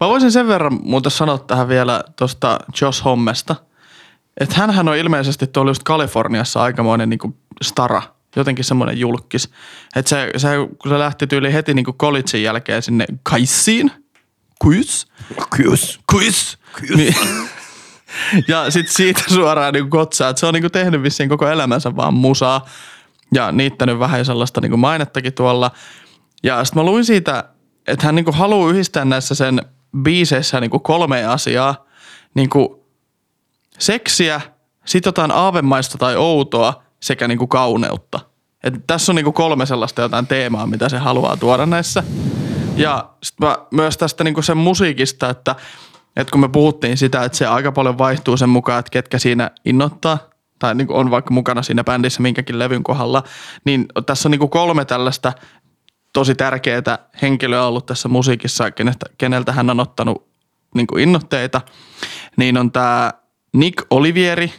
Mä 0.00 0.08
voisin 0.08 0.32
sen 0.32 0.48
verran 0.48 0.78
muuten 0.82 1.12
sanoa 1.12 1.38
tähän 1.38 1.68
vielä 1.68 2.04
tuosta 2.16 2.58
Josh 2.80 3.04
Hommesta, 3.04 3.56
että 4.40 4.54
hänhän 4.54 4.88
on 4.88 4.96
ilmeisesti 4.96 5.46
tuolla 5.46 5.70
just 5.70 5.82
Kaliforniassa 5.82 6.62
aikamoinen 6.62 7.10
niin 7.10 7.34
stara, 7.64 8.02
jotenkin 8.36 8.64
semmoinen 8.64 9.00
julkis. 9.00 9.50
Että 9.96 10.08
se, 10.08 10.30
se, 10.36 10.48
kun 10.78 10.90
se 10.90 10.98
lähti 10.98 11.26
tyyli 11.26 11.52
heti 11.52 11.74
niin 11.74 11.86
collegein 11.86 12.42
jälkeen 12.42 12.82
sinne 12.82 13.04
Kaissiin, 13.22 13.90
Kuis, 14.58 15.06
Kyys. 15.56 16.00
Kuis, 16.12 16.58
niin, 16.96 17.14
ja 18.48 18.70
sitten 18.70 18.94
siitä 18.94 19.22
suoraan 19.26 19.74
niin 19.74 19.90
kotsaa, 19.90 20.28
että 20.28 20.40
se 20.40 20.46
on 20.46 20.54
niin 20.54 20.72
tehnyt 20.72 21.02
vissiin 21.02 21.28
koko 21.28 21.48
elämänsä 21.48 21.96
vaan 21.96 22.14
musaa 22.14 22.66
ja 23.34 23.52
niittänyt 23.52 23.98
vähän 23.98 24.24
sellaista 24.24 24.60
niin 24.60 24.78
mainettakin 24.78 25.34
tuolla. 25.34 25.70
Ja 26.42 26.64
sitten 26.64 26.82
mä 26.82 26.90
luin 26.90 27.04
siitä, 27.04 27.44
että 27.86 28.06
hän 28.06 28.14
niin 28.14 28.26
haluaa 28.32 28.70
yhdistää 28.70 29.04
näissä 29.04 29.34
sen 29.34 29.62
biiseissä 30.02 30.60
niin 30.60 30.70
kolme 30.70 31.24
asiaa. 31.24 31.86
Niin 32.34 32.50
seksiä, 33.78 34.40
sitten 34.84 35.08
jotain 35.08 35.30
aavemaista 35.30 35.98
tai 35.98 36.16
outoa 36.16 36.85
sekä 37.06 37.28
niin 37.28 37.48
kauneutta. 37.48 38.20
Et 38.64 38.74
tässä 38.86 39.12
on 39.12 39.16
niin 39.16 39.32
kolme 39.32 39.66
sellaista 39.66 40.02
jotain 40.02 40.26
teemaa, 40.26 40.66
mitä 40.66 40.88
se 40.88 40.98
haluaa 40.98 41.36
tuoda 41.36 41.66
näissä. 41.66 42.02
Ja 42.76 43.10
sit 43.22 43.40
mä 43.40 43.58
myös 43.70 43.96
tästä 43.96 44.24
niinku 44.24 44.42
sen 44.42 44.56
musiikista, 44.56 45.30
että, 45.30 45.54
että 46.16 46.30
kun 46.30 46.40
me 46.40 46.48
puhuttiin 46.48 46.96
sitä, 46.96 47.24
että 47.24 47.38
se 47.38 47.46
aika 47.46 47.72
paljon 47.72 47.98
vaihtuu 47.98 48.36
sen 48.36 48.48
mukaan, 48.48 48.78
että 48.78 48.90
ketkä 48.90 49.18
siinä 49.18 49.50
innoittaa 49.64 50.18
tai 50.58 50.74
niinku 50.74 50.96
on 50.96 51.10
vaikka 51.10 51.34
mukana 51.34 51.62
siinä 51.62 51.84
bändissä 51.84 52.22
minkäkin 52.22 52.58
levyn 52.58 52.82
kohdalla, 52.82 53.22
niin 53.64 53.86
tässä 54.06 54.28
on 54.28 54.30
niinku 54.30 54.48
kolme 54.48 54.84
tällaista 54.84 55.32
tosi 56.12 56.34
tärkeää 56.34 56.98
henkilöä 57.22 57.66
ollut 57.66 57.86
tässä 57.86 58.08
musiikissa, 58.08 58.70
kenestä, 58.70 59.06
keneltä 59.18 59.52
hän 59.52 59.70
on 59.70 59.80
ottanut 59.80 60.28
niinku 60.74 60.98
innoitteita. 60.98 61.60
Niin 62.36 62.58
on 62.58 62.72
tämä 62.72 63.12
Nick 63.52 63.86
Olivieri, 63.90 64.52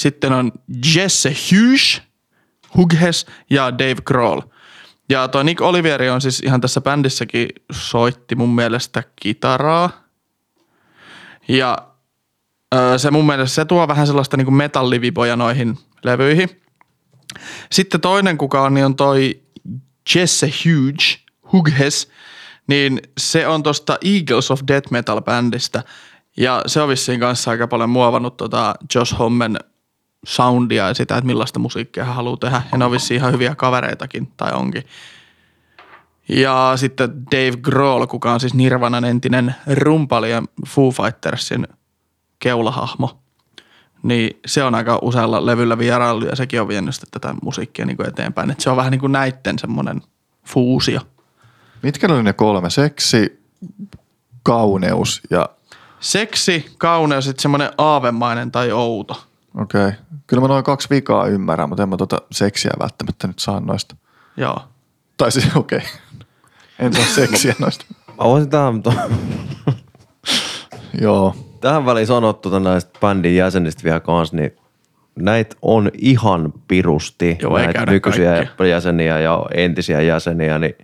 sitten 0.00 0.32
on 0.32 0.52
Jesse 0.94 1.36
Hughes, 1.50 2.02
Hughes 2.76 3.26
ja 3.50 3.78
Dave 3.78 4.02
Grohl. 4.04 4.40
Ja 5.08 5.28
toi 5.28 5.44
Nick 5.44 5.60
Olivieri 5.60 6.10
on 6.10 6.20
siis 6.20 6.40
ihan 6.40 6.60
tässä 6.60 6.80
bändissäkin 6.80 7.48
soitti 7.72 8.34
mun 8.34 8.54
mielestä 8.54 9.02
kitaraa. 9.16 9.90
Ja 11.48 11.78
se 12.96 13.10
mun 13.10 13.26
mielestä 13.26 13.54
se 13.54 13.64
tuo 13.64 13.88
vähän 13.88 14.06
sellaista 14.06 14.36
niinku 14.36 14.50
metalliviboja 14.50 15.36
noihin 15.36 15.78
levyihin. 16.04 16.62
Sitten 17.72 18.00
toinen 18.00 18.38
kuka 18.38 18.62
on, 18.62 18.74
niin 18.74 18.86
on 18.86 18.96
toi 18.96 19.42
Jesse 20.14 20.52
Hughes, 20.64 21.18
Hughes, 21.52 22.10
niin 22.66 23.00
se 23.18 23.46
on 23.46 23.62
tosta 23.62 23.98
Eagles 24.04 24.50
of 24.50 24.60
Death 24.68 24.92
Metal 24.92 25.22
bändistä. 25.22 25.84
Ja 26.36 26.62
se 26.66 26.80
on 26.80 26.88
vissiin 26.88 27.20
kanssa 27.20 27.50
aika 27.50 27.68
paljon 27.68 27.90
muovannut 27.90 28.36
tota 28.36 28.74
Josh 28.94 29.18
Hommen 29.18 29.58
soundia 30.26 30.88
ja 30.88 30.94
sitä, 30.94 31.16
että 31.16 31.26
millaista 31.26 31.58
musiikkia 31.58 32.04
hän 32.04 32.14
haluaa 32.14 32.36
tehdä. 32.36 32.62
Ja 32.72 32.78
ne 32.78 32.84
on 32.84 32.90
vissiin 32.90 33.18
ihan 33.18 33.32
hyviä 33.32 33.54
kavereitakin, 33.54 34.32
tai 34.36 34.52
onkin. 34.52 34.84
Ja 36.28 36.72
sitten 36.76 37.26
Dave 37.30 37.56
Grohl, 37.62 38.06
kuka 38.06 38.32
on 38.32 38.40
siis 38.40 38.54
Nirvanan 38.54 39.04
entinen 39.04 39.54
rumpali 39.72 40.30
ja 40.30 40.42
Foo 40.68 40.90
Fightersin 40.90 41.68
keulahahmo. 42.38 43.20
Niin 44.02 44.40
se 44.46 44.64
on 44.64 44.74
aika 44.74 44.98
usealla 45.02 45.46
levyllä 45.46 45.78
vierailu 45.78 46.24
ja 46.24 46.36
sekin 46.36 46.60
on 46.60 46.68
vienyt 46.68 46.94
tätä 47.10 47.34
musiikkia 47.42 47.86
niin 47.86 47.96
kuin 47.96 48.08
eteenpäin. 48.08 48.50
Et 48.50 48.60
se 48.60 48.70
on 48.70 48.76
vähän 48.76 48.90
niin 48.90 49.00
kuin 49.00 49.12
näitten 49.12 49.58
semmoinen 49.58 50.02
fuusio. 50.44 51.00
Mitkä 51.82 52.06
oli 52.06 52.22
ne 52.22 52.32
kolme? 52.32 52.70
Seksi, 52.70 53.42
kauneus 54.42 55.20
ja 55.30 55.48
Seksi, 56.00 56.66
kauneus, 56.78 57.24
sitten 57.24 57.42
semmoinen 57.42 57.70
aavemainen 57.78 58.50
tai 58.50 58.72
outo. 58.72 59.22
Okei. 59.54 59.86
Okay. 59.86 59.92
Kyllä 60.26 60.40
mä 60.40 60.48
noin 60.48 60.64
kaksi 60.64 60.90
vikaa 60.90 61.26
ymmärrän, 61.26 61.68
mutta 61.68 61.82
en 61.82 61.88
mä 61.88 61.96
tota 61.96 62.18
seksiä 62.32 62.70
välttämättä 62.80 63.26
nyt 63.26 63.38
saa 63.38 63.60
noista. 63.60 63.96
Joo. 64.36 64.58
Tai 65.16 65.32
siis 65.32 65.56
okei. 65.56 65.78
Okay. 65.78 65.90
En 66.78 66.92
saa 66.92 67.04
seksiä 67.04 67.54
noista. 67.58 67.84
Mä 68.08 68.24
voisin 68.24 68.50
tähän, 68.50 68.82
to... 68.82 68.94
Joo. 71.00 71.36
Tähän 71.60 71.86
väliin 71.86 72.06
sanottu 72.06 72.58
näistä 72.58 72.98
bändin 73.00 73.36
jäsenistä 73.36 73.84
vielä 73.84 74.00
kanssa, 74.00 74.36
niin 74.36 74.56
näitä 75.16 75.56
on 75.62 75.90
ihan 75.98 76.52
pirusti. 76.68 77.38
Joo, 77.42 77.56
ei 77.56 77.64
näitä 77.64 77.78
käydä 77.78 77.92
nykyisiä 77.92 78.34
kaikkia. 78.34 78.66
jäseniä 78.66 79.20
ja 79.20 79.46
entisiä 79.54 80.00
jäseniä, 80.00 80.58
niin 80.58 80.74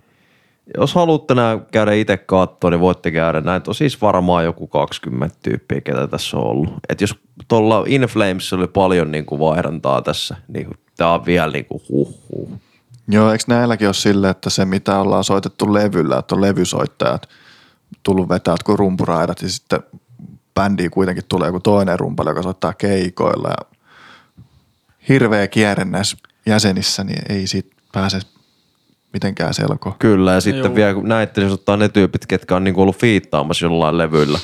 jos 0.77 0.95
haluatte 0.95 1.35
nää 1.35 1.59
käydä 1.71 1.93
itse 1.93 2.17
katsoa, 2.17 2.69
niin 2.69 2.79
voitte 2.79 3.11
käydä. 3.11 3.41
Näitä 3.41 3.71
on 3.71 3.75
siis 3.75 4.01
varmaan 4.01 4.43
joku 4.43 4.67
20 4.67 5.35
tyyppiä, 5.43 5.81
ketä 5.81 6.07
tässä 6.07 6.37
on 6.37 6.43
ollut. 6.43 6.73
Et 6.89 7.01
jos 7.01 7.15
tuolla 7.47 7.83
Inflames 7.87 8.53
oli 8.53 8.67
paljon 8.67 9.11
niin 9.11 9.25
kuin 9.25 9.39
vaihdantaa 9.39 10.01
tässä, 10.01 10.35
niin 10.47 10.67
tämä 10.97 11.13
on 11.13 11.25
vielä 11.25 11.51
niin 11.51 11.65
kuin 11.65 11.81
huh, 11.89 12.19
huh. 12.31 12.51
Joo, 13.07 13.31
eikö 13.31 13.43
näilläkin 13.47 13.87
ole 13.87 13.93
silleen, 13.93 14.31
että 14.31 14.49
se 14.49 14.65
mitä 14.65 14.99
ollaan 14.99 15.23
soitettu 15.23 15.73
levyllä, 15.73 16.17
että 16.17 16.35
on 16.35 16.41
levysoittajat 16.41 17.29
tullut 18.03 18.29
vetää 18.29 18.55
kuin 18.65 18.79
rumpuraidat 18.79 19.41
ja 19.41 19.49
sitten 19.49 19.79
bändiin 20.53 20.91
kuitenkin 20.91 21.23
tulee 21.27 21.47
joku 21.47 21.59
toinen 21.59 21.99
rumpali, 21.99 22.29
joka 22.29 22.43
soittaa 22.43 22.73
keikoilla 22.73 23.49
ja 23.49 23.77
hirveä 25.09 25.47
kierre 25.47 25.85
näissä 25.85 26.17
jäsenissä, 26.45 27.03
niin 27.03 27.21
ei 27.29 27.47
siitä 27.47 27.75
pääse 27.93 28.19
mitenkään 29.13 29.53
selkoon. 29.53 29.95
Kyllä, 29.99 30.33
ja 30.33 30.41
sitten 30.41 30.65
Juu. 30.65 30.75
vielä 30.75 30.93
kun 30.93 31.07
näette, 31.07 31.41
jos 31.41 31.53
ottaa 31.53 31.77
ne 31.77 31.89
tyypit, 31.89 32.25
ketkä 32.25 32.55
on 32.55 32.63
niin 32.63 32.73
kuin 32.73 32.81
ollut 32.81 32.97
fiittaamassa 32.97 33.65
jollain 33.65 33.97
levyllä. 33.97 34.39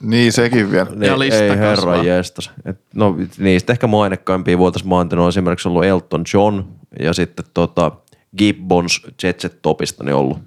Niin 0.00 0.32
sekin 0.32 0.70
vielä. 0.70 0.90
Niin, 0.94 1.18
lista 1.18 1.44
ei 1.44 1.58
herra 1.58 2.02
jestas. 2.02 2.50
Et, 2.64 2.80
no 2.94 3.16
niistä 3.38 3.72
ehkä 3.72 3.86
mainekkaimpia 3.86 4.58
voitaisiin 4.58 4.88
mainita 4.88 5.20
on 5.20 5.28
esimerkiksi 5.28 5.68
ollut 5.68 5.84
Elton 5.84 6.24
John 6.34 6.62
ja 7.00 7.12
sitten 7.12 7.44
tota 7.54 7.92
Gibbons 8.38 9.06
Jet 9.22 9.40
Set 9.40 9.62
Topista 9.62 10.04
niin 10.04 10.14
ollut. 10.14 10.38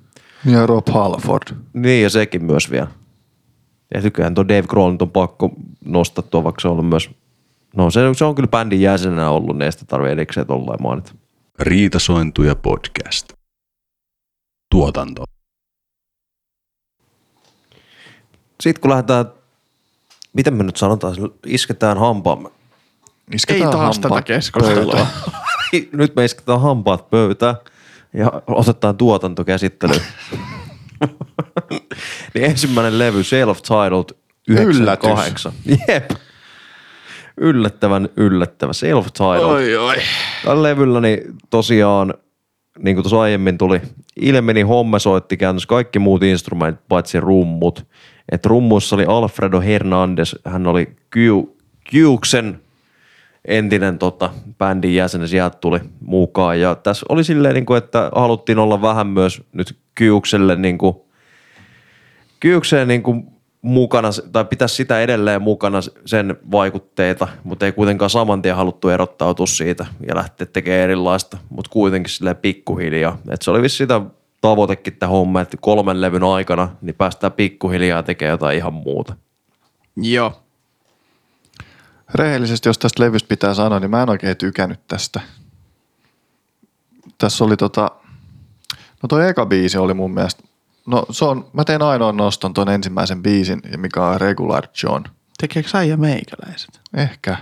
Ja 0.45 0.66
Rob 0.66 0.88
Halford. 0.89 1.56
Niin 1.74 2.04
ja 2.04 2.10
sekin 2.10 2.45
myös 2.45 2.72
vielä. 2.72 2.88
Ja 3.93 4.12
kyllähän 4.12 4.36
tuo 4.36 4.47
Dave 4.47 4.68
Grohl 4.68 4.95
on 5.01 5.12
pakko 5.12 5.51
nostaa 5.86 6.24
tuo, 6.30 6.43
vaikka 6.43 6.62
se 6.62 6.68
on 6.68 6.72
ollut 6.72 6.89
myös, 6.89 7.10
no 7.76 7.91
se, 7.91 8.01
se 8.14 8.26
on 8.26 8.36
kyllä 8.36 8.47
bändin 8.47 8.82
jäsenenä 8.82 9.30
ollut, 9.30 9.56
niin 9.56 9.62
ei 9.62 9.72
sitä 9.72 9.86
tarvitse 9.86 10.12
erikseen 10.12 10.47
tollain 10.47 10.84
mainita. 10.84 11.14
Riitasointuja 11.60 12.56
podcast. 12.56 13.34
Tuotanto. 14.74 15.24
Sitten 18.61 18.82
kun 18.82 18.91
lähdetään, 18.91 19.26
miten 20.34 20.53
me 20.53 20.63
nyt 20.63 20.78
sanotaan, 20.78 21.15
isketään 21.45 21.97
hampaamme. 21.97 22.49
Isketään 23.34 23.69
Ei 23.69 23.71
taas 23.71 23.99
tätä 23.99 24.07
hampaat 24.07 24.26
keskustelua. 24.26 24.93
pöytään. 24.93 25.07
Nyt 25.91 26.15
me 26.15 26.26
isketään 26.26 26.61
hampaat 26.61 27.09
pöytään 27.09 27.55
ja 28.13 28.32
otetaan 28.47 28.97
tuotantokäsittely. 28.97 29.93
niin 32.34 32.45
ensimmäinen 32.45 32.99
levy, 32.99 33.21
Self-Titled 33.21 34.17
98. 34.47 35.53
Jep. 35.88 36.11
Yllättävän 37.38 38.09
yllättävä. 38.17 38.71
Self-Titled. 38.71 39.45
Oi, 39.45 39.78
oi. 39.78 39.95
Tällä 40.45 40.63
levyllä 40.63 41.01
niin 41.01 41.21
tosiaan, 41.49 42.13
niin 42.80 42.95
kuin 42.95 43.03
tuossa 43.03 43.21
aiemmin 43.21 43.57
tuli, 43.57 43.82
ilmeni 44.15 44.61
homma 44.61 44.99
soitti 44.99 45.38
käytännössä 45.38 45.67
kaikki 45.67 45.99
muut 45.99 46.24
instrumentit 46.24 46.88
paitsi 46.89 47.19
rummut. 47.19 47.88
Et 48.32 48.45
rummuissa 48.45 48.95
oli 48.95 49.05
Alfredo 49.07 49.61
Hernandez, 49.61 50.36
hän 50.45 50.67
oli 50.67 50.95
Qxen 51.89 52.59
entinen 53.47 53.99
tota, 53.99 54.30
bändin 54.57 54.95
jäsen 54.95 55.21
ja 55.21 55.28
sieltä 55.28 55.57
tuli 55.57 55.80
mukaan. 56.05 56.59
Ja 56.59 56.76
tässä 56.76 57.05
oli 57.09 57.24
silleen, 57.24 57.53
niin 57.53 57.65
kuin, 57.65 57.78
että 57.78 58.11
haluttiin 58.15 58.59
olla 58.59 58.82
vähän 58.82 59.07
myös 59.07 59.41
nyt 59.53 59.78
Qxelle 59.99 60.55
niin 60.55 60.78
kuin, 60.78 60.95
Qxeen 62.39 62.88
niin 62.88 63.03
kuin 63.03 63.32
mukana, 63.64 64.09
tai 64.32 64.45
pitää 64.45 64.68
sitä 64.68 65.01
edelleen 65.01 65.41
mukana 65.41 65.80
sen 66.05 66.38
vaikutteita, 66.51 67.28
mutta 67.43 67.66
ei 67.66 67.72
kuitenkaan 67.72 68.09
saman 68.09 68.41
tien 68.41 68.55
haluttu 68.55 68.89
erottautua 68.89 69.47
siitä 69.47 69.86
ja 70.07 70.16
lähteä 70.16 70.47
tekemään 70.47 70.82
erilaista, 70.82 71.38
mutta 71.49 71.72
kuitenkin 71.72 72.09
silleen 72.09 72.36
pikkuhiljaa. 72.36 73.18
Et 73.30 73.41
se 73.41 73.51
oli 73.51 73.61
vissi 73.61 73.78
sitä 73.78 74.01
tavoitekin 74.41 74.95
tämä 74.95 75.09
homma, 75.09 75.41
että 75.41 75.57
kolmen 75.57 76.01
levyn 76.01 76.24
aikana 76.24 76.70
niin 76.82 76.95
päästään 76.95 77.34
pikkuhiljaa 77.34 78.03
tekemään 78.03 78.34
jotain 78.34 78.57
ihan 78.57 78.74
muuta. 78.74 79.16
Joo. 79.97 80.39
Rehellisesti, 82.16 82.70
jos 82.70 82.78
tästä 82.78 83.03
levystä 83.03 83.28
pitää 83.28 83.53
sanoa, 83.53 83.80
niin 83.80 83.91
mä 83.91 84.03
en 84.03 84.09
oikein 84.09 84.38
tykännyt 84.38 84.80
tästä. 84.88 85.22
Tässä 87.18 87.43
oli 87.43 87.57
tota, 87.57 87.91
no 89.03 89.07
toi 89.09 89.30
eka 89.30 89.45
biisi 89.45 89.78
oli 89.78 89.93
mun 89.93 90.14
mielestä, 90.14 90.43
no 90.88 91.05
se 91.11 91.25
on, 91.25 91.45
mä 91.53 91.63
tein 91.63 91.81
ainoan 91.81 92.17
noston 92.17 92.53
ton 92.53 92.69
ensimmäisen 92.69 93.23
biisin, 93.23 93.61
ja 93.71 93.77
mikä 93.77 94.05
on 94.05 94.21
Regular 94.21 94.67
John. 94.84 95.03
Tekeekö 95.38 95.69
äijä 95.73 95.97
meikäläiset? 95.97 96.81
Ehkä. 96.97 97.38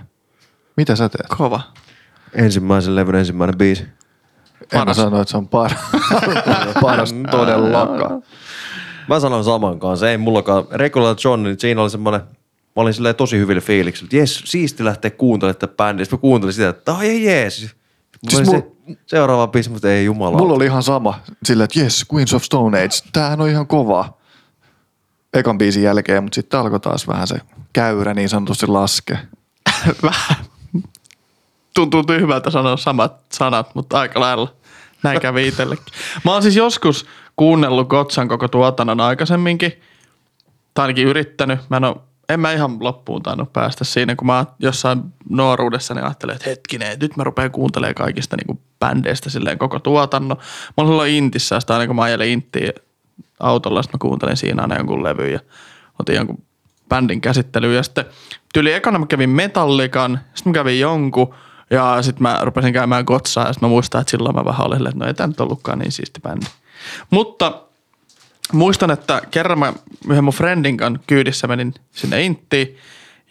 Mitä 0.78 0.96
sä 0.96 1.10
teet? 1.10 1.28
Kova. 1.38 1.62
Ensimmäisen 2.34 2.96
levyn 2.96 3.16
ensimmäinen 3.16 3.58
biisi. 3.58 3.86
En 4.72 4.86
mä 4.86 4.94
sano, 4.94 5.22
että 5.22 5.32
se 5.32 5.38
on 5.38 5.48
paras. 5.48 5.80
paras 6.82 7.14
todellakaan. 7.32 8.24
Mä 9.08 9.20
sanon 9.20 9.44
saman 9.44 9.80
kanssa, 9.80 10.10
ei 10.10 10.18
mullakaan. 10.18 10.66
Regular 10.72 11.16
John, 11.24 11.44
niin 11.44 11.60
siinä 11.60 11.82
oli 11.82 11.90
semmoinen, 11.90 12.22
mä 12.76 12.82
olin 12.82 12.94
silleen 12.94 13.16
tosi 13.16 13.38
hyvillä 13.38 13.62
fiiliksillä, 13.62 14.08
että 14.08 14.18
jes, 14.18 14.42
siisti 14.46 14.86
lähteä 14.86 15.12
kuuntelemaan 15.12 15.60
tätä 15.60 15.74
bändiä. 15.76 16.06
Sitten 16.06 16.18
mä 16.18 16.22
kuuntelin 16.22 16.54
sitä, 16.54 16.70
että 16.70 16.94
ai 16.94 17.10
ei 17.10 17.24
jees. 17.24 17.76
Siis 18.30 18.38
Siis 18.38 18.50
se, 18.50 18.58
mul- 18.58 18.96
seuraava 19.06 19.48
biisi, 19.48 19.70
mutta 19.70 19.92
ei 19.92 20.06
jumala. 20.06 20.38
Mulla 20.38 20.54
oli 20.54 20.66
ihan 20.66 20.84
sama, 20.84 21.20
silleen, 21.44 21.66
että 21.66 21.80
yes, 21.80 22.06
Queens 22.14 22.34
of 22.34 22.44
Stone 22.44 22.78
Age, 22.84 22.98
tämähän 23.14 23.42
on 23.42 23.50
ihan 23.50 23.68
kova. 23.68 24.18
Ekan 25.34 25.58
biisin 25.58 25.84
jälkeen, 25.84 26.24
mutta 26.24 26.36
sitten 26.36 26.60
alkoi 26.60 26.80
taas 26.80 27.08
vähän 27.08 27.28
se 27.28 27.40
käyrä 27.74 28.14
niin 28.14 28.30
sanotusti 28.30 28.68
laske. 28.68 29.18
Vähän. 30.04 30.46
Tuntuu 31.74 32.04
tyhmältä 32.04 32.50
sanoa 32.50 32.78
samat 32.78 33.14
sanat, 33.34 33.76
mutta 33.76 34.00
aika 34.00 34.20
lailla 34.20 34.54
näin 35.04 35.22
kävi 35.22 35.48
itsellekin. 35.48 35.86
Mä 36.26 36.34
oon 36.34 36.42
siis 36.42 36.56
joskus 36.56 37.06
kuunnellut 37.36 37.88
Gotsan 37.88 38.28
koko 38.28 38.48
tuotannon 38.48 39.02
aikaisemminkin. 39.02 39.74
Tai 40.74 40.84
ainakin 40.84 41.08
yrittänyt. 41.08 41.60
Mä 41.70 41.78
en, 41.78 41.84
oo, 41.84 42.04
en 42.34 42.40
mä 42.40 42.52
ihan 42.52 42.78
loppuun 42.80 43.24
tainnut 43.24 43.54
päästä 43.54 43.84
siinä, 43.84 44.16
kun 44.16 44.28
mä 44.28 44.46
jossain 44.60 45.02
nuoruudessa 45.30 45.94
niin 45.94 46.04
ajattelin, 46.04 46.36
että 46.36 46.50
hetkinen, 46.50 46.98
nyt 47.00 47.18
mä 47.18 47.24
rupean 47.24 47.52
kuuntelemaan 47.52 47.96
kaikista 47.96 48.38
niin 48.38 48.60
bändeistä 48.80 49.30
silleen 49.30 49.58
koko 49.58 49.80
tuotannon. 49.80 50.38
Mä 50.78 50.84
olin 50.84 51.16
Intissä, 51.16 51.60
sitä 51.60 51.74
aina 51.74 51.88
kun 51.88 51.96
mä 51.96 52.02
ajelin 52.02 52.30
Inttiin 52.30 52.74
autolla, 53.40 53.82
sitten 53.82 53.98
mä 53.98 54.10
kuuntelin 54.10 54.38
siinä 54.38 54.62
aina 54.62 54.78
jonkun 54.78 55.04
levyn 55.04 55.34
ja 55.34 55.40
otin 56.00 56.16
jonkun 56.16 56.44
bändin 56.90 57.22
käsittelyyn. 57.22 57.76
Ja 57.76 57.84
sitten 57.84 58.06
tyyli 58.54 58.74
ekana 58.74 59.00
mä 59.00 59.06
kävin 59.06 59.30
Metallikan, 59.30 60.20
sitten 60.36 60.52
mä 60.52 60.54
kävin 60.54 60.80
jonkun 60.80 61.34
ja 61.70 62.02
sitten 62.02 62.24
mä 62.24 62.40
rupesin 62.42 62.74
käymään 62.74 63.04
Gotsaa 63.06 63.48
ja 63.48 63.54
sitten 63.54 63.70
mä 63.70 63.74
muistan, 63.74 64.02
että 64.02 64.12
silloin 64.12 64.36
mä 64.36 64.46
vähän 64.46 64.68
olin 64.68 64.88
että 64.88 65.00
no 65.00 65.06
ei 65.06 65.14
tämä 65.14 65.28
nyt 65.28 65.40
ollutkaan 65.40 65.80
niin 65.80 65.92
siisti 65.92 66.22
bändi. 66.22 66.46
Mutta 67.10 67.62
muistan, 68.54 68.92
että 68.92 69.22
kerran 69.32 69.60
mä 69.60 69.74
yhden 70.10 70.24
mun 70.24 70.34
friendin 70.34 70.78
kanssa 70.78 71.04
kyydissä 71.08 71.48
menin 71.48 71.74
sinne 71.92 72.24
Inttiin 72.24 72.78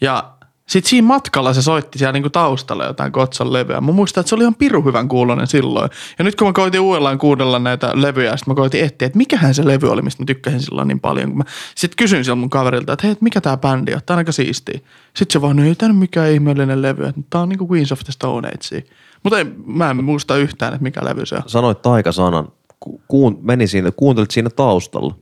ja 0.00 0.32
sitten 0.70 0.90
siinä 0.90 1.06
matkalla 1.06 1.52
se 1.52 1.62
soitti 1.62 1.98
siellä 1.98 2.12
niinku 2.12 2.30
taustalla 2.30 2.84
jotain 2.84 3.12
Kotsan 3.12 3.52
levyä. 3.52 3.80
Mä 3.80 3.92
muistan, 3.92 4.20
että 4.20 4.28
se 4.28 4.34
oli 4.34 4.42
ihan 4.42 4.54
piru 4.54 4.82
hyvän 4.82 5.08
kuulonen 5.08 5.46
silloin. 5.46 5.90
Ja 6.18 6.24
nyt 6.24 6.34
kun 6.34 6.46
mä 6.46 6.52
koitin 6.52 6.80
uudellaan 6.80 7.18
kuunnella 7.18 7.58
näitä 7.58 7.90
levyjä, 7.94 8.36
sitten 8.36 8.52
mä 8.52 8.56
koitin 8.56 8.84
etsiä, 8.84 9.06
että 9.06 9.18
mikähän 9.18 9.54
se 9.54 9.66
levy 9.66 9.90
oli, 9.90 10.02
mistä 10.02 10.22
mä 10.22 10.26
tykkäsin 10.26 10.60
silloin 10.60 10.88
niin 10.88 11.00
paljon. 11.00 11.32
Kun 11.32 11.44
sitten 11.74 11.96
kysyin 11.96 12.24
silloin 12.24 12.38
mun 12.38 12.50
kaverilta, 12.50 12.92
että 12.92 13.06
hei, 13.06 13.12
että 13.12 13.24
mikä 13.24 13.40
tää 13.40 13.56
bändi 13.56 13.94
on, 13.94 14.00
tää 14.06 14.14
on 14.14 14.18
aika 14.18 14.32
siistiä. 14.32 14.80
Sitten 15.16 15.32
se 15.32 15.40
vaan, 15.40 15.56
no 15.56 15.64
ei 15.64 15.74
tää 15.74 15.92
mikään 15.92 16.30
ihmeellinen 16.30 16.82
levy, 16.82 17.04
että 17.04 17.20
tää 17.30 17.40
on 17.40 17.48
niinku 17.48 17.68
Queens 17.72 17.92
of 17.92 18.00
the 18.04 18.12
Stone 18.12 18.48
Age. 18.48 18.84
Mutta 19.22 19.36
mä 19.66 19.90
en 19.90 20.04
muista 20.04 20.36
yhtään, 20.36 20.72
että 20.72 20.82
mikä 20.82 21.04
levy 21.04 21.26
se 21.26 21.36
on. 21.36 21.42
Sanoit 21.46 21.82
taikasanan, 21.82 22.48
Ku, 22.80 23.00
kuun, 23.08 23.38
meni 23.42 23.66
siinä, 23.66 23.90
kuuntelit 23.90 24.30
siinä 24.30 24.50
taustalla. 24.50 25.14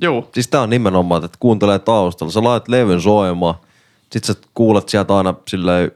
Joo, 0.00 0.28
Siis 0.34 0.48
tää 0.48 0.60
on 0.60 0.70
nimenomaan, 0.70 1.24
että 1.24 1.38
kuuntelee 1.40 1.78
taustalla. 1.78 2.32
Sä 2.32 2.44
laitat 2.44 2.68
levyn 2.68 3.00
soimaan, 3.00 3.54
sit 4.12 4.24
sä 4.24 4.34
kuulet 4.54 4.88
sieltä 4.88 5.16
aina 5.16 5.34
silleen, 5.48 5.90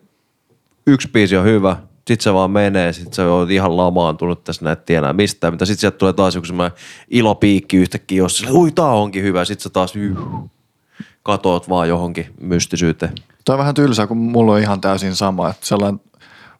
yksi 0.86 1.08
biisi 1.08 1.36
on 1.36 1.44
hyvä, 1.44 1.76
sit 2.06 2.20
se 2.20 2.34
vaan 2.34 2.50
menee, 2.50 2.92
sit 2.92 3.14
sä 3.14 3.32
oot 3.32 3.50
ihan 3.50 3.76
lamaantunut 3.76 4.44
tässä 4.44 4.64
näet 4.64 4.84
tienää 4.84 5.12
mistään, 5.12 5.54
mitä 5.54 5.64
sit 5.64 5.78
sieltä 5.78 5.98
tulee 5.98 6.12
taas 6.12 6.34
joku 6.34 6.46
semmoinen 6.46 6.78
ilopiikki 7.10 7.76
yhtäkkiä, 7.76 8.18
jos 8.18 8.38
sille, 8.38 8.52
ui 8.52 8.72
tää 8.72 8.84
onkin 8.84 9.22
hyvä, 9.22 9.44
sit 9.44 9.60
sä 9.60 9.70
taas 9.70 9.96
yh, 9.96 10.16
katoat 11.22 11.68
vaan 11.68 11.88
johonkin 11.88 12.26
mystisyyteen. 12.40 13.12
Toi 13.44 13.54
on 13.54 13.58
vähän 13.58 13.74
tylsää, 13.74 14.06
kun 14.06 14.16
mulla 14.16 14.52
on 14.52 14.60
ihan 14.60 14.80
täysin 14.80 15.14
sama. 15.14 15.50
Että 15.50 15.66
sellainen, 15.66 16.00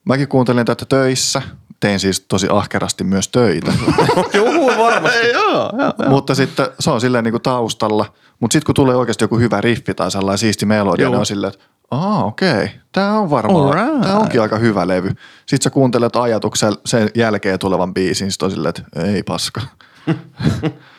mäkin 0.05 0.29
kuuntelin 0.29 0.67
tätä 0.67 0.85
töissä, 0.85 1.43
tein 1.81 2.01
siis 2.01 2.21
tosi 2.21 2.47
ahkerasti 2.51 3.05
myös 3.05 3.29
töitä. 3.29 3.73
Joo, 4.35 4.79
varmasti. 4.79 5.29
joo, 5.33 5.73
joo. 5.79 6.09
Mutta 6.09 6.35
sitten 6.35 6.67
se 6.81 6.91
on 6.91 7.01
silleen 7.01 7.25
niin 7.25 7.33
kuin 7.33 7.43
taustalla. 7.43 8.13
Mutta 8.41 8.53
sitten 8.53 8.67
kun 8.67 8.75
tulee 8.75 8.97
oikeasti 8.97 9.25
joku 9.25 9.39
hyvä 9.39 9.61
riffi 9.61 9.95
tai 9.95 10.11
sellainen 10.11 10.39
siisti 10.39 10.67
melodia, 10.67 11.03
Joo. 11.03 11.11
niin 11.11 11.19
on 11.21 11.27
silleen, 11.27 11.53
että 11.53 11.65
aa 11.91 12.25
okei, 12.25 12.53
okay, 12.53 12.69
tämä 12.93 13.19
on 13.19 13.31
varmaan, 13.31 13.79
Alright. 13.79 14.03
tämä 14.03 14.19
onkin 14.19 14.43
aika 14.43 14.59
hyvä 14.59 14.89
levy. 14.89 15.09
Sitten 15.47 15.65
sä 15.65 15.71
kuuntelet 15.71 16.17
ajatuksen 16.17 16.73
sen 16.87 17.11
jälkeen 17.15 17.59
tulevan 17.59 17.95
biisin, 17.95 18.31
sitten 18.31 18.47
on 18.47 18.51
silleen, 18.51 18.75
että 18.79 19.03
ei 19.03 19.23
paska. 19.23 19.61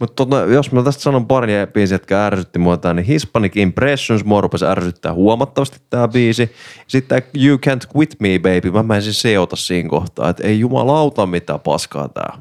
Mutta 0.00 0.14
tota, 0.26 0.40
jos 0.40 0.72
mä 0.72 0.82
tästä 0.82 1.02
sanon 1.02 1.26
pari 1.26 1.52
biisiä, 1.72 1.94
jotka 1.94 2.26
ärsytti 2.26 2.58
mua 2.58 2.76
tää, 2.76 2.94
niin 2.94 3.06
Hispanic 3.06 3.56
Impressions 3.56 4.24
mua 4.24 4.40
rupesi 4.40 4.66
ärsyttää 4.66 5.14
huomattavasti 5.14 5.78
tää 5.90 6.08
biisi. 6.08 6.52
Sitten 6.86 7.22
tää 7.22 7.30
You 7.42 7.56
Can't 7.56 7.96
Quit 7.96 8.16
Me 8.20 8.28
Baby, 8.38 8.70
mä 8.70 8.82
menisin 8.82 9.14
seota 9.14 9.56
siinä 9.56 9.88
kohtaa, 9.88 10.28
että 10.28 10.46
ei 10.46 10.60
jumalauta 10.60 11.26
mitä 11.26 11.58
paskaa 11.58 12.08
tää. 12.08 12.38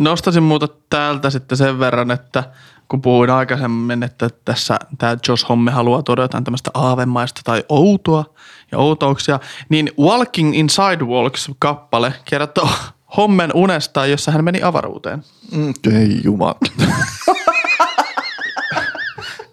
Nostaisin 0.00 0.42
muuta 0.42 0.68
täältä 0.90 1.30
sitten 1.30 1.58
sen 1.58 1.78
verran, 1.78 2.10
että 2.10 2.44
kun 2.88 3.02
puhuin 3.02 3.30
aikaisemmin, 3.30 4.02
että 4.02 4.28
tässä 4.44 4.76
tämä 4.98 5.16
Josh 5.28 5.48
Homme 5.48 5.70
haluaa 5.70 6.02
tuoda 6.02 6.22
jotain 6.22 6.44
tämmöistä 6.44 6.70
aavemaista 6.74 7.40
tai 7.44 7.64
outoa 7.68 8.24
ja 8.72 8.78
outouksia, 8.78 9.40
niin 9.68 9.92
Walking 10.00 10.56
in 10.58 10.66
Sidewalks-kappale 10.70 12.12
kertoo 12.24 12.68
Hommen 13.16 13.50
unesta, 13.54 14.06
jossa 14.06 14.30
hän 14.32 14.44
meni 14.44 14.62
avaruuteen. 14.62 15.24
Mm, 15.52 15.74
ei 15.92 16.20
jumala. 16.24 16.58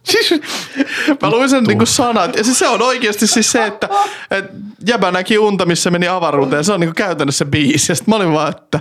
Siis, 0.03 0.41
mä 1.21 1.29
luin 1.29 1.49
sen 1.49 1.63
niinku 1.63 1.85
sanat. 1.85 2.35
Ja 2.35 2.43
siis 2.43 2.59
se 2.59 2.67
on 2.67 2.81
oikeasti 2.81 3.27
siis 3.27 3.51
se, 3.51 3.65
että, 3.65 3.89
että 4.31 4.53
jäbä 4.87 5.11
näki 5.11 5.37
unta, 5.37 5.65
missä 5.65 5.91
meni 5.91 6.07
avaruuteen. 6.07 6.63
Se 6.63 6.73
on 6.73 6.79
niinku 6.79 6.93
käytännössä 6.93 7.45
biisi. 7.45 7.91
Ja 7.91 7.95
sit 7.95 8.07
mä 8.07 8.15
olin 8.15 8.33
vaan, 8.33 8.49
että 8.49 8.79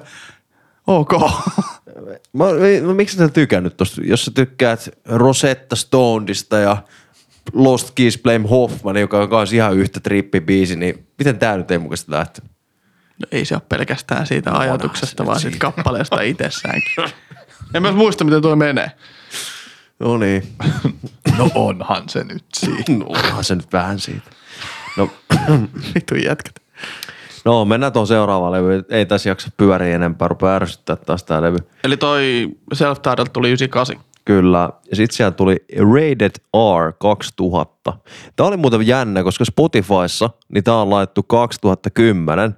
ok. 0.86 1.12
Mä, 2.32 2.44
no, 2.82 2.94
miksi 2.94 3.16
sä 3.16 3.28
tykännyt 3.28 3.76
tosta? 3.76 4.00
Jos 4.04 4.24
sä 4.24 4.30
tykkäät 4.30 4.88
Rosetta 5.04 5.76
Stoneista 5.76 6.58
ja 6.58 6.76
Lost 7.52 7.90
Keys 7.94 8.18
Blame 8.22 8.48
Hoffman, 8.48 8.96
joka 8.96 9.18
on 9.18 9.28
kanssa 9.28 9.56
ihan 9.56 9.76
yhtä 9.76 10.00
trippibiisi, 10.00 10.76
niin 10.76 11.06
miten 11.18 11.38
tää 11.38 11.56
nyt 11.56 11.70
ei 11.70 11.78
mukaisesti 11.78 12.12
lähtenyt? 12.12 12.50
No 13.20 13.26
ei 13.32 13.44
se 13.44 13.54
ole 13.54 13.62
pelkästään 13.68 14.26
siitä 14.26 14.50
onhan 14.50 14.62
ajatuksesta, 14.62 15.26
vaan 15.26 15.40
siitä 15.40 15.56
kappaleesta 15.58 16.20
itsessäänkin. 16.20 16.94
En 17.74 17.82
mä 17.82 17.92
muista, 17.92 18.24
miten 18.24 18.42
tuo 18.42 18.56
menee. 18.56 18.90
No 19.98 20.16
niin. 20.18 20.42
No 21.38 21.50
onhan 21.54 22.08
se 22.08 22.24
nyt 22.24 22.44
siinä. 22.54 22.84
No 22.98 23.04
onhan 23.08 23.44
se 23.44 23.54
nyt 23.54 23.72
vähän 23.72 23.98
siitä. 23.98 24.30
No, 24.96 25.10
Vittu 25.94 26.14
jätkät. 26.14 26.54
no 27.44 27.64
mennään 27.64 27.92
tuon 27.92 28.06
seuraavaan 28.06 28.52
levyyn. 28.52 28.84
Ei 28.88 29.06
tässä 29.06 29.28
jaksa 29.28 29.48
pyöriä 29.56 29.94
enempää, 29.96 30.28
rupeaa 30.28 30.56
ärsyttää 30.56 30.96
taas 30.96 31.24
tää 31.24 31.42
levy. 31.42 31.58
Eli 31.84 31.96
toi 31.96 32.48
self 32.72 32.98
tuli 33.32 33.48
98. 33.48 33.96
Kyllä. 34.24 34.70
Ja 34.90 34.96
sitten 34.96 35.16
siellä 35.16 35.30
tuli 35.30 35.56
Rated 35.78 36.32
R 36.88 36.92
2000. 36.98 37.92
Tämä 38.36 38.46
oli 38.46 38.56
muuten 38.56 38.86
jännä, 38.86 39.22
koska 39.22 39.44
Spotifyssa 39.44 40.30
niin 40.48 40.64
tämä 40.64 40.80
on 40.80 40.90
laittu 40.90 41.22
2010. 41.22 42.54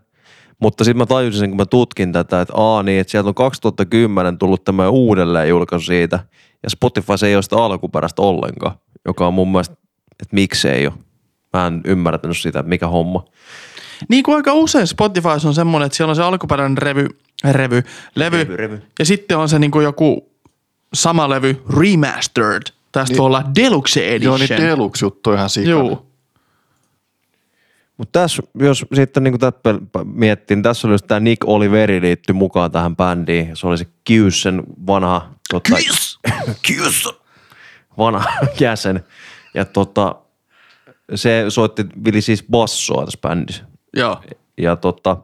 Mutta 0.63 0.85
sitten 0.85 0.99
mä 0.99 1.07
tajusin 1.07 1.39
sen, 1.41 1.51
kun 1.51 1.57
mä 1.57 1.67
tutkin 1.67 2.13
tätä, 2.13 2.41
että 2.41 2.53
aa 2.57 2.83
niin, 2.83 3.01
että 3.01 3.11
sieltä 3.11 3.29
on 3.29 3.35
2010 3.35 4.39
tullut 4.39 4.65
tämä 4.65 4.89
uudelleen 4.89 5.49
julkaisu 5.49 5.87
siitä. 5.87 6.19
Ja 6.63 6.71
Spotify 6.71 7.13
ei 7.27 7.35
ole 7.35 7.43
sitä 7.43 7.57
alkuperäistä 7.57 8.23
ollenkaan, 8.23 8.75
joka 9.05 9.27
on 9.27 9.35
mun 9.35 9.53
mielestä, 9.53 9.77
että 10.23 10.35
miksei 10.35 10.87
ole. 10.87 10.95
Mä 11.53 11.67
en 11.67 11.81
ymmärtänyt 11.85 12.39
sitä, 12.39 12.59
että 12.59 12.69
mikä 12.69 12.87
homma. 12.87 13.25
Niin 14.09 14.23
kuin 14.23 14.37
aika 14.37 14.53
usein 14.53 14.87
Spotify 14.87 15.29
on 15.29 15.55
semmoinen, 15.55 15.87
että 15.87 15.97
siellä 15.97 16.11
on 16.11 16.17
se 16.17 16.23
alkuperäinen 16.23 16.79
revy, 16.79 17.09
revy, 17.51 17.83
levy, 18.15 18.37
Revy, 18.39 18.57
revy. 18.57 18.83
ja 18.99 19.05
sitten 19.05 19.39
on 19.39 19.49
se 19.49 19.59
niin 19.59 19.71
kuin 19.71 19.85
joku 19.85 20.31
sama 20.95 21.29
levy 21.31 21.63
remastered. 21.79 22.63
Tästä 22.93 23.17
voi 23.17 23.27
olla 23.27 23.45
deluxe 23.55 24.09
edition. 24.09 24.41
Joo, 24.41 24.47
niin 24.59 24.69
deluxe-juttu 24.69 25.33
ihan 25.33 25.51
sikana. 25.51 25.71
Joo. 25.71 26.07
Mutta 27.99 28.20
tässä, 28.20 28.43
jos 28.55 28.86
sitten 28.95 29.22
niin 29.22 29.38
tätä 29.38 29.74
miettii, 30.05 30.57
niin 30.57 30.62
tässä 30.62 30.88
oli 30.88 30.95
just 30.95 31.07
tämä 31.07 31.20
Nick 31.20 31.49
Oliveri 31.49 32.01
liittyi 32.01 32.32
mukaan 32.32 32.70
tähän 32.70 32.97
bändiin. 32.97 33.57
Se 33.57 33.66
oli 33.66 33.78
se 33.78 33.86
Kiysen 34.05 34.62
vanha... 34.86 35.30
Tota, 35.51 35.76
Kiss! 35.76 36.18
Kiss! 36.62 37.09
Vanha 37.99 38.24
jäsen. 38.61 39.05
Ja 39.55 39.64
tota, 39.64 40.14
se 41.14 41.45
soitti 41.49 41.86
Vili 42.05 42.20
siis 42.20 42.45
bassoa 42.51 43.05
tässä 43.05 43.18
bändissä. 43.22 43.64
Joo. 43.97 44.20
Ja 44.59 44.76
tota, 44.76 45.16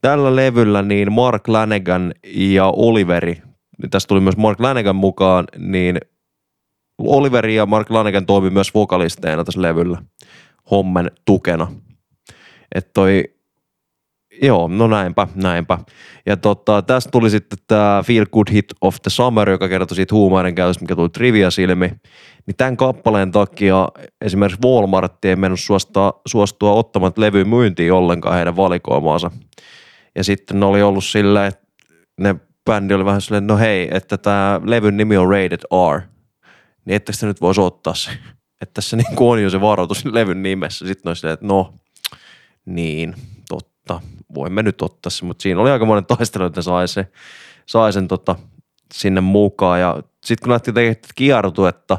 tällä 0.00 0.36
levyllä 0.36 0.82
niin 0.82 1.12
Mark 1.12 1.48
Lanegan 1.48 2.14
ja 2.34 2.66
Oliveri, 2.66 3.42
tästä 3.90 4.08
tuli 4.08 4.20
myös 4.20 4.36
Mark 4.36 4.60
Lanegan 4.60 4.96
mukaan, 4.96 5.44
niin 5.58 6.00
Oliveri 6.98 7.54
ja 7.54 7.66
Mark 7.66 7.90
Lanegan 7.90 8.26
toimi 8.26 8.50
myös 8.50 8.74
vokalisteina 8.74 9.44
tässä 9.44 9.62
levyllä 9.62 10.02
hommen 10.70 11.10
tukena. 11.24 11.72
Että 12.74 12.90
toi, 12.94 13.24
joo, 14.42 14.68
no 14.68 14.86
näinpä, 14.86 15.26
näinpä. 15.34 15.78
Ja 16.26 16.36
tota, 16.36 16.82
tästä 16.82 17.10
tuli 17.10 17.30
sitten 17.30 17.58
tämä 17.66 18.02
Feel 18.06 18.26
Good 18.32 18.52
Hit 18.52 18.72
of 18.80 18.96
the 19.02 19.10
Summer, 19.10 19.50
joka 19.50 19.68
kertoi 19.68 19.96
siitä 19.96 20.14
huumaiden 20.14 20.54
käytöstä, 20.54 20.82
mikä 20.82 20.96
tuli 20.96 21.08
trivia 21.08 21.50
silmi. 21.50 21.88
Niin 22.46 22.56
tämän 22.56 22.76
kappaleen 22.76 23.32
takia 23.32 23.88
esimerkiksi 24.20 24.68
Walmart 24.68 25.24
ei 25.24 25.36
mennyt 25.36 25.60
suostua, 25.60 26.20
suostua 26.26 26.72
ottamaan 26.72 27.12
levy 27.16 27.44
myyntiin 27.44 27.92
ollenkaan 27.92 28.36
heidän 28.36 28.56
valikoimaansa. 28.56 29.30
Ja 30.16 30.24
sitten 30.24 30.60
ne 30.60 30.66
oli 30.66 30.82
ollut 30.82 31.04
silleen, 31.04 31.46
että 31.46 31.66
ne 32.20 32.34
bändi 32.64 32.94
oli 32.94 33.04
vähän 33.04 33.20
silleen, 33.20 33.46
no 33.46 33.56
hei, 33.56 33.88
että 33.90 34.18
tämä 34.18 34.60
levyn 34.64 34.96
nimi 34.96 35.16
on 35.16 35.30
Rated 35.30 35.60
R, 35.94 36.00
niin 36.84 36.96
ettekö 36.96 37.18
te 37.20 37.26
nyt 37.26 37.40
voisi 37.40 37.60
ottaa 37.60 37.94
se. 37.94 38.10
Että 38.62 38.74
tässä 38.74 38.96
niin 38.96 39.06
on 39.16 39.42
jo 39.42 39.50
se 39.50 39.60
varoitus 39.60 40.04
levyn 40.04 40.42
nimessä. 40.42 40.86
Sitten 40.86 41.10
oli 41.10 41.16
silleen, 41.16 41.34
että 41.34 41.46
no, 41.46 41.74
niin, 42.66 43.14
totta, 43.48 44.00
voimme 44.34 44.62
nyt 44.62 44.82
ottaa 44.82 45.10
se, 45.10 45.24
mutta 45.24 45.42
siinä 45.42 45.60
oli 45.60 45.70
aika 45.70 45.84
monen 45.84 46.06
taistelu, 46.06 46.44
että 46.44 46.62
sai, 46.62 46.88
se, 46.88 47.06
sai 47.66 47.92
sen 47.92 48.08
tota, 48.08 48.36
sinne 48.94 49.20
mukaan. 49.20 49.80
Ja 49.80 50.02
sitten 50.24 50.44
kun 50.44 50.52
lähti 50.52 50.72
tekemään 50.72 50.96
kiertuetta, 51.14 51.98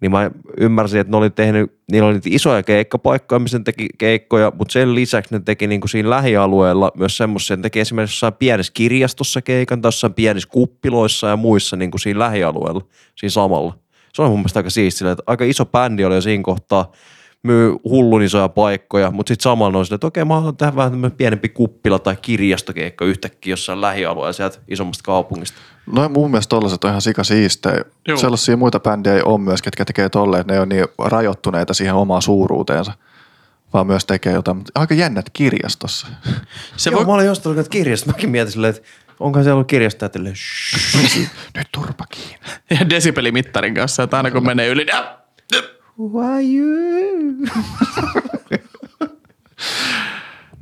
niin 0.00 0.10
mä 0.12 0.30
ymmärsin, 0.56 1.00
että 1.00 1.10
ne 1.10 1.16
oli 1.16 1.30
tehnyt, 1.30 1.78
niillä 1.92 2.06
oli 2.06 2.14
niitä 2.14 2.28
isoja 2.32 2.62
keikkapaikkoja, 2.62 3.38
missä 3.38 3.58
ne 3.58 3.64
teki 3.64 3.88
keikkoja, 3.98 4.52
mutta 4.58 4.72
sen 4.72 4.94
lisäksi 4.94 5.34
ne 5.34 5.40
teki 5.40 5.66
niin 5.66 5.80
kuin 5.80 5.88
siinä 5.88 6.10
lähialueella 6.10 6.92
myös 6.96 7.16
semmoisia, 7.16 7.56
ne 7.56 7.62
teki 7.62 7.80
esimerkiksi 7.80 8.14
jossain 8.14 8.34
pienessä 8.34 8.72
kirjastossa 8.74 9.42
keikan 9.42 9.82
tai 9.82 9.88
jossain 9.88 10.14
pienissä 10.14 10.48
kuppiloissa 10.52 11.28
ja 11.28 11.36
muissa 11.36 11.76
niin 11.76 11.90
kuin 11.90 12.00
siinä 12.00 12.18
lähialueella, 12.18 12.80
siinä 13.16 13.30
samalla. 13.30 13.78
Se 14.14 14.22
on 14.22 14.30
mun 14.30 14.38
mielestä 14.38 14.58
aika 14.58 14.70
siistiä, 14.70 15.10
että 15.10 15.22
aika 15.26 15.44
iso 15.44 15.66
bändi 15.66 16.04
oli 16.04 16.14
jo 16.14 16.20
siinä 16.20 16.42
kohtaa, 16.42 16.92
myy 17.42 17.76
hullun 17.84 18.22
isoja 18.22 18.48
paikkoja, 18.48 19.10
mutta 19.10 19.30
sitten 19.30 19.42
samalla 19.42 19.78
on 19.78 19.86
silleen, 19.86 19.96
että 19.96 20.06
okei, 20.06 20.24
mä 20.24 20.34
haluan 20.34 20.56
tehdä 20.56 20.76
vähän 20.76 20.92
tämmöinen 20.92 21.16
pienempi 21.16 21.48
kuppila 21.48 21.98
tai 21.98 22.16
kirjastokeikka 22.22 23.04
yhtäkkiä 23.04 23.52
jossain 23.52 23.80
lähialueella 23.80 24.32
sieltä 24.32 24.58
isommasta 24.68 25.02
kaupungista. 25.04 25.58
No 25.86 26.08
mun 26.08 26.30
mielestä 26.30 26.48
tollaset 26.48 26.84
on 26.84 26.90
ihan 26.90 27.02
sika 27.02 27.24
siistejä. 27.24 27.84
Joo. 28.08 28.16
Sellaisia 28.16 28.56
muita 28.56 28.80
bändejä 28.80 29.16
ei 29.16 29.22
ole 29.22 29.40
myös, 29.40 29.62
ketkä 29.62 29.84
tekee 29.84 30.08
tolleen, 30.08 30.40
että 30.40 30.52
ne 30.52 30.56
ei 30.56 30.60
ole 30.60 30.66
niin 30.66 30.86
rajoittuneita 30.98 31.74
siihen 31.74 31.94
omaan 31.94 32.22
suuruuteensa, 32.22 32.92
vaan 33.72 33.86
myös 33.86 34.04
tekee 34.04 34.32
jotain. 34.32 34.56
Mutta 34.56 34.72
aika 34.80 34.94
jännät 34.94 35.30
kirjastossa. 35.32 36.06
Se 36.76 36.90
Joo, 36.90 36.98
voi, 36.98 37.06
mä 37.06 37.12
olin 37.12 37.26
jostain 37.26 37.50
lukenut 37.50 37.68
kirjasta, 37.68 38.06
mäkin 38.06 38.30
mietin 38.30 38.52
silleen, 38.52 38.74
että 38.74 38.88
onko 39.20 39.42
siellä 39.42 39.54
ollut 39.54 39.68
kirjasta, 39.68 40.06
että 40.06 40.18
silleen, 40.18 41.30
Nyt 41.56 41.68
turpa 41.72 42.04
kiinni. 42.10 42.38
ja 42.70 42.90
desibelimittarin 42.90 43.74
kanssa, 43.74 44.02
että 44.02 44.16
aina 44.16 44.30
kun 44.30 44.46
menee 44.46 44.68
yli, 44.68 44.84
niin 44.84 45.21
why 46.08 46.56
you? 46.56 47.36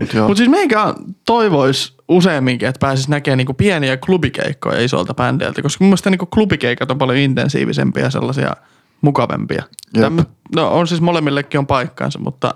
Mut. 0.01 0.15
Mutta 0.15 0.37
siis 0.37 0.51
meikä 0.51 0.95
toivois 1.27 1.95
useamminkin, 2.09 2.69
että 2.69 2.79
pääsis 2.79 3.09
näkemään 3.09 3.39
niinku 3.39 3.55
pieniä 3.55 3.97
klubikeikkoja 3.97 4.81
isolta 4.81 5.15
bändeiltä, 5.15 5.63
koska 5.63 5.85
mun 5.85 5.89
mielestä 5.89 6.11
niinku 6.11 6.27
klubikeikat 6.27 6.91
on 6.91 6.99
paljon 6.99 7.19
intensiivisempiä 7.19 8.03
ja 8.03 8.11
sellaisia 8.11 8.57
mukavempia. 9.01 9.63
Täm, 10.01 10.25
no 10.55 10.69
on 10.69 10.87
siis 10.87 11.01
molemmillekin 11.01 11.59
on 11.59 11.67
paikkaansa, 11.67 12.19
mutta 12.19 12.55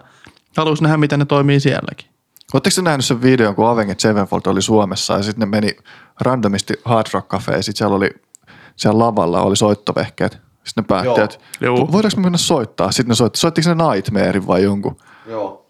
halus 0.57 0.83
nähdä, 0.83 0.97
miten 0.97 1.19
ne 1.19 1.25
toimii 1.25 1.61
sielläkin. 1.61 2.09
Oletteko 2.53 2.75
te 2.75 2.83
nähnyt 2.83 3.05
sen 3.05 3.23
videon, 3.23 3.55
kun 3.55 3.69
Avenged 3.69 3.97
Sevenfold 3.99 4.43
oli 4.47 4.63
Suomessa 4.63 5.15
ja 5.15 5.23
sitten 5.23 5.51
ne 5.51 5.57
meni 5.57 5.77
randomisti 6.21 6.75
Hard 6.85 7.07
Rock 7.13 7.29
Cafeen 7.29 7.59
ja 7.59 7.63
sitten 7.63 7.79
siellä 7.79 7.97
oli 7.97 8.11
siellä 8.77 8.99
lavalla 8.99 9.43
oli 9.43 9.57
soittovehkeet. 9.57 10.44
Sitten 10.65 10.83
ne 10.85 10.87
päätti, 10.89 11.07
Joo. 11.09 11.25
että 11.25 11.39
Joo. 11.61 11.77
voidaanko 11.93 12.17
me 12.17 12.23
mennä 12.23 12.39
soittaa? 12.39 12.93
Sitten 12.93 13.09
ne 13.09 13.15
soitti, 13.15 13.41
soittiko 13.41 13.75
ne 13.75 13.85
Nightmare 13.95 14.47
vai 14.47 14.63
jonkun? 14.63 14.97
Joo. 15.27 15.61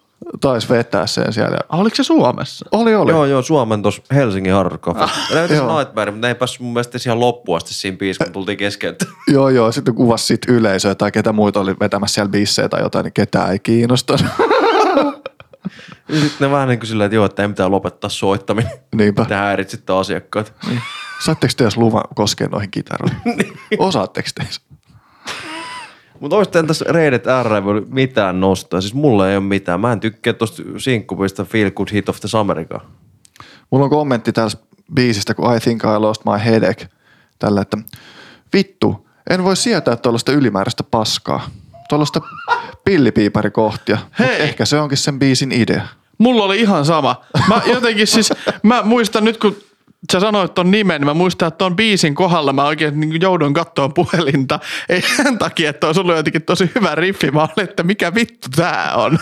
Taisi 0.41 0.69
vetää 0.69 1.07
sen 1.07 1.33
siellä. 1.33 1.59
Ah, 1.69 1.81
Oliko 1.81 1.97
se 1.97 2.05
Suomessa? 2.05 2.67
Oli, 2.73 2.95
oli. 2.95 3.11
Joo, 3.11 3.25
joo, 3.25 3.43
Suomen 3.43 3.83
tuossa 3.83 4.03
Helsingin 4.15 4.53
Hard 4.53 4.79
Cafe. 4.79 5.05
Löytyi 5.35 5.57
se. 5.57 5.63
Nightmare, 5.63 6.11
mutta 6.11 6.27
ne 6.27 6.29
ei 6.29 6.35
päässyt 6.35 6.61
mun 6.61 6.73
mielestä 6.73 6.99
ihan 7.07 7.21
loppuun 7.21 7.57
asti 7.57 7.75
siinä 7.75 7.97
biisissä, 7.97 8.25
kun 8.25 8.33
tultiin 8.33 8.59
keskeyttä. 8.59 9.07
Joo, 9.33 9.49
joo. 9.49 9.73
Sitten 9.73 9.95
kuvasi 9.95 10.27
sit 10.27 10.41
yleisöä 10.49 10.95
tai 10.95 11.13
ketä 11.13 11.33
muita 11.33 11.61
oli 11.61 11.75
vetämässä 11.81 12.15
siellä 12.15 12.31
bissejä 12.31 12.69
tai 12.69 12.83
jotain, 12.83 13.05
niin 13.05 13.13
ketään 13.13 13.53
ei 13.53 13.59
kiinnostanut. 13.59 14.27
Ja 16.09 16.21
sitten 16.21 16.49
ne 16.49 16.51
vähän 16.51 16.69
niin 16.69 16.79
kuin 16.79 16.87
silleen, 16.89 17.07
että 17.07 17.15
joo, 17.15 17.25
että 17.25 17.43
ei 17.43 17.49
mitään 17.49 17.71
lopettaa 17.71 18.11
soittaminen. 18.11 18.73
Niinpä. 18.95 19.25
Te 19.25 19.35
häiritsitte 19.35 19.93
asiakkaat. 19.93 20.53
Saatteko 21.25 21.53
te 21.57 21.65
edes 21.65 21.77
luvan 21.77 22.03
koskea 22.15 22.49
noihin 22.49 22.71
kitaroihin? 22.71 23.19
Osaatteko 23.79 24.29
te 24.35 24.43
edes? 24.43 24.61
Mutta 26.25 26.37
olisi 26.37 26.51
tässä 26.51 26.85
Rated 26.89 27.25
R 27.43 27.85
mitään 27.89 28.41
nostaa. 28.41 28.81
Siis 28.81 28.95
mulla 28.95 29.31
ei 29.31 29.37
ole 29.37 29.45
mitään. 29.45 29.81
Mä 29.81 29.93
en 29.93 30.01
tykkää 30.01 30.33
tosta 30.33 30.63
sinkkupista 30.79 31.45
Feel 31.45 31.71
Good 31.71 31.89
Hit 31.93 32.09
of 32.09 32.21
the 32.21 32.29
Summerikaan. 32.29 32.81
Mulla 33.71 33.85
on 33.85 33.91
kommentti 33.91 34.33
tästä 34.33 34.63
biisistä, 34.95 35.35
kun 35.35 35.57
I 35.57 35.61
think 35.61 35.83
I 35.85 35.99
lost 35.99 36.23
my 36.25 36.45
headache. 36.45 36.89
tällä, 37.39 37.61
että 37.61 37.79
vittu, 38.53 39.09
en 39.31 39.45
voi 39.45 39.57
sietää 39.57 39.97
tuollaista 39.97 40.33
ylimääräistä 40.33 40.85
paskaa. 40.91 41.51
Tuollaista 41.89 42.21
pillipiiparikohtia. 42.85 43.99
Hei. 44.19 44.43
Ehkä 44.43 44.65
se 44.65 44.81
onkin 44.81 44.99
sen 44.99 45.19
biisin 45.19 45.53
idea. 45.53 45.87
Mulla 46.19 46.45
oli 46.45 46.61
ihan 46.61 46.85
sama. 46.85 47.25
Mä 47.49 47.63
jotenkin 47.67 48.07
siis, 48.07 48.33
mä 48.63 48.83
muistan 48.83 49.25
nyt 49.25 49.37
kun 49.37 49.57
sä 50.13 50.21
sanoit 50.21 50.55
ton 50.55 50.71
nimen, 50.71 51.01
niin 51.01 51.07
mä 51.07 51.15
muistan, 51.15 51.49
että 51.49 51.59
ton 51.59 51.77
biisin 51.77 52.15
kohdalla 52.15 52.53
mä 52.53 52.65
oikein 52.65 53.01
niin 53.01 53.21
joudun 53.21 53.55
kattoon 53.55 53.95
puhelinta. 53.95 54.61
Ei 54.89 55.03
sen 55.17 55.39
takia, 55.39 55.71
että 55.71 55.87
olisi 55.87 56.01
ollut 56.01 56.17
jotenkin 56.17 56.43
tosi 56.43 56.71
hyvä 56.75 56.95
riffi. 56.95 57.31
Mä 57.31 57.41
olin, 57.43 57.69
että 57.69 57.83
mikä 57.83 58.15
vittu 58.15 58.49
tää 58.57 58.95
on. 58.97 59.19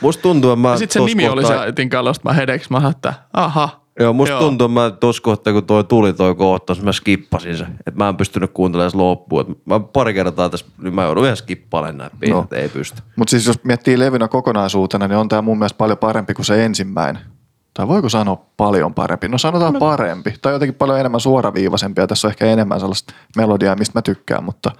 Musta 0.00 0.22
tuntuu, 0.22 0.50
että 0.50 0.60
mä 0.60 0.70
Ja 0.70 0.76
sitten 0.76 1.02
se 1.02 1.06
nimi 1.06 1.28
oli 1.28 1.42
kohtaa- 1.42 1.58
se 1.58 1.64
Aitin 1.64 1.88
kalosta. 1.88 2.28
Mä 2.28 2.32
hedeksi, 2.32 2.70
mä 2.72 2.88
että 2.90 3.14
aha. 3.32 3.80
Joo, 4.00 4.12
musta 4.12 4.30
Joo. 4.32 4.40
tuntuu, 4.40 4.64
että 4.66 4.80
mä 4.80 4.90
tuossa 4.90 5.22
kohtaa, 5.22 5.52
kun 5.52 5.64
toi 5.64 5.84
tuli 5.84 6.12
toi 6.12 6.34
kohtaus, 6.34 6.82
mä 6.82 6.92
skippasin 6.92 7.56
se. 7.56 7.64
Että 7.64 7.92
mä 8.04 8.08
en 8.08 8.16
pystynyt 8.16 8.50
kuuntelemaan 8.54 8.90
sitä 8.90 9.02
loppuun. 9.02 9.40
Et 9.50 9.58
mä 9.66 9.80
pari 9.80 10.14
kertaa 10.14 10.48
tässä, 10.48 10.66
niin 10.82 10.94
mä 10.94 11.02
joudun 11.02 11.24
ihan 11.24 11.36
skippailemaan 11.36 11.98
näitä 11.98 12.16
biisit, 12.20 12.36
No. 12.36 12.46
ei 12.52 12.68
pysty. 12.68 13.02
Mutta 13.16 13.30
siis 13.30 13.46
jos 13.46 13.64
miettii 13.64 13.98
levynä 13.98 14.28
kokonaisuutena, 14.28 15.08
niin 15.08 15.18
on 15.18 15.28
tämä 15.28 15.42
mun 15.42 15.58
mielestä 15.58 15.78
paljon 15.78 15.98
parempi 15.98 16.34
kuin 16.34 16.46
se 16.46 16.64
ensimmäinen. 16.64 17.22
Tai 17.76 17.88
voiko 17.88 18.08
sanoa 18.08 18.46
paljon 18.56 18.94
parempi? 18.94 19.28
No 19.28 19.38
sanotaan 19.38 19.72
no. 19.72 19.78
parempi. 19.80 20.34
Tai 20.42 20.52
jotenkin 20.52 20.74
paljon 20.74 21.00
enemmän 21.00 21.20
suoraviivaisempi 21.20 22.00
ja 22.00 22.06
tässä 22.06 22.28
on 22.28 22.30
ehkä 22.32 22.46
enemmän 22.46 22.80
sellaista 22.80 23.14
melodiaa, 23.36 23.76
mistä 23.76 23.98
mä 23.98 24.02
tykkään, 24.02 24.44
mutta 24.44 24.72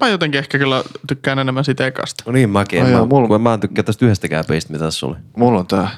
Mä 0.00 0.08
jotenkin 0.08 0.38
ehkä 0.38 0.58
kyllä 0.58 0.84
tykkään 1.06 1.38
enemmän 1.38 1.64
siitä 1.64 1.86
ekasta. 1.86 2.24
No 2.26 2.32
niin 2.32 2.50
mäkin, 2.50 2.84
Ai 2.84 2.90
joo, 2.90 3.00
mä, 3.00 3.06
mulla- 3.06 3.28
kun 3.28 3.40
mä 3.40 3.54
en 3.54 3.60
tykkää 3.60 3.82
tästä 3.84 4.04
yhdestäkään 4.04 4.44
biisistä, 4.48 4.72
mitä 4.72 4.84
tässä 4.84 5.06
oli. 5.06 5.16
mulla 5.36 5.58
on 5.58 5.66
tää, 5.66 5.90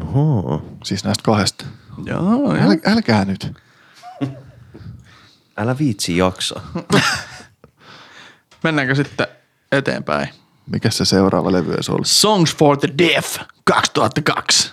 Oho. 0.00 0.62
siis 0.84 1.04
näistä 1.04 1.22
kahdesta. 1.24 1.64
Joo, 2.04 2.54
Äl, 2.54 2.76
älkää 2.92 3.24
nyt. 3.24 3.52
Älä 5.56 5.78
viitsi 5.78 6.16
jaksaa. 6.16 6.62
Mennäänkö 8.64 8.94
sitten 8.94 9.26
eteenpäin? 9.72 10.28
Mikä 10.66 10.90
se 10.90 11.04
seuraava 11.04 11.52
levy 11.52 11.74
olisi 11.74 11.92
ollut? 11.92 12.06
Songs 12.06 12.56
for 12.56 12.76
the 12.78 12.88
Deaf 12.98 13.36
2002. 13.64 14.72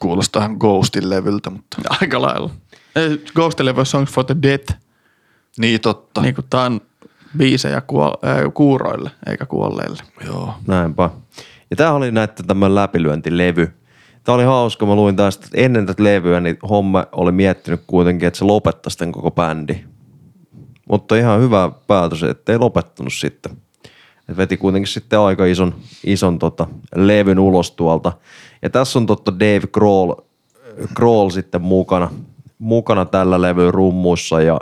Kuulostaa 0.00 0.48
Ghostin 0.48 1.10
levyltä, 1.10 1.50
mutta 1.50 1.76
Aika 2.00 2.22
lailla. 2.22 2.50
Ghostille 3.34 3.76
voi 3.76 3.86
Songs 3.86 4.12
for 4.12 4.24
the 4.24 4.36
Dead, 4.42 4.68
niin 5.58 5.80
totta. 5.80 6.20
niin 6.22 6.34
kuin 6.34 6.46
tää 6.50 6.64
on 6.64 6.80
biisejä 7.36 7.78
kuol- 7.80 8.28
äh, 8.28 8.52
kuuroille 8.54 9.10
eikä 9.26 9.46
kuolleille. 9.46 10.02
Joo. 10.26 10.54
Näinpä. 10.66 11.10
Ja 11.70 11.76
tää 11.76 11.92
oli 11.92 12.10
näitä 12.12 12.42
tämmöinen 12.42 12.74
läpilyöntilevy. 12.74 13.72
Tää 14.24 14.34
oli 14.34 14.44
hauska, 14.44 14.86
mä 14.86 14.94
luin 14.94 15.16
tästä, 15.16 15.46
että 15.46 15.58
ennen 15.60 15.86
tätä 15.86 16.04
levyä, 16.04 16.40
niin 16.40 16.58
homma 16.70 17.06
oli 17.12 17.32
miettinyt 17.32 17.82
kuitenkin, 17.86 18.26
että 18.26 18.38
se 18.38 18.44
lopettaisi 18.44 18.98
tämän 18.98 19.12
koko 19.12 19.30
bändi. 19.30 19.84
Mutta 20.90 21.16
ihan 21.16 21.40
hyvä 21.40 21.70
päätös, 21.86 22.22
ettei 22.22 22.58
lopettanut 22.58 23.12
sitten. 23.12 23.52
Et 24.28 24.36
veti 24.36 24.56
kuitenkin 24.56 24.92
sitten 24.92 25.18
aika 25.18 25.44
ison, 25.44 25.74
ison 26.04 26.38
tota, 26.38 26.66
levyn 26.94 27.38
ulos 27.38 27.70
tuolta. 27.70 28.12
Ja 28.62 28.70
tässä 28.70 28.98
on 28.98 29.06
totta 29.06 29.34
Dave 29.34 29.66
Grohl, 29.72 30.12
Grohl 30.94 31.30
sitten 31.30 31.62
mukana, 31.62 32.10
mukana 32.58 33.04
tällä 33.04 33.40
levyn 33.40 33.74
rummuissa 33.74 34.42
ja 34.42 34.60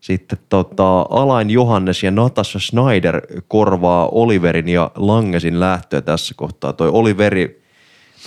sitten 0.00 0.38
tota, 0.48 1.00
Alain 1.00 1.50
Johannes 1.50 2.02
ja 2.02 2.10
Natasha 2.10 2.58
Schneider 2.58 3.20
korvaa 3.48 4.08
Oliverin 4.12 4.68
ja 4.68 4.90
Langesin 4.96 5.60
lähtöä 5.60 6.00
tässä 6.00 6.34
kohtaa. 6.36 6.72
Toi 6.72 6.88
Oliveri, 6.88 7.62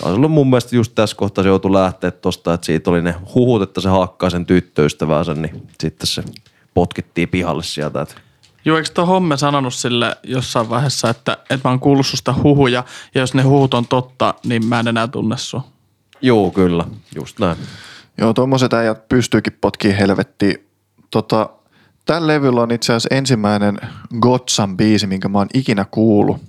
taisi 0.02 0.16
olla 0.16 0.28
mun 0.28 0.50
mielestä 0.50 0.76
just 0.76 0.92
tässä 0.94 1.16
kohtaa 1.16 1.44
se 1.44 1.48
joutui 1.48 1.72
lähteä 1.72 2.10
tosta, 2.10 2.54
että 2.54 2.64
siitä 2.64 2.90
oli 2.90 3.02
ne 3.02 3.14
huhut, 3.34 3.62
että 3.62 3.80
se 3.80 3.88
hakkaa 3.88 4.30
sen 4.30 4.46
tyttöystävänsä, 4.46 5.34
niin 5.34 5.66
sitten 5.80 6.06
se 6.06 6.22
potkittiin 6.78 7.28
pihalle 7.28 7.62
sieltä. 7.62 8.00
Että 8.00 8.14
Joo, 8.64 8.76
eikö 8.76 8.90
tuo 8.94 9.06
Homme 9.06 9.36
sanonut 9.36 9.74
sille 9.74 10.16
jossain 10.22 10.68
vaiheessa, 10.68 11.10
että, 11.10 11.32
että 11.32 11.68
mä 11.68 11.70
oon 11.70 11.80
kuullut 11.80 12.06
susta 12.06 12.34
huhuja, 12.42 12.84
ja 13.14 13.20
jos 13.20 13.34
ne 13.34 13.42
huhut 13.42 13.74
on 13.74 13.86
totta, 13.86 14.34
niin 14.44 14.66
mä 14.66 14.80
en 14.80 14.88
enää 14.88 15.08
tunne 15.08 15.36
sua. 15.36 15.64
Joo, 16.22 16.50
kyllä, 16.50 16.84
just 17.14 17.38
näin. 17.38 17.56
Joo, 18.18 18.34
tuommoiset 18.34 18.72
äijät 18.72 19.08
pystyykin 19.08 19.58
potkiin 19.60 19.96
helvettiin. 19.96 20.66
Tota, 21.10 21.50
tällä 22.04 22.26
levyllä 22.26 22.62
on 22.62 22.70
itse 22.70 22.92
asiassa 22.92 23.14
ensimmäinen 23.14 23.80
Gotsan 24.20 24.76
biisi, 24.76 25.06
minkä 25.06 25.28
mä 25.28 25.38
oon 25.38 25.48
ikinä 25.54 25.84
kuullut. 25.90 26.40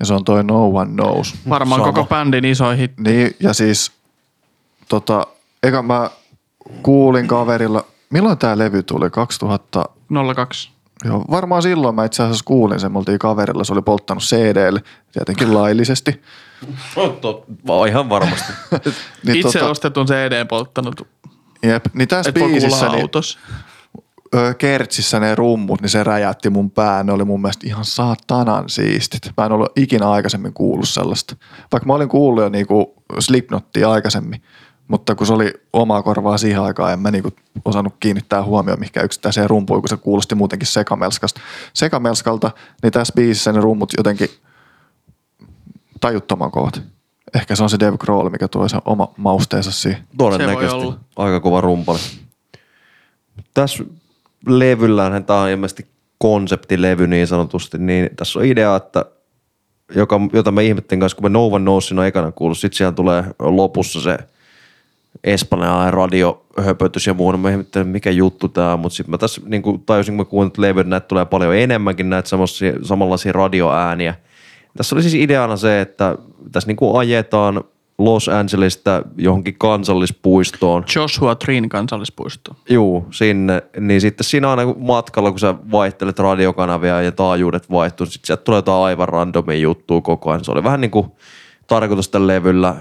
Ja 0.00 0.06
se 0.06 0.14
on 0.14 0.24
toi 0.24 0.44
No 0.44 0.66
One 0.68 0.90
Knows. 0.90 1.34
Varmaan 1.48 1.80
Sama. 1.80 1.92
koko 1.92 2.08
bändin 2.08 2.44
iso 2.44 2.70
hit. 2.70 2.92
Niin, 2.98 3.36
ja 3.40 3.52
siis 3.52 3.92
tota, 4.88 5.26
eka 5.62 5.82
mä 5.82 6.10
kuulin 6.82 7.26
kaverilla, 7.26 7.84
milloin 8.12 8.38
tää 8.38 8.58
levy 8.58 8.82
tuli? 8.82 9.10
2000, 9.10 9.84
02. 10.36 10.70
joo, 11.04 11.24
varmaan 11.30 11.62
silloin 11.62 11.94
mä 11.94 12.04
itse 12.04 12.22
asiassa 12.22 12.44
kuulin 12.44 12.80
sen, 12.80 12.92
me 12.92 12.98
oltiin 12.98 13.18
kaverilla, 13.18 13.64
se 13.64 13.72
oli 13.72 13.82
polttanut 13.82 14.22
CDlle, 14.22 14.82
tietenkin 15.12 15.54
laillisesti. 15.58 16.22
Vaan 17.66 17.88
ihan 17.88 18.08
varmasti. 18.08 18.52
Niin, 19.26 19.36
Itse 19.36 19.58
tota, 19.58 19.70
ostetun 19.70 20.06
CD 20.06 20.44
polttanut, 20.44 21.08
jep, 21.62 21.84
niin 21.94 22.08
tässä 22.08 22.28
et 22.28 22.34
biisissä, 22.34 22.88
niin, 22.88 23.02
autossa. 23.02 23.38
ö, 24.34 24.54
kertsissä 24.54 25.20
ne 25.20 25.34
rummut, 25.34 25.80
niin 25.80 25.90
se 25.90 26.04
räjäytti 26.04 26.50
mun 26.50 26.70
pään. 26.70 27.06
Ne 27.06 27.12
oli 27.12 27.24
mun 27.24 27.42
mielestä 27.42 27.66
ihan 27.66 27.84
saatanan 27.84 28.68
siistit. 28.68 29.32
Mä 29.36 29.46
en 29.46 29.52
ollut 29.52 29.72
ikinä 29.76 30.10
aikaisemmin 30.10 30.52
kuullut 30.52 30.88
sellaista. 30.88 31.36
Vaikka 31.72 31.86
mä 31.86 31.92
olin 31.94 32.08
kuullut 32.08 32.42
jo 32.42 32.48
niinku 32.48 32.94
Slipknottia 33.18 33.90
aikaisemmin, 33.90 34.42
mutta 34.90 35.14
kun 35.14 35.26
se 35.26 35.32
oli 35.32 35.52
omaa 35.72 36.02
korvaa 36.02 36.38
siihen 36.38 36.60
aikaan, 36.60 36.92
en 36.92 37.00
mä 37.00 37.10
niinku 37.10 37.30
osannut 37.64 37.94
kiinnittää 38.00 38.44
huomioon 38.44 38.80
mihinkään 38.80 39.04
yksittäiseen 39.04 39.50
rumpuun, 39.50 39.82
kun 39.82 39.88
se 39.88 39.96
kuulosti 39.96 40.34
muutenkin 40.34 40.66
sekamelskasta. 40.66 41.40
Sekamelskalta, 41.72 42.50
niin 42.82 42.92
tässä 42.92 43.12
biisissä 43.16 43.52
ne 43.52 43.60
rummut 43.60 43.92
jotenkin 43.96 44.28
tajuttoman 46.00 46.50
kovat. 46.50 46.82
Ehkä 47.34 47.56
se 47.56 47.62
on 47.62 47.70
se 47.70 47.80
Dave 47.80 47.96
Grohl, 47.98 48.28
mikä 48.28 48.48
tuo 48.48 48.68
sen 48.68 48.80
oma 48.84 49.08
mausteensa 49.16 49.72
siihen. 49.72 50.00
Todennäköisesti. 50.18 50.94
Aika 51.16 51.40
kova 51.40 51.60
rumpali. 51.60 51.98
Tässä 53.54 53.84
levyllään, 54.46 55.24
tämä 55.24 55.40
on 55.40 55.48
ilmeisesti 55.48 55.86
konseptilevy 56.18 57.06
niin 57.06 57.26
sanotusti, 57.26 57.78
niin 57.78 58.10
tässä 58.16 58.38
on 58.38 58.44
idea, 58.44 58.76
että 58.76 59.04
joka, 59.94 60.20
jota 60.32 60.52
mä 60.52 60.60
ihmettelin 60.60 61.00
kanssa, 61.00 61.18
kun 61.18 61.32
No 61.32 61.46
One 61.46 61.62
Knowsin 61.62 61.98
on 61.98 62.06
ekana 62.06 62.32
kuullut, 62.32 62.58
sitten 62.58 62.76
siellä 62.76 62.92
tulee 62.92 63.24
lopussa 63.38 64.00
se 64.00 64.18
espanjalainen 65.24 65.94
radiohöpötys 65.94 67.06
ja 67.06 67.14
muu, 67.14 67.32
niin 67.32 67.40
mä 67.40 67.50
ihmettelin, 67.50 67.88
mikä 67.88 68.10
juttu 68.10 68.48
tää 68.48 68.72
on, 68.72 68.80
mutta 68.80 68.96
sitten 68.96 69.10
mä 69.10 69.18
tässä 69.18 69.40
niin 69.44 69.62
kuin 69.62 69.82
tajusin, 69.86 70.16
kun 70.16 70.26
mä 70.26 70.30
kuuntelin 70.30 70.68
levyn, 70.68 70.90
näitä 70.90 71.06
tulee 71.06 71.24
paljon 71.24 71.56
enemmänkin 71.56 72.10
näitä 72.10 72.28
samanlaisia, 72.28 72.72
samanlaisia 72.82 73.32
radioääniä. 73.32 74.14
Tässä 74.76 74.96
oli 74.96 75.02
siis 75.02 75.14
ideana 75.14 75.56
se, 75.56 75.80
että 75.80 76.18
tässä 76.52 76.66
niin 76.66 76.76
kuin 76.76 76.98
ajetaan 76.98 77.64
Los 77.98 78.28
Angelesista 78.28 79.02
johonkin 79.16 79.54
kansallispuistoon. 79.58 80.84
Joshua 80.96 81.34
Treen 81.34 81.68
kansallispuisto. 81.68 82.56
Juu, 82.70 83.06
sinne. 83.10 83.62
Niin 83.80 84.00
sitten 84.00 84.24
siinä 84.24 84.50
aina 84.50 84.74
matkalla, 84.78 85.30
kun 85.30 85.40
sä 85.40 85.54
vaihtelet 85.72 86.18
radiokanavia 86.18 87.02
ja 87.02 87.12
taajuudet 87.12 87.70
vaihtuu, 87.70 88.04
niin 88.04 88.12
sitten 88.12 88.26
sieltä 88.26 88.42
tulee 88.42 88.58
jotain 88.58 88.84
aivan 88.84 89.08
randomia 89.08 89.56
juttua 89.56 90.00
koko 90.00 90.30
ajan. 90.30 90.44
Se 90.44 90.52
oli 90.52 90.64
vähän 90.64 90.80
niin 90.80 90.90
kuin 90.90 91.06
tarkoitus 91.66 92.08
tällä 92.08 92.26
levyllä 92.26 92.76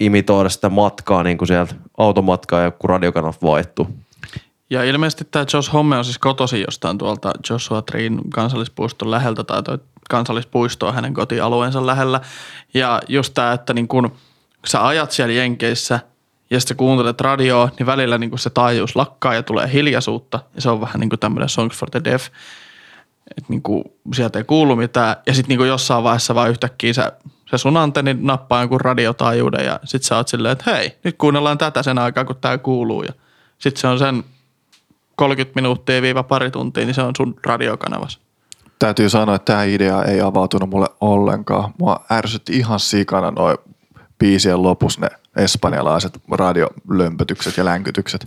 imitoida 0.00 0.48
sitä 0.48 0.68
matkaa, 0.68 1.22
niin 1.22 1.38
kuin 1.38 1.48
sieltä 1.48 1.74
automatkaa 1.98 2.60
ja 2.60 2.70
kun 2.70 2.90
radiokanavat 2.90 3.42
vaihtuu. 3.42 3.88
Ja 4.70 4.84
ilmeisesti 4.84 5.24
tämä 5.30 5.44
Josh 5.54 5.72
Homme 5.72 5.98
on 5.98 6.04
siis 6.04 6.18
kotosi 6.18 6.60
jostain 6.60 6.98
tuolta 6.98 7.32
Joshua 7.50 7.82
Treen 7.82 8.20
kansallispuiston 8.34 9.10
läheltä 9.10 9.44
tai 9.44 9.62
toi 9.62 9.78
kansallispuisto 10.10 10.88
on 10.88 10.94
hänen 10.94 11.14
kotialueensa 11.14 11.86
lähellä. 11.86 12.20
Ja 12.74 13.00
just 13.08 13.34
tämä, 13.34 13.52
että 13.52 13.74
niin 13.74 13.88
kun 13.88 14.12
sä 14.66 14.86
ajat 14.86 15.10
siellä 15.10 15.32
Jenkeissä 15.32 16.00
ja 16.50 16.60
sitten 16.60 16.76
kuuntelet 16.76 17.20
radioa, 17.20 17.68
niin 17.78 17.86
välillä 17.86 18.18
niin 18.18 18.30
kun 18.30 18.38
se 18.38 18.50
taajuus 18.50 18.96
lakkaa 18.96 19.34
ja 19.34 19.42
tulee 19.42 19.72
hiljaisuutta. 19.72 20.40
Ja 20.54 20.60
se 20.60 20.70
on 20.70 20.80
vähän 20.80 21.00
niin 21.00 21.10
kuin 21.10 21.20
tämmöinen 21.20 21.48
Songs 21.48 21.76
for 21.76 21.90
the 21.90 22.00
Deaf. 22.04 22.26
Että 23.36 23.44
niin 23.48 23.62
sieltä 24.14 24.38
ei 24.38 24.44
kuulu 24.44 24.76
mitään. 24.76 25.16
Ja 25.26 25.34
sitten 25.34 25.58
niin 25.58 25.68
jossain 25.68 26.04
vaiheessa 26.04 26.34
vaan 26.34 26.50
yhtäkkiä 26.50 26.92
sä, 26.92 27.12
se 27.50 27.58
sun 27.58 27.76
antenni 27.76 28.16
nappaa 28.20 28.60
jonkun 28.60 28.80
radiotaajuuden 28.80 29.64
ja 29.64 29.80
sitten 29.84 30.06
sä 30.08 30.16
oot 30.16 30.28
silleen, 30.28 30.52
että 30.52 30.70
hei, 30.74 30.98
nyt 31.04 31.16
kuunnellaan 31.18 31.58
tätä 31.58 31.82
sen 31.82 31.98
aikaa, 31.98 32.24
kun 32.24 32.36
tää 32.40 32.58
kuuluu. 32.58 33.02
Ja 33.02 33.12
sitten 33.58 33.80
se 33.80 33.86
on 33.86 33.98
sen 33.98 34.24
30 35.16 35.60
minuuttia 35.60 36.02
viiva 36.02 36.22
pari 36.22 36.50
tuntia, 36.50 36.84
niin 36.84 36.94
se 36.94 37.02
on 37.02 37.16
sun 37.16 37.34
radiokanavassa. 37.46 38.18
Täytyy 38.78 39.08
sanoa, 39.10 39.34
että 39.34 39.52
tämä 39.52 39.64
idea 39.64 40.02
ei 40.04 40.20
avautunut 40.20 40.70
mulle 40.70 40.88
ollenkaan. 41.00 41.74
Mua 41.78 42.04
ärsytti 42.12 42.56
ihan 42.56 42.80
sikana 42.80 43.30
noin 43.30 43.58
biisien 44.18 44.62
lopussa 44.62 45.00
ne 45.00 45.08
espanjalaiset 45.36 46.20
radiolömpötykset 46.32 47.56
ja 47.56 47.64
länkytykset. 47.64 48.26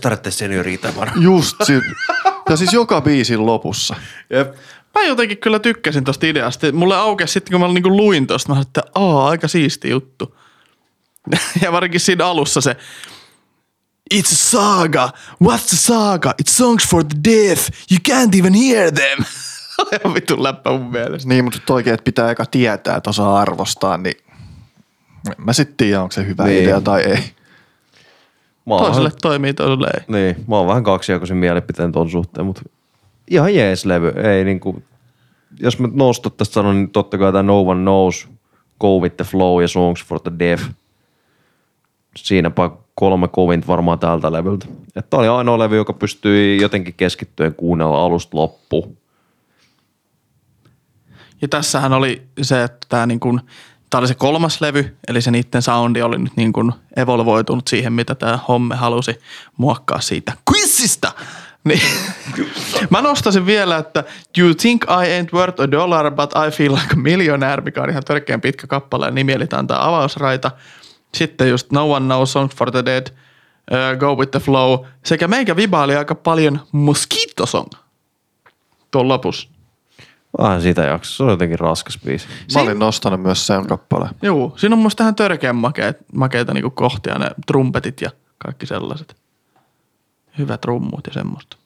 Tardes, 0.00 0.38
seniorita, 0.38 0.88
var. 0.96 1.10
Just 1.20 1.56
si- 1.64 1.80
Ja 2.50 2.56
siis 2.56 2.72
joka 2.72 3.00
biisin 3.00 3.46
lopussa. 3.46 3.96
Jep. 4.30 4.54
Mä 4.94 5.02
jotenkin 5.02 5.38
kyllä 5.38 5.58
tykkäsin 5.58 6.04
tosta 6.04 6.26
ideasta. 6.26 6.72
Mulle 6.72 6.96
aukesi 6.96 7.32
sitten, 7.32 7.52
kun 7.52 7.60
mä 7.60 7.74
niinku 7.74 7.90
luin 7.96 8.26
tosta, 8.26 8.48
mä 8.48 8.54
sanoin, 8.54 8.66
että 8.66 8.82
aa, 8.94 9.28
aika 9.28 9.48
siisti 9.48 9.90
juttu. 9.90 10.36
ja 11.62 11.72
varsinkin 11.72 12.00
siinä 12.00 12.26
alussa 12.26 12.60
se 12.60 12.76
It's 14.14 14.32
a 14.32 14.36
saga. 14.36 15.10
What's 15.44 15.74
a 15.74 15.76
saga? 15.76 16.34
It's 16.42 16.50
songs 16.52 16.88
for 16.88 17.04
the 17.04 17.18
deaf. 17.24 17.68
You 17.90 17.98
can't 18.08 18.38
even 18.38 18.54
hear 18.54 18.92
them. 18.92 19.24
Ihan 20.00 20.14
vitun 20.14 20.42
läppä 20.42 20.70
mun 20.70 20.90
mielestä. 20.90 21.28
Niin, 21.28 21.44
mutta 21.44 21.58
toikin, 21.66 21.94
että 21.94 22.04
pitää 22.04 22.30
eka 22.30 22.46
tietää, 22.46 22.96
että 22.96 23.10
osaa 23.10 23.38
arvostaa, 23.38 23.96
niin 23.98 24.14
en 25.28 25.34
mä 25.44 25.52
sitten 25.52 25.76
tiedä, 25.76 26.02
onko 26.02 26.12
se 26.12 26.26
hyvä 26.26 26.44
Niin. 26.44 26.62
idea 26.62 26.80
tai 26.80 27.02
ei. 27.02 27.18
Mä 28.66 28.74
oon 28.74 28.84
Toiselle 28.84 29.08
vähän- 29.08 29.18
toimii, 29.22 29.54
toiselle 29.54 29.88
ei. 29.94 30.04
Niin, 30.08 30.44
mä 30.48 30.56
oon 30.56 30.66
vähän 30.66 30.84
kaksijakoisen 30.84 31.36
mielipiteen 31.36 31.92
ton 31.92 32.10
suhteen, 32.10 32.46
mutta 32.46 32.62
ihan 33.30 33.54
jees 33.54 33.84
levy. 33.84 34.08
Ei 34.08 34.44
niinku, 34.44 34.82
jos 35.60 35.78
mä 35.78 35.88
nostot 35.92 36.36
tästä 36.36 36.52
sanon, 36.52 36.76
niin 36.76 36.90
totta 36.90 37.18
kai 37.18 37.32
tää 37.32 37.42
No 37.42 37.60
One 37.60 37.80
Knows, 37.80 38.28
Go 38.80 38.98
With 38.98 39.16
The 39.16 39.24
Flow 39.24 39.62
ja 39.62 39.68
Songs 39.68 40.04
For 40.04 40.20
The 40.20 40.32
Deaf. 40.38 40.62
Siinäpä 42.16 42.70
kolme 42.94 43.28
kovinta 43.28 43.66
varmaan 43.66 43.98
tältä 43.98 44.32
levyltä. 44.32 44.66
Että 44.96 45.16
oli 45.16 45.28
ainoa 45.28 45.58
levy, 45.58 45.76
joka 45.76 45.92
pystyi 45.92 46.60
jotenkin 46.62 46.94
keskittyen 46.94 47.54
kuunnella 47.54 48.04
alusta 48.04 48.36
loppuun. 48.36 48.96
Ja 51.42 51.48
tässähän 51.48 51.92
oli 51.92 52.22
se, 52.42 52.62
että 52.62 52.86
tämä 52.88 53.06
niin 53.06 53.20
kuin, 53.20 53.40
tää 53.90 53.98
oli 53.98 54.08
se 54.08 54.14
kolmas 54.14 54.60
levy, 54.60 54.96
eli 55.08 55.22
se 55.22 55.30
niiden 55.30 55.62
soundi 55.62 56.02
oli 56.02 56.18
nyt 56.18 56.36
niin 56.36 56.52
kuin 56.52 56.72
evolvoitunut 56.96 57.68
siihen, 57.68 57.92
mitä 57.92 58.14
tämä 58.14 58.38
homme 58.48 58.76
halusi 58.76 59.18
muokkaa 59.56 60.00
siitä 60.00 60.32
quizistä. 60.50 61.12
Niin. 61.64 61.80
Mä 62.90 63.02
nostaisin 63.02 63.46
vielä, 63.46 63.76
että 63.76 64.04
You 64.38 64.54
think 64.54 64.84
I 64.84 65.22
ain't 65.22 65.32
worth 65.32 65.62
a 65.62 65.70
dollar, 65.70 66.10
but 66.10 66.30
I 66.30 66.50
feel 66.50 66.72
like 66.72 66.92
a 66.92 66.96
millionaire, 66.96 67.62
mikä 67.62 67.82
on 67.82 67.90
ihan 67.90 68.04
törkeän 68.04 68.40
pitkä 68.40 68.66
kappale 68.66 69.06
ja 69.06 69.10
nimi, 69.10 69.32
eli 69.32 69.46
tää 69.46 69.58
on 69.58 69.66
tää 69.66 69.86
avausraita. 69.86 70.50
Sitten 71.14 71.48
just 71.48 71.72
No 71.72 71.92
One 71.92 72.06
Knows 72.06 72.32
Songs 72.32 72.56
for 72.56 72.70
the 72.70 72.84
Dead, 72.84 73.06
uh, 73.06 73.98
Go 73.98 74.14
With 74.14 74.30
The 74.30 74.40
Flow, 74.40 74.84
sekä 75.04 75.28
meikä 75.28 75.56
vibaili 75.56 75.96
aika 75.96 76.14
paljon 76.14 76.60
Mosquito 76.72 77.46
Song 77.46 77.68
tuon 78.90 79.08
lopussa. 79.08 79.48
Vähän 80.38 80.62
sitä 80.62 80.82
jaksoa. 80.82 81.16
Se 81.16 81.22
on 81.22 81.30
jotenkin 81.30 81.58
raskas 81.58 81.98
biisi. 82.04 82.28
Mä 82.54 82.60
olin 82.60 82.78
nostanut 82.78 83.22
myös 83.22 83.46
sen 83.46 83.66
kappaleen. 83.66 84.14
Joo, 84.22 84.52
siinä 84.56 84.74
on 84.74 84.82
musta 84.82 85.02
ihan 85.02 85.14
törkeän 85.14 85.56
makeet, 85.56 85.98
makeita 86.12 86.54
niinku 86.54 86.70
kohtia, 86.70 87.18
ne 87.18 87.30
trumpetit 87.46 88.00
ja 88.00 88.10
kaikki 88.38 88.66
sellaiset. 88.66 89.16
Hyvät 90.38 90.64
rummut 90.64 91.06
ja 91.06 91.12
semmoista. 91.12 91.56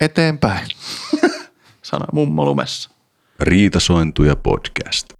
Eteenpäin. 0.00 0.68
Sanoi 1.82 2.08
mummo 2.12 2.44
lumessa. 2.44 2.90
Riitasointuja 3.40 4.36
podcast. 4.36 5.12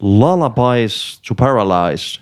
Lullabies 0.00 1.20
to 1.28 1.34
Paralyze. 1.34 2.20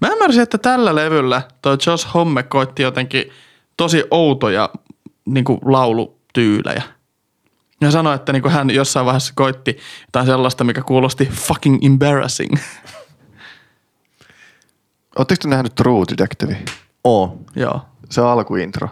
Mä 0.00 0.08
ymmärsin, 0.08 0.42
että 0.42 0.58
tällä 0.58 0.94
levyllä 0.94 1.42
toi 1.62 1.78
Josh 1.86 2.14
Homme 2.14 2.42
koitti 2.42 2.82
jotenkin 2.82 3.24
tosi 3.76 4.04
outoja 4.10 4.70
niinku 5.24 5.58
laulutyylejä. 5.64 6.82
Ja 7.80 7.90
sanoi, 7.90 8.14
että 8.14 8.32
niinku 8.32 8.48
hän 8.48 8.70
jossain 8.70 9.06
vaiheessa 9.06 9.32
koitti 9.36 9.78
jotain 10.06 10.26
sellaista, 10.26 10.64
mikä 10.64 10.82
kuulosti 10.82 11.26
fucking 11.26 11.84
embarrassing. 11.84 12.54
Oletteko 15.18 15.42
te 15.42 15.48
nähnyt 15.48 15.74
True 15.74 16.04
Detective? 16.10 16.56
Oo. 17.04 17.38
Joo. 17.56 17.80
Se 18.10 18.20
alkuintro. 18.20 18.88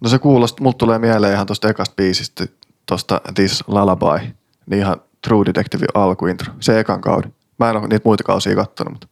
No 0.00 0.08
se 0.08 0.18
kuulosti, 0.18 0.62
mulla 0.62 0.76
tulee 0.78 0.98
mieleen 0.98 1.34
ihan 1.34 1.46
tosta 1.46 1.68
ekasta 1.68 1.94
biisistä, 1.96 2.46
tosta 2.86 3.20
This 3.34 3.64
Lullaby, 3.66 4.34
niin 4.66 4.80
ihan 4.80 4.96
True 5.28 5.46
Detective 5.46 5.86
alkuintro, 5.94 6.54
se 6.60 6.80
ekan 6.80 7.00
kauden. 7.00 7.34
Mä 7.58 7.70
en 7.70 7.76
ole 7.76 7.88
niitä 7.88 8.02
muita 8.04 8.24
kausia 8.24 8.54
kattonut, 8.54 8.92
mutta 8.92 9.06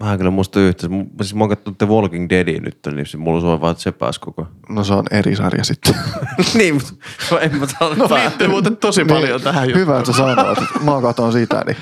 Mä 0.00 0.12
en 0.12 0.18
kyllä 0.18 0.30
muista 0.30 0.60
yhtä. 0.60 0.86
Siis 1.20 1.34
mä 1.34 1.40
oon 1.40 1.48
katsonut 1.48 1.78
The 1.78 1.88
Walking 1.88 2.30
Deadia 2.30 2.60
nyt, 2.60 2.78
niin 2.94 3.06
se 3.06 3.16
mulla 3.16 3.40
soi 3.40 3.60
vaan, 3.60 3.72
että 3.72 3.82
se 3.82 3.92
pääsi 3.92 4.20
koko 4.20 4.46
no 4.68 4.84
se 4.84 4.94
on 4.94 5.04
eri 5.10 5.36
sarja 5.36 5.64
sitten. 5.64 5.94
niin, 6.54 6.74
mutta 6.74 6.92
no, 7.30 7.38
en 7.38 7.56
mä 7.56 7.66
sano 7.66 7.94
No 7.94 8.08
liittyy 8.14 8.48
muuten 8.48 8.76
tosi 8.76 9.04
paljon 9.04 9.40
tähän 9.40 9.64
juttuun. 9.68 9.80
Hyvä, 9.80 9.98
että 9.98 10.12
sä 10.12 10.18
sanoit, 10.18 10.60
mä 10.84 11.00
katon 11.02 11.32
sitä, 11.32 11.62
niin 11.66 11.76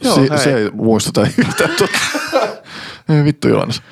Joo, 0.00 0.14
si- 0.14 0.30
hei. 0.30 0.38
se 0.38 0.54
ei 0.54 0.70
muistuta 0.70 1.26
yhtään 1.38 1.70
totta. 1.78 1.98
Ei 3.08 3.24
vittu 3.24 3.48
Joonas. 3.48 3.82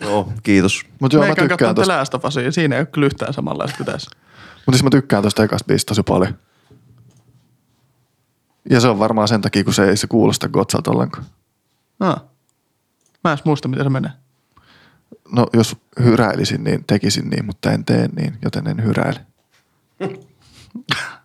Joo, 0.00 0.32
kiitos. 0.42 0.82
Mutta 1.00 1.16
joo, 1.16 1.26
mä 1.26 1.34
tykkään 1.34 1.74
tosta. 1.74 1.98
Last 1.98 2.14
of 2.14 2.24
Usia, 2.24 2.42
ja 2.42 2.52
siinä 2.52 2.76
ei 2.76 2.80
ole 2.80 2.86
kyllä 2.86 3.06
yhtään 3.06 3.32
samanlaista 3.32 3.76
kuin 3.76 3.86
tässä. 3.86 4.10
Mutta 4.56 4.72
siis 4.72 4.82
mä 4.82 4.90
tykkään 4.90 5.22
tosta 5.22 5.44
ekasta 5.44 5.64
biisistä 5.66 5.90
tosi 5.90 6.02
paljon. 6.02 6.38
Ja 8.70 8.80
se 8.80 8.88
on 8.88 8.98
varmaan 8.98 9.28
sen 9.28 9.40
takia, 9.40 9.64
kun 9.64 9.74
se 9.74 9.88
ei 9.88 9.96
se 9.96 10.06
kuulosta 10.06 10.48
Gotsalta 10.48 10.90
ollenkaan. 10.90 11.26
Ah. 12.00 12.22
Mä 13.24 13.32
en 13.32 13.38
muista, 13.44 13.68
miten 13.68 13.84
se 13.84 13.90
menee. 13.90 14.10
No 15.32 15.46
jos 15.52 15.76
hyräilisin, 16.00 16.64
niin 16.64 16.84
tekisin 16.84 17.30
niin, 17.30 17.44
mutta 17.44 17.72
en 17.72 17.84
tee 17.84 18.08
niin, 18.16 18.38
joten 18.42 18.66
en 18.68 18.84
hyräile. 18.84 19.26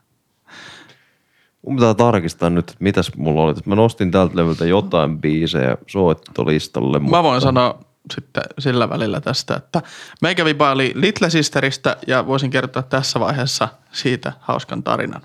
Mun 1.68 1.76
pitää 1.76 1.94
tarkistaa 1.94 2.50
nyt, 2.50 2.70
että 2.70 2.84
mitäs 2.84 3.12
mulla 3.18 3.42
oli. 3.42 3.54
Mä 3.66 3.76
nostin 3.76 4.12
tältä 4.12 4.38
levyltä 4.38 4.66
jotain 4.66 5.22
biisejä 5.22 5.78
soittolistalle. 5.88 7.00
mutta- 7.00 7.18
Mä 7.18 7.24
voin 7.24 7.42
sanoa 7.42 7.80
sitten 8.16 8.44
sillä 8.60 8.90
välillä 8.90 9.22
tästä, 9.22 9.56
että 9.56 9.82
meikä 10.22 10.46
vibaili 10.46 10.92
Little 10.96 11.30
Sisteristä 11.30 11.98
ja 12.08 12.28
voisin 12.28 12.50
kertoa 12.50 12.84
tässä 12.84 13.20
vaiheessa 13.20 13.68
siitä 13.92 14.34
hauskan 14.40 14.84
tarinan. 14.84 15.22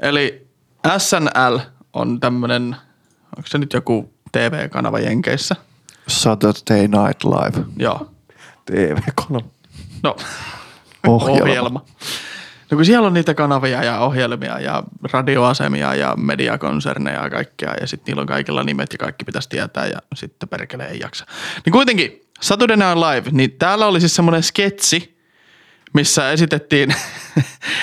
Eli 0.00 0.48
SNL 0.98 1.58
on 1.92 2.20
tämmönen, 2.20 2.76
onko 3.36 3.46
se 3.48 3.58
nyt 3.58 3.72
joku 3.72 4.12
TV-kanava 4.32 4.98
Jenkeissä? 4.98 5.56
Saturday 6.08 6.80
Night 6.88 7.24
Live. 7.24 7.64
Joo. 7.76 8.10
TV-kanava. 8.66 9.46
No, 10.02 10.16
Ohjelma. 11.06 11.42
ohjelma. 11.42 11.84
No 12.70 12.76
kun 12.76 12.84
siellä 12.84 13.06
on 13.06 13.14
niitä 13.14 13.34
kanavia 13.34 13.84
ja 13.84 13.98
ohjelmia 13.98 14.60
ja 14.60 14.82
radioasemia 15.12 15.94
ja 15.94 16.14
mediakonserneja 16.16 17.22
ja 17.22 17.30
kaikkea 17.30 17.74
ja 17.80 17.86
sitten 17.86 18.10
niillä 18.10 18.20
on 18.20 18.26
kaikilla 18.26 18.64
nimet 18.64 18.92
ja 18.92 18.98
kaikki 18.98 19.24
pitäisi 19.24 19.48
tietää 19.48 19.86
ja 19.86 19.98
sitten 20.14 20.48
perkele 20.48 20.86
ei 20.86 20.98
jaksa. 20.98 21.26
Niin 21.64 21.72
kuitenkin 21.72 22.22
Saturday 22.40 22.76
Night 22.76 22.96
Live, 22.96 23.30
niin 23.32 23.52
täällä 23.52 23.86
oli 23.86 24.00
siis 24.00 24.16
semmoinen 24.16 24.42
sketsi, 24.42 25.18
missä 25.92 26.30
esitettiin 26.30 26.94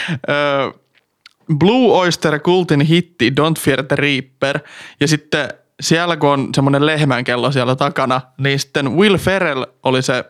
Blue 1.59 1.97
Oyster 1.97 2.39
Kultin 2.39 2.81
hitti 2.81 3.29
Don't 3.29 3.59
Fear 3.59 3.83
the 3.83 3.95
Reaper 3.95 4.59
ja 4.99 5.07
sitten 5.07 5.49
siellä 5.81 6.17
kun 6.17 6.29
on 6.29 6.49
semmoinen 6.55 6.85
lehmänkello 6.85 7.51
siellä 7.51 7.75
takana, 7.75 8.21
niin 8.37 8.59
sitten 8.59 8.91
Will 8.91 9.17
Ferrell 9.17 9.65
oli 9.83 10.01
se 10.01 10.25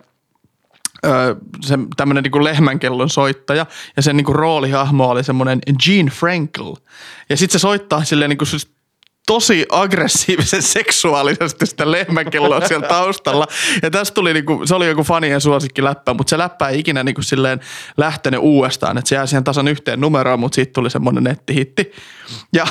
se 1.61 1.77
tämmöinen 1.97 2.23
niinku 2.23 2.43
lehmänkellon 2.43 3.09
soittaja 3.09 3.65
ja 3.95 4.01
sen 4.01 4.17
niinku 4.17 4.33
roolihahmo 4.33 5.09
oli 5.09 5.23
semmoinen 5.23 5.59
Gene 5.85 6.11
Frankel. 6.11 6.73
Ja 7.29 7.37
sitten 7.37 7.59
se 7.59 7.61
soittaa 7.61 8.03
silleen 8.03 8.29
niinku 8.29 8.45
siis 8.45 8.75
tosi 9.25 9.65
aggressiivisen 9.69 10.61
seksuaalisesti 10.77 11.65
sitä 11.65 11.91
lehmänkelloa 11.91 12.67
siellä 12.67 12.87
taustalla. 12.87 13.47
Ja 13.83 13.91
tästä 13.91 14.15
tuli 14.15 14.33
niinku, 14.33 14.61
se 14.65 14.75
oli 14.75 14.87
joku 14.87 15.03
fanien 15.03 15.41
suosikki 15.41 15.83
läppä, 15.83 16.13
mutta 16.13 16.29
se 16.29 16.37
läppä 16.37 16.67
ei 16.67 16.79
ikinä 16.79 17.03
niinku 17.03 17.21
silleen 17.21 17.59
lähtenyt 17.97 18.39
uudestaan. 18.43 18.97
Että 18.97 19.09
se 19.09 19.15
jää 19.15 19.25
siihen 19.25 19.43
tasan 19.43 19.67
yhteen 19.67 20.01
numeroon, 20.01 20.39
mutta 20.39 20.55
siitä 20.55 20.73
tuli 20.73 20.89
semmoinen 20.89 21.23
nettihitti. 21.23 21.91
Ja 22.53 22.67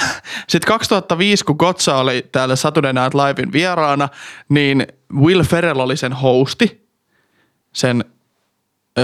sitten 0.49 0.69
2005, 0.69 1.45
kun 1.45 1.57
Gotsa 1.59 1.97
oli 1.97 2.29
täällä 2.33 2.57
Saturday 2.57 2.93
Night 2.93 3.15
Livein 3.15 3.53
vieraana, 3.53 4.09
niin 4.49 4.87
Will 5.15 5.43
Ferrell 5.43 5.81
oli 5.81 5.97
sen 5.97 6.13
hosti 6.13 6.85
sen, 7.75 8.05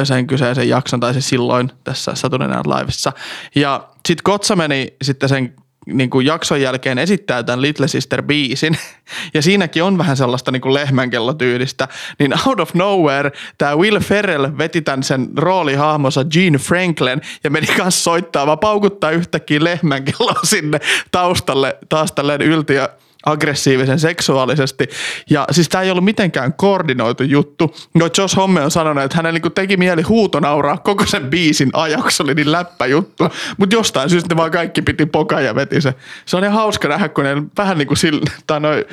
sen 0.04 0.26
kyseisen 0.26 0.68
jakson, 0.68 1.00
tai 1.00 1.14
se 1.14 1.20
silloin 1.20 1.72
tässä 1.84 2.14
Saturday 2.14 2.48
Night 2.48 2.66
Livessa. 2.66 3.12
Ja 3.54 3.88
sitten 4.06 4.24
Kotsa 4.24 4.56
meni 4.56 4.94
sitten 5.02 5.28
sen 5.28 5.54
niin 5.86 6.10
kuin 6.10 6.26
jakson 6.26 6.60
jälkeen 6.60 6.98
esittää 6.98 7.42
tämän 7.42 7.62
Little 7.62 7.88
Sister 7.88 8.22
biisin, 8.22 8.78
ja 9.34 9.42
siinäkin 9.42 9.82
on 9.82 9.98
vähän 9.98 10.16
sellaista 10.16 10.50
niin 10.50 10.60
kuin 10.60 10.74
lehmänkellotyylistä, 10.74 11.88
niin 12.18 12.34
out 12.46 12.60
of 12.60 12.74
nowhere 12.74 13.32
tämä 13.58 13.76
Will 13.76 14.00
Ferrell 14.00 14.46
veti 14.58 14.82
tämän 14.82 15.02
sen 15.02 15.28
roolihahmonsa 15.36 16.24
Gene 16.24 16.58
Franklin 16.58 17.20
ja 17.44 17.50
meni 17.50 17.66
kanssa 17.66 18.02
soittaa, 18.02 18.46
vaan 18.46 18.58
paukuttaa 18.58 19.10
yhtäkkiä 19.10 19.64
lehmänkelloa 19.64 20.40
sinne 20.44 20.80
taustalle 21.10 21.76
taas 21.88 22.12
tälleen 22.12 22.42
ylti 22.42 22.74
ja 22.74 22.88
aggressiivisen 23.26 23.98
seksuaalisesti. 23.98 24.88
Ja 25.30 25.44
siis 25.50 25.68
tämä 25.68 25.82
ei 25.82 25.90
ollut 25.90 26.04
mitenkään 26.04 26.52
koordinoitu 26.52 27.22
juttu. 27.22 27.74
No 27.94 28.08
Josh 28.18 28.36
Homme 28.36 28.60
on 28.60 28.70
sanonut, 28.70 29.04
että 29.04 29.16
hänellä 29.16 29.32
niinku 29.32 29.50
teki 29.50 29.76
mieli 29.76 30.02
huutonauraa 30.02 30.78
koko 30.78 31.06
sen 31.06 31.30
biisin 31.30 31.70
ajaksi, 31.72 32.22
oli 32.22 32.34
niin 32.34 32.52
läppä 32.52 32.86
juttu. 32.86 33.24
Mutta 33.56 33.76
jostain 33.76 34.10
syystä 34.10 34.34
ne 34.34 34.36
vaan 34.36 34.50
kaikki 34.50 34.82
piti 34.82 35.06
poka 35.06 35.40
ja 35.40 35.54
veti 35.54 35.80
se. 35.80 35.94
Se 36.26 36.36
on 36.36 36.44
ihan 36.44 36.56
hauska 36.56 36.88
nähdä, 36.88 37.08
kun 37.08 37.24
ne 37.24 37.42
vähän 37.58 37.78
niin 37.78 37.88
kuin 37.88 37.98
sillä, 37.98 38.30
tai 38.46 38.60
noi 38.60 38.86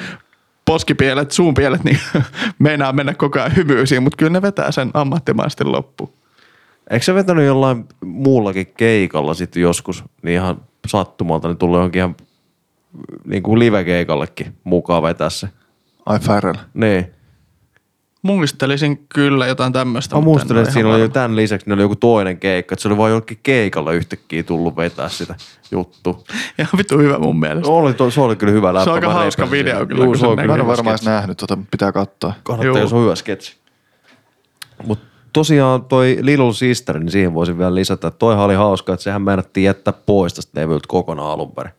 poskipielet, 0.65 1.31
suunpielet, 1.31 1.83
niin 1.83 1.99
meinaa 2.59 2.93
mennä 2.93 3.13
koko 3.13 3.39
ajan 3.39 3.55
hymyisiin, 3.55 4.03
mutta 4.03 4.17
kyllä 4.17 4.31
ne 4.31 4.41
vetää 4.41 4.71
sen 4.71 4.91
ammattimaisesti 4.93 5.63
loppuun. 5.63 6.13
Eikö 6.89 7.05
se 7.05 7.13
vetänyt 7.13 7.45
jollain 7.45 7.85
muullakin 8.05 8.67
keikalla 8.77 9.33
sitten 9.33 9.61
joskus, 9.61 10.03
niin 10.21 10.33
ihan 10.33 10.61
sattumalta, 10.87 11.47
niin 11.47 11.57
tulee 11.57 11.77
johonkin 11.77 11.99
ihan 11.99 12.15
niin 13.25 13.43
kuin 13.43 13.59
live-keikallekin 13.59 14.53
mukaan 14.63 15.03
vetää 15.03 15.29
se. 15.29 15.49
Ai 16.05 16.19
Farrell. 16.19 16.57
Niin. 16.73 17.11
Muistelisin 18.21 19.05
kyllä 19.13 19.47
jotain 19.47 19.73
tämmöistä. 19.73 20.15
Mä 20.15 20.21
muistelen, 20.21 20.61
että 20.61 20.73
siinä 20.73 20.89
oli 20.89 20.99
jo 20.99 21.07
tämän 21.07 21.35
lisäksi, 21.35 21.67
ne 21.69 21.73
oli 21.73 21.81
joku 21.81 21.95
toinen 21.95 22.39
keikka, 22.39 22.73
että 22.73 22.81
se 22.81 22.87
oli 22.87 22.97
vain 22.97 23.11
jollekin 23.11 23.39
keikalla 23.43 23.93
yhtäkkiä 23.93 24.43
tullut 24.43 24.77
vetää 24.77 25.09
sitä 25.09 25.35
juttu. 25.71 26.23
Ihan 26.59 26.71
vittu 26.77 26.97
hyvä 26.97 27.19
mun 27.19 27.39
mielestä. 27.39 27.71
Oli, 27.71 27.93
to, 27.93 28.11
se 28.11 28.21
oli 28.21 28.35
kyllä 28.35 28.53
hyvä 28.53 28.73
läppä. 28.73 28.83
Se 28.83 28.89
on 28.89 28.95
aika 28.95 29.13
hauska 29.13 29.51
video 29.51 29.85
kyllä, 29.85 30.05
Juu, 30.05 30.17
se 30.17 30.27
on 30.27 30.35
Mä 30.35 30.41
en 30.41 30.47
varmaan 30.49 30.69
edes 30.69 30.79
sketsi. 30.79 31.05
nähnyt, 31.09 31.37
tota 31.37 31.57
pitää 31.71 31.91
katsoa. 31.91 32.33
Kannattaa, 32.43 32.81
jos 32.81 32.93
on 32.93 33.03
hyvä 33.03 33.15
sketsi. 33.15 33.57
Mutta 34.83 35.05
tosiaan 35.33 35.85
toi 35.85 36.17
Little 36.21 36.53
Sister, 36.53 36.99
niin 36.99 37.11
siihen 37.11 37.33
voisin 37.33 37.57
vielä 37.57 37.75
lisätä, 37.75 38.07
että 38.07 38.17
toihan 38.17 38.45
oli 38.45 38.55
hauska, 38.55 38.93
että 38.93 39.03
sehän 39.03 39.21
meinattiin 39.21 39.63
jättää 39.63 39.93
pois 40.05 40.33
tästä 40.33 40.61
levyltä 40.61 40.85
kokonaan 40.87 41.31
alun 41.31 41.51
perin. 41.51 41.73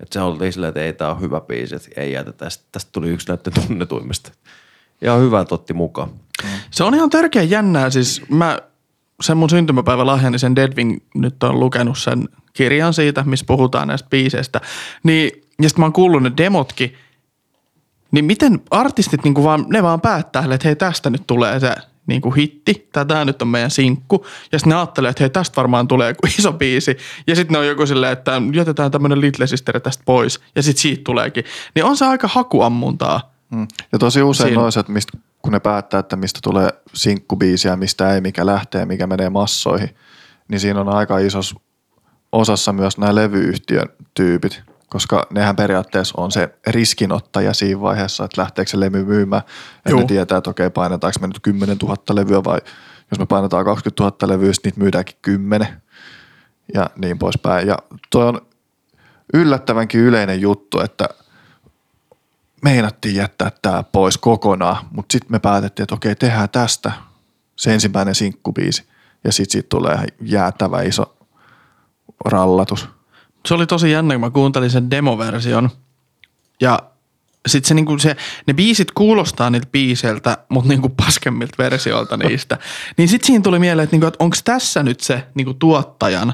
Että 0.00 0.12
se 0.12 0.20
oltiin 0.20 0.52
silleen, 0.52 0.68
että 0.68 0.80
ei 0.80 0.92
tää 0.92 1.10
on 1.10 1.20
hyvä 1.20 1.40
biisi, 1.40 1.74
että 1.74 1.88
ei 1.96 2.12
jätetä. 2.12 2.50
Sitten 2.50 2.68
tästä 2.72 2.92
tuli 2.92 3.08
yksi 3.08 3.28
näiden 3.28 3.52
tunnetuimmista. 3.52 4.32
Ihan 5.02 5.20
hyvä 5.20 5.40
että 5.40 5.54
otti 5.54 5.74
mukaan. 5.74 6.10
Se 6.70 6.84
on 6.84 6.94
ihan 6.94 7.10
törkeä 7.10 7.42
jännää. 7.42 7.90
Siis 7.90 8.22
mä 8.28 8.58
sen 9.20 9.36
mun 9.36 9.50
syntymäpäivän 9.50 10.06
lahjani, 10.06 10.38
sen 10.38 10.56
Deadwing, 10.56 10.98
nyt 11.14 11.42
on 11.42 11.60
lukenut 11.60 11.98
sen 11.98 12.28
kirjan 12.52 12.94
siitä, 12.94 13.24
missä 13.24 13.46
puhutaan 13.46 13.88
näistä 13.88 14.08
biiseistä. 14.08 14.60
Niin, 15.02 15.30
ja 15.62 15.68
sitten 15.68 15.82
mä 15.82 15.84
oon 15.84 15.92
kuullut 15.92 16.22
ne 16.22 16.32
demotkin. 16.36 16.94
Niin 18.10 18.24
miten 18.24 18.60
artistit 18.70 19.24
niinku 19.24 19.44
vaan, 19.44 19.66
ne 19.68 19.82
vaan 19.82 20.00
päättää, 20.00 20.44
että 20.54 20.68
hei 20.68 20.76
tästä 20.76 21.10
nyt 21.10 21.22
tulee 21.26 21.60
se 21.60 21.74
niinku 22.06 22.30
hitti, 22.30 22.88
tai 22.92 23.06
tää 23.06 23.24
nyt 23.24 23.42
on 23.42 23.48
meidän 23.48 23.70
sinkku. 23.70 24.26
Ja 24.52 24.58
sitten 24.58 24.70
ne 24.70 24.76
ajattelee, 24.76 25.10
että 25.10 25.22
hei 25.22 25.30
tästä 25.30 25.56
varmaan 25.56 25.88
tulee 25.88 26.08
joku 26.08 26.26
iso 26.38 26.52
biisi. 26.52 26.96
Ja 27.26 27.36
sitten 27.36 27.52
ne 27.52 27.58
on 27.58 27.66
joku 27.66 27.86
silleen, 27.86 28.12
että 28.12 28.42
jätetään 28.52 28.90
tämmönen 28.90 29.20
Little 29.20 29.46
Sister 29.46 29.80
tästä 29.80 30.02
pois. 30.06 30.40
Ja 30.54 30.62
sitten 30.62 30.82
siitä 30.82 31.02
tuleekin. 31.04 31.44
Niin 31.74 31.84
on 31.84 31.96
se 31.96 32.06
aika 32.06 32.28
hakuammuntaa. 32.28 33.34
Mm. 33.50 33.68
Ja 33.92 33.98
tosi 33.98 34.22
usein 34.22 34.48
Siinä. 34.48 34.62
noissa, 34.62 34.80
että 34.80 34.92
mistä, 34.92 35.18
kun 35.42 35.52
ne 35.52 35.60
päättää, 35.60 36.00
että 36.00 36.16
mistä 36.16 36.40
tulee 36.42 36.68
sinkkubiisiä, 36.94 37.76
mistä 37.76 38.14
ei, 38.14 38.20
mikä 38.20 38.46
lähtee, 38.46 38.84
mikä 38.86 39.06
menee 39.06 39.30
massoihin, 39.30 39.96
niin 40.48 40.60
siinä 40.60 40.80
on 40.80 40.88
aika 40.88 41.18
isos 41.18 41.54
osassa 42.32 42.72
myös 42.72 42.98
nämä 42.98 43.14
levyyhtiön 43.14 43.88
tyypit, 44.14 44.62
koska 44.90 45.26
nehän 45.30 45.56
periaatteessa 45.56 46.14
on 46.16 46.32
se 46.32 46.54
riskinottaja 46.66 47.54
siinä 47.54 47.80
vaiheessa, 47.80 48.24
että 48.24 48.42
lähteekö 48.42 48.70
se 48.70 48.80
levy 48.80 49.04
myymään. 49.04 49.42
Ja 49.88 49.96
ne 49.96 50.04
tietää, 50.04 50.38
että 50.38 50.50
okei, 50.50 50.70
painetaanko 50.70 51.18
me 51.20 51.26
nyt 51.26 51.40
10 51.42 51.76
000 51.82 51.96
levyä 52.12 52.44
vai 52.44 52.60
jos 53.10 53.18
me 53.18 53.26
painetaan 53.26 53.64
20 53.64 54.02
000 54.02 54.34
levyä, 54.34 54.52
niitä 54.64 54.80
myydäänkin 54.80 55.16
10 55.22 55.82
ja 56.74 56.90
niin 56.96 57.18
poispäin. 57.18 57.68
Ja 57.68 57.78
toi 58.10 58.28
on 58.28 58.40
yllättävänkin 59.34 60.00
yleinen 60.00 60.40
juttu, 60.40 60.80
että 60.80 61.08
meinattiin 62.62 63.14
jättää 63.14 63.50
tämä 63.62 63.82
pois 63.82 64.18
kokonaan, 64.18 64.76
mutta 64.90 65.12
sitten 65.12 65.32
me 65.32 65.38
päätettiin, 65.38 65.82
että 65.84 65.94
okei, 65.94 66.16
tehdään 66.16 66.48
tästä 66.48 66.92
se 67.56 67.74
ensimmäinen 67.74 68.14
sinkkubiisi. 68.14 68.84
Ja 69.24 69.32
sitten 69.32 69.52
siitä 69.52 69.68
tulee 69.68 70.06
jäätävä 70.20 70.82
iso 70.82 71.16
rallatus. 72.24 72.88
Se 73.46 73.54
oli 73.54 73.66
tosi 73.66 73.90
jännä, 73.90 74.14
kun 74.14 74.20
mä 74.20 74.30
kuuntelin 74.30 74.70
sen 74.70 74.90
demoversion. 74.90 75.70
Ja 76.60 76.78
sit 77.48 77.64
se, 77.64 77.74
niinku 77.74 77.98
se, 77.98 78.16
ne 78.46 78.54
biisit 78.54 78.90
kuulostaa 78.90 79.50
niiltä 79.50 79.68
biiseiltä, 79.72 80.38
mutta 80.48 80.68
niinku 80.68 80.88
paskemmilta 80.88 81.54
versioilta 81.58 82.16
niistä. 82.16 82.58
niin 82.96 83.08
sit 83.08 83.24
siinä 83.24 83.42
tuli 83.42 83.58
mieleen, 83.58 83.84
että, 83.84 83.94
niinku, 83.94 84.06
että 84.06 84.24
onko 84.24 84.36
tässä 84.44 84.82
nyt 84.82 85.00
se 85.00 85.26
niinku 85.34 85.54
tuottajan 85.54 86.32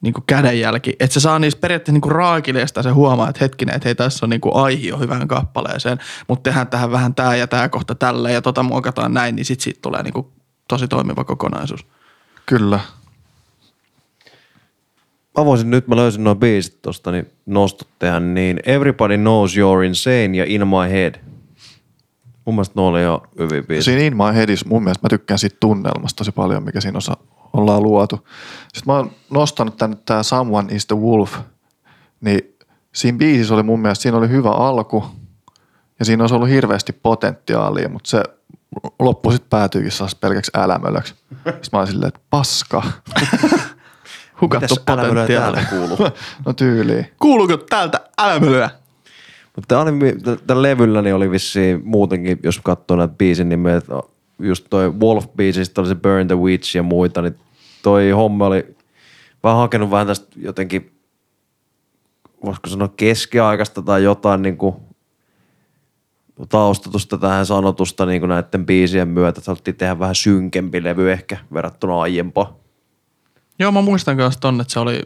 niinku 0.00 0.20
kädenjälki. 0.26 0.96
Että 1.00 1.14
se 1.14 1.20
saa 1.20 1.38
niistä 1.38 1.60
periaatteessa 1.60 1.92
niinku 1.92 2.08
raakileesta 2.08 2.82
se 2.82 2.90
huomaa, 2.90 3.28
että 3.28 3.44
hetkinen, 3.44 3.74
että 3.74 3.88
hei 3.88 3.94
tässä 3.94 4.26
on 4.26 4.30
niinku 4.30 4.58
aihio 4.58 4.98
hyvään 4.98 5.28
kappaleeseen, 5.28 5.98
mutta 6.28 6.42
tehdään 6.42 6.66
tähän 6.66 6.92
vähän 6.92 7.14
tää 7.14 7.36
ja 7.36 7.46
tää 7.46 7.68
kohta 7.68 7.94
tällä 7.94 8.30
ja 8.30 8.42
tota 8.42 8.62
muokataan 8.62 9.14
näin, 9.14 9.36
niin 9.36 9.44
sit 9.44 9.60
siitä 9.60 9.78
tulee 9.82 10.02
niinku 10.02 10.32
tosi 10.68 10.88
toimiva 10.88 11.24
kokonaisuus. 11.24 11.86
Kyllä. 12.46 12.80
Mä 15.40 15.44
voisin 15.44 15.70
nyt, 15.70 15.88
mä 15.88 15.96
löysin 15.96 16.24
noin 16.24 16.38
biisit 16.38 16.82
tosta, 16.82 17.12
niin 17.12 17.26
nostot 17.46 17.88
tehdä 17.98 18.20
niin 18.20 18.60
Everybody 18.66 19.16
Knows 19.16 19.56
You're 19.56 19.84
Insane 19.86 20.36
ja 20.36 20.44
In 20.48 20.68
My 20.68 20.90
Head. 20.90 21.14
Mun 22.44 22.54
mielestä 22.54 22.72
ne 22.76 22.82
oli 22.82 23.02
jo 23.02 23.22
hyviä 23.38 23.62
biisejä. 23.62 23.82
Siinä 23.98 24.06
In 24.06 24.16
My 24.16 24.34
Headissä 24.34 24.68
mun 24.68 24.82
mielestä 24.84 25.04
mä 25.04 25.08
tykkään 25.08 25.38
siitä 25.38 25.56
tunnelmasta 25.60 26.18
tosi 26.18 26.32
paljon, 26.32 26.64
mikä 26.64 26.80
siinä 26.80 26.98
osa 26.98 27.16
ollaan 27.52 27.82
luotu. 27.82 28.16
Sitten 28.62 28.82
mä 28.86 28.96
oon 28.96 29.10
nostanut 29.30 29.76
tänne 29.76 29.96
tää 30.04 30.22
Someone 30.22 30.74
is 30.74 30.86
the 30.86 30.96
Wolf, 30.96 31.36
niin 32.20 32.56
siinä 32.94 33.18
biisissä 33.18 33.54
oli 33.54 33.62
mun 33.62 33.80
mielestä, 33.80 34.02
siinä 34.02 34.18
oli 34.18 34.28
hyvä 34.28 34.50
alku 34.50 35.04
ja 35.98 36.04
siinä 36.04 36.22
olisi 36.22 36.34
ollut 36.34 36.48
hirveästi 36.48 36.92
potentiaalia, 36.92 37.88
mutta 37.88 38.10
se 38.10 38.22
loppu 38.98 39.30
sitten 39.30 39.50
päätyykin 39.50 39.92
pelkäksi 40.20 40.50
älämölöksi. 40.54 41.14
Sitten 41.30 41.68
mä 41.72 41.78
olin 41.78 41.88
silleen, 41.92 42.08
että 42.08 42.20
paska. 42.30 42.82
Hukattu 44.40 44.74
potentiaali. 44.86 45.26
täällä 45.26 45.64
kuuluu? 45.70 45.98
No 46.46 46.52
tyyliin. 46.52 47.06
Kuuluuko 47.18 47.56
täältä 47.56 48.00
älämölyä? 48.18 48.70
Mutta 49.56 49.84
tällä 50.46 50.62
levyllä 50.62 51.02
niin 51.02 51.14
oli 51.14 51.30
vissiin 51.30 51.80
muutenkin, 51.84 52.38
jos 52.42 52.60
katsoo 52.62 52.96
näitä 52.96 53.14
biisin 53.18 53.48
nimeä, 53.48 53.76
että 53.76 53.92
just 54.38 54.66
toi 54.70 54.88
Wolf-biisistä 54.88 55.80
oli 55.80 55.88
se 55.88 55.94
Burn 55.94 56.26
the 56.26 56.38
Witch 56.38 56.76
ja 56.76 56.82
muita, 56.82 57.22
niin 57.22 57.36
toi 57.82 58.10
homma 58.10 58.46
oli 58.46 58.76
vähän 59.42 59.58
hakenut 59.58 59.90
vähän 59.90 60.06
tästä 60.06 60.26
jotenkin, 60.36 60.92
voisiko 62.44 62.68
sanoa 62.68 62.88
keskiaikaista 62.96 63.82
tai 63.82 64.02
jotain 64.02 64.42
niin 64.42 64.56
kuin 64.56 64.74
taustatusta 66.48 67.18
tähän 67.18 67.46
sanotusta 67.46 68.06
niin 68.06 68.20
kuin 68.20 68.28
näiden 68.28 68.66
biisien 68.66 69.08
myötä, 69.08 69.38
että 69.38 69.50
haluttiin 69.50 69.76
tehdä 69.76 69.98
vähän 69.98 70.14
synkempi 70.14 70.84
levy 70.84 71.12
ehkä 71.12 71.36
verrattuna 71.54 72.00
aiempaan. 72.00 72.59
Joo, 73.60 73.72
mä 73.72 73.82
muistan 73.82 74.16
myös 74.16 74.36
ton, 74.36 74.60
että 74.60 74.72
se 74.72 74.80
oli 74.80 75.02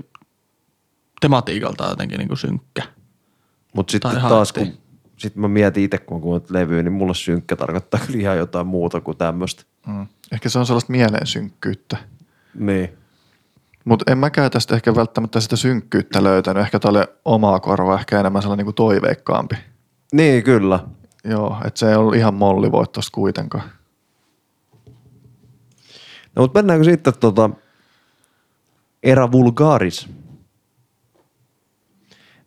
tematiikalta 1.20 1.88
jotenkin 1.88 2.18
niinku 2.18 2.36
synkkä. 2.36 2.82
Mutta 3.74 3.90
sitten 3.90 4.20
taas, 4.20 4.52
kun 4.52 4.72
sit 5.16 5.36
mä 5.36 5.48
mietin 5.48 5.84
itse, 5.84 5.98
kun 5.98 6.16
mä 6.16 6.22
kuuntelen 6.22 6.62
levyä, 6.62 6.82
niin 6.82 6.92
mulle 6.92 7.14
synkkä 7.14 7.57
tarkoittaa 7.57 8.00
kyllä 8.07 8.20
ihan 8.20 8.38
jotain 8.38 8.66
muuta 8.66 9.00
kuin 9.00 9.16
tämmöistä. 9.16 9.62
Mm. 9.86 10.07
Ehkä 10.32 10.48
se 10.48 10.59
on 10.59 10.66
sellaista 10.66 10.92
mielensynkkyyttä. 10.92 11.96
Niin. 12.55 12.98
Mutta 13.84 14.12
en 14.12 14.18
mäkään 14.18 14.50
tästä 14.50 14.74
ehkä 14.74 14.94
välttämättä 14.94 15.40
sitä 15.40 15.57
synkkyyttä 15.57 16.22
löytänyt. 16.22 16.62
Ehkä 16.62 16.78
tälle 16.78 17.09
omaa 17.24 17.61
korvaa 17.61 17.98
ehkä 17.98 18.20
enemmän 18.20 18.42
sellainen 18.42 18.66
niin 18.66 18.74
kuin 18.74 18.74
toiveikkaampi. 18.74 19.57
Niin, 20.12 20.44
kyllä. 20.44 20.80
Joo, 21.24 21.57
että 21.64 21.80
se 21.80 21.90
ei 21.90 21.96
ollut 21.96 22.14
ihan 22.14 22.34
mollivoittoista 22.34 23.14
kuitenkaan. 23.14 23.64
No, 26.36 26.42
mutta 26.42 26.59
mennäänkö 26.59 26.84
sitten 26.84 27.14
tota 27.20 27.50
Era 29.05 29.32
Vulgaris? 29.32 30.09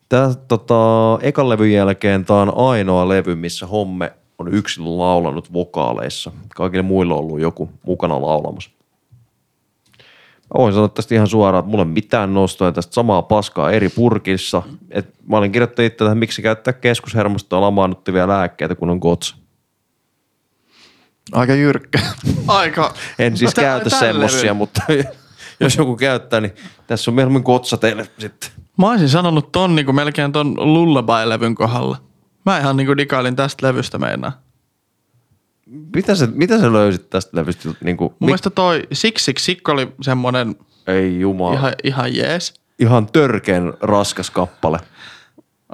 Tää 0.10 0.34
tota, 0.48 0.74
ekan 1.22 1.50
levyn 1.50 1.72
jälkeen 1.74 2.26
tämä 2.26 2.42
on 2.42 2.54
ainoa 2.58 3.10
levy, 3.10 3.36
missä 3.36 3.68
Homme 3.68 4.14
on 4.38 4.54
yksin 4.54 4.98
laulanut 4.98 5.54
vokaaleissa. 5.54 6.32
Kaikille 6.56 6.82
muille 6.82 7.14
on 7.14 7.20
ollut 7.20 7.40
joku 7.40 7.70
mukana 7.86 8.22
laulamassa. 8.22 8.70
Mä 10.54 10.58
voin 10.58 10.74
sanoa 10.74 10.88
tästä 10.88 11.16
ihan 11.16 11.28
suoraan, 11.28 11.60
että 11.60 11.72
mulla 11.72 11.84
ei 11.84 11.90
mitään 11.90 12.34
nostoja 12.34 12.72
tästä 12.72 12.94
samaa 12.94 13.22
paskaa 13.22 13.72
eri 13.72 13.90
purkissa. 13.90 14.64
Et 14.92 15.14
mä 15.28 15.38
olin 15.38 15.52
kirjoittanut 15.52 15.92
itse 15.92 15.98
tähän, 15.98 16.18
miksi 16.18 16.42
käyttää 16.42 16.74
keskushermostoa 16.74 17.62
lamaannuttivia 17.62 18.28
lääkkeitä, 18.28 18.76
kun 18.76 18.90
on 18.90 19.00
kotsa. 19.00 19.36
Aika 21.32 21.54
jyrkkä. 21.54 22.00
Aika. 22.48 22.94
En 23.20 23.38
siis 23.38 23.52
No, 23.52 23.54
tä- 23.56 23.62
käytä 23.62 23.90
semmosia, 23.90 24.54
mutta 24.54 24.82
jos 25.60 25.76
joku 25.76 25.96
käyttää, 25.96 26.42
niin 26.42 26.54
tässä 26.88 27.12
on 27.12 27.16
mieluummin 27.16 27.44
kotsa 27.44 27.78
teille 27.78 28.08
sitten. 28.18 28.50
Mä 28.78 28.90
olisin 28.90 29.10
sanonut 29.10 29.52
ton 29.52 29.76
niinku 29.76 29.94
melkein 29.94 30.32
ton 30.32 30.54
Lullaby-levyn 30.58 31.56
kohdalla. 31.56 31.98
Mä 32.46 32.60
ihan 32.60 32.78
niinku 32.78 32.98
digailin 32.98 33.36
tästä 33.36 33.68
levystä 33.68 33.98
meinaa. 33.98 34.42
Mitä 35.96 36.16
sä, 36.16 36.28
mitä 36.34 36.60
sä 36.60 36.74
löysit 36.74 37.10
tästä 37.10 37.38
levystä? 37.38 37.70
Niin 37.84 37.98
kuin, 37.98 38.14
Mun 38.20 38.28
mielestä 38.28 38.50
toi 38.50 38.84
Six 38.94 39.22
Six 39.22 39.42
Sick 39.42 39.70
oli 39.70 39.88
semmonen 40.02 40.56
Ei 40.88 41.20
jumala. 41.20 41.54
Ihan, 41.54 41.74
ihan, 41.84 42.08
ihan 42.08 42.16
jees. 42.16 42.54
ihan 42.80 43.08
törkeen 43.08 43.74
raskas 43.82 44.30
kappale. 44.30 44.80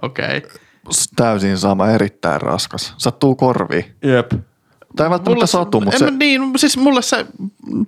Okei. 0.02 0.38
Okay. 0.38 0.50
Täysin 1.16 1.58
sama, 1.58 1.90
erittäin 1.90 2.42
raskas. 2.42 2.94
Sattuu 2.98 3.36
korviin. 3.36 3.86
Jep. 4.04 4.32
Tai 4.96 5.10
välttämättä 5.10 5.46
satu, 5.46 5.82
mutta 5.82 5.96
en, 5.96 6.00
se, 6.00 6.12
mä- 6.12 6.18
Niin, 6.18 6.42
siis 6.56 6.78
mulle 6.78 7.02
se 7.02 7.26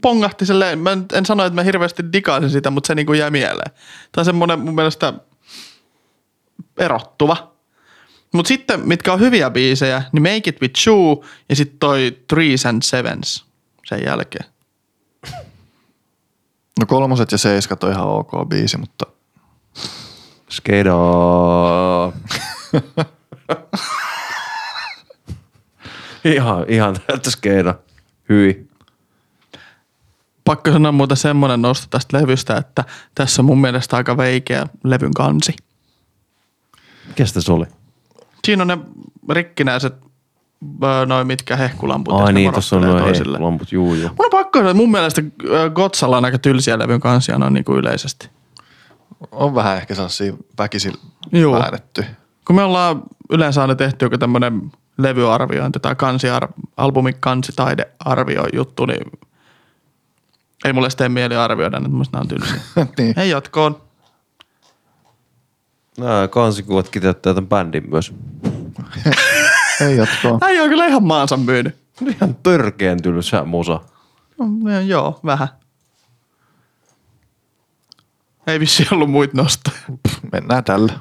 pongahti 0.01 0.45
silleen, 0.45 0.80
mä 0.80 0.91
en, 0.91 1.06
en 1.14 1.26
sano, 1.26 1.45
että 1.45 1.56
mä 1.56 1.64
hirveästi 1.64 2.03
digaisin 2.14 2.49
sitä, 2.49 2.70
mutta 2.70 2.88
se 2.88 2.95
niinku 2.95 3.14
jäi 3.14 3.32
mieleen. 3.32 3.72
Tämä 4.12 4.22
on 4.22 4.26
semmoinen 4.26 4.60
mun 4.60 4.76
mielestä 4.76 5.14
erottuva. 6.78 7.51
Mutta 8.34 8.47
sitten, 8.47 8.88
mitkä 8.88 9.14
on 9.14 9.20
hyviä 9.20 9.49
biisejä, 9.49 10.03
niin 10.12 10.22
Make 10.24 10.41
It 10.49 10.62
With 10.62 10.88
You 10.88 11.26
ja 11.49 11.56
sitten 11.56 11.80
toi 11.80 12.18
Threes 12.28 12.66
and 12.66 12.82
Sevens 12.82 13.45
sen 13.86 14.03
jälkeen. 14.06 14.45
No 16.80 16.86
kolmoset 16.86 17.32
ja 17.32 17.38
seiskat 17.38 17.84
on 17.84 17.91
ihan 17.91 18.08
ok 18.08 18.30
biisi, 18.49 18.78
mutta 18.78 19.06
Skedaa. 20.49 22.14
ihan, 26.36 26.66
ihan 26.68 26.96
täyttä 27.08 27.32
skeda. 27.32 27.76
Hyi. 28.30 28.68
Pakko 30.46 30.72
sanoa 30.72 30.92
muuten 30.92 31.18
semmoinen 31.18 31.62
nosto 31.62 31.88
tästä 31.90 32.18
levystä, 32.18 32.58
että 32.58 32.84
tässä 33.16 33.42
on 33.42 33.46
mun 33.46 33.62
mielestä 33.62 33.98
aika 33.98 34.18
veikeä 34.18 34.66
levyn 34.84 35.14
kansi. 35.14 35.56
Mikäs 37.08 37.34
se 37.40 37.52
oli? 37.52 37.66
Siinä 38.46 38.62
on 38.62 38.68
ne 38.68 38.78
rikkinäiset, 39.30 39.94
noin 41.06 41.28
mitkä 41.28 41.56
hehkulamput. 41.56 42.22
Ai 42.22 42.34
niin, 42.34 42.54
tossa 42.54 42.76
on 42.76 42.82
noin 42.82 43.04
toisille. 43.04 43.38
lamput, 43.40 43.72
juu 43.72 43.94
juu. 43.94 44.10
Mun 44.10 44.26
on 44.26 44.32
pakko 44.32 44.60
sanoa, 44.60 44.72
että 44.72 44.82
mun 44.82 44.92
mielestä 44.92 45.22
Gotsalla 45.74 46.18
on 46.18 46.26
aika 46.26 46.38
tylsiä 46.38 46.80
levyn 46.80 47.00
kansia 47.00 47.38
noin 47.38 47.54
niin 47.54 47.66
kuin 47.66 47.78
yleisesti. 47.80 48.30
on 49.32 49.56
vähän 49.56 49.78
ehkä 49.78 49.96
sellaisia 49.96 50.34
väkisin 50.58 50.94
Juu. 51.32 51.54
väännetty. 51.54 52.06
Kun 52.48 52.56
me 52.56 52.64
ollaan 52.64 53.04
yleensä 53.30 53.62
aina 53.62 53.76
tehty 53.76 54.06
joku 54.06 54.18
tämmöinen 54.18 54.72
levyarviointi 54.98 55.80
tai 55.80 55.96
kansi, 55.96 56.28
albumin 56.78 57.16
kansi 57.20 57.52
taidearvio 57.56 58.46
juttu, 58.54 58.86
niin 58.86 59.12
ei 60.66 60.74
mulle 60.74 60.89
sitten 60.89 61.12
mieli 61.12 61.36
arvioida, 61.36 61.78
että 61.78 61.89
musta 61.89 62.20
on 62.20 62.28
tylsiä. 62.28 62.62
niin. 62.98 63.20
Ei 63.20 63.30
jatkoon. 63.30 63.82
Nämä 65.98 66.28
kansikuvat 66.28 66.89
kiteyttää 66.89 67.34
tämän 67.34 67.48
bändin 67.48 67.89
myös. 67.89 68.14
Ei 69.82 69.98
jatkoa. 69.98 70.38
Äijä 70.41 70.64
on 70.64 70.70
kyllä 70.70 70.86
ihan 70.86 71.04
maansa 71.04 71.38
myynyt. 71.38 71.76
Ihan 72.08 72.36
törkeen 72.36 73.02
tylsä 73.02 73.46
musa. 73.46 73.80
No, 74.38 74.80
joo, 74.80 75.20
vähän. 75.26 75.48
Ei 78.48 78.60
vissi 78.60 78.88
ollut 78.91 79.12
muita 79.12 79.38
nostoja. 79.38 79.78
Mennään 80.32 80.64
tällä. 80.64 80.93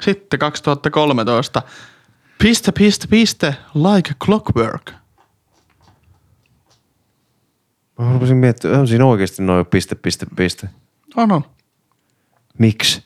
Sitten 0.00 0.38
2013. 0.38 1.62
Piste, 2.38 2.72
piste, 2.72 3.06
piste, 3.06 3.56
like 3.74 4.10
a 4.10 4.14
clockwork. 4.24 4.92
Mä 7.98 8.12
rupesin 8.12 8.36
miettimään, 8.36 8.80
on 8.80 8.88
siinä 8.88 9.04
oikeasti 9.04 9.42
noin 9.42 9.66
piste, 9.66 9.94
piste, 9.94 10.26
piste. 10.36 10.68
On, 11.16 11.32
on. 11.32 11.44
Miksi? 12.58 13.04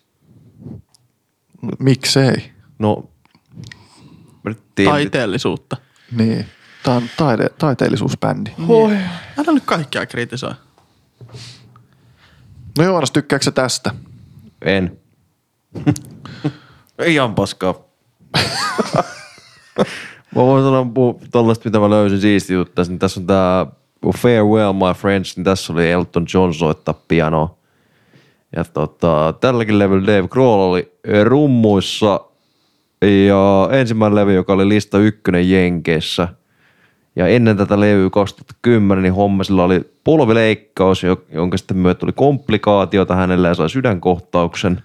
Miksei? 1.78 2.53
No, 2.78 3.11
mä 4.45 4.51
nyt 4.51 4.62
tiedän. 4.74 4.92
Taiteellisuutta. 4.92 5.76
Niin. 6.12 6.47
Tämä 6.82 6.97
on 6.97 7.03
taide, 7.16 7.49
taiteellisuusbändi. 7.59 8.51
Oi. 8.68 8.92
Älä 9.38 9.53
nyt 9.53 9.64
kaikkea 9.66 10.07
kritisoi. 10.07 10.55
No 12.78 12.84
Joonas, 12.84 13.11
tykkääkö 13.11 13.45
sä 13.45 13.51
tästä? 13.51 13.95
En. 14.62 14.99
Ei 16.99 17.14
ihan 17.14 17.34
paskaa. 17.34 17.74
mä 20.34 20.42
voin 20.42 20.64
sanoa 20.64 20.86
puhua 20.95 21.18
tollaista, 21.32 21.68
mitä 21.68 21.78
mä 21.78 21.90
löysin 21.90 22.20
siisti 22.20 22.55
juttu. 22.55 22.82
Niin 22.88 22.99
tässä 22.99 23.20
on 23.20 23.26
tää 23.26 23.66
Farewell 24.16 24.72
My 24.72 24.95
Friends, 24.97 25.36
niin 25.36 25.45
tässä 25.45 25.72
oli 25.72 25.90
Elton 25.90 26.26
John 26.34 26.55
soittaa 26.55 26.95
pianoa. 27.09 27.59
Ja 28.57 28.64
tota, 28.64 29.34
tälläkin 29.40 29.78
levyllä 29.78 30.07
Dave 30.07 30.28
Grohl 30.28 30.61
oli 30.61 30.92
rummuissa 31.24 32.20
ja 33.26 33.68
ensimmäinen 33.72 34.14
levy, 34.14 34.34
joka 34.34 34.53
oli 34.53 34.68
lista 34.68 34.99
ykkönen 34.99 35.51
Jenkeissä. 35.51 36.28
Ja 37.16 37.26
ennen 37.28 37.57
tätä 37.57 37.80
levyä 37.80 38.11
2010, 38.11 39.03
niin 39.03 39.14
Hommasilla 39.14 39.64
oli 39.64 39.80
polvileikkaus, 40.05 41.03
jo- 41.03 41.22
jonka 41.32 41.57
sitten 41.57 41.76
myötä 41.76 41.99
tuli 41.99 42.12
komplikaatiota 42.12 43.14
hänelle 43.16 43.49
ja 43.49 43.55
sai 43.55 43.70
sydänkohtauksen. 43.70 44.82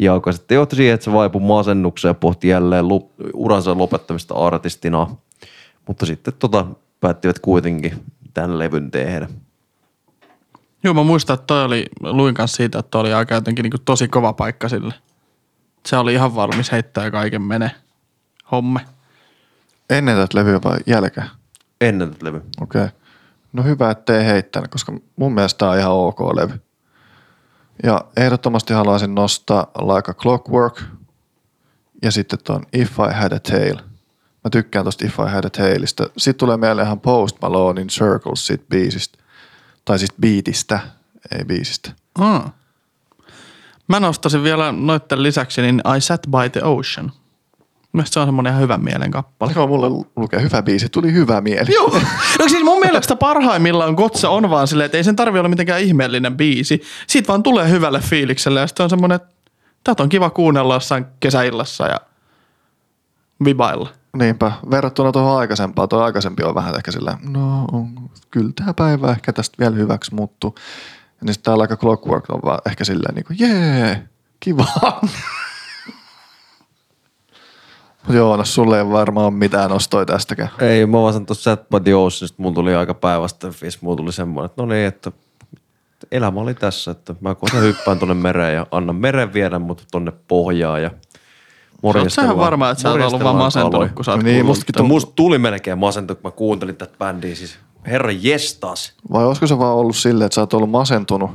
Ja 0.00 0.12
joka 0.12 0.32
sitten 0.32 0.54
johti 0.54 0.76
siihen, 0.76 0.94
että 0.94 1.04
se 1.04 1.12
vaipui 1.12 1.40
masennukseen 1.40 2.10
ja 2.10 2.14
pohti 2.14 2.48
jälleen 2.48 2.88
lu- 2.88 3.12
uransa 3.34 3.78
lopettamista 3.78 4.34
artistina. 4.34 5.16
Mutta 5.86 6.06
sitten 6.06 6.34
tota, 6.38 6.66
päättivät 7.00 7.38
kuitenkin 7.38 8.04
tämän 8.34 8.58
levyn 8.58 8.90
tehdä. 8.90 9.28
Joo, 10.84 10.94
mä 10.94 11.02
muistan, 11.02 11.34
että 11.34 11.46
toi 11.46 11.64
oli, 11.64 11.86
luin 12.00 12.34
kanssa 12.34 12.56
siitä, 12.56 12.78
että 12.78 12.90
toi 12.90 13.00
oli 13.00 13.12
aika 13.12 13.34
jotenkin 13.34 13.62
niin 13.62 13.72
tosi 13.84 14.08
kova 14.08 14.32
paikka 14.32 14.68
sille. 14.68 14.94
Se 15.86 15.96
oli 15.96 16.14
ihan 16.14 16.34
valmis 16.34 16.72
heittää 16.72 17.10
kaiken 17.10 17.42
mene. 17.42 17.70
Homme. 18.50 18.80
Ennen 19.90 20.16
tätä 20.16 20.38
levyä 20.38 20.60
vai 20.64 20.78
jälkeen? 20.86 21.26
Ennen 21.80 22.10
tätä 22.10 22.26
levyä. 22.26 22.40
Okei. 22.60 22.84
Okay. 22.84 22.98
No 23.52 23.62
hyvä, 23.62 23.90
ettei 23.90 24.24
heittänyt, 24.24 24.70
koska 24.70 24.92
mun 25.16 25.34
mielestä 25.34 25.58
tää 25.58 25.70
on 25.70 25.78
ihan 25.78 25.92
ok 25.92 26.20
levy. 26.20 26.60
Ja 27.82 28.04
ehdottomasti 28.16 28.74
haluaisin 28.74 29.14
nostaa 29.14 29.70
Like 29.78 30.10
a 30.10 30.14
Clockwork 30.14 30.82
ja 32.02 32.12
sitten 32.12 32.38
ton 32.44 32.66
If 32.72 32.98
I 32.98 33.14
Had 33.14 33.32
a 33.32 33.40
Tail. 33.40 33.76
Mä 34.44 34.50
tykkään 34.50 34.84
tosta 34.84 35.06
If 35.06 35.18
I 35.18 35.30
Had 35.32 35.44
a 35.44 35.50
Tailista. 35.50 36.06
Sitten 36.16 36.38
tulee 36.38 36.56
mieleen 36.56 36.86
ihan 36.86 37.00
Post 37.00 37.36
Malonein 37.42 37.88
Circles 37.88 38.46
siitä 38.46 38.64
biisistä. 38.68 39.18
Tai 39.84 39.98
siis 39.98 40.12
beatistä, 40.20 40.80
ei 41.38 41.44
biisistä. 41.44 41.92
Mm. 42.18 42.50
Mä 43.88 44.00
nostasin 44.00 44.42
vielä 44.42 44.72
noitten 44.72 45.22
lisäksi 45.22 45.62
niin 45.62 45.82
I 45.96 46.00
Sat 46.00 46.22
by 46.30 46.50
the 46.52 46.62
Ocean. 46.64 47.12
Mielestäni 47.92 48.14
se 48.14 48.20
on 48.20 48.26
semmoinen 48.26 48.50
ihan 48.50 48.62
hyvän 48.62 48.84
mielen 48.84 49.10
kappale. 49.10 49.52
Joo, 49.56 49.66
mulle 49.66 50.06
lukee 50.16 50.42
hyvä 50.42 50.62
biisi. 50.62 50.88
Tuli 50.88 51.12
hyvä 51.12 51.40
mieli. 51.40 51.74
Joo. 51.74 52.00
No 52.38 52.48
siis 52.48 52.64
mun 52.64 52.80
mielestä 52.80 53.16
parhaimmillaan 53.16 53.94
Gotsa 53.94 54.30
on 54.30 54.50
vaan 54.50 54.68
silleen, 54.68 54.86
että 54.86 54.96
ei 54.96 55.04
sen 55.04 55.16
tarvi 55.16 55.38
olla 55.38 55.48
mitenkään 55.48 55.80
ihmeellinen 55.80 56.36
biisi. 56.36 56.82
Siitä 57.06 57.28
vaan 57.28 57.42
tulee 57.42 57.70
hyvälle 57.70 58.00
fiilikselle 58.00 58.60
ja 58.60 58.66
sitten 58.66 58.84
on 58.84 58.90
semmoinen, 58.90 59.16
että 59.16 59.34
tätä 59.84 60.02
on 60.02 60.08
kiva 60.08 60.30
kuunnella 60.30 60.74
jossain 60.74 61.06
kesäillassa 61.20 61.86
ja 61.86 62.00
vibailla. 63.44 63.88
Niinpä, 64.16 64.52
verrattuna 64.70 65.12
tuohon 65.12 65.38
aikaisempaan, 65.38 65.88
tuo 65.88 66.02
aikaisempi 66.02 66.42
on 66.42 66.54
vähän 66.54 66.76
ehkä 66.76 66.92
sillä, 66.92 67.18
no 67.22 67.64
on, 67.72 68.10
kyllä 68.30 68.50
tämä 68.56 68.74
päivä 68.74 69.10
ehkä 69.10 69.32
tästä 69.32 69.56
vielä 69.58 69.76
hyväksi 69.76 70.14
muuttuu. 70.14 70.54
Niin 71.20 71.34
sitten 71.34 71.44
täällä 71.44 71.62
aika 71.62 71.76
clockwork 71.76 72.30
on 72.30 72.40
vaan 72.44 72.58
ehkä 72.66 72.84
silleen 72.84 73.14
niin 73.14 73.24
kuin, 73.24 73.36
jee, 73.40 74.02
kiva. 74.40 74.66
Mutta 78.02 78.14
Joonas, 78.16 78.54
sulle 78.54 78.78
ei 78.78 78.88
varmaan 78.88 79.26
ole 79.26 79.34
mitään 79.34 79.70
nostoja 79.70 80.06
tästäkään. 80.06 80.48
Ei, 80.58 80.86
mä 80.86 81.00
vaan 81.00 81.12
sanon 81.12 81.26
tuossa 81.26 81.42
Sat 81.42 81.68
by 81.68 81.80
the 81.80 81.94
Oceanista, 81.94 82.42
mulla 82.42 82.54
tuli 82.54 82.74
aika 82.74 82.94
päivästä 82.94 83.50
fiis, 83.50 83.82
mulla 83.82 83.96
tuli 83.96 84.12
semmoinen, 84.12 84.46
että 84.46 84.62
no 84.62 84.68
niin, 84.68 84.86
että 84.86 85.12
elämä 86.12 86.40
oli 86.40 86.54
tässä, 86.54 86.90
että 86.90 87.14
mä 87.20 87.34
kohta 87.34 87.56
hyppään 87.56 87.98
tonne 87.98 88.14
mereen 88.14 88.54
ja 88.54 88.66
annan 88.70 88.96
meren 88.96 89.32
viedä 89.32 89.58
mut 89.58 89.86
tonne 89.90 90.12
pohjaan 90.28 90.82
ja 90.82 90.90
Oletko 91.82 92.08
sä 92.08 92.22
ihan 92.22 92.36
varma, 92.36 92.70
että 92.70 92.82
sä 92.82 92.90
oot 92.90 93.00
ollut 93.00 93.22
vaan 93.24 93.36
masentunut, 93.36 93.72
kaloja. 93.72 93.92
kun 93.94 94.04
sä 94.04 94.10
oot 94.10 94.22
Niin, 94.22 94.34
kuullut 94.34 94.46
mustakin 94.46 94.72
Mutta 94.72 94.82
musta 94.88 95.12
tuli 95.16 95.38
melkein 95.38 95.78
masentunut, 95.78 96.20
kun 96.22 96.30
mä 96.30 96.36
kuuntelin 96.36 96.76
tätä 96.76 96.98
bändiä. 96.98 97.34
Siis 97.34 97.58
herra 97.86 98.10
jestas. 98.12 98.92
Vai 99.12 99.24
olisiko 99.24 99.46
se 99.46 99.58
vaan 99.58 99.76
ollut 99.76 99.96
silleen, 99.96 100.26
että 100.26 100.34
sä 100.34 100.40
oot 100.40 100.54
ollut 100.54 100.70
masentunut 100.70 101.30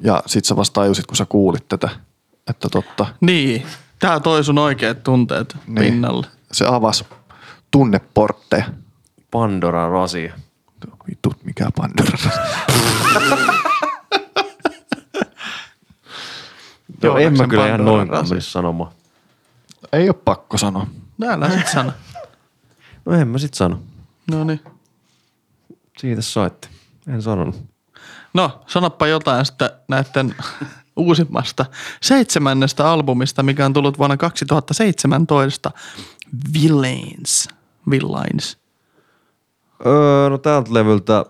ja 0.00 0.22
sit 0.26 0.44
sä 0.44 0.56
vasta 0.56 0.80
tajusit, 0.80 1.06
kun 1.06 1.16
sä 1.16 1.26
kuulit 1.28 1.68
tätä, 1.68 1.88
että 2.50 2.68
totta. 2.68 3.06
Niin. 3.20 3.62
Tää 4.02 4.20
toi 4.20 4.44
sun 4.44 4.58
oikeat 4.58 5.02
tunteet 5.02 5.56
Niin. 5.66 5.74
pinnalle. 5.92 6.26
Se 6.52 6.66
avasi 6.66 7.04
tunneportteja. 7.70 8.64
Pandora 9.30 9.88
rasia. 9.88 10.34
Vittu, 11.08 11.32
mikä 11.44 11.68
Pandora. 11.76 12.18
Joo, 17.02 17.18
en 17.18 17.36
mä 17.36 17.46
kyllä 17.46 17.66
ihan 17.68 17.84
noin 17.84 18.08
rasi. 18.08 18.30
menisi 18.30 18.50
sanomaan. 18.50 18.92
Ei 19.92 20.08
ole 20.08 20.16
pakko 20.24 20.58
sanoa. 20.58 20.86
Täällä 21.20 21.50
sit 21.50 21.68
sano. 21.68 21.92
No 23.04 23.12
en 23.12 23.28
mä 23.28 23.38
sit 23.38 23.54
sano. 23.54 23.80
No 24.30 24.44
niin. 24.44 24.60
Siitä 25.98 26.22
saitte. 26.22 26.68
En 27.08 27.22
sanonut. 27.22 27.62
No, 28.34 28.62
sanoppa 28.66 29.06
jotain 29.06 29.46
sitten 29.46 29.70
näiden 29.88 30.34
uusimmasta 30.96 31.66
seitsemännestä 32.00 32.90
albumista, 32.90 33.42
mikä 33.42 33.66
on 33.66 33.72
tullut 33.72 33.98
vuonna 33.98 34.16
2017. 34.16 35.70
Villains. 36.54 37.48
Villains. 37.90 38.58
Öö, 39.86 40.30
no 40.30 40.38
täältä 40.38 40.74
levyltä 40.74 41.26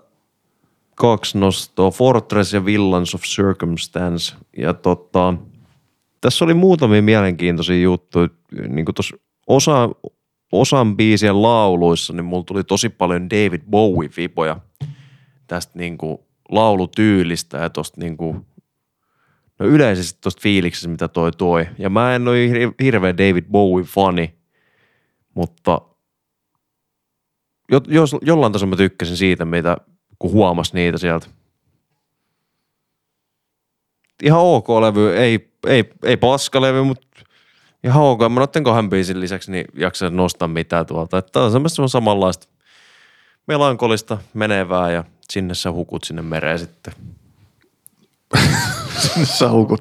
kaksi 0.94 1.38
nostoa. 1.38 1.90
Fortress 1.90 2.52
ja 2.52 2.64
Villains 2.64 3.14
of 3.14 3.22
Circumstance. 3.22 4.34
Ja 4.56 4.74
tota, 4.74 5.34
tässä 6.20 6.44
oli 6.44 6.54
muutamia 6.54 7.02
mielenkiintoisia 7.02 7.82
juttuja. 7.82 8.28
Niin 8.68 8.84
kuin 8.84 8.94
osa, 9.46 9.88
osan 10.52 10.96
biisien 10.96 11.42
lauluissa, 11.42 12.12
niin 12.12 12.24
mulla 12.24 12.44
tuli 12.44 12.64
tosi 12.64 12.88
paljon 12.88 13.30
David 13.30 13.60
Bowie-vipoja 13.70 14.60
tästä 15.46 15.78
niin 15.78 15.98
kuin 15.98 16.18
laulutyylistä 16.48 17.58
ja 17.58 17.70
tosta 17.70 18.00
niin 18.00 18.16
kuin, 18.16 18.46
no 19.62 19.68
yleisesti 19.68 20.18
tosta 20.20 20.40
fiiliksestä, 20.42 20.88
mitä 20.88 21.08
toi 21.08 21.32
toi. 21.32 21.66
Ja 21.78 21.90
mä 21.90 22.14
en 22.14 22.28
ole 22.28 22.46
hir- 22.46 22.74
hirveä 22.82 23.16
David 23.16 23.44
Bowie-fani, 23.44 24.34
mutta 25.34 25.80
jo- 27.72 27.80
jos, 27.88 28.16
jollain 28.22 28.52
tasolla 28.52 28.70
mä 28.70 28.76
tykkäsin 28.76 29.16
siitä, 29.16 29.44
mitä 29.44 29.76
kun 30.18 30.32
huomas 30.32 30.72
niitä 30.72 30.98
sieltä. 30.98 31.26
Ihan 34.22 34.40
ok 34.40 34.68
levy, 34.68 35.16
ei, 35.16 35.52
ei, 35.66 35.84
ei 36.02 36.16
paskalevy, 36.16 36.82
mutta 36.82 37.08
ihan 37.84 38.02
ok. 38.02 38.20
Mä 38.20 38.40
noiden 38.40 38.64
kahden 38.64 38.90
biisin 38.90 39.20
lisäksi 39.20 39.52
niin 39.52 39.64
jaksa 39.74 40.10
nostaa 40.10 40.48
mitään 40.48 40.86
tuolta. 40.86 41.18
Että 41.18 41.40
on 41.40 41.52
semmoista 41.52 41.88
samanlaista 41.88 42.48
melankolista 43.46 44.18
menevää 44.34 44.90
ja 44.90 45.04
sinne 45.30 45.54
sä 45.54 45.72
hukut 45.72 46.04
sinne 46.04 46.22
mereen 46.22 46.58
sitten. 46.58 46.94
Sä 49.24 49.50
hukut. 49.50 49.80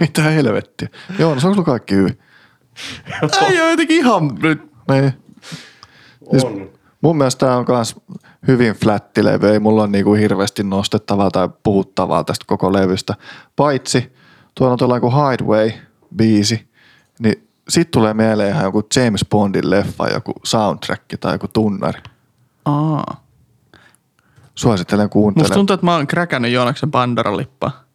Mitä 0.00 0.22
helvettiä. 0.22 0.88
Joo, 1.18 1.34
no 1.34 1.40
se 1.40 1.46
on 1.46 1.54
sulla 1.54 1.66
kaikki 1.66 1.94
hyvin. 1.94 2.18
Ei 3.22 3.60
ole 3.60 3.70
jotenkin 3.70 3.96
ihan 3.96 4.38
nyt. 4.42 4.62
Niin. 4.90 5.12
Siis 6.30 6.46
mun 7.00 7.16
mielestä 7.16 7.46
tää 7.46 7.56
on 7.56 7.64
kans 7.64 7.96
hyvin 8.48 8.74
flätti 8.74 9.24
levy. 9.24 9.48
Ei 9.48 9.58
mulla 9.58 9.82
ole 9.82 9.90
niinku 9.90 10.14
hirveästi 10.14 10.62
nostettavaa 10.62 11.30
tai 11.30 11.48
puhuttavaa 11.62 12.24
tästä 12.24 12.44
koko 12.48 12.72
levystä. 12.72 13.14
Paitsi 13.56 14.12
tuolla 14.54 14.72
on 14.72 14.78
tuolla 14.78 14.96
joku 14.96 15.10
Hideaway-biisi, 15.10 16.68
niin 17.18 17.48
sit 17.68 17.90
tulee 17.90 18.14
mieleen 18.14 18.50
ihan 18.50 18.64
joku 18.64 18.82
James 18.96 19.24
Bondin 19.30 19.70
leffa, 19.70 20.08
joku 20.08 20.32
soundtrack 20.44 21.02
tai 21.20 21.34
joku 21.34 21.48
tunnari. 21.48 22.00
Aa. 22.64 23.26
Suosittelen 24.54 25.04
Musta 25.04 25.12
kuuntelemaan. 25.12 25.54
tuntuu, 25.54 25.74
että 25.74 25.86
mä 25.86 25.94
oon 25.94 26.06
kräkännyt 26.06 26.52
Joonaksen 26.52 26.90
Pandora-lippaa. 26.90 27.85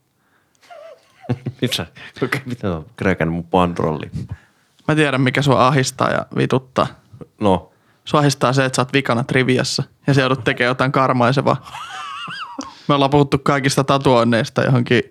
Mitä? 1.61 1.85
Mitä 2.45 2.75
on 2.75 2.85
kräkännyt 2.95 3.33
mun 3.35 3.43
pandrolli? 3.43 4.11
Mä 4.87 4.95
tiedän, 4.95 5.21
mikä 5.21 5.41
sua 5.41 5.67
ahistaa 5.67 6.09
ja 6.09 6.25
vituttaa. 6.37 6.87
No, 7.41 7.71
Sua 8.05 8.19
ahistaa 8.19 8.53
se, 8.53 8.65
että 8.65 8.75
sä 8.75 8.81
oot 8.81 8.93
vikana 8.93 9.23
triviassa 9.23 9.83
ja 10.07 10.13
se 10.13 10.21
joudut 10.21 10.43
tekemään 10.43 10.69
jotain 10.69 10.91
karmaisevaa. 10.91 11.71
Me 12.87 12.95
ollaan 12.95 13.11
puhuttu 13.11 13.37
kaikista 13.37 13.83
tatuoinneista 13.83 14.63
johonkin 14.63 15.03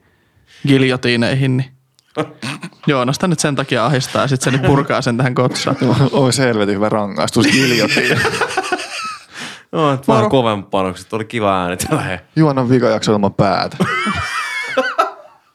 giljotiineihin, 0.68 1.56
niin 1.56 1.70
Joonasta 2.86 3.28
nyt 3.28 3.38
sen 3.38 3.56
takia 3.56 3.86
ahistaa 3.86 4.22
ja 4.22 4.28
sit 4.28 4.40
se 4.40 4.50
nyt 4.50 4.62
purkaa 4.62 5.02
sen 5.02 5.16
tähän 5.16 5.34
kotsaan. 5.34 5.76
Oi 6.12 6.32
se 6.32 6.42
helvetin 6.42 6.74
hyvä 6.74 6.88
rangaistus, 6.88 7.46
giljotiin. 7.46 8.18
no 9.72 9.92
että 9.92 10.12
vähän 10.12 10.28
kovemmat 10.30 10.70
panokset, 10.70 11.12
oli 11.12 11.24
kiva 11.24 11.62
ääni 11.62 11.76
tällä 11.76 12.18
Juonan 12.36 12.70
vika 12.70 12.88
jakso 12.88 13.12
ilman 13.12 13.34
päätä. 13.34 13.76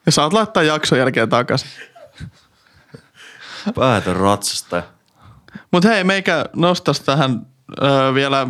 Ja 0.06 0.12
saat 0.12 0.32
laittaa 0.32 0.62
jakson 0.62 0.98
jälkeen 0.98 1.28
takaisin. 1.28 1.70
Päätön 3.74 4.16
ratsasta. 4.16 4.82
Mut 5.72 5.84
hei, 5.84 6.04
meikä 6.04 6.44
nostas 6.56 7.00
tähän 7.00 7.46
ö, 7.82 8.14
vielä 8.14 8.46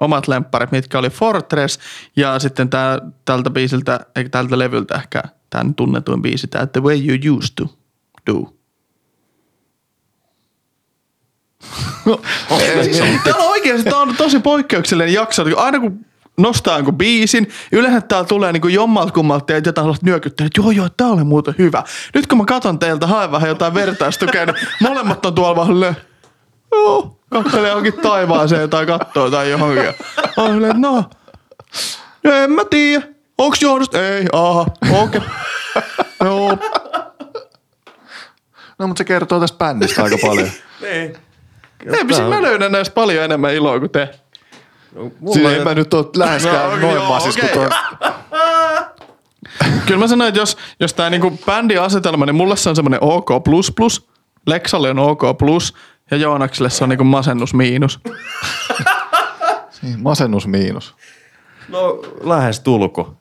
omat 0.00 0.28
lempparit, 0.28 0.72
mitkä 0.72 0.98
oli 0.98 1.10
Fortress 1.10 1.78
ja 2.16 2.38
sitten 2.38 2.70
tää, 2.70 2.98
tältä 3.24 3.50
biisiltä, 3.50 4.00
eikä 4.16 4.30
tältä 4.30 4.58
levyltä 4.58 4.94
ehkä 4.94 5.22
tämän 5.50 5.74
tunnetuin 5.74 6.22
biisi, 6.22 6.46
tää 6.46 6.66
The 6.66 6.82
Way 6.82 6.98
You 7.06 7.36
Used 7.36 7.54
To 7.56 7.76
Do. 8.26 8.54
Tää 13.24 13.34
on 13.34 13.50
oikeasti, 13.50 13.90
tää 13.90 13.98
on 13.98 14.16
tosi 14.16 14.38
poikkeuksellinen 14.38 15.14
jakso. 15.14 15.44
Aina 15.56 15.80
kun 15.80 16.06
nostaa 16.42 16.76
jonkun 16.76 16.98
biisin, 16.98 17.48
yleensä 17.72 18.00
täällä 18.00 18.26
tulee 18.26 18.52
niinku 18.52 18.68
jommalta 18.68 19.12
kummalta 19.12 19.52
ja 19.52 19.60
jotain 19.64 19.84
sellaista 19.84 20.06
nyökyttää, 20.06 20.46
että 20.46 20.60
joo 20.60 20.70
joo, 20.70 20.88
tää 20.96 21.06
oli 21.06 21.24
muuten 21.24 21.54
hyvä. 21.58 21.82
Nyt 22.14 22.26
kun 22.26 22.38
mä 22.38 22.44
katon 22.44 22.78
teiltä, 22.78 23.06
haen 23.06 23.32
vähän 23.32 23.48
jotain 23.48 23.74
vertaistukea, 23.74 24.46
niin 24.46 24.56
molemmat 24.80 25.26
on 25.26 25.34
tuolla 25.34 25.56
vaan 25.56 25.96
joo, 26.72 27.18
katselee 27.30 27.68
johonkin 27.68 27.94
taivaaseen 27.94 28.70
tai 28.70 28.86
kattoo 28.86 29.30
tai 29.30 29.50
johonkin. 29.50 29.94
On 30.36 30.52
silleen, 30.54 30.80
no, 30.80 31.04
en 32.24 32.50
mä 32.50 32.62
tiedä. 32.70 33.06
Onks 33.38 33.62
johdosta? 33.62 34.08
Ei, 34.08 34.26
aha, 34.32 34.66
okei. 34.92 35.20
Okay. 35.20 35.20
Joo, 36.24 36.58
No 38.80 38.86
mutta 38.86 39.00
se 39.00 39.04
kertoo 39.04 39.40
tästä 39.40 39.58
bändistä 39.58 40.02
aika 40.02 40.16
paljon. 40.26 40.48
Niin. 40.80 41.16
ei, 41.94 42.04
mä 42.28 42.42
löydän 42.42 42.72
näistä 42.72 42.94
paljon 42.94 43.24
enemmän 43.24 43.54
iloa 43.54 43.78
kuin 43.78 43.90
te. 43.90 44.08
Siis 45.32 45.46
en 45.46 45.64
mä 45.64 45.74
nyt 45.74 45.94
ole 45.94 46.06
läheskään 46.16 46.70
No, 46.70 46.76
noin 46.76 46.94
joo, 46.94 47.08
masis 47.08 47.36
kuin 47.36 47.44
okei. 47.44 47.68
toi. 47.68 47.78
Kyllä 49.86 50.00
mä 50.00 50.06
sanoin, 50.08 50.28
että 50.28 50.40
jos, 50.40 50.56
jos 50.80 50.94
tää 50.94 51.10
niinku 51.10 51.38
bändin 51.46 51.80
asetelma, 51.80 52.26
niin 52.26 52.34
mulle 52.36 52.56
se 52.56 52.68
on 52.70 52.76
semmonen 52.76 53.02
OK++, 53.02 53.32
Lexalle 54.46 54.90
on 54.90 54.98
OK+, 54.98 55.22
ja 56.10 56.16
Joonakselle 56.16 56.70
se 56.70 56.84
on 56.84 56.90
niinku 56.90 57.04
masennus 57.04 57.54
miinus. 57.54 58.00
Niin, 59.82 60.00
Masennus 60.02 60.46
miinus. 60.46 60.94
No, 61.68 62.02
lähes 62.20 62.60
tulko. 62.60 63.14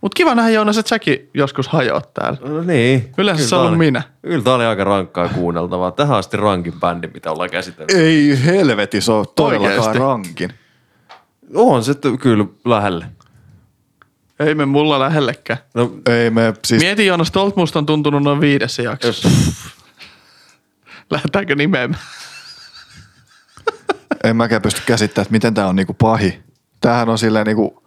Mut 0.00 0.14
kiva 0.14 0.34
nähdä 0.34 0.50
Joonas, 0.50 0.78
että 0.78 0.88
säkin 0.88 1.30
joskus 1.34 1.68
hajoat 1.68 2.14
täällä. 2.14 2.38
No 2.44 2.62
niin. 2.62 3.12
Yleensä 3.18 3.38
Kyllä 3.38 3.48
se 3.48 3.56
on 3.56 3.78
minä. 3.78 4.02
Kyllä 4.22 4.44
tää 4.44 4.54
oli 4.54 4.64
aika 4.64 4.84
rankkaa 4.84 5.28
kuunneltavaa. 5.28 5.90
Tähän 5.90 6.16
asti 6.18 6.36
rankin 6.36 6.80
bändi, 6.80 7.08
mitä 7.14 7.30
ollaan 7.30 7.50
käsitellyt. 7.50 7.90
Ei 7.90 8.44
helveti, 8.44 9.00
se 9.00 9.12
on 9.12 9.24
todellakaan 9.34 9.96
rankin. 9.96 10.50
On 11.54 11.84
se 11.84 11.94
t- 11.94 12.20
kyllä 12.20 12.44
lähelle. 12.64 13.06
Ei 14.40 14.54
me 14.54 14.66
mulla 14.66 14.98
lähellekään. 15.00 15.58
No, 15.74 15.92
Ei 16.10 16.30
me 16.30 16.54
siis... 16.64 16.82
Mieti 16.82 17.06
Joonas, 17.06 17.30
tolta 17.30 17.56
musta 17.56 17.78
on 17.78 17.86
tuntunut 17.86 18.22
noin 18.22 18.40
viidessä 18.40 18.82
jaksossa. 18.82 19.28
Lähdetäänkö 21.10 21.54
nimeämään? 21.54 22.00
En 24.24 24.36
mäkään 24.36 24.62
pysty 24.62 24.80
käsittämään, 24.86 25.22
että 25.24 25.32
miten 25.32 25.54
tää 25.54 25.68
on 25.68 25.76
niinku 25.76 25.94
pahi. 25.94 26.42
Tämähän 26.80 27.08
on 27.08 27.18
silleen 27.18 27.46
niinku 27.46 27.82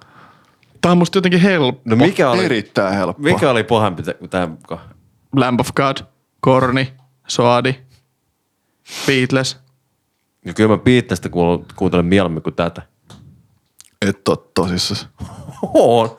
Tää 0.81 0.91
on 0.91 0.97
musta 0.97 1.17
jotenkin 1.17 1.39
helppo. 1.39 1.81
no 1.85 1.95
mikä 1.95 2.29
oli, 2.29 2.45
erittäin 2.45 2.95
helppo. 2.95 3.23
mikä 3.23 3.49
oli 3.49 3.63
pahempi 3.63 4.03
tä- 4.03 4.13
kuin 4.13 4.29
tämä 4.29 4.47
mukaan? 4.47 4.81
Lamb 5.35 5.59
of 5.59 5.69
God, 5.75 5.97
Korni, 6.39 6.93
Soadi, 7.27 7.75
Beatles. 9.07 9.57
Ja 10.45 10.53
kyllä 10.53 10.69
mä 10.69 10.77
kuul- 11.29 11.65
kuuntelen 11.75 12.05
mieluummin 12.05 12.43
kuin 12.43 12.55
tätä. 12.55 12.81
Et 14.01 14.27
oo 14.29 14.35
tosissas. 14.53 15.07
On. 15.73 16.17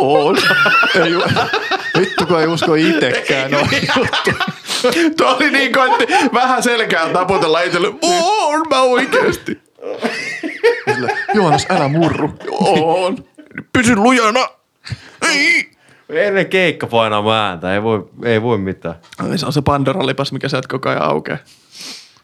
On. 0.00 0.36
Ei, 1.04 1.10
ju- 1.12 1.22
vittu 1.98 2.26
kun 2.26 2.40
ei 2.40 2.46
usko 2.46 2.74
itekään. 2.74 3.50
No. 3.50 3.58
Tuo 5.16 5.36
oli 5.36 5.50
niin 5.50 5.72
koitti 5.72 6.06
vähän 6.34 6.62
selkää 6.62 7.08
taputella 7.08 7.60
itselle. 7.60 7.88
On 8.02 8.62
mä 8.70 8.82
oikeesti. 8.82 9.62
Sille, 10.94 11.16
Joonas, 11.34 11.66
älä 11.70 11.88
murru. 11.88 12.32
On. 12.50 13.24
Pysy 13.72 13.96
lujana. 13.96 14.48
Ei. 15.28 15.70
Ennen 16.08 16.46
keikka 16.46 16.86
painaa 16.86 17.46
ääntä, 17.48 17.74
ei 17.74 17.82
voi, 17.82 18.08
ei 18.24 18.42
voi 18.42 18.58
mitään. 18.58 18.94
Se 19.36 19.46
on 19.46 19.52
se 19.52 19.62
Pandoran 19.62 20.06
lipas, 20.06 20.32
mikä 20.32 20.48
sieltä 20.48 20.68
koko 20.68 20.88
ajan 20.88 21.02
aukeaa. 21.02 21.38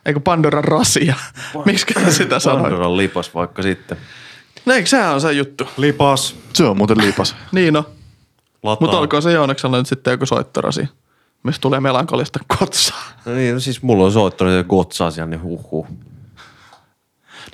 Eikö 0.07 0.21
Pandoran 0.21 0.65
rasia? 0.65 1.15
Miksi 1.65 1.87
sitä 2.11 2.39
sanoit? 2.39 2.63
Pandoran 2.63 2.97
lipas 2.97 3.35
vaikka 3.35 3.63
sitten. 3.63 3.99
No 4.67 4.73
eikö 4.75 4.89
sehän 4.89 5.15
on 5.15 5.21
se 5.21 5.33
juttu? 5.33 5.69
Lipas. 5.77 6.37
Se 6.53 6.65
on 6.65 6.77
muuten 6.77 6.99
lipas. 6.99 7.37
Niin 7.53 7.75
no. 7.75 7.85
Mutta 8.81 8.99
olkoon 8.99 9.23
se 9.23 9.33
Joonaksella 9.33 9.77
nyt 9.79 9.87
sitten 9.87 10.11
joku 10.11 10.27
soittorasi, 10.27 10.89
mistä 11.43 11.61
tulee 11.61 11.81
melankolista 11.81 12.39
kotsaa. 12.59 13.03
No 13.25 13.33
niin, 13.33 13.55
no 13.55 13.61
siis 13.61 13.83
mulla 13.83 14.05
on 14.05 14.13
soittanut 14.13 14.55
se 14.55 14.65
gotsa 14.65 15.27
niin 15.27 15.43
huhhuh. 15.43 15.87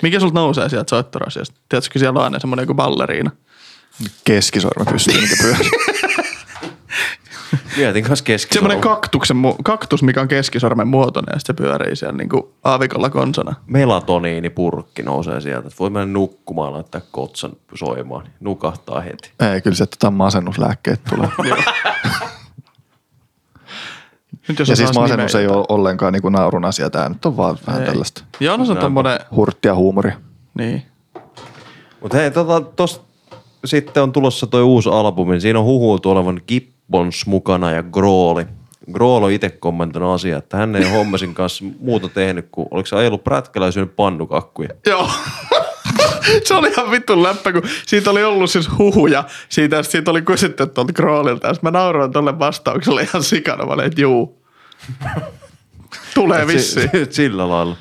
Mikä 0.01 0.19
sulta 0.19 0.39
nousee 0.39 0.69
sieltä 0.69 0.89
soittorasiasta? 0.89 1.55
Tiedätkö, 1.69 1.99
siellä 1.99 2.19
on 2.19 2.23
aina 2.23 2.39
semmoinen 2.39 2.63
joku 2.63 2.73
balleriina. 2.73 3.31
Keskisormi 4.23 4.91
pystyy, 4.91 5.21
mikä 5.21 5.35
pyörii. 5.41 5.69
Mietin 7.77 8.03
kanssa 8.03 8.25
keski. 8.25 8.53
Semmoinen 8.53 8.81
kaktuksen, 8.81 9.37
kaktus, 9.63 10.03
mikä 10.03 10.21
on 10.21 10.27
keskisormen 10.27 10.87
muotoinen 10.87 11.33
ja 11.33 11.39
sitten 11.39 11.55
se 11.57 11.63
pyörii 11.63 11.95
siellä 11.95 12.17
niinku 12.17 12.53
aavikolla 12.63 13.09
konsana. 13.09 13.55
melatoniinipurkki 13.67 15.03
nousee 15.03 15.41
sieltä. 15.41 15.69
Voi 15.79 15.89
mennä 15.89 16.13
nukkumaan, 16.13 16.73
laittaa 16.73 17.01
kotsan 17.11 17.51
soimaan. 17.75 18.23
niin 18.23 18.33
Nukahtaa 18.39 19.01
heti. 19.01 19.31
Ei, 19.53 19.61
kyllä 19.61 19.75
se 19.75 19.85
tota 19.85 20.11
masennuslääkkeet 20.11 21.01
tulee. 21.09 21.29
Nyt 24.47 24.59
jos 24.59 24.69
ja 24.69 24.73
osaisi 24.73 24.85
siis 24.93 24.99
masennus 24.99 25.35
ei 25.35 25.47
ole 25.47 25.65
ollenkaan 25.69 26.13
niinku 26.13 26.29
naurun 26.29 26.65
asia. 26.65 26.89
Tää 26.89 27.09
nyt 27.09 27.25
on 27.25 27.37
vaan 27.37 27.57
vähän 27.67 27.81
Ei. 27.81 27.87
tällaista 27.87 28.23
Joonas 28.39 28.69
on 28.69 28.77
tommonen, 28.77 29.19
hurttia 29.35 29.75
huumoria. 29.75 30.15
niin. 30.53 30.83
Mutta 32.01 32.17
hei, 32.17 32.31
tota, 32.31 32.61
tos 32.61 33.01
sitten 33.65 34.03
on 34.03 34.11
tulossa 34.11 34.47
toi 34.47 34.63
uusi 34.63 34.89
albumi. 34.89 35.39
Siinä 35.41 35.59
on 35.59 35.65
huhuiltu 35.65 36.09
olevan 36.11 36.41
Gibbons 36.87 37.25
mukana 37.25 37.71
ja 37.71 37.83
Grooli. 37.83 38.45
Grool 38.91 39.23
on 39.23 39.31
itse 39.31 39.49
kommentoinut 39.49 40.15
asiaa, 40.15 40.39
että 40.39 40.57
hän 40.57 40.75
ei 40.75 40.89
hommasin 40.91 41.33
kanssa 41.33 41.65
muuta 41.79 42.09
tehnyt 42.09 42.47
kuin, 42.51 42.67
oliko 42.71 42.87
se 42.87 42.95
ajellut 42.95 43.23
prätkällä 43.23 43.67
ja 43.67 43.71
syönyt 43.71 43.95
pannukakkuja. 43.95 44.69
Joo. 44.85 45.09
se 46.43 46.53
oli 46.53 46.67
ihan 46.69 46.91
vittu 46.91 47.23
läppä, 47.23 47.53
kun 47.53 47.61
siitä 47.85 48.11
oli 48.11 48.23
ollut 48.23 48.49
siis 48.51 48.69
huhuja. 48.77 49.23
Siitä, 49.49 49.83
siitä 49.83 50.11
oli 50.11 50.21
kysytty 50.21 50.67
tuolta 50.67 50.93
Kroolilta. 50.93 51.47
Ja 51.47 51.53
sit 51.53 51.63
mä 51.63 51.71
nauroin 51.71 52.11
tolle 52.11 52.39
vastaukselle 52.39 53.01
ihan 53.01 53.23
sikana. 53.23 53.65
Mä 53.65 53.73
olin, 53.73 53.85
että 53.85 54.01
juu. 54.01 54.41
Tulee 56.13 56.47
vissiin. 56.47 56.89
si- 56.91 57.05
Sillä 57.15 57.49
lailla. 57.49 57.75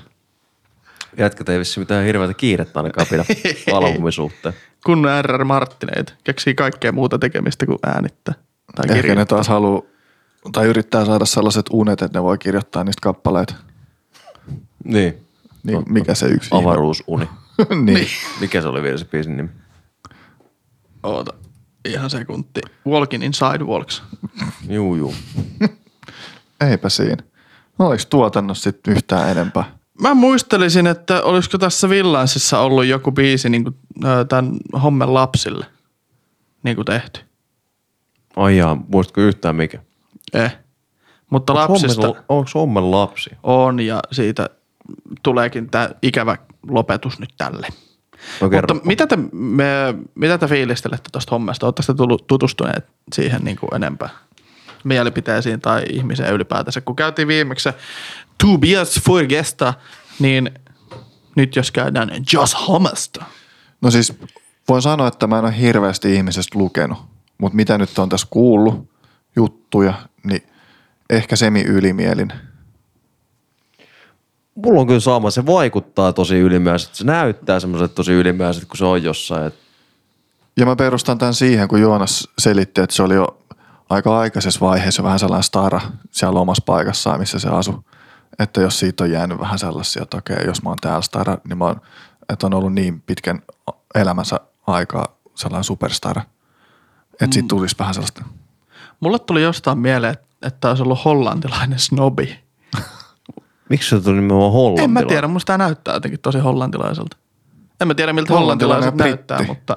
Jätkät 1.19 1.49
ei 1.49 1.59
vissi 1.59 1.81
mitään 1.81 2.05
hirveätä 2.05 2.35
kiirettä 2.35 2.79
ainakaan 2.81 3.07
pidä 3.11 3.25
albumin 3.77 4.13
suhteen. 4.13 4.55
Kun 4.87 5.07
R.R. 5.23 5.45
Martineita. 5.45 6.13
Keksii 6.25 6.55
kaikkea 6.55 6.93
muuta 6.93 7.19
tekemistä 7.19 7.67
kuin 7.67 7.79
äänittää. 7.87 8.35
Tai 8.75 8.97
Ehkä 8.99 9.15
ne 9.15 9.25
taas 9.25 9.49
haluaa, 9.49 9.83
tai 10.53 10.67
yrittää 10.67 11.05
saada 11.05 11.25
sellaiset 11.25 11.67
unet, 11.73 12.03
että 12.03 12.19
ne 12.19 12.23
voi 12.23 12.39
kirjoittaa 12.39 12.85
niistä 12.85 13.01
kappaleita. 13.03 13.55
Niin. 14.85 15.27
Niin, 15.63 15.83
mikä 15.89 16.15
se 16.15 16.27
yksi? 16.27 16.51
Avaruusuni. 16.53 17.29
niin. 17.85 18.09
Mikä 18.41 18.63
se 18.63 18.69
oli 18.69 18.83
vielä 18.83 18.99
se 18.99 19.05
biisin 19.05 19.37
nimi? 19.37 19.49
Oota, 21.03 21.33
ihan 21.89 22.11
sekunti. 22.11 22.61
Walking 22.87 23.25
in 23.25 23.35
Sidewalks. 23.35 24.03
Juu, 24.69 24.95
juu. 24.95 25.15
Eipä 26.71 26.89
siinä. 26.89 27.23
No, 27.79 27.87
oliko 27.87 28.03
tuotannossa 28.11 28.63
sitten 28.63 28.95
yhtään 28.95 29.31
enempää? 29.31 29.77
Mä 30.01 30.15
muistelisin, 30.15 30.87
että 30.87 31.23
olisiko 31.23 31.59
tässä 31.59 31.89
Villansissa 31.89 32.59
ollut 32.59 32.85
joku 32.85 33.13
biisi 33.13 33.49
niin 33.49 33.65
kuin, 33.65 33.77
tämän 34.29 34.57
hommen 34.83 35.15
lapsille 35.15 35.67
niin 36.63 36.77
kuin 36.77 36.87
tehty. 36.87 37.21
Ai 38.37 38.57
jaa, 38.57 38.85
muistatko 38.89 39.21
yhtään 39.21 39.57
mikä? 39.57 39.79
Eh. 40.35 40.57
Mutta 41.31 41.55
lapsista 41.55 42.09
Onko 42.29 42.51
homman 42.55 42.91
lapsi? 42.91 43.31
on 43.43 43.81
ja 43.81 44.01
siitä 44.13 44.51
tuleekin 45.23 45.71
tämä 45.71 45.91
ikävä 46.03 46.37
lopetus 46.69 47.19
nyt 47.19 47.35
tälle. 47.39 47.69
No 48.41 48.51
kerro. 48.51 48.75
Mutta 48.75 48.89
mitä 48.89 49.07
te, 49.07 49.17
me, 49.33 49.95
mitä 50.15 50.39
te 50.39 50.47
fiilistelette 50.47 51.09
tuosta 51.13 51.31
hommasta? 51.31 51.67
Oletteko 51.67 51.93
te 51.93 51.97
tullut 51.97 52.27
tutustuneet 52.27 52.87
siihen 53.13 53.45
niin 53.45 53.57
kuin 53.57 53.75
enempää? 53.75 54.09
Mielipiteisiin 54.85 55.61
tai 55.61 55.85
ihmiseen 55.91 56.35
ylipäätänsä? 56.35 56.81
Kun 56.81 56.97
käytiin 56.97 57.29
viimeksi 57.29 57.69
Tobias 58.45 59.01
Forgesta, 59.01 59.75
niin 60.19 60.51
nyt 61.37 61.57
jos 61.57 61.71
käydään 61.71 62.11
Just 62.33 62.55
Hommesta. 62.69 63.25
No 63.81 63.91
siis 63.91 64.13
voin 64.69 64.83
sanoa, 64.83 65.09
että 65.09 65.27
mä 65.27 65.39
en 65.39 65.45
ole 65.45 65.61
hirveästi 65.61 66.15
ihmisestä 66.15 66.59
lukenut, 66.59 66.99
mutta 67.39 67.57
mitä 67.57 67.79
nyt 67.79 67.99
on 67.99 68.09
tässä 68.09 68.27
kuullut 68.31 68.91
juttuja, 69.37 69.95
niin 70.25 70.43
ehkä 71.11 71.37
semi 71.37 71.63
ylimielin. 71.63 72.33
Mulla 74.55 74.81
on 74.81 74.87
kyllä 74.87 75.01
sama, 75.01 75.31
se 75.31 75.47
vaikuttaa 75.47 76.13
tosi 76.13 76.39
ylimääräiseltä. 76.39 76.97
Se 76.97 77.05
näyttää 77.05 77.61
semmoiset 77.61 77.95
tosi 77.95 78.13
ylimääräiset, 78.13 78.65
kun 78.65 78.77
se 78.77 78.85
on 78.85 79.03
jossain. 79.03 79.47
Et 79.47 79.55
Ja 80.57 80.67
mä 80.67 80.77
perustan 80.77 81.19
tämän 81.19 81.35
siihen, 81.35 81.69
kun 81.69 81.81
Joonas 81.81 82.29
selitti, 82.39 82.81
että 82.81 82.97
se 82.97 83.03
oli 83.03 83.15
jo 83.15 83.39
aika 83.91 84.19
aikaisessa 84.19 84.61
vaiheessa 84.61 85.03
vähän 85.03 85.19
sellainen 85.19 85.43
stara 85.43 85.81
siellä 86.11 86.41
omassa 86.41 86.63
paikassaan, 86.67 87.21
missä 87.21 87.39
se 87.39 87.49
asui. 87.49 87.79
Että 88.39 88.61
jos 88.61 88.79
siitä 88.79 89.05
on 89.05 89.11
jäänyt 89.11 89.39
vähän 89.39 89.59
sellaisia, 89.59 90.03
että 90.03 90.17
okei, 90.17 90.47
jos 90.47 90.63
mä 90.63 90.69
oon 90.69 90.79
täällä 90.81 91.03
stara, 91.03 91.39
niin 91.49 91.59
mä 91.59 91.65
oon, 91.65 91.81
että 92.29 92.47
on 92.47 92.55
ollut 92.55 92.73
niin 92.73 93.01
pitkän 93.01 93.43
elämänsä 93.95 94.41
aikaa 94.67 95.17
sellainen 95.35 95.65
superstara. 95.65 96.23
Että 97.21 97.35
siitä 97.35 97.49
tulisi 97.49 97.77
vähän 97.79 97.95
sellaista. 97.95 98.25
Mulle 99.01 99.19
tuli 99.19 99.43
jostain 99.43 99.79
mieleen, 99.79 100.17
että- 100.43 100.69
olisi 100.69 100.83
ollut 100.83 101.05
hollantilainen 101.05 101.79
snobi. 101.79 102.39
miksi 103.71 103.91
se 103.91 104.01
tuli 104.01 104.15
nimenomaan 104.15 104.53
hollantilainen? 104.53 104.97
En 104.99 105.05
mä 105.05 105.09
tiedä, 105.09 105.29
musta 105.29 105.47
tämä 105.47 105.65
näyttää 105.65 105.95
jotenkin 105.95 106.21
tosi 106.21 106.39
hollantilaiselta. 106.39 107.17
En 107.81 107.89
mä 107.89 107.95
tiedä, 107.95 108.13
miltä 108.13 108.33
Hollantilainen 108.33 108.85
hollantilaiset 108.85 109.29
näyttää, 109.29 109.47
mutta... 109.47 109.77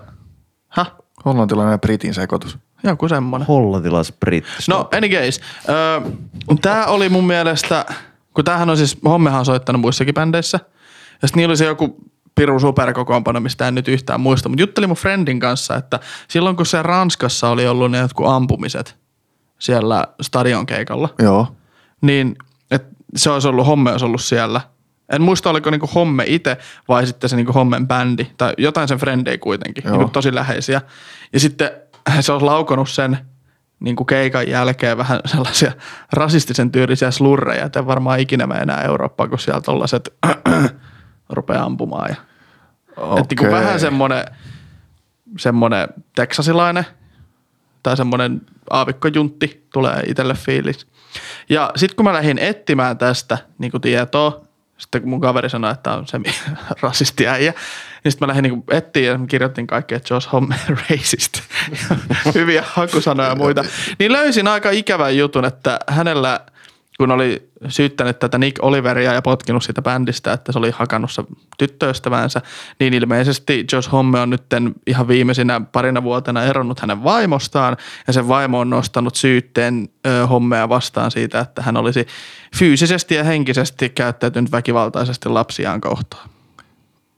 Häh? 0.70 0.92
Hollantilainen 1.26 1.72
ja 1.72 1.78
britin 1.78 2.14
sekoitus. 2.14 2.58
Joku 2.84 3.08
semmonen. 3.10 3.48
Hollantilais 3.48 4.14
britti. 4.20 4.50
No, 4.70 4.90
any 4.98 5.10
case. 5.10 5.42
Öö, 5.70 6.12
tämä 6.62 6.86
oli 6.86 7.10
mun 7.10 7.28
mielestä, 7.28 7.86
kun 8.34 8.46
tämähän 8.46 8.70
on 8.70 8.78
siis, 8.78 8.98
Hommehan 9.06 9.40
on 9.40 9.46
soittanut 9.46 9.82
muissakin 9.82 10.14
bändeissä. 10.14 10.60
Ja 11.22 11.28
sitten 11.28 11.42
niillä 11.42 11.52
oli 11.52 11.58
se 11.58 11.66
joku 11.66 11.98
piru 12.36 12.60
superkokoonpano, 12.60 13.40
mistä 13.40 13.68
en 13.68 13.76
nyt 13.76 13.88
yhtään 13.88 14.22
muista. 14.22 14.50
Mutta 14.50 14.62
juttelin 14.62 14.90
mun 14.90 14.98
friendin 14.98 15.40
kanssa, 15.40 15.76
että 15.76 16.00
silloin 16.28 16.56
kun 16.56 16.66
se 16.66 16.84
Ranskassa 16.84 17.50
oli 17.50 17.68
ollut 17.68 17.92
ne 17.92 17.98
jotkut 17.98 18.28
ampumiset 18.28 18.96
siellä 19.60 20.08
stadion 20.22 20.66
keikalla, 20.66 21.10
Joo. 21.20 21.48
niin 22.02 22.36
et 22.72 22.84
se 23.16 23.30
olisi 23.30 23.48
ollut, 23.48 23.68
Homme 23.68 23.92
olisi 23.92 24.06
ollut 24.06 24.22
siellä. 24.22 24.62
En 25.10 25.22
muista, 25.22 25.50
oliko 25.50 25.70
niinku 25.70 25.90
Homme 25.96 26.24
itse 26.28 26.58
vai 26.88 27.08
sitten 27.08 27.30
se 27.30 27.36
niinku 27.36 27.54
Hommen 27.54 27.88
bändi 27.88 28.28
tai 28.38 28.54
jotain 28.58 28.88
sen 28.88 28.98
frendei 28.98 29.38
kuitenkin, 29.38 29.84
Joo. 29.84 29.98
niinku 29.98 30.12
tosi 30.12 30.36
läheisiä. 30.36 30.82
Ja 31.34 31.40
sitten 31.40 31.72
se 32.20 32.32
olisi 32.32 32.46
laukonut 32.46 32.90
sen 32.90 33.18
niinku 33.80 34.06
keikan 34.06 34.48
jälkeen 34.48 34.98
vähän 34.98 35.20
sellaisia 35.26 35.72
rasistisen 36.14 36.72
tyylisiä 36.72 37.12
slurreja, 37.12 37.66
että 37.66 37.86
varmaan 37.86 38.20
ikinä 38.20 38.48
mene 38.48 38.60
enää 38.60 38.82
Eurooppaan, 38.82 39.30
kun 39.30 39.40
siellä 39.40 39.62
tollaset 39.62 40.14
rupeaa 41.30 41.66
ampumaan. 41.66 42.10
Ja, 42.10 42.16
okay. 42.98 43.20
että 43.20 43.36
niinku 43.36 43.56
vähän 43.56 43.80
semmoinen, 43.80 44.26
semmoinen 45.38 45.88
teksasilainen 46.16 46.86
tai 47.84 47.98
semmoinen 47.98 48.42
aavikkojuntti 48.70 49.68
tulee 49.74 50.04
itselle 50.08 50.34
fiilis. 50.34 50.88
Ja 51.50 51.72
sitten 51.76 51.96
kun 51.96 52.06
mä 52.06 52.14
lähdin 52.14 52.38
etsimään 52.40 52.98
tästä 52.98 53.38
niin 53.58 53.72
kuin 53.72 53.82
tietoa, 53.82 54.50
sitten 54.80 55.02
kun 55.02 55.10
mun 55.10 55.22
kaveri 55.22 55.50
sanoi, 55.50 55.72
että 55.72 55.94
on 55.94 56.08
se 56.08 56.20
rasisti 56.82 57.28
äijä, 57.28 57.54
niin 58.04 58.12
sitten 58.12 58.28
mä 58.28 58.30
lähdin 58.30 58.44
niin 58.44 58.64
etsiä 58.72 59.12
ja 59.12 59.20
kirjoitin 59.28 59.68
kaikkea, 59.68 59.96
että 59.96 60.14
Josh 60.14 60.32
Homme 60.32 60.56
racist. 60.90 61.42
Hyviä 62.36 62.64
hakusanoja 62.68 63.30
ja 63.30 63.36
muita. 63.36 63.66
Niin 64.00 64.12
löysin 64.12 64.48
aika 64.48 64.70
ikävän 64.70 65.18
jutun, 65.18 65.46
että 65.46 65.80
hänellä, 65.88 66.40
kun 67.00 67.12
oli 67.12 67.50
syyttänyt 67.68 68.20
tätä 68.20 68.38
Nick 68.38 68.64
Oliveria 68.64 69.14
ja 69.14 69.22
potkinut 69.22 69.64
siitä 69.64 69.82
bändistä, 69.82 70.34
että 70.34 70.52
se 70.52 70.60
oli 70.60 70.72
hakannut 70.72 71.12
se 71.12 71.24
tyttöystävänsä, 71.58 72.42
niin 72.80 72.94
ilmeisesti 72.94 73.66
Josh 73.72 73.92
Homme 73.92 74.20
on 74.20 74.30
nyt 74.30 74.44
ihan 74.88 75.08
viimeisinä 75.08 75.62
parina 75.72 76.04
vuotena 76.04 76.44
eronnut 76.44 76.80
hänen 76.80 77.04
vaimostaan 77.04 77.78
ja 78.08 78.14
sen 78.14 78.28
vaimo 78.28 78.60
on 78.60 78.70
nostanut 78.70 79.16
syytteen 79.16 79.90
Hommea 80.30 80.70
vastaan 80.70 81.12
siitä, 81.12 81.40
että 81.40 81.62
hän 81.62 81.78
olisi 81.78 82.08
fyysisesti 82.56 83.16
ja 83.16 83.24
henkisesti 83.24 83.90
käyttäytynyt 83.90 84.52
väkivaltaisesti 84.52 85.30
lapsiaan 85.30 85.82
kohtaan. 85.82 86.30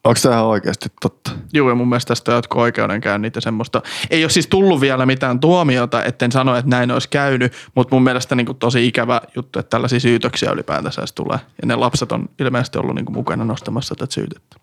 Onko 0.03 0.19
tämä 0.23 0.35
ihan 0.35 0.45
oikeasti 0.45 0.89
totta? 1.01 1.31
Joo, 1.53 1.69
ja 1.69 1.75
mun 1.75 1.89
mielestä 1.89 2.07
tästä 2.07 2.31
on 2.31 2.35
jotkut 2.35 2.61
oikeudenkäynnit 2.61 3.35
ja 3.35 3.41
semmoista. 3.41 3.81
Ei 4.09 4.23
ole 4.23 4.29
siis 4.29 4.47
tullut 4.47 4.81
vielä 4.81 5.05
mitään 5.05 5.39
tuomiota, 5.39 6.03
etten 6.03 6.31
sano, 6.31 6.55
että 6.55 6.69
näin 6.69 6.91
olisi 6.91 7.09
käynyt, 7.09 7.53
mutta 7.75 7.95
mun 7.95 8.03
mielestä 8.03 8.35
niin 8.35 8.45
kuin 8.45 8.57
tosi 8.57 8.87
ikävä 8.87 9.21
juttu, 9.35 9.59
että 9.59 9.69
tällaisia 9.69 9.99
syytöksiä 9.99 10.51
ylipäätänsä 10.51 11.01
edes 11.01 11.13
tulee. 11.13 11.39
Ja 11.61 11.65
ne 11.65 11.75
lapset 11.75 12.11
on 12.11 12.29
ilmeisesti 12.39 12.77
ollut 12.77 12.95
niin 12.95 13.05
kuin 13.05 13.15
mukana 13.15 13.45
nostamassa 13.45 13.95
tätä 13.95 14.13
syytettä. 14.13 14.55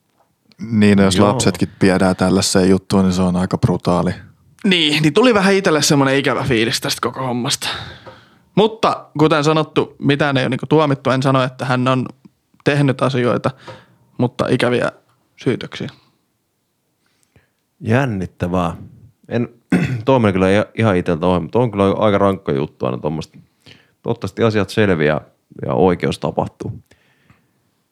Niin, 0.70 0.98
jos 0.98 1.16
Joo. 1.16 1.28
lapsetkin 1.28 1.68
viedään 1.82 2.16
tällaiseen 2.16 2.70
juttuun, 2.70 3.04
niin 3.04 3.12
se 3.12 3.22
on 3.22 3.36
aika 3.36 3.58
brutaali. 3.58 4.10
Niin, 4.64 5.02
niin 5.02 5.14
tuli 5.14 5.34
vähän 5.34 5.54
itselle 5.54 5.82
semmoinen 5.82 6.16
ikävä 6.16 6.44
fiilis 6.44 6.80
tästä 6.80 7.00
koko 7.02 7.26
hommasta. 7.26 7.68
Mutta 8.54 9.06
kuten 9.18 9.44
sanottu, 9.44 9.96
mitään 9.98 10.36
ei 10.36 10.44
ole 10.44 10.48
niin 10.48 10.68
tuomittu. 10.68 11.10
En 11.10 11.22
sano, 11.22 11.42
että 11.42 11.64
hän 11.64 11.88
on 11.88 12.06
tehnyt 12.64 13.02
asioita, 13.02 13.50
mutta 14.18 14.44
ikäviä 14.48 14.92
syytöksiä. 15.38 15.88
Jännittävää. 17.80 18.76
En, 19.28 19.48
toi 20.04 20.20
meni 20.20 20.32
kyllä 20.32 20.46
ihan- 20.74 20.96
iteltä 20.96 21.26
ohi, 21.26 21.40
mutta 21.40 21.58
on 21.58 21.70
kyllä 21.70 21.92
aika 21.92 22.18
rankka 22.18 22.52
juttu 22.52 22.86
aina 22.86 22.98
tuommoista. 22.98 23.38
Toivottavasti 24.02 24.42
asiat 24.42 24.70
selviää 24.70 25.20
ja 25.66 25.74
oikeus 25.74 26.18
tapahtuu. 26.18 26.82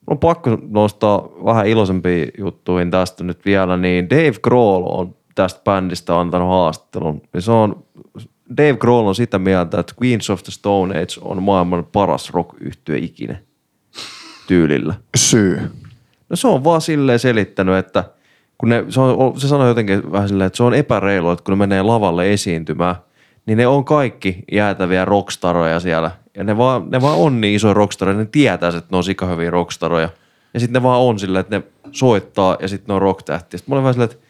On 0.07 0.19
pakko 0.19 0.59
nostaa 0.69 1.29
vähän 1.45 1.67
iloisempiin 1.67 2.29
juttuihin 2.39 2.91
tästä 2.91 3.25
nyt 3.25 3.45
vielä, 3.45 3.77
niin 3.77 4.11
Dave 4.11 4.39
Grohl 4.43 4.85
on 4.87 5.17
tästä 5.35 5.61
bändistä 5.65 6.21
antanut 6.21 6.49
haastattelun. 6.49 7.23
Ja 7.35 7.41
se 7.41 7.53
on, 7.53 7.85
Dave 8.57 8.77
Grohl 8.77 9.09
on 9.09 9.15
sitä 9.15 9.39
mieltä, 9.39 9.81
että 9.81 9.95
Queens 10.03 10.31
of 10.31 10.43
the 10.43 10.53
Stone 10.53 10.95
Age 10.99 11.21
on 11.21 11.43
maailman 11.43 11.85
paras 11.85 12.31
rock 12.31 12.51
ikinä 12.97 13.39
tyylillä. 14.47 14.95
Syy. 15.17 15.61
No 16.29 16.37
se 16.37 16.49
on 16.49 16.65
vaan 16.65 16.81
silleen 16.81 17.19
selittänyt, 17.19 17.77
että 17.77 18.05
kun 18.59 18.69
ne, 18.69 18.85
se, 18.89 19.01
on, 19.01 19.41
se 19.41 19.49
sanoi 19.49 19.69
jotenkin 19.69 20.13
vähän 20.13 20.29
silleen, 20.29 20.47
että 20.47 20.57
se 20.57 20.63
on 20.63 20.75
epäreilu, 20.75 21.31
että 21.31 21.45
kun 21.45 21.53
ne 21.53 21.57
menee 21.57 21.83
lavalle 21.83 22.33
esiintymään, 22.33 22.97
niin 23.47 23.59
ne 23.59 23.67
on 23.67 23.85
kaikki 23.85 24.45
jäätäviä 24.53 25.05
rockstaroja 25.05 25.81
siellä. 25.81 26.11
Ja 26.37 26.45
ne 26.45 26.57
vaan, 26.57 26.91
ne 26.91 27.01
vaan 27.01 27.19
on 27.19 27.41
niin 27.41 27.55
isoja 27.55 27.75
rockstaroja, 27.75 28.19
ne 28.19 28.27
tietää, 28.33 28.69
että 28.69 28.91
ne 28.91 28.97
on 28.97 29.05
sikahyviä 29.05 29.51
rockstaroja. 29.51 30.09
Ja 30.55 30.61
sitten 30.61 30.83
ne 30.83 30.83
vaan 30.83 31.01
on 31.01 31.19
silleen, 31.19 31.41
että 31.41 31.59
ne 31.59 31.63
soittaa 31.93 32.57
ja 32.61 32.69
sitten 32.69 32.89
ne 32.89 32.95
on 32.95 33.03
rocktähtiä. 33.03 33.59
Sitten 33.59 33.73
mä 33.73 33.75
olin 33.75 33.83
vähän 33.83 33.95
silleen, 33.95 34.11
että 34.11 34.27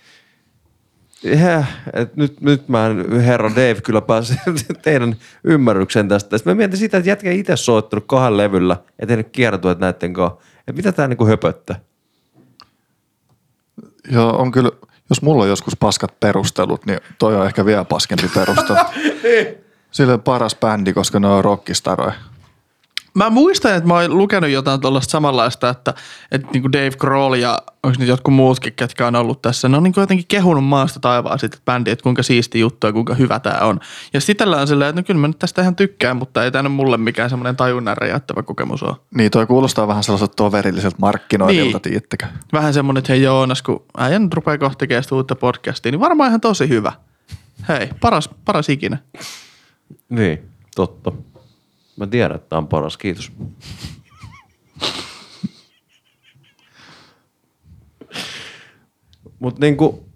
Heh, 1.24 1.64
et 1.92 2.16
nyt, 2.16 2.40
nyt 2.40 2.68
mä 2.68 2.86
en, 2.86 3.20
herra 3.20 3.50
Dave, 3.50 3.80
kyllä 3.84 4.00
pääse 4.00 4.34
teidän 4.82 5.16
ymmärryksen 5.44 6.08
tästä. 6.08 6.38
Sitten 6.38 6.50
mä 6.50 6.56
mietin 6.56 6.78
sitä, 6.78 6.96
että 6.96 7.10
jätkä 7.10 7.30
itse 7.30 7.56
soittanut 7.56 8.04
kahden 8.06 8.36
levyllä 8.36 8.76
ja 9.00 9.06
tehnyt 9.06 9.28
kiertueet 9.32 9.78
näiden 9.78 10.12
kanssa. 10.12 10.38
Että 10.68 10.72
mitä 10.72 10.92
tää 10.92 11.08
niinku 11.08 11.26
höpöttää? 11.26 11.80
Joo, 14.10 14.36
on 14.36 14.52
kyllä, 14.52 14.70
jos 15.10 15.22
mulla 15.22 15.42
on 15.42 15.48
joskus 15.48 15.76
paskat 15.76 16.20
perustelut, 16.20 16.86
niin 16.86 17.00
toi 17.18 17.36
on 17.36 17.46
ehkä 17.46 17.64
vielä 17.64 17.84
paskempi 17.84 18.28
perustelu. 18.34 18.78
Sillä 19.90 20.12
on 20.12 20.22
paras 20.22 20.56
bändi, 20.56 20.92
koska 20.92 21.20
ne 21.20 21.28
on 21.28 21.44
rockistaroja. 21.44 22.14
Mä 23.16 23.30
muistan, 23.30 23.74
että 23.74 23.88
mä 23.88 23.94
oon 23.94 24.18
lukenut 24.18 24.50
jotain 24.50 24.80
tuollaista 24.80 25.10
samanlaista, 25.10 25.68
että, 25.68 25.94
että 26.32 26.48
niin 26.52 26.62
kuin 26.62 26.72
Dave 26.72 26.90
Grohl 26.98 27.34
ja 27.34 27.62
onko 27.82 27.96
nyt 27.98 28.08
jotkut 28.08 28.34
muutkin, 28.34 28.72
ketkä 28.72 29.06
on 29.06 29.16
ollut 29.16 29.42
tässä, 29.42 29.68
ne 29.68 29.76
on 29.76 29.82
niin 29.82 29.92
kuin 29.94 30.02
jotenkin 30.02 30.26
kehunut 30.28 30.64
maasta 30.64 31.00
taivaan 31.00 31.38
sitten 31.38 31.60
bändi, 31.64 31.90
että 31.90 32.02
kuinka 32.02 32.22
siisti 32.22 32.60
juttu 32.60 32.86
ja 32.86 32.92
kuinka 32.92 33.14
hyvä 33.14 33.40
tämä 33.40 33.58
on. 33.60 33.80
Ja 34.12 34.20
sitten 34.20 34.48
on 34.48 34.66
silleen, 34.68 34.88
että 34.88 35.00
no 35.00 35.04
kyllä 35.06 35.20
mä 35.20 35.28
nyt 35.28 35.38
tästä 35.38 35.62
ihan 35.62 35.76
tykkään, 35.76 36.16
mutta 36.16 36.44
ei 36.44 36.50
tämä 36.50 36.68
mulle 36.68 36.96
mikään 36.96 37.30
semmoinen 37.30 37.56
tajunnan 37.56 37.96
räjäyttävä 37.96 38.42
kokemus 38.42 38.82
ole. 38.82 38.96
Niin 39.14 39.30
toi 39.30 39.46
kuulostaa 39.46 39.88
vähän 39.88 40.02
sellaiselta 40.04 40.34
toverilliselta 40.36 40.96
markkinoinnilta, 41.00 41.76
Niin. 41.76 41.82
tiedättekö? 41.82 42.26
Vähän 42.52 42.74
semmoinen, 42.74 42.98
että 42.98 43.12
hei 43.12 43.22
Joonas, 43.22 43.62
kun 43.62 43.84
äijä 43.98 44.18
nyt 44.18 44.34
rupeaa 44.34 44.58
kohta 44.58 44.78
tekemään 44.78 45.04
uutta 45.12 45.34
podcastia, 45.34 45.92
niin 45.92 46.00
varmaan 46.00 46.28
ihan 46.28 46.40
tosi 46.40 46.68
hyvä. 46.68 46.92
Hei, 47.68 47.90
paras, 48.00 48.30
paras 48.44 48.68
ikinä. 48.68 48.98
Niin, 50.08 50.48
totta. 50.76 51.12
Mä 51.96 52.06
tiedän, 52.06 52.36
että 52.36 52.48
tää 52.48 52.58
on 52.58 52.68
paras, 52.68 52.96
kiitos. 52.96 53.32
Mutta 59.38 59.60
niinku, 59.60 60.08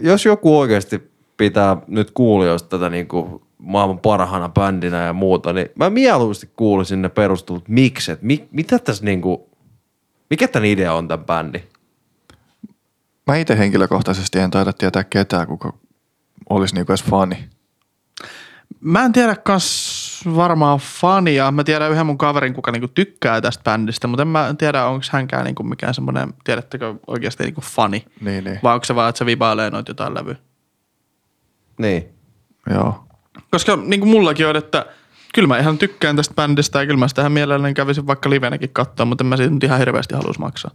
jos 0.00 0.24
joku 0.24 0.58
oikeasti 0.58 1.12
pitää 1.36 1.76
nyt 1.86 2.10
kuulijoista 2.10 2.68
tätä 2.68 2.90
niinku 2.90 3.46
maailman 3.58 3.98
parhaana 3.98 4.48
bändinä 4.48 5.02
ja 5.02 5.12
muuta, 5.12 5.52
niin 5.52 5.68
mä 5.74 5.90
mieluusti 5.90 6.50
kuulisin 6.56 7.02
ne 7.02 7.08
perustelut, 7.08 7.68
miksi, 7.68 8.12
et 8.12 8.22
mi, 8.22 8.48
mitä 8.50 8.78
tässä 8.78 9.04
niinku, 9.04 9.50
mikä 10.30 10.48
tämän 10.48 10.66
idea 10.66 10.94
on 10.94 11.08
tämän 11.08 11.26
bändin? 11.26 11.62
Mä 13.26 13.36
itse 13.36 13.58
henkilökohtaisesti 13.58 14.38
en 14.38 14.50
taida 14.50 14.72
tietää 14.72 15.04
ketään, 15.04 15.46
kuka 15.46 15.72
olisi 16.50 16.74
niinku 16.74 16.92
edes 16.92 17.04
fani. 17.04 17.48
Mä 18.80 19.04
en 19.04 19.12
tiedä 19.12 19.36
kans 19.36 20.01
varmaan 20.36 20.78
fania. 20.78 21.50
Mä 21.50 21.64
tiedän 21.64 21.92
yhden 21.92 22.06
mun 22.06 22.18
kaverin, 22.18 22.54
kuka 22.54 22.72
niinku 22.72 22.88
tykkää 22.88 23.40
tästä 23.40 23.64
bändistä, 23.64 24.06
mutta 24.06 24.22
en 24.22 24.28
mä 24.28 24.54
tiedä, 24.58 24.86
onko 24.86 25.06
hänkään 25.10 25.44
niinku 25.44 25.62
mikään 25.62 25.94
semmoinen, 25.94 26.34
tiedättekö 26.44 26.94
oikeasti 27.06 27.44
niinku 27.44 27.60
fani. 27.60 28.04
Niin, 28.20 28.44
niin. 28.44 28.58
Vai 28.62 28.74
onko 28.74 28.84
se 28.84 28.94
vaan, 28.94 29.08
että 29.08 29.18
se 29.18 29.26
vibailee 29.26 29.70
noita 29.70 29.90
jotain 29.90 30.14
levyä. 30.14 30.36
Niin. 31.78 32.08
Joo. 32.70 33.04
Koska 33.50 33.76
niin 33.76 34.00
kuin 34.00 34.10
mullakin 34.10 34.46
on, 34.46 34.56
että 34.56 34.86
kyllä 35.34 35.48
mä 35.48 35.58
ihan 35.58 35.78
tykkään 35.78 36.16
tästä 36.16 36.34
bändistä 36.34 36.80
ja 36.80 36.86
kyllä 36.86 36.98
mä 36.98 37.08
sitä 37.08 37.28
mielelläni 37.28 37.74
kävisin 37.74 38.06
vaikka 38.06 38.30
livenäkin 38.30 38.70
katsoa, 38.72 39.06
mutta 39.06 39.24
en 39.24 39.26
mä 39.28 39.36
siitä 39.36 39.52
nyt 39.54 39.64
ihan 39.64 39.78
hirveästi 39.78 40.14
halus 40.14 40.38
maksaa. 40.38 40.70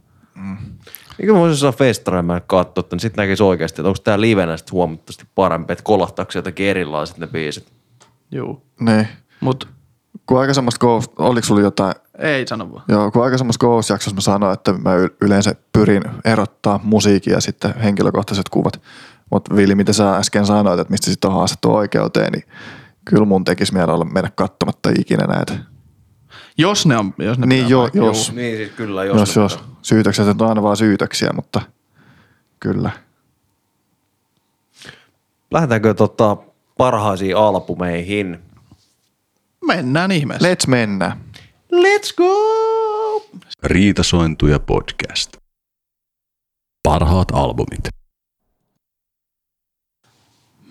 Eikö 1.19 1.33
mä 1.33 1.39
voisin 1.39 1.57
saada 1.57 1.77
festareilla 1.77 2.39
katsoa, 2.39 2.79
että 2.79 2.99
sitten 2.99 3.23
näkisi 3.23 3.43
oikeasti, 3.43 3.81
että 3.81 3.87
onko 3.87 3.99
tää 4.03 4.21
livenä 4.21 4.57
sitten 4.57 4.71
huomattavasti 4.71 5.25
parempi, 5.35 5.73
että 5.73 5.83
kolahtaako 5.83 6.31
se 6.31 6.39
jotenkin 6.39 6.65
erilaiset 6.65 7.17
ne 7.17 7.27
biisit. 7.27 7.71
Juu. 8.31 8.65
Niin. 8.79 9.07
Mut 9.39 9.67
Kun 10.25 10.39
aika 10.39 10.53
semmoista 10.53 10.79
Ghost, 10.79 11.11
oliko 11.19 11.47
sulla 11.47 11.61
jotain, 11.61 11.93
ei 12.19 12.47
sano 12.47 12.71
vaan. 12.71 12.83
joo, 12.87 13.11
kun 13.11 13.23
aika 13.23 13.37
semmoista 13.37 13.65
Ghost-jaksossa 13.67 14.15
mä 14.15 14.21
sanoin, 14.21 14.53
että 14.53 14.73
mä 14.73 14.91
yleensä 15.21 15.55
pyrin 15.73 16.03
erottaa 16.25 16.79
musiikin 16.83 17.33
ja 17.33 17.41
sitten 17.41 17.73
henkilökohtaiset 17.83 18.49
kuvat. 18.49 18.81
Mutta 19.31 19.55
Vili, 19.55 19.75
mitä 19.75 19.93
sä 19.93 20.15
äsken 20.15 20.45
sanoit, 20.45 20.79
että 20.79 20.91
mistä 20.91 21.05
sitten 21.11 21.29
on 21.29 21.35
haastettu 21.37 21.75
oikeuteen, 21.75 22.31
niin 22.31 22.43
kyllä 23.05 23.25
mun 23.25 23.43
tekisi 23.43 23.73
mieli 23.73 23.91
olla 23.91 24.05
mennä 24.05 24.31
katsomatta 24.35 24.89
ikinä 24.99 25.25
näitä. 25.25 25.53
Jos 26.57 26.85
ne 26.85 26.97
on, 26.97 27.13
jos 27.17 27.37
ne 27.39 27.45
Niin, 27.45 27.69
jo, 27.69 27.79
paikkaa. 27.81 28.05
jos, 28.05 28.33
Niin 28.33 28.57
siis 28.57 28.71
kyllä, 28.71 29.03
jos, 29.03 29.17
jos, 29.19 29.35
jos, 29.35 29.53
jos. 29.53 29.63
Syytökset 29.81 30.41
on 30.41 30.49
aina 30.49 30.63
vaan 30.63 30.77
syytöksiä, 30.77 31.29
mutta 31.35 31.61
kyllä. 32.59 32.91
Lähdetäänkö 35.51 35.93
tota 35.93 36.37
parhaisiin 36.77 37.37
albumeihin? 37.37 38.39
Mennään 39.67 40.11
ihmeessä. 40.11 40.53
Let's 40.53 40.67
mennä. 40.67 41.17
Let's 41.73 42.13
go! 42.17 42.31
Riitasointuja 43.63 44.59
podcast. 44.59 45.37
Parhaat 46.83 47.27
albumit. 47.33 47.87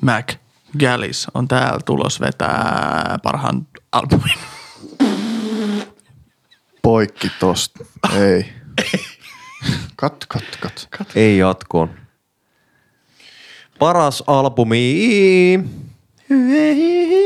Mac 0.00 0.34
Gallis 0.78 1.26
on 1.34 1.48
täällä 1.48 1.80
tulos 1.84 2.20
vetää 2.20 3.18
parhaan 3.22 3.66
albumin. 3.92 4.38
Poikki 6.82 7.30
tosta. 7.40 7.84
Ei. 8.20 8.52
Kat, 9.96 10.26
kat, 10.28 10.44
kat. 10.60 10.88
Ei 11.14 11.38
jatkoon. 11.38 11.90
Paras 13.78 14.24
albumi. 14.26 15.60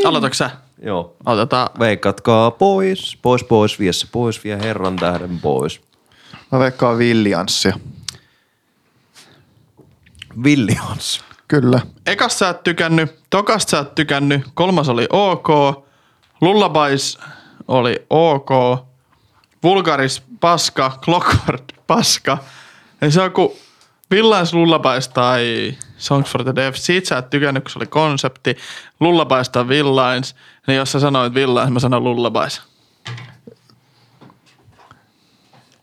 Aloitatko 0.04 0.34
sä? 0.34 0.50
Joo. 0.82 1.16
Otetaan. 1.26 1.68
Veikatkaa 1.78 2.50
pois, 2.50 3.18
pois, 3.22 3.44
pois, 3.44 3.78
vie 3.78 3.92
se 3.92 4.06
pois, 4.12 4.44
vie 4.44 4.58
herran 4.58 4.96
tähden 4.96 5.38
pois. 5.38 5.80
Mä 6.52 6.58
veikkaan 6.58 6.98
Villianssia. 6.98 7.78
Williams. 10.42 11.24
Kyllä. 11.48 11.80
Ekasta 12.06 12.38
sä 12.38 12.48
et 12.48 12.62
tykännyt, 12.62 13.18
tokasta 13.30 13.70
sä 13.70 13.78
et 13.78 13.94
tykännyt, 13.94 14.42
kolmas 14.54 14.88
oli 14.88 15.06
ok, 15.10 15.48
Lullabies 16.40 17.18
oli 17.68 18.06
ok, 18.10 18.50
Vulgaris 19.62 20.22
paska, 20.40 20.98
Clockwork 21.04 21.62
paska. 21.86 22.38
Ja 23.00 23.10
se 23.10 23.22
on 23.22 23.32
kuin 23.32 23.52
Villains 24.10 24.54
Lullabies 24.54 25.08
tai 25.08 25.74
Songs 25.98 26.30
for 26.30 26.44
the 26.44 26.54
Deaf. 26.54 26.74
Siitä 26.76 27.08
sä 27.08 27.18
et 27.18 27.30
tykännyt, 27.30 27.64
kun 27.64 27.70
se 27.70 27.78
oli 27.78 27.86
konsepti. 27.86 28.56
Lullabies 29.00 29.48
tai 29.48 29.68
Villains. 29.68 30.34
Niin 30.70 30.78
jos 30.78 30.92
sä 30.92 31.00
sanoit 31.00 31.34
Villains, 31.34 31.72
mä 31.72 31.80
sanon 31.80 32.04
Lullabies. 32.04 32.62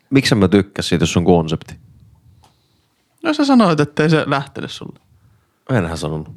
Miksi 0.09 0.35
mä 0.35 0.47
tykkäsin 0.47 0.89
siitä, 0.89 1.03
jos 1.03 1.17
on 1.17 1.25
konsepti? 1.25 1.75
No 3.23 3.33
sä 3.33 3.45
sanoit, 3.45 3.79
ettei 3.79 4.09
se 4.09 4.23
lähtenyt 4.27 4.71
sulle. 4.71 4.99
Enhän 5.69 5.97
sanonut. 5.97 6.35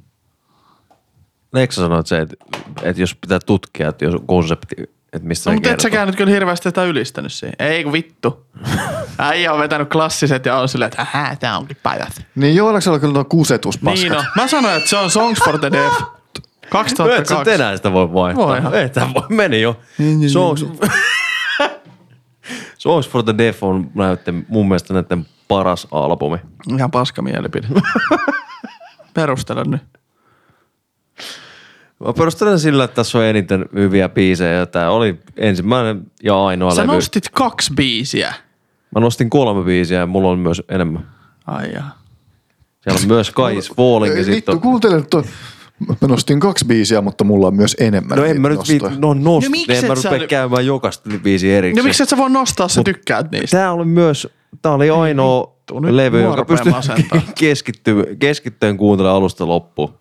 Eikö 1.55 1.75
sä 1.75 1.83
sanoit 1.83 2.07
se, 2.07 2.19
että, 2.19 2.37
että 2.83 3.03
jos 3.03 3.15
pitää 3.15 3.39
tutkia, 3.47 3.89
että 3.89 4.05
jos 4.05 4.15
on 4.15 4.27
konsepti, 4.27 4.77
että 5.13 5.29
mistä 5.29 5.51
No, 5.51 5.53
se 5.53 5.57
mutta 5.57 5.69
et 5.69 5.73
kertoo? 5.73 5.83
säkään 5.83 6.07
nyt 6.07 6.17
kyllä 6.17 6.31
hirveästi 6.33 6.69
sitä 6.69 6.85
ylistänyt 6.85 7.33
siihen. 7.33 7.57
Ei 7.59 7.85
kun 7.85 7.93
vittu. 7.93 8.47
Äijä 9.19 9.53
on 9.53 9.61
vetänyt 9.61 9.89
klassiset 9.89 10.47
ja 10.47 10.57
on 10.57 10.69
silleen, 10.69 10.87
että 10.93 11.07
hähä, 11.11 11.37
tää 11.37 11.59
onkin 11.59 11.77
pajat. 11.83 12.23
Niin 12.35 12.57
Joolaksella 12.57 12.99
kyllä 12.99 13.15
nuo 13.15 13.25
kusetuspaskat. 13.25 14.01
Niin 14.01 14.13
no. 14.13 14.25
Mä 14.37 14.49
sanoin, 14.49 14.77
että 14.77 14.89
se 14.91 14.97
on 14.97 15.11
Songs 15.11 15.39
for 15.45 15.59
the 15.59 15.73
Deaf. 15.73 15.95
No 16.75 16.81
et 16.81 16.89
sä 16.89 16.95
2002. 17.35 17.51
enää 17.51 17.77
sitä 17.77 17.93
voi 17.93 18.13
vaihtaa. 18.13 18.47
Voihan. 18.47 18.75
Ei, 18.75 18.89
tää 18.89 19.11
voi, 19.15 19.23
meni 19.29 19.63
jo. 19.63 19.81
Songs, 20.33 20.67
Songs 22.79 23.09
for 23.09 23.23
the 23.23 23.39
Deaf 23.39 23.63
on 23.63 23.91
näytten, 23.95 24.47
mun 24.49 24.69
mielestä 24.69 24.95
näiden 24.95 25.27
paras 25.49 25.89
albumi. 25.91 26.39
Ihan 26.77 26.91
paska 26.91 27.23
mielipide. 27.23 27.67
Perustele 29.15 29.65
nyt. 29.65 29.83
Mä 32.05 32.13
perustelen 32.13 32.59
sillä, 32.59 32.85
että 32.85 32.95
tässä 32.95 33.19
on 33.19 33.25
eniten 33.25 33.65
hyviä 33.75 34.09
biisejä 34.09 34.67
tää 34.67 34.91
oli 34.91 35.21
ensimmäinen 35.37 36.07
ja 36.23 36.47
ainoa 36.47 36.75
Sä 36.75 36.83
levy. 36.83 36.93
nostit 36.93 37.29
kaksi 37.29 37.75
biisiä. 37.75 38.35
Mä 38.95 39.01
nostin 39.01 39.31
kolme 39.31 39.65
biisiä 39.65 39.99
ja 39.99 40.07
mulla 40.07 40.29
on 40.29 40.39
myös 40.39 40.63
enemmän. 40.69 41.07
Ai 41.47 41.73
jaa. 41.73 41.99
Siellä 42.81 43.01
on 43.03 43.09
myös 43.09 43.31
Kais 43.31 43.73
Falling 43.77 44.27
vittu, 44.27 44.53
on... 44.53 44.61
kuuntele. 44.61 45.03
Mä 45.89 46.09
nostin 46.09 46.41
kaksi 46.41 46.65
biisiä, 46.65 47.01
mutta 47.01 47.25
mulla 47.25 47.47
on 47.47 47.55
myös 47.55 47.77
enemmän. 47.81 48.19
No 48.19 48.25
en 48.25 48.41
mä 48.41 48.49
nyt 48.49 48.61
viit, 48.69 48.83
no 48.99 49.15
nost, 49.15 49.47
No 49.47 49.51
miksi 49.51 49.77
en 49.77 49.85
mä 49.85 49.95
sä 49.95 50.09
rupea 50.09 50.19
nyt- 50.19 50.31
käymään 50.31 50.67
jokaista 50.67 51.11
biisiä 51.23 51.59
erikseen. 51.59 51.85
No 51.85 51.87
miksi 51.87 52.03
et 52.03 52.09
sä 52.09 52.17
voi 52.17 52.31
nostaa, 52.31 52.69
sä 52.69 52.83
tykkäät 52.83 53.31
niistä? 53.31 53.57
Tää 53.57 53.73
oli 53.73 53.85
myös, 53.85 54.29
tää 54.63 54.73
oli 54.73 54.91
ainoa 54.91 55.57
nyt 55.81 55.95
levy, 55.95 56.23
joka 56.23 56.45
pystyi 56.45 56.73
masentaa. 56.73 57.21
keskitty, 57.41 58.17
keskittyen 58.19 58.77
kuuntelemaan 58.77 59.17
alusta 59.17 59.47
loppuun. 59.49 59.95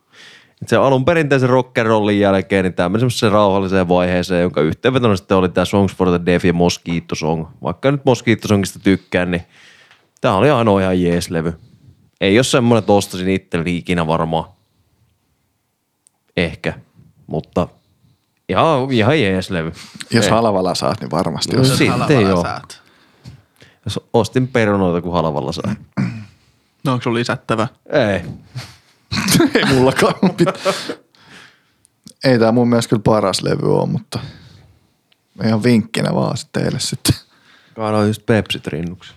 Et 0.62 0.68
se 0.68 0.76
alun 0.76 1.06
perinteisen 1.06 1.50
rock'n'rollin 1.50 2.12
jälkeen, 2.20 2.64
niin 2.64 2.74
tämä 2.74 2.90
meni 2.90 3.00
semmoiseen 3.00 3.32
rauhalliseen 3.32 3.90
vaiheeseen, 3.90 4.42
jonka 4.42 4.62
yhteenvetona 4.62 5.16
sitten 5.16 5.38
oli 5.38 5.50
tämä 5.50 5.66
Songs 5.66 5.96
for 5.96 6.10
the 6.10 6.20
Deaf 6.26 6.46
ja 6.46 6.54
Mosquito 6.54 7.16
Song. 7.16 7.46
Vaikka 7.64 7.92
nyt 7.92 8.06
Mosquito 8.06 8.48
Songista 8.48 8.80
tykkään, 8.80 9.32
niin 9.32 9.42
tämä 10.22 10.36
oli 10.36 10.50
ainoa 10.50 10.82
ihan 10.82 11.02
jees 11.02 11.30
levy. 11.30 11.54
Ei 12.22 12.38
ole 12.38 12.44
semmoinen, 12.44 12.80
että 12.80 12.94
ostasin 12.94 13.30
itse 13.30 13.60
ikinä 13.66 14.08
varmaan. 14.08 14.59
Ehkä, 16.40 16.74
mutta 17.28 17.68
ihan, 18.50 18.92
ihan 18.92 19.22
jees 19.22 19.50
levy. 19.50 19.72
Jos 20.12 20.26
Ei. 20.26 20.32
halvalla 20.32 20.76
saat, 20.76 21.02
niin 21.02 21.12
varmasti. 21.12 21.56
No 21.56 21.62
Jos... 21.62 21.70
sitten 21.70 21.92
Halavalla 21.92 22.30
joo. 22.30 22.44
säät. 22.44 22.82
Jos 23.86 24.00
ostin 24.14 24.48
perunoita, 24.48 25.02
kun 25.02 25.14
halvalla 25.14 25.52
sai. 25.52 25.76
No 26.84 26.92
onko 26.92 27.04
sun 27.04 27.14
lisättävä? 27.14 27.68
Ei. 27.92 28.22
Ei 29.56 29.66
mullakaan. 29.66 30.14
Ei 32.24 32.40
tää 32.40 32.52
mun 32.52 32.70
mielestä 32.70 32.90
kyllä 32.90 33.02
paras 33.06 33.42
levy 33.42 33.80
on, 33.80 33.90
mutta 33.90 34.20
ihan 35.44 35.64
vinkkinä 35.64 36.16
vaan 36.16 36.38
sit 36.38 36.50
teille 36.52 36.80
sitten. 36.80 37.16
Kaadoin 37.76 38.08
just 38.08 38.26
Pepsit 38.26 38.68
rinnuksi. 38.68 39.14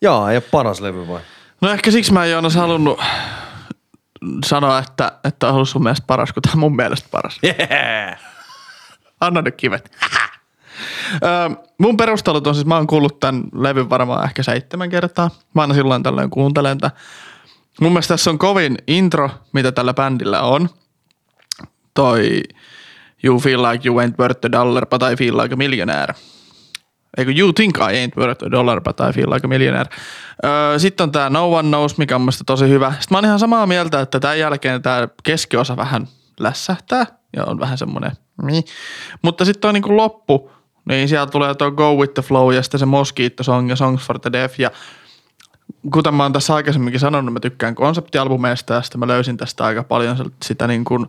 Jaa, 0.00 0.32
ja 0.32 0.40
paras 0.40 0.80
levy 0.80 1.08
vai? 1.08 1.20
No 1.60 1.70
ehkä 1.70 1.90
siksi 1.90 2.12
mä 2.12 2.24
en 2.24 2.30
Joonas 2.30 2.54
halunnut 2.54 3.00
sanoa, 4.44 4.78
että, 4.78 5.12
että 5.24 5.48
on 5.48 5.54
ollut 5.54 5.68
sun 5.68 5.82
mielestä 5.82 6.06
paras, 6.06 6.32
kun 6.32 6.42
tämä 6.42 6.52
on 6.52 6.58
mun 6.58 6.76
mielestä 6.76 7.08
paras. 7.10 7.40
Yeah. 7.44 8.18
Anna 9.20 9.42
nyt 9.42 9.54
kivet. 9.56 9.92
Öö, 11.24 11.48
mun 11.78 11.96
perustelut 11.96 12.46
on 12.46 12.54
siis, 12.54 12.66
mä 12.66 12.76
oon 12.76 12.86
kuullut 12.86 13.20
tämän 13.20 13.42
levyn 13.54 13.90
varmaan 13.90 14.24
ehkä 14.24 14.42
seitsemän 14.42 14.90
kertaa. 14.90 15.30
Mä 15.54 15.62
aina 15.62 15.74
silloin 15.74 16.02
tällöin 16.02 16.30
kuuntelen 16.30 16.78
tämän. 16.78 16.96
Mun 17.80 17.92
mielestä 17.92 18.14
tässä 18.14 18.30
on 18.30 18.38
kovin 18.38 18.78
intro, 18.86 19.30
mitä 19.52 19.72
tällä 19.72 19.94
bändillä 19.94 20.42
on. 20.42 20.68
Toi 21.94 22.42
You 23.24 23.38
feel 23.38 23.62
like 23.62 23.88
you 23.88 23.98
ain't 23.98 24.18
worth 24.18 24.46
a 24.46 24.52
dollar, 24.52 24.86
but 24.86 25.02
I 25.02 25.16
feel 25.16 25.36
like 25.36 25.54
a 25.54 25.56
millionaire. 25.56 26.14
Eikö 27.18 27.32
You 27.38 27.52
think 27.52 27.76
I 27.76 27.80
ain't 27.80 28.16
worth 28.16 28.44
a 28.44 28.50
dollar, 28.50 28.80
but 28.80 28.96
I 29.00 29.12
feel 29.12 29.30
like 29.30 29.46
a 29.46 29.48
millionaire. 29.48 29.90
Öö, 30.44 30.78
sitten 30.78 31.04
on 31.04 31.12
tää 31.12 31.30
No 31.30 31.52
One 31.52 31.68
Knows, 31.68 31.98
mikä 31.98 32.14
on 32.14 32.20
mielestäni 32.20 32.46
tosi 32.46 32.68
hyvä. 32.68 32.90
Sitten 32.90 33.06
mä 33.10 33.16
oon 33.18 33.24
ihan 33.24 33.38
samaa 33.38 33.66
mieltä, 33.66 34.00
että 34.00 34.20
tämän 34.20 34.38
jälkeen 34.38 34.82
tämä 34.82 35.08
keskiosa 35.22 35.76
vähän 35.76 36.08
lässähtää 36.40 37.06
ja 37.36 37.44
on 37.44 37.60
vähän 37.60 37.78
semmoinen 37.78 38.12
niin. 38.42 38.64
Mutta 39.22 39.44
sitten 39.44 39.68
on 39.68 39.74
niinku 39.74 39.96
loppu, 39.96 40.50
niin 40.88 41.08
sieltä 41.08 41.30
tulee 41.30 41.54
tuo 41.54 41.70
Go 41.70 41.94
With 41.94 42.14
The 42.14 42.22
Flow 42.22 42.54
ja 42.54 42.62
sitten 42.62 42.80
se 42.80 42.86
Mosquito 42.86 43.42
Song 43.42 43.70
ja 43.70 43.76
Songs 43.76 44.06
For 44.06 44.18
The 44.18 44.32
Deaf 44.32 44.60
ja 44.60 44.70
kuten 45.92 46.14
mä 46.14 46.22
oon 46.22 46.32
tässä 46.32 46.54
aikaisemminkin 46.54 47.00
sanonut, 47.00 47.32
mä 47.32 47.40
tykkään 47.40 47.74
konseptialbumeista 47.74 48.74
ja 48.74 48.82
sitten 48.82 48.98
mä 48.98 49.06
löysin 49.06 49.36
tästä 49.36 49.64
aika 49.64 49.82
paljon 49.82 50.32
sitä 50.42 50.66
niin 50.66 50.84
kuin 50.84 51.06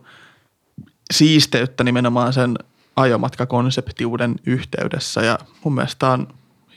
siisteyttä 1.12 1.84
nimenomaan 1.84 2.32
sen 2.32 2.58
ajomatkakonseptiuden 2.96 4.34
yhteydessä 4.46 5.20
ja 5.20 5.38
mun 5.64 5.74
mielestä 5.74 5.98
tää 5.98 6.10
on 6.12 6.28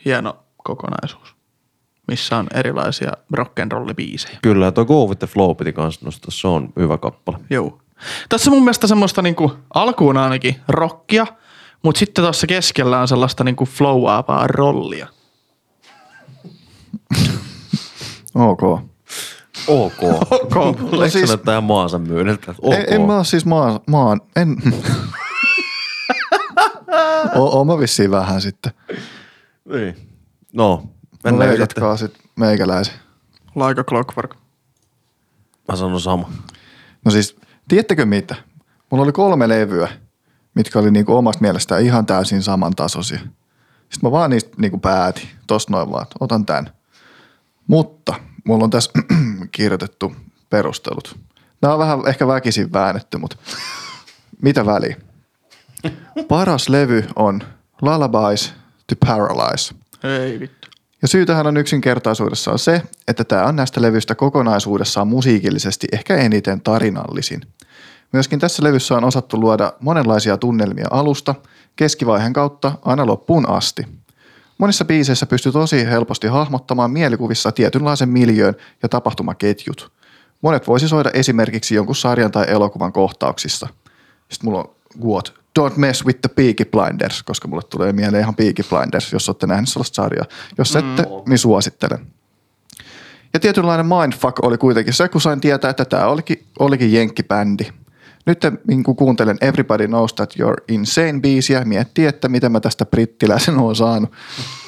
hieno 0.04 0.36
kokonaisuus, 0.64 1.34
missä 2.08 2.36
on 2.36 2.46
erilaisia 2.54 3.12
rock'n'roll-biisejä. 3.36 4.38
Kyllä, 4.42 4.64
ja 4.64 4.72
tuo 4.72 4.84
Go 4.84 5.06
With 5.06 5.18
The 5.18 5.26
Flow 5.26 5.56
piti 5.56 5.72
kanssa 5.72 6.00
nostaa, 6.04 6.30
se 6.30 6.48
on 6.48 6.68
hyvä 6.78 6.98
kappale. 6.98 7.38
Joo. 7.50 7.78
Tässä 8.28 8.50
on 8.50 8.56
mun 8.56 8.64
mielestä 8.64 8.86
semmoista 8.86 9.22
niinku 9.22 9.52
alkuun 9.74 10.16
ainakin 10.16 10.56
rockia, 10.68 11.26
mutta 11.82 11.98
sitten 11.98 12.24
tuossa 12.24 12.46
keskellä 12.46 13.00
on 13.00 13.08
sellaista 13.08 13.44
niinku 13.44 13.64
flowaavaa 13.64 14.46
rollia. 14.46 15.06
Ok. 18.34 18.62
Ok. 19.68 20.02
Ok. 20.30 20.76
Eikö 20.92 21.08
siis- 21.10 21.38
ihan 21.50 21.64
maansa 21.64 21.98
myyniltä? 21.98 22.54
Ok. 22.62 22.74
En, 22.74 22.84
en 22.88 23.00
mä 23.02 23.24
siis 23.24 23.46
maan, 23.46 23.80
maan 23.86 24.20
en. 24.36 24.56
o, 27.36 27.64
mä 27.64 27.78
vissiin 27.78 28.10
vähän 28.10 28.40
sitten. 28.40 28.72
Niin. 29.64 29.96
No, 30.52 30.66
No 30.76 30.82
mennään 31.24 31.32
sitten. 31.32 31.48
leikatkaa 31.48 31.96
sit 31.96 32.14
meikäläisen. 32.36 32.94
Like 33.56 33.80
a 33.80 33.84
clockwork. 33.84 34.34
Mä 35.68 35.76
sanon 35.76 36.00
sama. 36.00 36.30
No 37.04 37.10
siis, 37.10 37.36
tiedättekö 37.68 38.06
mitä? 38.06 38.34
Mulla 38.90 39.04
oli 39.04 39.12
kolme 39.12 39.48
levyä, 39.48 39.88
mitkä 40.54 40.78
oli 40.78 40.90
niinku 40.90 41.16
omasta 41.16 41.40
mielestään 41.40 41.82
ihan 41.82 42.06
täysin 42.06 42.42
samantasoisia. 42.42 43.18
Sitten 43.18 44.00
mä 44.02 44.10
vaan 44.10 44.30
niistä 44.30 44.50
niinku 44.56 44.78
päätin, 44.78 45.28
tosta 45.46 45.72
noin 45.72 45.90
vaan, 45.90 46.02
että 46.02 46.16
otan 46.20 46.46
tän. 46.46 46.70
Mutta 47.66 48.14
mulla 48.44 48.64
on 48.64 48.70
tässä 48.70 48.90
kirjoitettu 49.52 50.16
perustelut. 50.50 51.18
Nämä 51.62 51.74
on 51.74 51.80
vähän 51.80 51.98
ehkä 52.06 52.26
väkisin 52.26 52.72
väännetty, 52.72 53.18
mutta 53.18 53.36
mitä 54.42 54.66
väliä? 54.66 54.96
Paras 56.28 56.68
levy 56.68 57.04
on 57.16 57.42
Lullabies 57.82 58.52
to 58.86 58.94
Paralyze. 59.06 59.74
Ei 60.04 60.40
vittu. 60.40 60.68
Ja 61.02 61.08
syy 61.08 61.26
tähän 61.26 61.46
on 61.46 61.56
yksinkertaisuudessaan 61.56 62.58
se, 62.58 62.82
että 63.08 63.24
tämä 63.24 63.44
on 63.44 63.56
näistä 63.56 63.82
levyistä 63.82 64.14
kokonaisuudessaan 64.14 65.08
musiikillisesti 65.08 65.86
ehkä 65.92 66.16
eniten 66.16 66.60
tarinallisin. 66.60 67.40
Myöskin 68.12 68.38
tässä 68.38 68.62
levyssä 68.62 68.96
on 68.96 69.04
osattu 69.04 69.40
luoda 69.40 69.72
monenlaisia 69.80 70.36
tunnelmia 70.36 70.86
alusta, 70.90 71.34
keskivaiheen 71.76 72.32
kautta 72.32 72.72
aina 72.82 73.06
loppuun 73.06 73.48
asti. 73.48 73.86
Monissa 74.58 74.84
biiseissä 74.84 75.26
pystyy 75.26 75.52
tosi 75.52 75.86
helposti 75.86 76.26
hahmottamaan 76.26 76.90
mielikuvissa 76.90 77.52
tietynlaisen 77.52 78.08
miljöön 78.08 78.54
ja 78.82 78.88
tapahtumaketjut. 78.88 79.92
Monet 80.42 80.66
voisi 80.66 80.88
soida 80.88 81.10
esimerkiksi 81.14 81.74
jonkun 81.74 81.96
sarjan 81.96 82.32
tai 82.32 82.44
elokuvan 82.48 82.92
kohtauksissa. 82.92 83.68
Sitten 84.28 84.50
mulla 84.50 84.60
on 84.60 84.70
quote, 85.04 85.30
don't 85.58 85.76
mess 85.76 86.06
with 86.06 86.20
the 86.20 86.28
Peaky 86.28 86.64
Blinders, 86.64 87.22
koska 87.22 87.48
mulle 87.48 87.62
tulee 87.70 87.92
mieleen 87.92 88.22
ihan 88.22 88.34
Peaky 88.34 88.62
Blinders, 88.62 89.12
jos 89.12 89.28
olette 89.28 89.46
nähneet 89.46 89.68
sellaista 89.68 89.94
sarjaa. 89.94 90.26
Jos 90.58 90.76
ette, 90.76 91.04
niin 91.28 91.38
suosittelen. 91.38 92.06
Ja 93.34 93.40
tietynlainen 93.40 93.86
mindfuck 93.86 94.44
oli 94.44 94.58
kuitenkin 94.58 94.94
se, 94.94 95.08
kun 95.08 95.20
sain 95.20 95.40
tietää, 95.40 95.70
että 95.70 95.84
tämä 95.84 96.06
olikin, 96.06 96.46
olikin 96.58 96.92
jenkkibändi. 96.92 97.64
Nyt 98.26 98.40
niin 98.68 98.82
kun 98.82 98.96
kuuntelen 98.96 99.38
Everybody 99.40 99.86
Knows 99.86 100.14
That 100.14 100.34
You're 100.34 100.64
Insane 100.68 101.20
biisiä, 101.20 101.64
miettii, 101.64 102.06
että 102.06 102.28
miten 102.28 102.52
mä 102.52 102.60
tästä 102.60 102.86
brittiläisen 102.86 103.58
oon 103.58 103.76
saanut. 103.76 104.12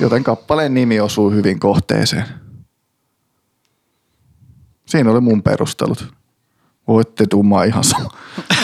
Joten 0.00 0.24
kappaleen 0.24 0.74
nimi 0.74 1.00
osuu 1.00 1.30
hyvin 1.30 1.60
kohteeseen. 1.60 2.24
Siinä 4.86 5.10
oli 5.10 5.20
mun 5.20 5.42
perustelut. 5.42 6.14
Voitte 6.88 7.26
tummaa 7.26 7.64
ihan 7.64 7.84
sama. 7.84 8.10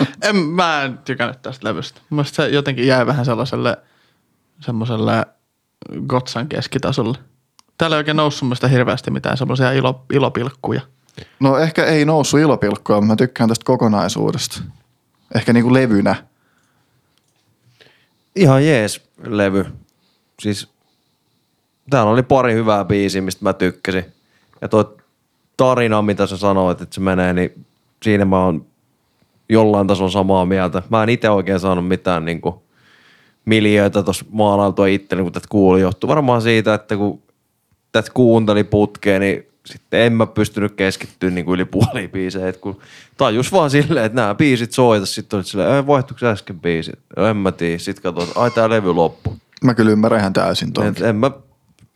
En, 0.28 0.36
mä 0.36 0.82
en 0.82 0.98
tykännyt 0.98 1.42
tästä 1.42 1.68
levystä. 1.68 2.00
Mun 2.10 2.16
mielestä 2.16 2.36
se 2.36 2.48
jotenkin 2.48 2.86
jäi 2.86 3.06
vähän 3.06 3.24
sellaiselle 3.24 3.76
semmoiselle 4.60 5.26
Gotsan 6.06 6.48
keskitasolle. 6.48 7.18
Täällä 7.78 7.96
ei 7.96 7.98
oikein 7.98 8.16
noussut 8.16 8.42
mun 8.42 8.48
mielestä 8.48 8.68
hirveästi 8.68 9.10
mitään 9.10 9.36
semmoisia 9.36 9.72
ilo, 9.72 10.04
ilopilkkuja. 10.12 10.80
No 11.40 11.58
ehkä 11.58 11.84
ei 11.84 12.04
noussut 12.04 12.40
ilopilkkoa, 12.40 13.00
mutta 13.00 13.12
mä 13.12 13.16
tykkään 13.16 13.48
tästä 13.48 13.64
kokonaisuudesta. 13.64 14.62
Ehkä 15.34 15.52
niinku 15.52 15.72
levynä. 15.72 16.24
Ihan 18.36 18.66
jees 18.66 19.02
levy. 19.26 19.66
Siis 20.40 20.68
täällä 21.90 22.12
oli 22.12 22.22
pari 22.22 22.54
hyvää 22.54 22.84
biisiä, 22.84 23.22
mistä 23.22 23.44
mä 23.44 23.52
tykkäsin. 23.52 24.04
Ja 24.60 24.68
tuo 24.68 24.96
tarina, 25.56 26.02
mitä 26.02 26.26
sä 26.26 26.36
sanoit, 26.36 26.80
että 26.80 26.94
se 26.94 27.00
menee, 27.00 27.32
niin 27.32 27.66
siinä 28.02 28.24
mä 28.24 28.44
oon 28.44 28.66
jollain 29.50 29.86
tasolla 29.86 30.10
samaa 30.10 30.46
mieltä. 30.46 30.82
Mä 30.88 31.02
en 31.02 31.08
itse 31.08 31.30
oikein 31.30 31.60
saanut 31.60 31.88
mitään 31.88 32.24
niin 32.24 32.40
kuin, 32.40 32.54
miljöitä 33.44 34.02
tuossa 34.02 34.24
maalailtua 34.30 34.86
itselleni, 34.86 35.24
kun 35.24 35.32
tätä 35.32 35.46
kuuli. 35.50 35.80
Johtuu 35.80 36.08
varmaan 36.08 36.42
siitä, 36.42 36.74
että 36.74 36.96
kun 36.96 37.22
tätä 37.92 38.10
kuunteli 38.14 38.64
putkeen, 38.64 39.20
niin 39.20 39.46
sitten 39.66 40.00
en 40.00 40.12
mä 40.12 40.26
pystynyt 40.26 40.72
keskittyä 40.72 41.30
niin 41.30 41.44
kuin 41.44 41.54
yli 41.54 41.64
puoliin 41.64 42.10
biisejä. 42.10 42.48
Et 42.48 42.56
kun 42.56 42.78
tajus 43.16 43.52
vaan 43.52 43.70
silleen, 43.70 44.06
että 44.06 44.16
nämä 44.16 44.34
biisit 44.34 44.72
soita, 44.72 45.06
sitten 45.06 45.36
olit 45.36 45.46
silleen, 45.46 45.74
ei 45.74 45.86
vaihtuiko 45.86 46.26
äsken 46.26 46.60
biisit? 46.60 46.98
No, 47.16 47.26
en 47.26 47.36
mä 47.36 47.52
tiedä. 47.52 47.78
Sitten 47.78 48.02
katsoin, 48.02 48.28
että 48.28 48.40
ai 48.40 48.50
tää 48.50 48.68
levy 48.68 48.94
loppu. 48.94 49.34
Mä 49.64 49.74
kyllä 49.74 49.90
ymmärrän 49.90 50.20
ihan 50.20 50.32
täysin 50.32 50.72
tuon. 50.72 50.86
Et 50.86 51.00
en 51.00 51.16
mä, 51.16 51.30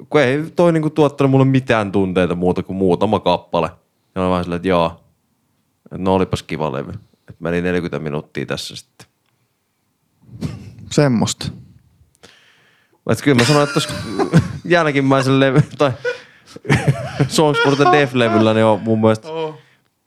kun 0.08 0.20
ei 0.20 0.44
toi 0.56 0.72
niinku 0.72 0.90
tuottanut 0.90 1.30
mulle 1.30 1.44
mitään 1.44 1.92
tunteita 1.92 2.34
muuta 2.34 2.62
kuin 2.62 2.76
muutama 2.76 3.20
kappale. 3.20 3.70
Ja 4.14 4.22
mä 4.22 4.30
vaan 4.30 4.44
silleen, 4.44 4.56
että 4.56 4.68
jaa, 4.68 5.00
no 5.90 6.14
olipas 6.14 6.42
kiva 6.42 6.72
levy. 6.72 6.92
Et 7.34 7.40
meni 7.40 7.62
40 7.62 7.98
minuuttia 7.98 8.46
tässä 8.46 8.76
sitten. 8.76 9.06
Semmosta. 10.90 11.46
Et 13.10 13.22
kyllä 13.22 13.36
mä 13.36 13.44
sanoin, 13.44 13.62
että 13.62 13.74
tossa 13.74 13.94
jälkimmäisen 14.64 15.40
levy, 15.40 15.62
tai 15.78 15.92
Songs 17.28 17.58
for 17.64 17.76
the 17.76 17.84
Deaf-levyllä, 17.84 18.54
niin 18.54 18.64
on 18.64 18.80
mun 18.80 19.00
mielestä 19.00 19.28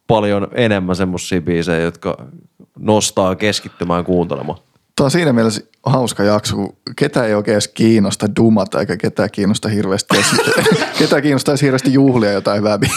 paljon 0.08 0.48
enemmän 0.52 0.96
semmosia 0.96 1.42
biisejä, 1.42 1.80
jotka 1.80 2.28
nostaa 2.80 3.36
keskittymään 3.36 4.06
kuuntelemaan. 4.06 4.60
Tämä 4.96 5.06
on 5.06 5.12
siinä 5.12 5.34
mielessä 5.34 5.62
hauska 5.86 6.24
jakso, 6.24 6.56
kun 6.56 6.78
ketä 6.96 7.26
ei 7.26 7.34
oikein 7.34 7.54
edes 7.54 7.68
kiinnosta 7.68 8.36
dumata, 8.36 8.80
eikä 8.80 8.98
ketään 8.98 9.32
kiinnosta 9.32 9.70
hirveästi, 9.70 10.18
ketään 11.00 11.22
kiinnostaa 11.22 11.52
edes 11.52 11.62
hirveästi 11.62 11.94
juhlia 11.94 12.32
jotain 12.32 12.64
väbiä. 12.64 12.90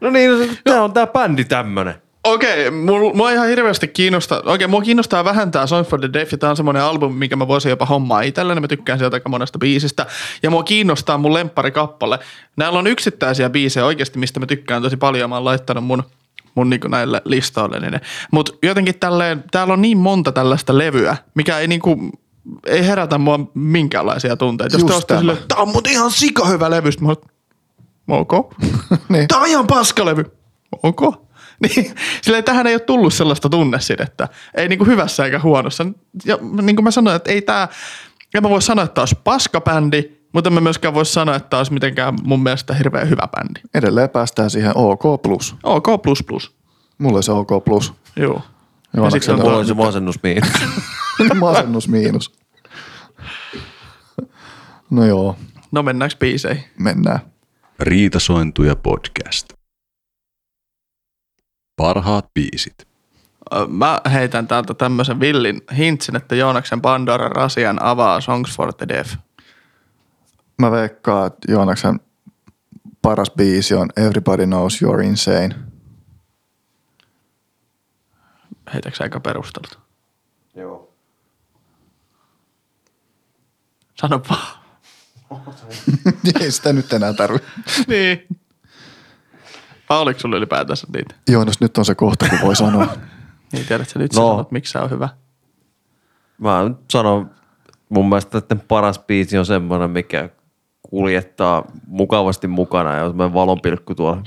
No 0.00 0.10
niin, 0.10 0.30
no, 0.30 0.46
tää 0.64 0.84
on 0.84 0.92
tää 0.92 1.06
bändi 1.06 1.44
tämmönen. 1.44 2.01
Okei, 2.24 2.70
mua, 2.70 3.14
mua 3.14 3.30
ihan 3.30 3.48
hirveästi 3.48 3.88
kiinnostaa. 3.88 4.42
Okei, 4.44 4.66
mua 4.66 4.82
kiinnostaa 4.82 5.24
vähän 5.24 5.50
tää 5.50 5.66
Song 5.66 5.86
for 5.86 6.00
the 6.00 6.10
Deaf, 6.12 6.32
ja 6.32 6.38
tää 6.38 6.50
on 6.50 6.56
semmoinen 6.56 6.82
albumi, 6.82 7.18
mikä 7.18 7.36
mä 7.36 7.48
voisin 7.48 7.70
jopa 7.70 7.86
hommaa 7.86 8.20
itselleni. 8.20 8.60
Mä 8.60 8.68
tykkään 8.68 8.98
sieltä 8.98 9.16
aika 9.16 9.28
monesta 9.28 9.58
biisistä. 9.58 10.06
Ja 10.42 10.50
mua 10.50 10.62
kiinnostaa 10.62 11.18
mun 11.18 11.32
kappale. 11.72 12.18
Näillä 12.56 12.78
on 12.78 12.86
yksittäisiä 12.86 13.50
biisejä 13.50 13.86
oikeasti, 13.86 14.18
mistä 14.18 14.40
mä 14.40 14.46
tykkään 14.46 14.82
tosi 14.82 14.96
paljon. 14.96 15.30
Mä 15.30 15.36
oon 15.36 15.44
laittanut 15.44 15.84
mun 15.84 16.02
mun 16.54 16.70
niinku 16.70 16.88
näille 16.88 17.22
listoille. 17.24 17.80
Niin 17.80 18.00
Mutta 18.30 18.52
jotenkin 18.62 18.98
tälleen, 18.98 19.44
täällä 19.50 19.72
on 19.72 19.82
niin 19.82 19.98
monta 19.98 20.32
tällaista 20.32 20.78
levyä, 20.78 21.16
mikä 21.34 21.58
ei 21.58 21.68
niinku, 21.68 22.10
ei 22.66 22.86
herätä 22.86 23.18
mua 23.18 23.40
minkäänlaisia 23.54 24.36
tunteita. 24.36 24.76
Jos 24.76 24.80
Just 24.80 24.88
te 24.88 24.94
olette 24.94 25.06
tämä. 25.06 25.20
silleen, 25.20 25.38
tää 25.48 25.58
on 25.58 25.68
mut 25.68 25.86
ihan 25.86 26.10
sika 26.10 26.46
hyvä 26.46 26.70
levy, 26.70 26.90
mä 27.00 27.08
oon, 27.08 27.16
ok. 28.08 28.32
niin. 29.08 29.28
Tää 29.28 29.38
on 29.38 29.46
ihan 29.46 29.66
paskalevy. 29.66 30.24
Ok. 30.82 31.31
Niin, 31.76 31.94
silleen, 32.22 32.44
tähän 32.44 32.66
ei 32.66 32.74
ole 32.74 32.80
tullut 32.80 33.14
sellaista 33.14 33.48
tunnesidettä. 33.48 34.28
Ei 34.54 34.68
niinku 34.68 34.84
hyvässä 34.84 35.24
eikä 35.24 35.38
huonossa. 35.38 35.86
Ja 36.24 36.38
niin 36.62 36.76
kuin 36.76 36.84
mä 36.84 36.90
sanoin, 36.90 37.16
että 37.16 37.32
ei 37.32 37.42
tää, 37.42 37.68
en 38.34 38.42
mä 38.42 38.48
voi 38.48 38.62
sanoa, 38.62 38.84
että 38.84 38.94
tää 38.94 39.02
olisi 39.02 39.18
paskabändi, 39.24 40.02
mutta 40.32 40.48
en 40.48 40.54
mä 40.54 40.60
myöskään 40.60 40.94
voi 40.94 41.06
sanoa, 41.06 41.36
että 41.36 41.48
tää 41.48 41.58
olisi 41.60 41.72
mitenkään 41.72 42.14
mun 42.22 42.42
mielestä 42.42 42.74
hirveän 42.74 43.10
hyvä 43.10 43.28
bändi. 43.36 43.60
Edelleen 43.74 44.10
päästään 44.10 44.50
siihen 44.50 44.72
OK+. 44.76 45.04
OK++. 45.62 45.88
plus. 46.26 46.54
Mulle 46.98 47.22
se 47.22 47.32
OK+. 47.32 47.50
Joo. 48.16 48.42
Ja 48.96 49.02
Ja 49.04 49.10
sit 49.10 49.22
se 49.22 49.32
on 49.32 49.40
tuo, 49.40 49.64
se 49.64 49.74
masennus 49.74 50.22
miinus. 50.22 50.50
Masennus 51.40 51.88
miinus. 51.88 52.32
No 54.90 55.04
joo, 55.04 55.36
No 55.72 55.82
mennäänkö 55.82 56.16
biiseihin? 56.18 56.64
mennään. 56.78 57.20
Riitasointuja 57.80 58.76
podcast. 58.76 59.51
Parhaat 61.76 62.34
biisit. 62.34 62.88
Mä 63.68 64.00
heitän 64.12 64.46
täältä 64.48 64.74
tämmöisen 64.74 65.20
villin 65.20 65.60
hintsin, 65.76 66.16
että 66.16 66.34
Joonaksen 66.34 66.80
Pandora 66.80 67.28
Rasian 67.28 67.82
avaa 67.82 68.20
Songs 68.20 68.56
for 68.56 68.72
the 68.74 68.88
Deaf. 68.88 69.14
Mä 70.58 70.70
veikkaan, 70.70 71.26
että 71.26 71.52
Joonaksen 71.52 72.00
paras 73.02 73.30
biisi 73.30 73.74
on 73.74 73.88
Everybody 73.96 74.46
Knows 74.46 74.82
You're 74.82 75.04
Insane. 75.04 75.54
Heitäks 78.74 79.00
aika 79.00 79.20
perusteltu? 79.20 79.78
Joo. 80.54 80.94
Sano 84.00 84.22
vaan. 84.28 84.62
Ei 86.40 86.50
sitä 86.50 86.72
nyt 86.72 86.92
enää 86.92 87.12
tarvitse. 87.12 87.48
niin. 87.86 88.26
Vai 89.92 90.00
oliko 90.00 90.20
sulla 90.20 90.36
ylipäätänsä 90.36 90.86
niitä? 90.96 91.14
Joonas, 91.28 91.60
nyt 91.60 91.78
on 91.78 91.84
se 91.84 91.94
kohta, 91.94 92.28
kun 92.28 92.38
voi 92.42 92.56
sanoa. 92.56 92.86
Niin 93.52 93.66
tiedätkö 93.66 93.98
nyt 93.98 94.14
No. 94.14 94.22
no. 94.22 94.28
sanot, 94.30 94.50
miksi 94.50 94.72
se 94.72 94.78
on 94.78 94.90
hyvä? 94.90 95.08
Mä 96.38 96.62
nyt 96.68 96.76
sanon, 96.90 97.30
mun 97.88 98.08
mielestä 98.08 98.38
että 98.38 98.56
paras 98.56 98.98
biisi 98.98 99.38
on 99.38 99.46
semmoinen, 99.46 99.90
mikä 99.90 100.28
kuljettaa 100.82 101.64
mukavasti 101.86 102.46
mukana 102.46 102.94
ja 102.96 103.04
on 103.04 103.10
semmoinen 103.10 103.34
valonpilkku 103.34 103.94
tuolla 103.94 104.22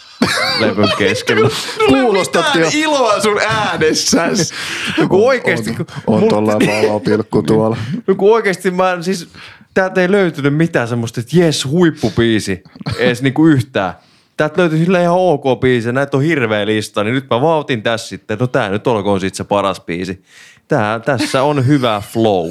levyn 0.60 0.88
keskellä. 0.98 1.48
Kuulostatkin 1.88 2.60
jo. 2.62 2.68
iloa 2.72 3.20
sun 3.20 3.40
äänessäs. 3.48 4.52
No 4.98 5.08
kun 5.08 5.26
oikeesti, 5.26 5.70
on, 5.70 5.86
on 6.06 6.20
mulla- 6.20 6.28
tuolla 6.28 6.52
valopilkku 6.52 7.42
tuolla. 7.42 7.76
No 8.06 8.14
kun 8.14 8.32
oikeesti 8.34 8.70
mä 8.70 8.98
siis, 9.00 9.28
täältä 9.74 10.00
ei 10.00 10.10
löytynyt 10.10 10.54
mitään 10.56 10.88
semmoista, 10.88 11.20
että 11.20 11.38
jes, 11.38 11.64
huippubiisi, 11.64 12.62
edes 12.98 13.22
niinku 13.22 13.46
yhtään. 13.46 13.92
Täältä 14.36 14.60
löytyi 14.60 14.78
sillä 14.78 15.00
ihan 15.00 15.16
ok 15.16 15.60
biisi, 15.60 15.92
näitä 15.92 16.16
on 16.16 16.22
hirveä 16.22 16.66
lista, 16.66 17.04
niin 17.04 17.14
nyt 17.14 17.30
mä 17.30 17.40
vautin 17.40 17.82
tässä 17.82 18.08
sitten, 18.08 18.38
no 18.38 18.46
tää 18.46 18.70
nyt 18.70 18.86
olkoon 18.86 19.20
sit 19.20 19.34
se 19.34 19.44
paras 19.44 19.80
biisi. 19.80 20.24
Tää, 20.68 21.00
tässä 21.00 21.42
on 21.42 21.66
hyvä 21.66 22.02
flow. 22.12 22.50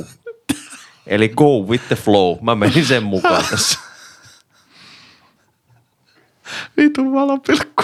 Eli 1.08 1.30
go 1.30 1.60
with 1.60 1.88
the 1.88 1.96
flow. 1.96 2.38
Mä 2.42 2.56
menin 2.56 2.86
sen 2.86 3.04
mukaan 3.04 3.46
tässä. 3.50 3.80
Vitun 6.78 7.14
valopilkku. 7.14 7.84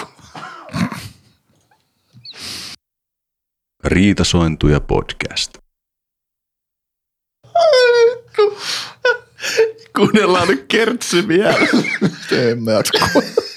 Riitasointuja 3.84 4.80
podcast. 4.80 5.58
Kuunnellaan 9.96 10.48
nyt 10.48 10.64
kertsy 10.68 11.28
vielä. 11.28 11.68
En 12.50 12.62
mä 12.62 12.72
jaksa 12.72 13.08
kuunnella. 13.12 13.48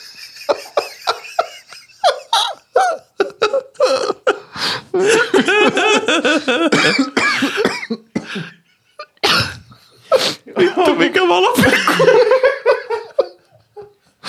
Vittu 10.58 10.96
mikä 10.96 11.28
valopilkku. 11.28 11.94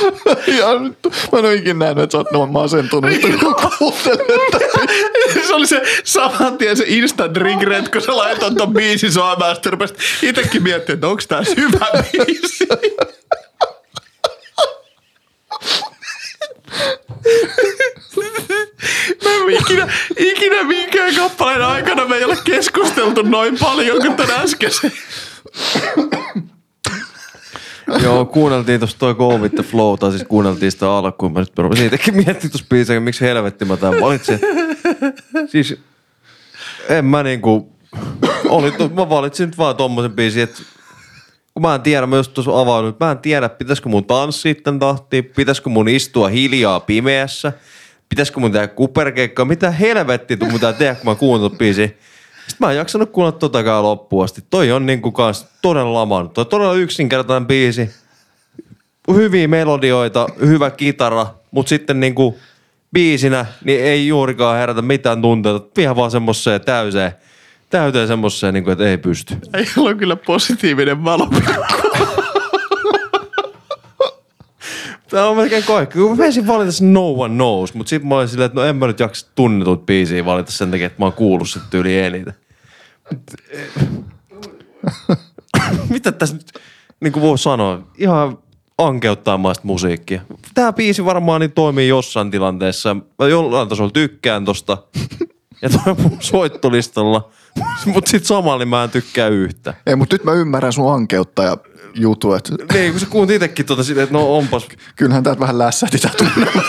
Ja 0.47 0.79
nyt, 0.79 0.99
mä 1.33 1.39
en 1.39 1.45
ole 1.45 1.55
ikinä 1.55 1.85
nähnyt, 1.85 2.05
että 2.05 2.13
sä 2.13 2.19
oot 2.19 2.33
noin 2.33 2.51
masentunut, 2.51 3.11
kun 3.41 3.55
kuuntelet 3.79 4.27
se 5.47 5.55
oli 5.55 5.67
se 5.67 5.83
saman 6.05 6.59
tien 6.59 6.77
se 6.77 6.85
instant 6.87 7.37
regret, 7.37 7.89
kun 7.89 8.01
sä 8.01 8.17
laitoit 8.17 8.57
ton 8.57 8.73
biisin 8.73 9.13
soimaan, 9.13 9.55
sitten 9.55 9.73
rupesit 9.73 9.99
itekin 10.23 10.63
miettimään, 10.63 10.95
että 10.95 11.09
onko 11.09 11.23
tää 11.29 11.43
hyvä 11.57 11.87
biisi. 12.13 12.67
Mä 19.25 19.31
en 19.31 19.61
ikinä, 19.61 19.93
ikinä 20.19 20.63
minkään 20.63 21.15
kappaleen 21.15 21.63
aikana 21.63 22.05
me 22.05 22.17
ei 22.17 22.25
ole 22.25 22.37
keskusteltu 22.45 23.23
noin 23.23 23.59
paljon 23.59 23.99
kuin 23.99 24.17
tän 24.17 24.31
äskeisen. 24.31 24.93
Joo, 28.03 28.25
kuunneltiin 28.25 28.81
tuossa 28.81 28.99
toi 28.99 29.15
Go 29.15 29.39
with 29.39 29.55
the 29.55 29.63
flow, 29.63 29.99
tai 29.99 30.11
siis 30.11 30.25
kuunneltiin 30.29 30.73
sitä 30.73 30.93
alkuun. 30.93 31.33
Mä 31.33 31.41
nyt 31.41 31.59
rupesin 31.59 31.87
itsekin 31.87 32.15
miettimään 32.15 32.51
tuossa 32.51 32.67
biisiä, 32.71 33.01
miksi 33.01 33.21
helvetti 33.21 33.65
mä 33.65 33.77
tämän 33.77 34.01
valitsin. 34.01 34.41
Siis 35.47 35.77
en 36.89 37.05
mä 37.05 37.23
niinku, 37.23 37.73
oli, 38.49 38.73
mä 38.95 39.09
valitsin 39.09 39.47
nyt 39.47 39.59
vaan 39.59 39.77
tommosen 39.77 40.13
biisin, 40.13 40.43
että 40.43 40.63
kun 41.55 41.63
mä 41.63 41.75
en 41.75 41.81
tiedä, 41.81 42.07
mä 42.07 42.17
just 42.17 42.35
tuossa 42.35 42.61
avauduin, 42.61 42.93
että 42.93 43.05
mä 43.05 43.11
en 43.11 43.19
tiedä, 43.19 43.49
pitäisikö 43.49 43.89
mun 43.89 44.05
tanssia 44.05 44.55
tän 44.55 44.79
tahtiin, 44.79 45.25
pitäisikö 45.25 45.71
mun 45.71 45.89
istua 45.89 46.29
hiljaa 46.29 46.81
pimeässä, 46.81 47.53
pitäisikö 48.13 48.41
mun 48.41 48.53
tehdä 48.53 48.69
kuperkeikkaa, 48.69 49.45
mitä 49.45 49.71
helvettiä 49.71 50.37
mun 50.41 50.53
pitää 50.53 50.73
tehdä, 50.73 50.95
kun 50.95 51.13
mä 51.13 51.15
kuuntelen 51.15 51.59
biisiä. 51.59 51.87
Sitten 51.87 52.67
mä 52.67 52.71
en 52.71 52.77
jaksanut 52.77 53.11
kuunnella 53.11 53.39
totakaan 53.39 53.83
loppuun 53.83 54.25
asti. 54.25 54.45
Toi 54.51 54.73
on 54.73 54.87
niinku 54.87 55.13
kans 55.13 55.47
todella 55.63 55.93
lamannut. 55.93 56.33
Toi 56.33 56.47
todella 56.47 56.75
yksinkertainen 56.75 57.47
biisi. 57.47 57.91
Hyviä 59.15 59.49
melodioita, 59.49 60.27
hyvä 60.41 60.71
kitara, 60.71 61.27
mutta 61.51 61.69
sitten 61.69 62.01
niinku 62.01 62.39
biisinä 62.93 63.47
niin 63.65 63.81
ei 63.81 64.09
juurikaan 64.09 64.59
herätä 64.59 64.83
mitään 64.83 65.23
tunteita. 65.23 65.81
Ihan 65.81 65.97
vaan 65.97 66.11
semmoiseen 66.11 66.61
täyseen, 66.61 67.13
täyteen 67.71 68.09
semmoiseen, 68.09 68.55
niinku, 68.55 68.71
että 68.71 68.89
ei 68.89 68.99
pysty. 68.99 69.37
Ei 69.55 69.67
ole 69.77 69.95
kyllä 69.95 70.17
positiivinen 70.17 71.05
valopilkku. 71.05 72.22
Tämä 75.13 75.29
on 75.29 75.37
melkein 75.37 75.65
kaikki. 75.65 75.99
Kun 75.99 76.11
mä 76.11 76.17
menisin 76.17 76.47
valita 76.47 76.73
sen 76.73 76.93
No 76.93 77.11
One 77.11 77.35
Knows, 77.35 77.75
mutta 77.75 77.91
sitten 77.91 78.09
mä 78.09 78.15
olin 78.15 78.29
silleen, 78.29 78.47
että 78.47 78.61
no 78.61 78.67
en 78.67 78.77
mä 78.77 78.87
nyt 78.87 79.01
jaksa 79.01 79.27
tunnetut 79.35 79.87
biisiä 79.87 80.25
valita 80.25 80.53
sen 80.53 80.71
takia, 80.71 80.87
että 80.87 80.99
mä 80.99 81.07
oon 81.07 81.13
kuullut 81.13 81.51
sen 81.51 81.63
tyyli 81.71 81.99
eniten. 81.99 82.35
Mut, 83.11 83.23
eh, 83.51 83.69
Mitä 85.91 86.13
tässä 86.13 86.37
nyt 86.37 86.53
niin 87.01 87.13
kuin 87.13 87.23
voi 87.23 87.39
sanoa? 87.39 87.83
Ihan 87.99 88.39
ankeuttaa 88.79 89.39
maista 89.39 89.67
musiikkia. 89.67 90.21
Tämä 90.55 90.73
biisi 90.73 91.05
varmaan 91.05 91.41
niin 91.41 91.53
toimii 91.53 91.89
jossain 91.89 92.31
tilanteessa. 92.31 92.97
Mä 93.19 93.29
jollain 93.29 93.69
tasolla 93.69 93.91
tykkään 93.91 94.45
tosta. 94.45 94.79
Ja 95.63 95.71
toi 95.71 95.81
on 95.87 96.01
mun 96.03 96.17
soittolistalla. 96.21 97.31
Mutta 97.87 98.11
sitten 98.11 98.29
samalla 98.29 98.59
niin 98.59 98.69
mä 98.69 98.85
en 98.85 98.91
tykkää 98.91 99.29
yhtä. 99.29 99.75
Ei, 99.87 99.97
mutta 99.97 100.15
nyt 100.15 100.25
mä 100.25 100.33
ymmärrän 100.33 100.73
sun 100.73 100.95
ankeutta 100.95 101.43
ja 101.43 101.57
jutu, 101.95 102.35
että 102.35 102.53
Niin, 102.73 102.91
kun 102.91 103.01
sä 103.01 103.07
kuuntit 103.07 103.35
itsekin 103.37 103.67
tuota 103.67 103.85
silleen, 103.85 104.05
että 104.05 104.13
no 104.19 104.37
onpas 104.37 104.69
kyllähän 104.97 105.23
täältä 105.23 105.41
vähän 105.41 105.59
lässähti 105.59 105.99
tää 105.99 106.11
tunnelma. 106.19 106.63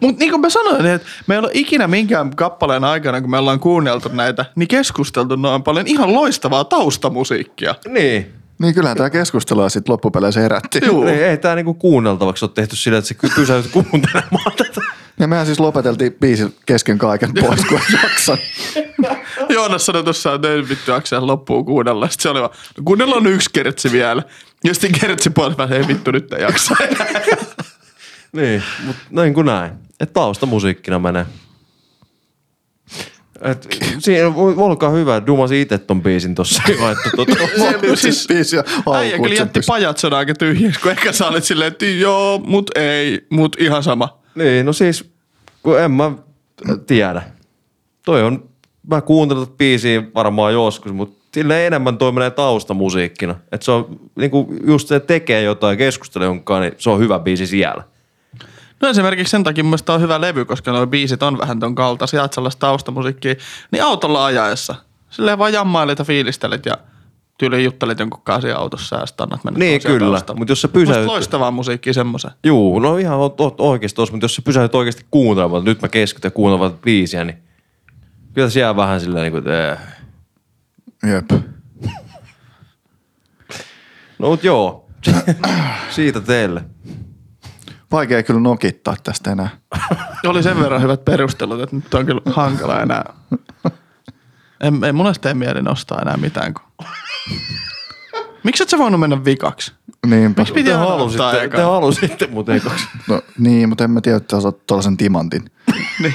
Mutta 0.00 0.18
niin 0.18 0.30
kuin 0.30 0.40
mä 0.40 0.50
sanoin, 0.50 0.86
että 0.86 1.08
me 1.26 1.34
ei 1.34 1.38
ole 1.38 1.50
ikinä 1.52 1.88
minkään 1.88 2.36
kappaleen 2.36 2.84
aikana, 2.84 3.20
kun 3.20 3.30
me 3.30 3.38
ollaan 3.38 3.60
kuunneltu 3.60 4.08
näitä, 4.12 4.44
niin 4.56 4.68
keskusteltu 4.68 5.36
noin 5.36 5.62
paljon 5.62 5.86
ihan 5.86 6.12
loistavaa 6.14 6.64
taustamusiikkia. 6.64 7.74
Niin. 7.88 8.32
Niin 8.58 8.74
kyllähän 8.74 8.96
tää 8.96 9.10
keskustelua 9.10 9.68
sitten 9.68 9.92
loppupeleissä 9.92 10.40
herätti. 10.40 10.80
Juu. 10.86 11.06
Ei, 11.06 11.22
ei 11.24 11.36
tämä 11.36 11.54
niinku 11.54 11.74
kuunneltavaksi 11.74 12.44
ole 12.44 12.50
tehty 12.54 12.76
sillä, 12.76 12.98
että 12.98 13.14
ky- 13.14 13.30
pysäyt 13.34 13.66
kuuntelemaan 13.72 14.52
tätä. 14.56 14.80
Ja 15.20 15.28
mehän 15.28 15.46
siis 15.46 15.60
lopeteltiin 15.60 16.12
biisin 16.20 16.54
kesken 16.66 16.98
kaiken 16.98 17.30
pois, 17.40 17.64
kun 17.64 17.78
ei 17.78 18.00
jaksa. 18.02 18.38
Joonas 19.48 19.86
sanoi 19.86 20.04
tuossa, 20.04 20.34
että 20.34 20.52
ei 20.52 20.68
vittu 20.68 20.90
jaksaa 20.90 21.26
loppuun 21.26 21.64
kuunnella. 21.64 22.08
Sitten 22.08 22.22
se 22.22 22.28
oli 22.28 22.40
vaan, 22.40 22.50
no 22.78 22.82
kuunnellaan 22.84 23.26
yksi 23.26 23.50
kertsi 23.52 23.92
vielä. 23.92 24.22
Ja 24.64 24.74
sitten 24.74 25.00
kertsi 25.00 25.30
pois, 25.30 25.56
mä 25.56 25.68
ei 25.72 25.88
vittu 25.88 26.10
nyt 26.10 26.32
ei 26.32 26.42
jaksa. 26.42 26.76
Niin, 28.32 28.62
mutta 28.86 29.02
näin 29.10 29.34
kuin 29.34 29.46
näin. 29.46 29.72
Että 30.00 30.12
taustamusiikkina 30.12 30.98
menee. 30.98 31.26
Et, 33.42 33.68
siinä 33.98 34.34
voi- 34.34 34.54
olkaa 34.56 34.90
hyvä, 34.90 35.22
dumasi 35.26 35.60
itse 35.60 35.78
ton 35.78 36.02
biisin 36.02 36.34
tossa. 36.34 36.62
Että 36.68 37.10
tota, 37.16 37.34
siis- 37.94 38.26
biisi 38.28 38.56
ja 38.56 38.64
Äijä 38.96 39.16
kyllä 39.18 39.34
jätti 39.34 39.60
pajat 39.66 39.98
sen 39.98 40.12
aika 40.12 40.34
tyhjäksi, 40.34 40.80
kun 40.80 40.90
ehkä 40.90 41.12
sä 41.12 41.26
olit 41.28 41.44
silleen, 41.44 41.72
että 41.72 41.86
joo, 41.86 42.38
mut 42.46 42.70
ei, 42.76 43.26
mut 43.30 43.56
ihan 43.60 43.82
sama. 43.82 44.21
Niin, 44.34 44.66
no 44.66 44.72
siis, 44.72 45.12
kun 45.62 45.80
en 45.80 45.90
mä 45.90 46.12
tiedä. 46.86 47.22
Toi 48.04 48.22
on, 48.22 48.48
mä 48.86 49.00
kuuntelen 49.00 49.46
tätä 49.46 49.56
biisiä 49.56 50.02
varmaan 50.14 50.52
joskus, 50.52 50.92
mutta 50.92 51.24
sille 51.34 51.66
enemmän 51.66 51.98
toi 51.98 52.12
menee 52.12 52.30
taustamusiikkina. 52.30 53.34
Että 53.52 53.64
se 53.64 53.70
on 53.70 54.00
niinku 54.16 54.54
just 54.66 54.88
se 54.88 55.00
tekee 55.00 55.42
jotain 55.42 55.78
keskustelua 55.78 56.26
jonkaan, 56.26 56.62
niin 56.62 56.74
se 56.78 56.90
on 56.90 57.00
hyvä 57.00 57.18
biisi 57.18 57.46
siellä. 57.46 57.84
No 58.80 58.88
esimerkiksi 58.88 59.30
sen 59.30 59.44
takia 59.44 59.64
mun 59.64 59.78
on 59.88 60.00
hyvä 60.00 60.20
levy, 60.20 60.44
koska 60.44 60.72
nuo 60.72 60.86
biisit 60.86 61.22
on 61.22 61.38
vähän 61.38 61.60
ton 61.60 61.74
kaltaisia, 61.74 62.24
että 62.24 62.34
sellaista 62.34 62.60
taustamusiikkia. 62.60 63.34
Niin 63.70 63.82
autolla 63.82 64.24
ajaessa. 64.24 64.74
Silleen 65.10 65.38
vaan 65.38 65.52
jammailit 65.52 65.98
ja 65.98 66.04
fiilistelet 66.04 66.66
ja 66.66 66.78
tyyliin 67.42 67.64
juttelit 67.64 67.98
jonkun 67.98 68.20
kanssa 68.24 68.56
autossa 68.56 68.96
ja 68.96 69.06
sitten 69.06 69.24
annat 69.24 69.44
mennä 69.44 69.58
Niin, 69.58 69.80
kyllä. 69.82 70.10
taustalla. 70.10 70.38
Mut 70.38 70.48
jos 70.48 70.60
sä 70.62 70.68
Musta 70.68 70.78
pysäyt- 70.92 71.06
loistavaa 71.06 71.50
musiikkia 71.50 71.92
semmoisen. 71.92 72.30
Juu, 72.44 72.78
no 72.78 72.96
ihan 72.96 73.18
oot, 73.18 73.40
oot 73.40 73.60
oikeasti 73.60 73.96
tossa, 73.96 74.12
mutta 74.12 74.24
jos 74.24 74.34
sä 74.34 74.42
pysähdyt 74.42 74.74
oikeasti 74.74 75.06
kuuntelemaan, 75.10 75.60
että 75.60 75.70
nyt 75.70 75.82
mä 75.82 75.88
keskityn 75.88 76.26
ja 76.26 76.30
kuuntelemaan 76.30 76.78
biisiä, 76.82 77.24
niin 77.24 77.42
kyllä 78.34 78.50
se 78.50 78.60
jää 78.60 78.76
vähän 78.76 79.00
silleen 79.00 79.22
niin 79.22 79.32
kuin, 79.32 79.38
että 79.38 79.72
eh. 79.72 79.78
Jep. 81.12 81.30
No 84.18 84.28
mut 84.28 84.44
joo, 84.44 84.86
siitä 85.90 86.20
teille. 86.20 86.64
Vaikea 87.92 88.22
kyllä 88.22 88.40
nokittaa 88.40 88.96
tästä 89.04 89.32
enää. 89.32 89.48
Oli 90.26 90.42
sen 90.42 90.60
verran 90.60 90.82
hyvät 90.82 91.04
perustelut, 91.04 91.60
että 91.60 91.76
nyt 91.76 91.94
on 91.94 92.06
kyllä 92.06 92.20
hankala 92.26 92.80
enää. 92.80 93.14
En, 94.62 94.84
ei 94.84 94.92
mun 94.92 95.14
tee 95.20 95.34
mieli 95.34 95.62
nostaa 95.62 95.98
enää 96.02 96.16
mitään. 96.16 96.54
Kun... 96.54 96.86
Miksi 98.44 98.62
et 98.62 98.68
sä 98.68 98.78
voinut 98.78 99.00
mennä 99.00 99.24
vikaksi? 99.24 99.72
Niinpä. 100.06 100.42
Miksi 100.42 100.54
piti 100.54 100.70
Te 100.70 100.76
halusitte, 100.76 101.48
te 101.48 101.62
halusitte 101.62 102.26
muuten 102.26 102.60
kaksi. 102.60 102.84
No, 103.08 103.22
niin, 103.38 103.68
mutta 103.68 103.84
en 103.84 103.90
mä 103.90 104.00
tiedä, 104.00 104.16
että 104.16 104.40
sä 104.40 104.48
oot 104.48 104.66
tuollaisen 104.66 104.96
timantin. 104.96 105.50
Niin. 106.02 106.14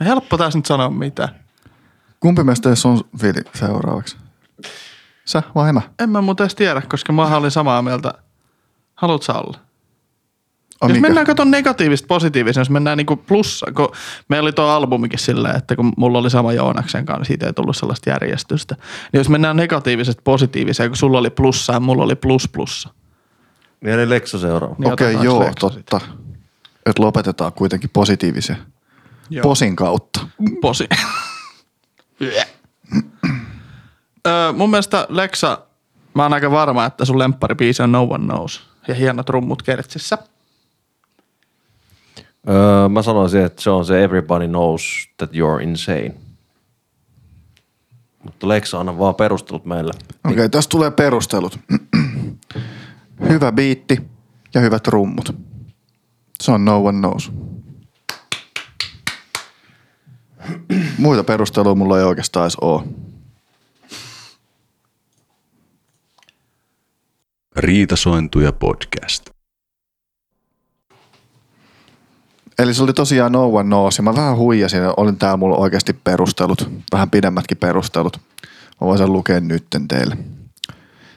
Helppo 0.00 0.38
tässä 0.38 0.58
nyt 0.58 0.66
sanoa 0.66 0.90
mitä. 0.90 1.28
Kumpi 2.20 2.44
meistä 2.44 2.68
edes 2.68 2.86
on 2.86 3.00
Vili 3.22 3.42
seuraavaksi? 3.54 4.16
Sä 5.24 5.42
vai 5.54 5.72
mä? 5.72 5.82
En 5.98 6.10
mä 6.10 6.20
muuten 6.20 6.44
edes 6.44 6.54
tiedä, 6.54 6.82
koska 6.88 7.12
mä 7.12 7.36
olin 7.36 7.50
samaa 7.50 7.82
mieltä. 7.82 8.14
Haluat 8.94 9.22
sä 9.22 9.32
olla? 9.32 9.58
Jos 10.82 10.92
mikä? 10.92 11.00
mennään 11.00 11.26
katon 11.26 11.50
negatiivista 11.50 12.06
positiivisen, 12.06 12.60
jos 12.60 12.70
mennään 12.70 12.98
niinku 12.98 13.16
plussa, 13.16 13.66
kun 13.74 13.92
meillä 14.28 14.46
oli 14.46 14.52
tuo 14.52 14.64
albumikin 14.64 15.18
silleen, 15.18 15.56
että 15.56 15.76
kun 15.76 15.92
mulla 15.96 16.18
oli 16.18 16.30
sama 16.30 16.52
Joonaksen 16.52 17.06
kanssa, 17.06 17.24
siitä 17.24 17.46
ei 17.46 17.52
tullut 17.52 17.76
sellaista 17.76 18.10
järjestystä. 18.10 18.76
Niin 19.12 19.18
jos 19.20 19.28
mennään 19.28 19.56
negatiivisesta 19.56 20.22
positiiviseen, 20.24 20.90
kun 20.90 20.96
sulla 20.96 21.18
oli 21.18 21.30
plussa 21.30 21.72
ja 21.72 21.80
mulla 21.80 22.04
oli 22.04 22.16
plus 22.16 22.48
plussa. 22.48 22.88
Niin 23.80 23.94
eli 23.94 24.08
Lekso 24.08 24.38
seuraava. 24.38 24.74
Niin 24.78 24.92
Okei, 24.92 25.06
otetaanko 25.06 25.24
joo, 25.24 25.40
Lexo 25.40 25.70
totta. 25.70 26.00
Että 26.86 27.02
lopetetaan 27.02 27.52
kuitenkin 27.52 27.90
positiivisen. 27.92 28.56
Joo. 29.30 29.42
Posin 29.42 29.76
kautta. 29.76 30.20
Posi. 30.60 30.88
Öö, 34.26 34.52
mun 34.52 34.70
mielestä 34.70 35.06
Lexa, 35.08 35.58
mä 36.14 36.22
oon 36.22 36.32
aika 36.32 36.50
varma, 36.50 36.84
että 36.84 37.04
sun 37.04 37.18
lempparibiisi 37.18 37.82
on 37.82 37.92
No 37.92 38.02
One 38.10 38.24
Knows. 38.24 38.62
Ja 38.88 38.94
hienot 38.94 39.28
rummut 39.28 39.62
kertsissä. 39.62 40.18
Öö, 42.48 42.88
mä 42.88 43.02
sanoisin, 43.02 43.44
että 43.44 43.62
se 43.62 43.70
on 43.70 43.84
se 43.84 44.04
Everybody 44.04 44.48
Knows 44.48 45.08
That 45.16 45.30
You're 45.30 45.62
Insane. 45.62 46.14
Mutta 48.24 48.48
Leksa, 48.48 48.80
anna 48.80 48.98
vaan 48.98 49.14
perustelut 49.14 49.64
meille. 49.64 49.92
Okei, 50.24 50.32
okay, 50.32 50.48
tässä 50.48 50.70
tulee 50.70 50.90
perustelut. 50.90 51.58
Hyvä 53.28 53.52
biitti 53.52 54.02
ja 54.54 54.60
hyvät 54.60 54.86
rummut. 54.88 55.36
Se 56.42 56.52
on 56.52 56.64
No 56.64 56.84
One 56.84 56.98
Knows. 56.98 57.32
Muita 60.98 61.24
perusteluja 61.24 61.74
mulla 61.74 61.98
ei 61.98 62.04
oikeastaan 62.04 62.44
edes 62.44 62.56
ole. 62.56 62.82
Riitasointuja 67.56 68.52
podcast. 68.52 69.30
Eli 72.60 72.74
se 72.74 72.82
oli 72.82 72.92
tosiaan 72.92 73.32
No 73.32 73.46
One 73.46 73.68
Knows 73.68 73.98
ja 73.98 74.02
mä 74.02 74.14
vähän 74.14 74.36
huijasin 74.36 74.82
ja 74.82 74.94
olin 74.96 75.16
täällä 75.16 75.36
mulla 75.36 75.56
oikeasti 75.56 75.92
perustelut, 75.92 76.70
vähän 76.92 77.10
pidemmätkin 77.10 77.56
perustelut. 77.56 78.20
Mä 78.80 78.86
voin 78.86 78.98
sen 78.98 79.12
lukea 79.12 79.40
nytten 79.40 79.88
teille. 79.88 80.16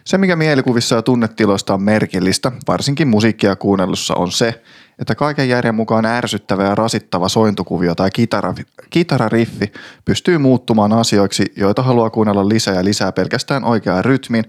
Se, 0.05 0.17
mikä 0.17 0.35
mielikuvissa 0.35 0.95
ja 0.95 1.01
tunnetiloista 1.01 1.73
on 1.73 1.83
merkillistä, 1.83 2.51
varsinkin 2.67 3.07
musiikkia 3.07 3.55
kuunnellussa, 3.55 4.15
on 4.15 4.31
se, 4.31 4.63
että 4.99 5.15
kaiken 5.15 5.49
järjen 5.49 5.75
mukaan 5.75 6.05
ärsyttävä 6.05 6.63
ja 6.63 6.75
rasittava 6.75 7.29
sointukuvio 7.29 7.95
tai 7.95 8.11
kitara, 8.11 8.53
kitarariffi 8.89 9.71
pystyy 10.05 10.37
muuttumaan 10.37 10.93
asioiksi, 10.93 11.53
joita 11.55 11.83
haluaa 11.83 12.09
kuunnella 12.09 12.49
lisää 12.49 12.75
ja 12.75 12.83
lisää 12.83 13.11
pelkästään 13.11 13.63
oikean 13.63 14.05
rytmin, 14.05 14.43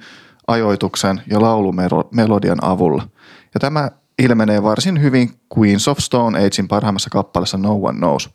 ajoituksen 0.46 1.22
ja 1.30 1.40
laulumelodian 1.40 2.64
avulla. 2.64 3.08
Ja 3.54 3.60
tämä 3.60 3.90
ilmenee 4.18 4.62
varsin 4.62 5.02
hyvin 5.02 5.30
Queens 5.58 5.88
of 5.88 5.98
Stone 5.98 6.38
Agein 6.38 6.68
parhaimmassa 6.68 7.10
kappaleessa 7.10 7.58
No 7.58 7.74
One 7.74 7.98
Knows. 7.98 8.30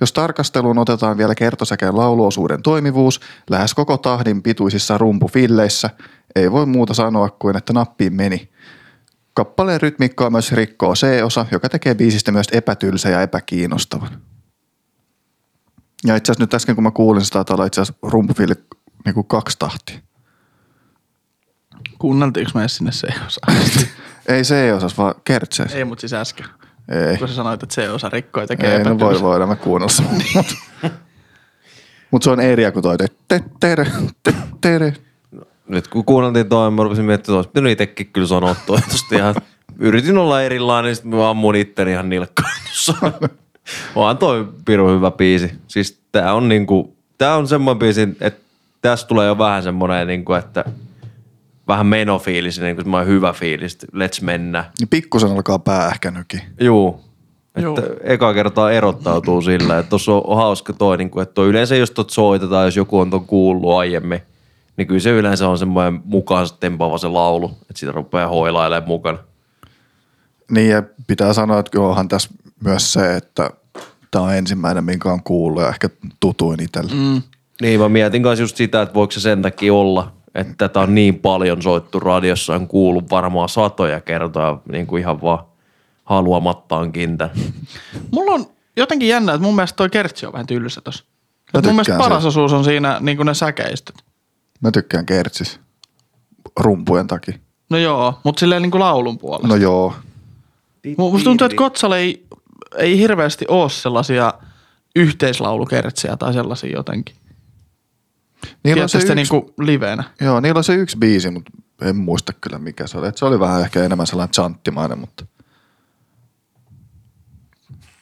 Jos 0.00 0.12
tarkasteluun 0.12 0.78
otetaan 0.78 1.18
vielä 1.18 1.34
kertosäkeen 1.34 1.96
lauluosuuden 1.96 2.62
toimivuus 2.62 3.20
lähes 3.50 3.74
koko 3.74 3.98
tahdin 3.98 4.42
pituisissa 4.42 4.98
rumpufilleissä, 4.98 5.90
ei 6.36 6.52
voi 6.52 6.66
muuta 6.66 6.94
sanoa 6.94 7.30
kuin 7.30 7.56
että 7.56 7.72
nappiin 7.72 8.14
meni. 8.14 8.50
Kappaleen 9.34 9.80
rytmiikkaa 9.80 10.30
myös 10.30 10.52
rikkoo 10.52 10.94
C-osa, 10.94 11.46
joka 11.50 11.68
tekee 11.68 11.94
biisistä 11.94 12.32
myös 12.32 12.46
epätylsä 12.52 13.08
ja 13.08 13.22
epäkiinnostavan. 13.22 14.22
Ja 16.06 16.16
itse 16.16 16.32
asiassa 16.32 16.42
nyt 16.42 16.54
äsken 16.54 16.74
kun 16.74 16.84
mä 16.84 16.90
kuulin 16.90 17.24
sitä, 17.24 17.44
olla 17.50 17.66
itse 17.66 17.80
asiassa 17.80 18.00
rumpufilli 18.08 18.54
niin 19.04 19.14
kuin 19.14 19.26
kaksi 19.26 19.58
tahtia. 19.58 19.98
Kuunneltiinko 22.02 22.50
me 22.54 22.60
edes 22.60 22.76
sinne 22.76 22.92
se 22.92 23.08
osa? 23.26 23.40
Ei 24.28 24.42
C-osas, 24.42 24.96
vaan 24.98 25.14
kertseessä. 25.24 25.78
ei, 25.78 25.84
mutta 25.84 26.00
siis 26.00 26.12
äsken. 26.12 26.46
Ei. 26.88 27.16
Kun 27.16 27.28
sä 27.28 27.34
sanoit, 27.34 27.62
että 27.62 27.74
se 27.74 27.90
osa 27.90 28.08
rikkoi 28.08 28.46
tekee 28.46 28.76
Ei, 28.76 28.84
no 28.84 28.98
voi, 28.98 29.20
voidaan 29.20 29.48
mä 29.48 29.56
kuunnella 29.56 29.92
sen. 29.92 30.06
Mutta 32.10 32.24
se 32.24 32.30
on 32.30 32.40
eri 32.40 32.72
kuin 32.72 32.82
toi. 32.82 32.98
te- 32.98 33.06
te- 33.28 33.44
tere, 33.60 33.86
te- 34.22 34.34
tere. 34.60 34.94
Nyt 35.68 35.88
kun 35.88 36.04
kuunneltiin 36.04 36.48
toi, 36.48 36.70
mä 36.70 36.82
rupesin 36.82 37.04
miettimään, 37.04 37.20
että 37.20 37.36
olisi 37.38 37.48
pitänyt 37.50 37.72
itsekin 37.72 38.06
kyllä 38.12 38.26
sanoa 38.26 38.56
toi. 38.66 38.78
Ihan, 39.12 39.34
yritin 39.78 40.18
olla 40.18 40.42
erilainen, 40.42 40.88
niin 40.88 40.96
sitten 40.96 41.14
mä 41.18 41.30
ammun 41.30 41.56
itteni 41.56 41.92
ihan 41.92 42.08
nilkkaan. 42.08 42.52
Vaan 43.96 44.18
toi 44.18 44.48
piru 44.64 44.88
hyvä 44.88 45.10
biisi. 45.10 45.50
Siis 45.68 46.00
tää 46.12 46.34
on 46.34 46.48
niinku, 46.48 46.96
tää 47.18 47.36
on 47.36 47.48
semmoinen 47.48 47.78
biisi, 47.78 48.08
että 48.20 48.40
tässä 48.80 49.06
tulee 49.06 49.26
jo 49.26 49.38
vähän 49.38 49.62
semmoinen, 49.62 50.06
niinku, 50.06 50.32
että 50.32 50.64
vähän 51.68 51.86
menofiilis, 51.86 52.60
niin 52.60 52.76
kuin 52.76 52.84
semmoinen 52.84 53.08
hyvä 53.14 53.32
fiilis, 53.32 53.74
että 53.74 53.86
let's 53.86 54.24
mennä. 54.24 54.64
Niin 54.80 54.88
pikkusen 54.88 55.30
alkaa 55.30 55.58
pää 55.58 55.88
ehkä 55.88 56.10
nyki. 56.10 56.42
Juu. 56.60 57.00
Juu. 57.60 57.78
Että 57.78 57.90
eka 58.04 58.34
kertaa 58.34 58.72
erottautuu 58.72 59.42
sillä, 59.42 59.78
että 59.78 59.90
tuossa 59.90 60.12
on, 60.12 60.22
on 60.24 60.36
hauska 60.36 60.72
toi, 60.72 60.96
niin 60.96 61.10
kuin, 61.10 61.22
että 61.22 61.34
toi 61.34 61.48
yleensä 61.48 61.76
jos 61.76 61.90
tot 61.90 62.10
soitetaan, 62.10 62.64
jos 62.64 62.76
joku 62.76 62.98
on 62.98 63.10
ton 63.10 63.26
kuullut 63.26 63.78
aiemmin, 63.78 64.20
niin 64.76 64.88
kyllä 64.88 65.00
se 65.00 65.10
yleensä 65.10 65.48
on 65.48 65.58
semmoinen 65.58 66.00
mukaansa 66.04 66.56
tempaava 66.60 66.98
se 66.98 67.08
laulu, 67.08 67.50
että 67.60 67.80
sitä 67.80 67.92
rupeaa 67.92 68.28
hoilailemaan 68.28 68.88
mukana. 68.88 69.18
Niin 70.50 70.70
ja 70.70 70.82
pitää 71.06 71.32
sanoa, 71.32 71.58
että 71.58 71.80
onhan 71.80 72.08
tässä 72.08 72.30
myös 72.64 72.92
se, 72.92 73.16
että 73.16 73.50
tämä 74.10 74.24
on 74.24 74.34
ensimmäinen, 74.34 74.84
minkä 74.84 75.12
on 75.12 75.22
kuullut 75.22 75.62
ja 75.62 75.68
ehkä 75.68 75.88
tutuin 76.20 76.62
itselle. 76.62 76.92
Mm. 76.94 77.22
Niin 77.62 77.80
mä 77.80 77.88
mietin 77.88 78.22
kanssa 78.22 78.42
just 78.42 78.56
sitä, 78.56 78.82
että 78.82 78.94
voiko 78.94 79.10
se 79.10 79.20
sen 79.20 79.42
takia 79.42 79.74
olla, 79.74 80.12
että 80.34 80.54
tätä 80.58 80.80
on 80.80 80.94
niin 80.94 81.18
paljon 81.18 81.62
soittu 81.62 82.00
radiossa, 82.00 82.54
on 82.54 82.68
kuullut 82.68 83.10
varmaan 83.10 83.48
satoja 83.48 84.00
kertoja 84.00 84.58
niin 84.72 84.86
kuin 84.86 85.00
ihan 85.00 85.22
vaan 85.22 85.44
haluamattaan 86.04 86.92
tämän. 86.92 87.30
Mulla 88.10 88.32
on 88.32 88.46
jotenkin 88.76 89.08
jännä, 89.08 89.32
että 89.32 89.44
mun 89.44 89.54
mielestä 89.54 89.76
toi 89.76 89.90
kertsi 89.90 90.26
on 90.26 90.32
vähän 90.32 90.46
tylsä 90.46 90.80
tossa. 90.80 91.04
Mun 91.54 91.64
mielestä 91.64 91.98
paras 91.98 92.22
siitä. 92.22 92.28
osuus 92.28 92.52
on 92.52 92.64
siinä 92.64 92.98
niin 93.00 93.16
kuin 93.16 93.26
ne 93.26 93.34
säkeistöt. 93.34 93.94
Mä 94.60 94.70
tykkään 94.70 95.06
kertsis 95.06 95.60
rumpujen 96.60 97.06
takia. 97.06 97.34
No 97.70 97.78
joo, 97.78 98.20
mutta 98.24 98.40
silleen 98.40 98.62
niin 98.62 98.70
kuin 98.70 98.80
laulun 98.80 99.18
puolesta. 99.18 99.48
No 99.48 99.56
joo. 99.56 99.94
Mu- 100.86 100.94
Musta 100.96 101.24
tuntuu, 101.24 101.44
että 101.44 101.56
Kotsalla 101.56 101.96
ei, 101.98 102.26
ei 102.78 102.98
hirveästi 102.98 103.44
ole 103.48 103.70
sellaisia 103.70 104.34
yhteislaulukertsiä 104.96 106.16
tai 106.16 106.32
sellaisia 106.32 106.72
jotenkin. 106.72 107.16
Niillä 108.64 108.82
on 108.82 108.88
se 108.88 108.98
Tiedätkö 108.98 109.20
yksi, 109.20 109.34
niinku 109.34 109.54
livenä? 109.58 110.04
joo, 110.20 110.40
niillä 110.40 110.58
on 110.58 110.64
se 110.64 110.74
yksi 110.74 110.98
biisi, 110.98 111.30
mutta 111.30 111.50
en 111.82 111.96
muista 111.96 112.32
kyllä 112.32 112.58
mikä 112.58 112.86
se 112.86 112.98
oli. 112.98 113.08
Et 113.08 113.16
se 113.16 113.24
oli 113.24 113.40
vähän 113.40 113.60
ehkä 113.60 113.84
enemmän 113.84 114.06
sellainen 114.06 114.32
chanttimainen, 114.32 114.98
mutta 114.98 115.26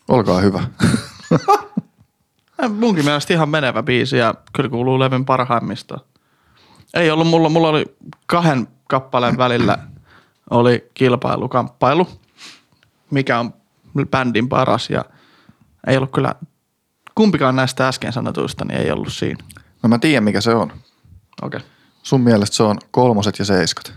olkaa 0.09 0.41
hyvä. 0.41 0.63
Munkin 2.81 3.05
mielestä 3.05 3.35
ihan 3.35 3.49
menevä 3.49 3.83
biisi 3.83 4.17
ja 4.17 4.35
kyllä 4.53 4.69
kuuluu 4.69 4.99
levyn 4.99 5.25
parhaimmistoon. 5.25 6.01
Ei 6.95 7.11
ollut 7.11 7.27
mulla, 7.27 7.49
mulla 7.49 7.69
oli 7.69 7.97
kahden 8.27 8.69
kappaleen 8.89 9.39
välillä 9.39 9.79
oli 10.51 10.91
kilpailukamppailu, 10.95 12.09
mikä 13.11 13.39
on 13.39 13.55
bändin 14.11 14.49
paras 14.49 14.91
ja 14.91 15.05
ei 15.87 15.97
ollut 15.97 16.13
kyllä, 16.13 16.35
kumpikaan 17.15 17.57
näistä 17.57 17.89
äsken 17.89 18.13
sanotuista, 18.13 18.65
niin 18.65 18.81
ei 18.81 18.91
ollut 18.91 19.13
siinä. 19.13 19.45
No 19.83 19.89
mä 19.89 19.99
tiedän 19.99 20.25
mikä 20.25 20.41
se 20.41 20.55
on. 20.55 20.73
Okei. 21.43 21.59
Okay. 21.59 21.61
Sun 22.03 22.21
mielestä 22.21 22.57
se 22.57 22.63
on 22.63 22.79
kolmoset 22.91 23.39
ja 23.39 23.45
seiskat. 23.45 23.93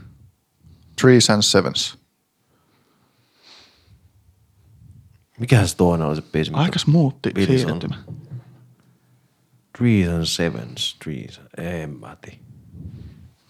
Threes 1.02 1.30
and 1.30 1.42
sevens. 1.42 1.98
Mikähän 5.40 5.68
se 5.68 5.78
toinen 5.78 6.08
oli 6.08 6.16
se 6.16 6.22
biisi? 6.22 6.52
muutti 6.88 7.32
Wilson. 7.36 7.58
siirtymä. 7.58 7.96
Threes 9.78 10.10
and 10.10 10.26
sevens, 10.26 10.96
threes. 11.04 11.42
En 11.58 11.90
mä 11.90 12.18
tiedä. 12.22 12.38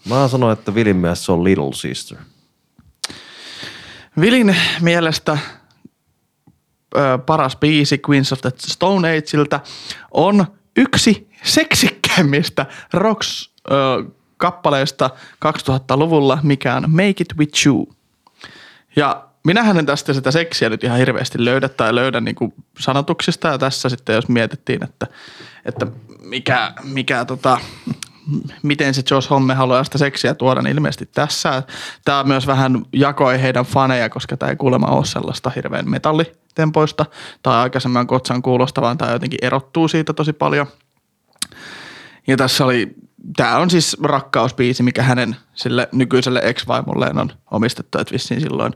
Mä 0.08 0.28
sanoin, 0.28 0.52
että 0.52 0.74
Vilin 0.74 0.96
mielestä 0.96 1.24
se 1.24 1.32
on 1.32 1.44
Little 1.44 1.72
Sister. 1.72 2.18
Vilin 4.20 4.56
mielestä 4.80 5.38
ö, 6.96 7.18
paras 7.26 7.56
biisi 7.56 8.00
Queens 8.08 8.32
of 8.32 8.40
the 8.40 8.50
Stone 8.58 9.08
Ageilta 9.08 9.60
on 10.10 10.46
yksi 10.76 11.30
seksikkä 11.44 12.04
tärkeimmistä 12.14 12.66
rocks-kappaleista 12.92 15.10
2000-luvulla, 15.44 16.38
mikä 16.42 16.76
on 16.76 16.90
Make 16.90 17.08
It 17.08 17.36
With 17.38 17.66
You. 17.66 17.94
Ja 18.96 19.24
minähän 19.44 19.78
en 19.78 19.86
tästä 19.86 20.12
sitä 20.12 20.30
seksiä 20.30 20.68
nyt 20.68 20.84
ihan 20.84 20.98
hirveästi 20.98 21.44
löydä 21.44 21.68
tai 21.68 21.94
löydä 21.94 22.20
niin 22.20 22.34
kuin 22.34 22.54
sanotuksista. 22.78 23.48
Ja 23.48 23.58
tässä 23.58 23.88
sitten 23.88 24.14
jos 24.14 24.28
mietittiin, 24.28 24.84
että, 24.84 25.06
että 25.64 25.86
mikä, 26.22 26.72
mikä 26.84 27.24
tota, 27.24 27.58
miten 28.62 28.94
se 28.94 29.02
Josh 29.10 29.30
Homme 29.30 29.54
haluaa 29.54 29.84
sitä 29.84 29.98
seksiä 29.98 30.34
tuoda, 30.34 30.62
niin 30.62 30.76
ilmeisesti 30.76 31.06
tässä. 31.06 31.62
Tämä 32.04 32.24
myös 32.24 32.46
vähän 32.46 32.82
jakoi 32.92 33.42
heidän 33.42 33.64
faneja, 33.64 34.08
koska 34.08 34.36
tämä 34.36 34.50
ei 34.50 34.56
kuulemma 34.56 34.86
ole 34.86 35.04
sellaista 35.04 35.50
hirveän 35.56 35.90
metallitempoista 35.90 37.06
tai 37.42 37.56
aikaisemman 37.56 38.06
kotsan 38.06 38.42
kuulostavaa 38.42 38.96
tai 38.96 39.12
jotenkin 39.12 39.38
erottuu 39.42 39.88
siitä 39.88 40.12
tosi 40.12 40.32
paljon. 40.32 40.66
Ja 42.26 42.36
tässä 42.36 42.64
oli, 42.64 42.94
tämä 43.36 43.56
on 43.56 43.70
siis 43.70 43.96
rakkausbiisi, 44.02 44.82
mikä 44.82 45.02
hänen 45.02 45.36
sille 45.54 45.88
nykyiselle 45.92 46.40
ex-vaimolleen 46.44 47.18
on 47.18 47.32
omistettu, 47.50 47.98
että 47.98 48.12
vissiin 48.12 48.40
silloin 48.40 48.72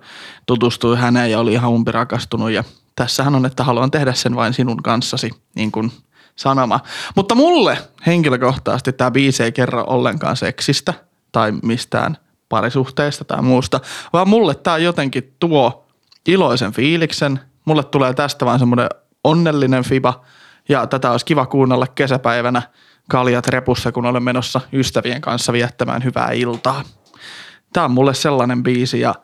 tutustui 0.47 0.97
häneen 0.97 1.31
ja 1.31 1.41
oli 1.41 1.53
ihan 1.53 1.71
umpi 1.71 1.93
rakastunut 1.93 2.51
ja 2.51 2.65
tässähän 2.97 3.35
on, 3.35 3.47
että 3.47 3.65
haluan 3.65 3.91
tehdä 3.91 4.13
sen 4.13 4.37
vain 4.37 4.55
sinun 4.55 4.83
kanssasi, 4.83 5.31
niin 5.55 5.73
kuin 5.73 5.93
sanoma. 6.37 6.81
Mutta 7.17 7.35
mulle 7.35 7.79
henkilökohtaisesti 8.07 8.93
tämä 8.93 9.11
biisi 9.11 9.43
ei 9.43 9.53
kerro 9.53 9.85
ollenkaan 9.87 10.37
seksistä 10.37 10.95
tai 11.33 11.53
mistään 11.63 12.17
parisuhteesta 12.49 13.25
tai 13.25 13.43
muusta, 13.43 13.81
vaan 14.13 14.29
mulle 14.29 14.55
tämä 14.55 14.79
jotenkin 14.79 15.35
tuo 15.39 15.87
iloisen 16.27 16.73
fiiliksen. 16.73 17.41
Mulle 17.65 17.85
tulee 17.85 18.15
tästä 18.15 18.47
vain 18.47 18.59
semmoinen 18.59 18.89
onnellinen 19.25 19.85
fiba 19.85 20.25
ja 20.69 20.87
tätä 20.87 21.11
olisi 21.11 21.27
kiva 21.27 21.47
kuunnella 21.47 21.87
kesäpäivänä 21.87 22.63
kaljat 23.11 23.47
repussa, 23.47 23.93
kun 23.93 24.07
olen 24.07 24.23
menossa 24.23 24.61
ystävien 24.73 25.21
kanssa 25.21 25.53
viettämään 25.53 26.05
hyvää 26.05 26.31
iltaa. 26.31 26.83
Tämä 27.73 27.85
on 27.85 27.91
mulle 27.91 28.15
sellainen 28.15 28.63
biisi 28.63 29.01
ja 29.01 29.15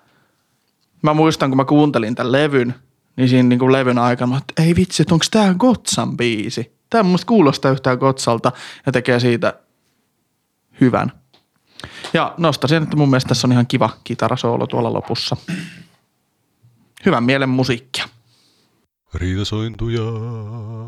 mä 1.02 1.14
muistan, 1.14 1.50
kun 1.50 1.56
mä 1.56 1.64
kuuntelin 1.64 2.14
tämän 2.14 2.32
levyn, 2.32 2.74
niin 3.16 3.28
siinä 3.28 3.48
niin 3.48 3.58
kuin 3.58 3.72
levyn 3.72 3.98
aikana, 3.98 4.38
että 4.38 4.62
ei 4.62 4.76
vitsi, 4.76 5.02
että 5.02 5.14
onko 5.14 5.24
tämä 5.30 5.54
Gotsan 5.54 6.16
biisi? 6.16 6.74
Tämä 6.90 7.02
mielestä 7.02 7.26
kuulostaa 7.26 7.70
yhtään 7.70 7.98
Gotsalta 7.98 8.52
ja 8.86 8.92
tekee 8.92 9.20
siitä 9.20 9.54
hyvän. 10.80 11.12
Ja 12.12 12.34
nostaisin, 12.38 12.82
että 12.82 12.96
mun 12.96 13.10
mielestä 13.10 13.28
tässä 13.28 13.46
on 13.46 13.52
ihan 13.52 13.66
kiva 13.66 13.90
kitarasoolo 14.04 14.66
tuolla 14.66 14.92
lopussa. 14.92 15.36
Hyvän 17.06 17.24
mielen 17.24 17.48
musiikkia. 17.48 18.08
Riitasointuja 19.14 20.02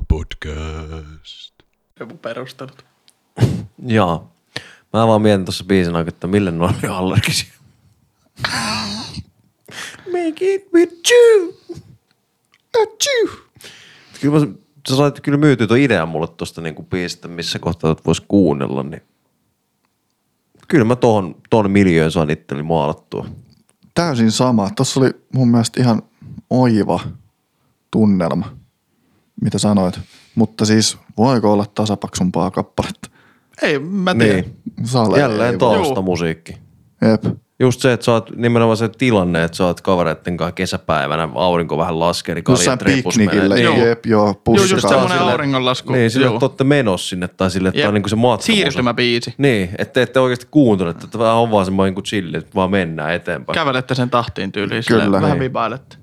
podcast. 0.09 1.55
Joku 2.01 2.16
perustelut. 2.16 2.85
Jaa. 3.86 4.32
Mä 4.93 5.07
vaan 5.07 5.23
mietin 5.23 5.44
tuossa 5.44 5.65
biisin 5.65 5.97
aikana, 5.97 6.15
että 6.15 6.27
mille 6.27 6.51
ne 6.51 6.65
oli 6.65 6.89
allergisia. 6.90 7.53
Make 10.12 10.55
it 10.55 10.73
with 10.74 10.94
you. 11.11 11.55
Not 12.77 12.90
you. 13.07 13.31
Kyllä 14.20 14.40
mä, 14.40 14.47
sä 14.89 14.97
sait 14.97 15.20
kyllä 15.20 15.39
myytyä 15.39 15.66
tuon 15.66 15.81
idean 15.81 16.09
mulle 16.09 16.28
tuosta 16.28 16.61
niinku 16.61 16.82
biisistä, 16.82 17.28
missä 17.28 17.59
kohtaa 17.59 17.97
vois 18.07 18.20
kuunnella, 18.20 18.82
niin 18.82 19.03
kyllä 20.69 20.85
mä 20.85 20.97
tohon, 20.97 21.36
ton 21.51 21.70
miljöön 21.70 22.12
saan 22.12 22.31
itteni 22.31 22.62
maalattua. 22.62 23.27
Täysin 23.94 24.32
sama. 24.32 24.70
Tuossa 24.70 25.01
oli 25.01 25.11
mun 25.32 25.48
mielestä 25.48 25.81
ihan 25.81 26.03
oiva 26.51 27.01
tunnelma, 27.91 28.53
mitä 29.43 29.59
sanoit. 29.59 30.01
Mutta 30.35 30.65
siis 30.65 30.99
voiko 31.17 31.53
olla 31.53 31.65
tasapaksumpaa 31.75 32.51
kappaletta? 32.51 33.11
Ei, 33.63 33.79
mä 33.79 34.15
tiedän. 34.15 34.37
Niin. 34.45 34.57
Sale 34.85 35.19
Jälleen 35.19 35.53
ei 35.53 35.59
tausta 35.59 35.95
Juu. 35.95 36.03
musiikki. 36.03 36.57
Jep. 37.11 37.25
Just 37.61 37.81
se, 37.81 37.93
että 37.93 38.05
sä 38.07 38.13
oot 38.13 38.37
nimenomaan 38.37 38.77
se 38.77 38.89
tilanne, 38.89 39.45
että 39.45 39.57
sä 39.57 39.65
oot 39.67 39.81
kavereitten 39.81 40.37
kanssa 40.37 40.53
kesäpäivänä, 40.53 41.29
aurinko 41.35 41.79
vähän 41.79 42.01
laskee, 42.01 42.35
niin 42.35 42.45
kaljat 42.45 42.83
repus 42.83 43.15
piknikillä, 43.17 43.49
menee. 43.49 43.65
Joo. 43.65 43.77
jep, 43.77 44.07
joo, 44.07 44.25
Joo, 44.27 44.35
pussissa. 44.45 44.75
just 44.77 44.89
semmoinen 44.89 45.19
auringonlasku. 45.19 45.93
Niin, 45.93 46.11
sille, 46.11 46.27
Joo. 46.27 46.35
että 46.35 46.47
olette 46.47 46.65
menossa 46.65 47.09
sinne 47.09 47.29
tai 47.29 47.51
sille, 47.51 47.69
että 47.69 47.81
Jep. 47.81 47.89
on 47.89 47.95
niinku 47.95 48.09
se 48.09 48.17
matka. 48.17 48.47
Siirtymäbiisi. 48.47 49.35
Niin, 49.39 49.71
että 49.79 50.03
ette 50.03 50.21
oikeasti 50.21 50.47
kuuntele, 50.51 50.91
että 50.91 51.19
vähän 51.19 51.35
on 51.35 51.51
vaan 51.51 51.65
semmoinen 51.65 51.95
kuin 51.95 52.05
chilli, 52.05 52.37
että 52.37 52.55
vaan 52.55 52.71
mennään 52.71 53.15
eteenpäin. 53.15 53.55
Kävelette 53.55 53.95
sen 53.95 54.11
tahtiin 54.11 54.53
tyyliin. 54.53 54.83
Kyllä, 54.89 55.05
Kyllä, 55.05 55.21
vähän 55.21 55.31
niin. 55.31 55.41
vibailette. 55.41 55.97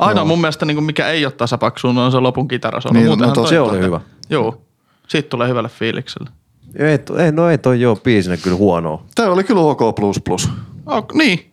Ainoa 0.00 0.24
mun 0.24 0.40
mielestä, 0.40 0.66
niin 0.66 0.74
kuin 0.76 0.84
mikä 0.84 1.08
ei 1.08 1.24
ole 1.24 1.32
tasapaksuun, 1.32 1.98
on 1.98 2.12
se 2.12 2.18
lopun 2.18 2.48
kitarasolo. 2.48 2.92
Niin, 2.92 3.04
no 3.04 3.10
Muutenhan 3.10 3.34
to- 3.34 3.40
toi- 3.40 3.48
se 3.48 3.60
oli 3.60 3.78
hyvä. 3.78 4.00
Joo. 4.30 4.62
Siitä 5.08 5.28
tulee 5.28 5.48
hyvälle 5.48 5.68
fiilikselle. 5.68 6.30
Ei, 6.76 6.98
to- 6.98 7.16
ei, 7.18 7.32
no 7.32 7.48
ei 7.50 7.58
toi 7.58 7.80
joo 7.80 7.96
biisinä 7.96 8.36
kyllä 8.36 8.56
huonoa. 8.56 9.04
Tämä 9.14 9.30
oli 9.30 9.44
kyllä 9.44 9.60
OK++. 9.60 9.94
plus 9.96 10.20
plus. 10.24 10.48
Oh, 10.86 11.06
niin. 11.14 11.52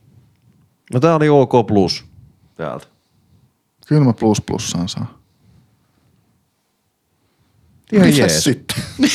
No 0.94 1.00
tää 1.00 1.16
oli 1.16 1.30
OK 1.30 1.52
plus 1.68 2.06
täältä. 2.56 2.88
Kyllä 3.88 4.04
mä 4.06 4.14
plus 4.14 4.42
plussaan 4.42 4.90
saa. 4.90 5.18
Ihan 7.94 8.06
Mitäs 8.08 8.20
jees. 8.20 8.44
sitten? 8.44 8.84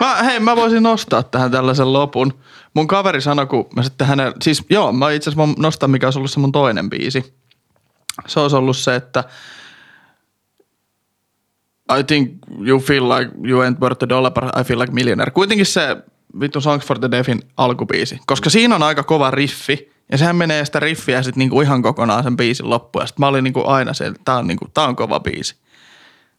Mä, 0.00 0.14
hei, 0.22 0.40
mä 0.40 0.56
voisin 0.56 0.82
nostaa 0.82 1.22
tähän 1.22 1.50
tällaisen 1.50 1.92
lopun. 1.92 2.32
Mun 2.74 2.86
kaveri 2.86 3.20
sanoi, 3.20 3.46
kun 3.46 3.66
mä 3.76 3.82
sitten 3.82 4.06
hänen, 4.06 4.32
siis 4.42 4.62
joo, 4.70 4.92
mä 4.92 5.10
itse 5.10 5.30
asiassa 5.30 5.54
nostan, 5.62 5.90
mikä 5.90 6.06
olisi 6.06 6.18
ollut 6.18 6.30
se 6.30 6.40
mun 6.40 6.52
toinen 6.52 6.90
biisi. 6.90 7.34
Se 8.26 8.40
olisi 8.40 8.56
ollut 8.56 8.76
se, 8.76 8.96
että 8.96 9.24
I 11.98 12.04
think 12.04 12.30
you 12.66 12.80
feel 12.80 13.08
like 13.08 13.30
you 13.44 13.60
ain't 13.60 13.80
worth 13.80 14.04
a 14.04 14.08
dollar, 14.08 14.32
but 14.32 14.44
I 14.60 14.64
feel 14.64 14.80
like 14.80 14.92
millionaire. 14.92 15.30
Kuitenkin 15.30 15.66
se 15.66 15.96
vittu 16.40 16.60
Songs 16.60 16.86
for 16.86 16.98
the 16.98 17.10
Deafin 17.10 17.42
alkubiisi, 17.56 18.20
koska 18.26 18.50
siinä 18.50 18.74
on 18.74 18.82
aika 18.82 19.02
kova 19.02 19.30
riffi, 19.30 19.92
ja 20.12 20.18
sehän 20.18 20.36
menee 20.36 20.64
sitä 20.64 20.80
riffiä 20.80 21.22
sitten 21.22 21.38
niinku 21.38 21.60
ihan 21.60 21.82
kokonaan 21.82 22.22
sen 22.22 22.36
biisin 22.36 22.70
loppuun. 22.70 23.02
Ja 23.02 23.06
sit 23.06 23.18
mä 23.18 23.28
olin 23.28 23.44
niinku 23.44 23.62
aina 23.66 23.94
se, 23.94 24.06
että 24.06 24.20
tää 24.24 24.36
on, 24.36 24.46
niinku, 24.46 24.68
tää 24.74 24.84
on 24.84 24.96
kova 24.96 25.20
biisi. 25.20 25.56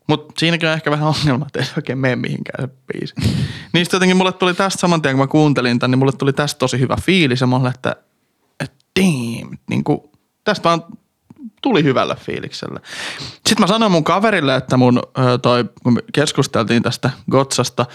Mutta 0.07 0.33
siinäkin 0.37 0.69
on 0.69 0.75
ehkä 0.75 0.91
vähän 0.91 1.07
ongelma, 1.07 1.45
että 1.45 1.59
ei 1.59 1.65
se 1.65 1.71
oikein 1.77 1.97
mene 1.97 2.15
mihinkään 2.15 2.63
se 2.63 2.75
biisi. 2.93 3.13
Niistä 3.73 3.95
jotenkin 3.95 4.17
mulle 4.17 4.31
tuli 4.31 4.53
tästä 4.53 4.79
saman 4.79 5.01
tien, 5.01 5.15
kun 5.15 5.23
mä 5.23 5.27
kuuntelin 5.27 5.79
tämän, 5.79 5.91
niin 5.91 5.99
mulle 5.99 6.11
tuli 6.11 6.33
tästä 6.33 6.59
tosi 6.59 6.79
hyvä 6.79 6.97
fiilis. 7.01 7.41
Ja 7.41 7.47
mä 7.47 7.55
olin, 7.55 7.67
että, 7.67 7.95
että 8.59 8.75
damn, 8.99 9.57
niin 9.69 9.83
kuin, 9.83 9.99
tästä 10.43 10.63
vaan 10.69 10.83
tuli 11.65 11.83
hyvällä 11.83 12.15
fiiliksellä. 12.15 12.79
Sitten 13.19 13.59
mä 13.59 13.67
sanoin 13.67 13.91
mun 13.91 14.03
kaverille, 14.03 14.55
että 14.55 14.77
mun 14.77 15.01
toi, 15.41 15.65
kun 15.83 15.99
keskusteltiin 16.13 16.83
tästä 16.83 17.09
Gotsasta, 17.31 17.85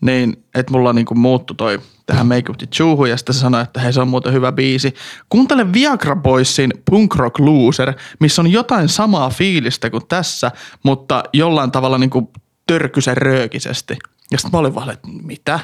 niin 0.00 0.44
että 0.54 0.72
mulla 0.72 0.92
niinku 0.92 1.14
muuttui 1.14 1.56
toi 1.56 1.80
tähän 2.06 2.26
Make 2.26 2.50
Up 2.50 2.58
the 2.58 2.66
Chuuhun 2.66 3.10
ja 3.10 3.16
sitten 3.16 3.34
se 3.34 3.40
sanoi, 3.40 3.62
että 3.62 3.80
hei 3.80 3.92
se 3.92 4.00
on 4.00 4.08
muuten 4.08 4.32
hyvä 4.32 4.52
biisi. 4.52 4.94
Kuuntele 5.28 5.72
Viagra 5.72 6.16
Boysin 6.16 6.72
Punk 6.90 7.14
Rock 7.16 7.38
Loser, 7.38 7.92
missä 8.20 8.42
on 8.42 8.52
jotain 8.52 8.88
samaa 8.88 9.30
fiilistä 9.30 9.90
kuin 9.90 10.06
tässä, 10.08 10.50
mutta 10.82 11.22
jollain 11.32 11.70
tavalla 11.70 11.98
niinku 11.98 12.32
törkysen 12.66 13.16
röökisesti. 13.16 13.96
Ja 14.30 14.38
sitten 14.38 14.50
mä 14.52 14.58
olin 14.58 14.74
vaan, 14.74 14.90
että 14.90 15.08
mitä? 15.22 15.60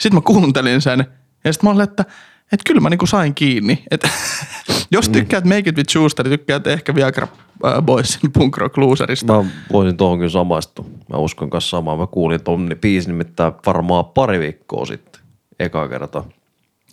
Sitten 0.00 0.14
mä 0.14 0.20
kuuntelin 0.20 0.80
sen 0.80 1.06
ja 1.44 1.52
sitten 1.52 1.68
mä 1.68 1.74
olin, 1.74 1.84
että, 1.84 2.04
että 2.52 2.62
kyllä 2.66 2.80
mä 2.80 2.90
niinku 2.90 3.06
sain 3.06 3.34
kiinni. 3.34 3.84
Että 3.90 4.08
jos 4.90 5.08
tykkäät 5.08 5.44
Make 5.44 5.58
It 5.70 5.76
With 5.76 5.90
Schuster, 5.90 6.28
niin 6.28 6.38
tykkäät 6.38 6.66
ehkä 6.66 6.94
Viagra 6.94 7.28
äh, 7.66 7.82
Boysin 7.82 8.32
Punk 8.34 8.56
Rock 8.56 8.76
Loserista. 8.78 9.42
Mä 9.42 9.50
voisin 9.72 9.96
tuohon 9.96 10.18
kyllä 10.18 10.30
samaistua. 10.30 10.84
Mä 11.10 11.16
uskon 11.16 11.50
kanssa 11.50 11.70
samaa. 11.70 11.96
Mä 11.96 12.06
kuulin 12.06 12.42
ton 12.42 12.76
biisin 12.80 13.10
nimittäin 13.10 13.52
varmaan 13.66 14.04
pari 14.04 14.40
viikkoa 14.40 14.86
sitten. 14.86 15.22
Eka 15.60 15.88
kerta. 15.88 16.24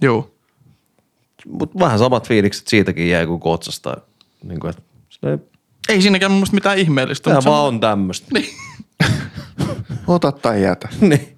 Joo. 0.01 0.29
Mut 1.47 1.79
vähän 1.79 1.99
samat 1.99 2.27
fiilikset 2.27 2.67
siitäkin 2.67 3.09
jäi 3.09 3.25
kuin 3.25 3.39
kotsasta. 3.39 3.97
Niin 4.43 4.59
kuin, 4.59 4.69
että 4.69 5.39
Ei 5.89 6.01
siinäkään 6.01 6.31
mun 6.31 6.37
mielestä 6.37 6.55
mitään 6.55 6.77
ihmeellistä. 6.77 7.41
se 7.41 7.49
vaan 7.49 7.67
on 7.67 7.79
tämmöstä. 7.79 8.27
Niin. 8.33 8.49
Ota 10.07 10.31
tai 10.31 10.63
jätä. 10.63 10.89
niin. 11.01 11.37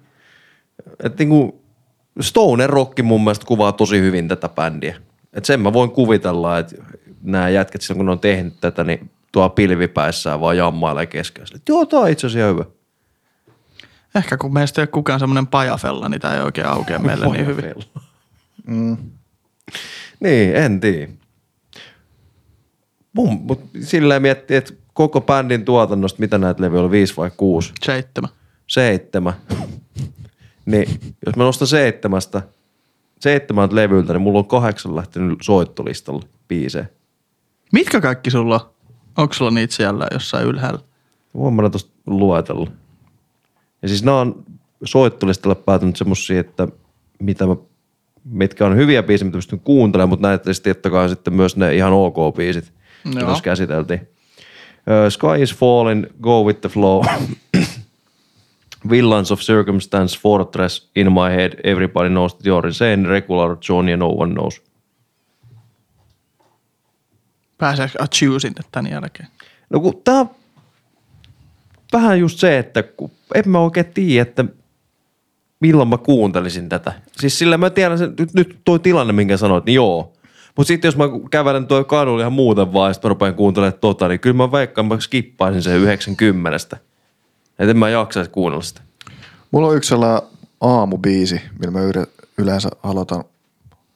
Et 1.02 1.18
niinku 1.18 1.60
Stoner 2.20 2.70
Rock 2.70 3.02
mun 3.02 3.24
mielestä 3.24 3.46
kuvaa 3.46 3.72
tosi 3.72 4.00
hyvin 4.00 4.28
tätä 4.28 4.48
bändiä. 4.48 4.96
Et 5.32 5.44
sen 5.44 5.60
mä 5.60 5.72
voin 5.72 5.90
kuvitella, 5.90 6.58
että 6.58 6.76
nämä 7.22 7.48
jätkät 7.48 7.82
silloin 7.82 7.98
kun 7.98 8.06
ne 8.06 8.12
on 8.12 8.20
tehnyt 8.20 8.60
tätä, 8.60 8.84
niin 8.84 9.10
tuo 9.32 9.48
pilvipäissään 9.48 10.40
vaan 10.40 10.56
jammailee 10.56 11.06
keskellä. 11.06 11.48
Että 11.54 11.72
joo, 11.72 11.86
tää 11.86 12.00
on 12.00 12.08
itse 12.08 12.26
asiassa 12.26 12.52
hyvä. 12.52 12.64
Ehkä 14.14 14.36
kun 14.36 14.52
meistä 14.52 14.80
ei 14.80 14.82
ole 14.82 14.88
kukaan 14.88 15.20
semmoinen 15.20 15.46
pajafella, 15.46 16.08
niin 16.08 16.20
tämä 16.20 16.34
ei 16.34 16.40
oikein 16.40 16.66
aukea 16.66 16.98
meille 16.98 17.26
niin 17.26 17.46
hyvin. 17.46 17.74
Mm. 18.66 18.96
Niin, 20.20 20.56
en 20.56 20.80
tiedä. 20.80 21.12
Mun, 23.12 23.40
mut 23.42 23.60
silleen 23.80 24.22
miettii, 24.22 24.56
että 24.56 24.72
koko 24.92 25.20
bändin 25.20 25.64
tuotannosta, 25.64 26.20
mitä 26.20 26.38
näitä 26.38 26.62
levyjä 26.62 26.82
oli, 26.82 26.90
viisi 26.90 27.16
vai 27.16 27.30
kuusi? 27.36 27.72
Seitsemän. 27.84 28.30
Seitsemän. 28.66 29.34
Niin, 30.66 31.00
jos 31.26 31.36
mä 31.36 31.44
nostan 31.44 31.68
seitsemästä, 31.68 32.42
seitsemältä 33.20 33.74
levyltä, 33.74 34.12
niin 34.12 34.22
mulla 34.22 34.38
on 34.38 34.46
kahdeksan 34.46 34.96
lähtenyt 34.96 35.38
soittolistalle 35.42 36.22
biisejä. 36.48 36.86
Mitkä 37.72 38.00
kaikki 38.00 38.30
sulla 38.30 38.54
on? 38.54 38.60
Onko 39.16 39.34
sulla 39.34 39.50
niitä 39.50 39.74
siellä 39.74 40.06
jossain 40.12 40.46
ylhäällä? 40.46 40.80
Voin 41.34 41.54
mä 41.54 41.70
tosta 41.70 41.92
luetella. 42.06 42.70
Ja 43.82 43.88
siis 43.88 44.04
nämä 44.04 44.20
on 44.20 44.44
soittolistalle 44.84 45.54
päätynyt 45.54 45.96
semmosia, 45.96 46.40
että 46.40 46.68
mitä 47.18 47.46
mä, 47.46 47.56
mitkä 48.24 48.66
on 48.66 48.76
hyviä 48.76 49.02
biisejä, 49.02 49.26
mitä 49.26 49.36
pystyn 49.36 49.60
kuuntelemaan, 49.60 50.08
mutta 50.08 50.28
näitä 50.28 50.52
sitten 50.52 50.74
totta 50.74 50.90
kai 50.90 51.08
sitten 51.08 51.34
myös 51.34 51.56
ne 51.56 51.74
ihan 51.74 51.92
ok 51.92 52.36
biisit, 52.36 52.72
joita 53.04 53.40
käsiteltiin. 53.42 54.00
Uh, 54.00 55.10
Sky 55.10 55.42
is 55.42 55.54
Falling, 55.54 56.04
Go 56.20 56.42
With 56.42 56.60
The 56.60 56.68
Flow, 56.68 57.04
Villains 58.90 59.32
of 59.32 59.40
Circumstance, 59.40 60.18
Fortress, 60.20 60.90
In 60.96 61.12
My 61.12 61.36
Head, 61.36 61.52
Everybody 61.64 62.08
Knows 62.08 62.34
That 62.34 62.46
You're 62.46 62.66
Insane, 62.66 63.08
Regular, 63.08 63.56
Johnny 63.68 63.90
ja 63.90 63.96
No 63.96 64.08
One 64.08 64.34
Knows. 64.34 64.62
Pääseekö 67.58 68.02
Achiu 68.02 68.40
sinne 68.40 68.62
tämän 68.72 68.92
jälkeen? 68.92 69.28
No 69.70 69.80
kun 69.80 70.00
tää 70.04 70.20
on 70.20 70.30
vähän 71.92 72.20
just 72.20 72.38
se, 72.38 72.58
että 72.58 72.82
kun 72.82 73.10
en 73.34 73.48
mä 73.48 73.58
oikein 73.58 73.86
tiedä, 73.86 74.22
että 74.22 74.44
milloin 75.60 75.88
mä 75.88 75.98
kuuntelisin 75.98 76.68
tätä. 76.68 76.92
Siis 77.18 77.38
sillä 77.38 77.58
mä 77.58 77.70
tiedän 77.70 77.98
sen, 77.98 78.14
nyt, 78.18 78.34
nyt 78.34 78.58
toi 78.64 78.78
tilanne, 78.78 79.12
minkä 79.12 79.36
sanoit, 79.36 79.64
niin 79.64 79.74
joo. 79.74 80.12
Mutta 80.56 80.68
sitten 80.68 80.88
jos 80.88 80.96
mä 80.96 81.04
kävelen 81.30 81.66
tuo 81.66 81.84
kadulla 81.84 82.20
ihan 82.20 82.32
muuten 82.32 82.72
vaan, 82.72 82.94
ja 83.02 83.08
rupean 83.08 83.34
kuuntelemaan 83.34 83.80
tota, 83.80 84.08
niin 84.08 84.20
kyllä 84.20 84.36
mä 84.36 84.52
veikkaan, 84.52 84.86
mä 84.86 85.00
skippaisin 85.00 85.62
sen 85.62 85.76
90. 85.76 86.76
Että 87.58 87.70
en 87.70 87.78
mä 87.78 87.88
jaksaisi 87.88 88.30
kuunnella 88.30 88.62
sitä. 88.62 88.80
Mulla 89.50 89.68
on 89.68 89.76
yksi 89.76 89.88
sellainen 89.88 90.28
aamubiisi, 90.60 91.40
millä 91.58 91.70
mä 91.70 91.80
yle- 91.80 92.06
yleensä 92.38 92.68
aloitan 92.82 93.24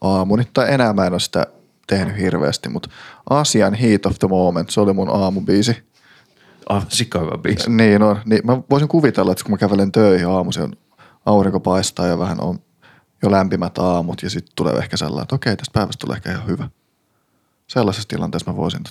aamuni. 0.01 0.45
Tai 0.53 0.74
enää 0.74 0.93
mä 0.93 1.07
en 1.07 1.12
ole 1.12 1.20
sitä 1.20 1.47
tehnyt 1.87 2.16
hirveästi, 2.16 2.69
mutta 2.69 2.91
Asian 3.31 3.74
Heat 3.74 4.07
of 4.07 4.19
the 4.19 4.28
Moment, 4.28 4.70
se 4.70 4.81
oli 4.81 4.93
mun 4.93 5.11
aamubiisi. 5.11 5.82
Aivan 6.69 6.87
sika 6.89 7.19
hyvä 7.19 7.39
biisi. 7.39 7.70
Niin 7.70 8.03
on. 8.03 8.19
Niin 8.24 8.41
mä 8.45 8.59
voisin 8.70 8.89
kuvitella, 8.89 9.32
että 9.32 9.45
kun 9.45 9.51
mä 9.51 9.59
kävelen 9.59 9.93
töihin 9.93 10.28
aamuisin, 10.28 10.77
aurinko 11.27 11.61
paistaa 11.61 12.07
ja 12.07 12.19
vähän 12.19 12.41
on 12.41 12.59
jo 13.23 13.31
lämpimät 13.31 13.78
aamut 13.78 14.23
ja 14.23 14.31
sitten 14.31 14.53
tulee 14.57 14.74
ehkä 14.74 14.97
sellainen, 14.97 15.23
että 15.23 15.35
okei, 15.35 15.57
tästä 15.57 15.73
päivästä 15.73 16.01
tulee 16.01 16.16
ehkä 16.16 16.32
ihan 16.32 16.47
hyvä. 16.47 16.69
Sellaisessa 17.66 18.09
tilanteessa 18.09 18.51
mä 18.51 18.57
voisin 18.57 18.85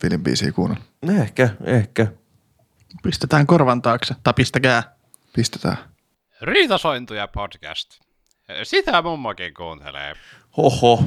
Filin 0.00 0.22
biisiä 0.22 0.52
kuunnella. 0.52 0.84
Ehkä, 1.22 1.48
ehkä. 1.64 2.06
Pistetään 3.02 3.46
korvan 3.46 3.82
taakse, 3.82 4.14
tai 4.24 4.34
pistäkää. 4.34 4.82
Pistetään. 5.32 5.76
Riitasointuja 6.42 7.28
podcast. 7.28 7.90
Sitä 8.62 9.02
mummokin 9.02 9.54
kuuntelee. 9.54 10.14
Hoho. 10.56 11.04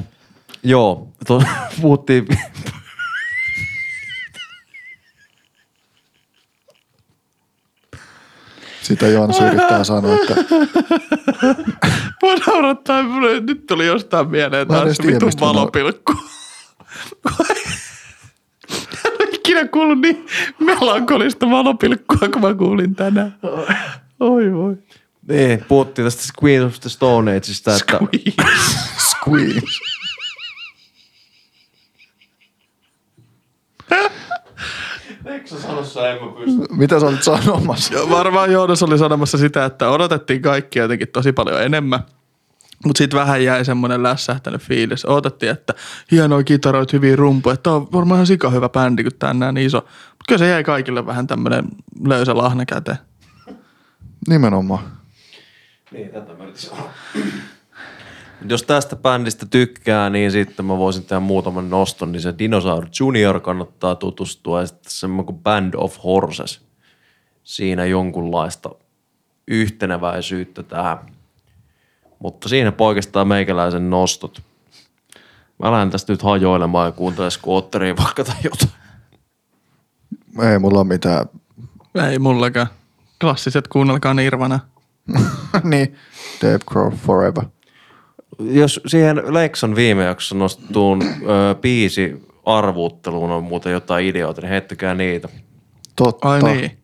Joo, 0.62 1.12
to, 1.26 1.42
puhuttiin, 1.82 2.26
Sitä 8.82 9.06
Joonas 9.08 9.40
yrittää 9.40 9.84
sanoa, 9.84 10.14
että 10.14 10.34
Mua 12.22 12.34
naurattaa, 12.46 13.02
nyt 13.46 13.66
tuli 13.66 13.86
jostain 13.86 14.30
mieleen 14.30 14.68
Mä 14.68 14.78
en 14.78 14.84
taas 14.84 14.98
vitun 15.06 15.32
mä- 15.34 15.40
valopilkku. 15.40 16.14
Ikinä 19.58 19.72
kuullut 19.72 19.98
niin 20.00 20.26
melankolista 20.58 21.50
valopilkkua, 21.50 22.28
kun 22.32 22.42
mä 22.42 22.54
kuulin 22.54 22.94
tänään. 22.94 23.38
Oi 24.20 24.52
voi. 24.52 24.76
niin, 25.28 25.64
puhuttiin 25.68 26.06
tästä 26.06 26.22
Queen 26.42 26.64
of 26.64 26.80
the 26.80 26.90
Stone 26.90 27.36
Ageista, 27.36 27.76
että 27.76 27.98
Squeeze. 27.98 28.34
squeeze. 28.98 29.78
Mitä 36.70 37.00
sä 37.00 37.06
olit 37.06 37.22
sanomassa? 37.22 37.94
Joo, 37.94 38.10
varmaan 38.10 38.52
Joonas 38.52 38.82
oli 38.82 38.98
sanomassa 38.98 39.38
sitä, 39.38 39.64
että 39.64 39.90
odotettiin 39.90 40.42
kaikkia 40.42 40.82
jotenkin 40.82 41.08
tosi 41.08 41.32
paljon 41.32 41.62
enemmän. 41.62 42.00
Mutta 42.84 42.98
sitten 42.98 43.20
vähän 43.20 43.44
jäi 43.44 43.64
semmoinen 43.64 44.02
lässähtänyt 44.02 44.62
fiilis. 44.62 45.04
Odotettiin, 45.04 45.52
että 45.52 45.74
hienoja 46.10 46.44
kitaroita, 46.44 46.96
hyviä 46.96 47.16
rumpuja. 47.16 47.56
Tämä 47.56 47.76
on 47.76 47.92
varmaan 47.92 48.16
ihan 48.16 48.26
sika 48.26 48.50
hyvä 48.50 48.68
bändi, 48.68 49.02
kun 49.02 49.12
tämä 49.18 49.30
on 49.30 49.38
näin 49.38 49.56
iso. 49.56 49.78
Mutta 49.78 50.24
kyllä 50.28 50.38
se 50.38 50.48
jäi 50.48 50.64
kaikille 50.64 51.06
vähän 51.06 51.26
tämmöinen 51.26 51.64
löysä 52.04 52.36
lahna 52.36 52.66
käteen. 52.66 52.98
Nimenomaan. 54.28 54.84
Niin, 55.92 56.10
tätä 56.10 56.32
mä. 56.32 56.44
Jos 58.48 58.62
tästä 58.62 58.96
bändistä 58.96 59.46
tykkää, 59.46 60.10
niin 60.10 60.30
sitten 60.30 60.66
mä 60.66 60.78
voisin 60.78 61.04
tehdä 61.04 61.20
muutaman 61.20 61.70
noston, 61.70 62.12
niin 62.12 62.22
se 62.22 62.34
Dinosaur 62.38 62.86
Junior 63.00 63.40
kannattaa 63.40 63.94
tutustua 63.94 64.60
ja 64.60 64.66
sitten 64.66 64.92
semmoinen 64.92 65.26
kuin 65.26 65.38
Band 65.38 65.74
of 65.76 65.98
Horses. 66.04 66.60
Siinä 67.44 67.84
jonkunlaista 67.84 68.70
yhteneväisyyttä 69.48 70.62
tähän. 70.62 70.98
Mutta 72.18 72.48
siinä 72.48 72.72
poikestaan 72.72 73.28
meikäläisen 73.28 73.90
nostot. 73.90 74.42
Mä 75.62 75.72
lähden 75.72 75.90
tästä 75.90 76.12
nyt 76.12 76.22
hajoilemaan 76.22 76.86
ja 76.86 76.92
kuuntelen 76.92 77.30
skootteria 77.30 77.96
vaikka 77.96 78.24
tai 78.24 78.36
jotain. 78.44 78.72
Ei 80.52 80.58
mulla 80.58 80.78
ole 80.78 80.88
mitään. 80.88 81.26
Ei 82.10 82.18
mullakaan. 82.18 82.66
Klassiset 83.20 83.68
kuunnelkaa 83.68 84.14
Nirvana. 84.14 84.60
niin, 85.62 85.96
Dave 86.42 86.58
Grohl 86.66 86.96
Forever. 86.96 87.44
Jos 88.38 88.80
siihen 88.86 89.22
Lexon 89.26 89.76
viime 89.76 90.04
jaksossa 90.04 90.34
nostuun 90.34 91.02
ö, 91.02 91.54
biisi 91.54 92.26
arvuutteluun 92.44 93.30
on 93.30 93.44
muuten 93.44 93.72
jotain 93.72 94.06
ideoita, 94.06 94.40
niin 94.40 94.50
heittäkää 94.50 94.94
niitä. 94.94 95.28
Totta. 95.96 96.28
Ai 96.28 96.42
niin. 96.42 96.78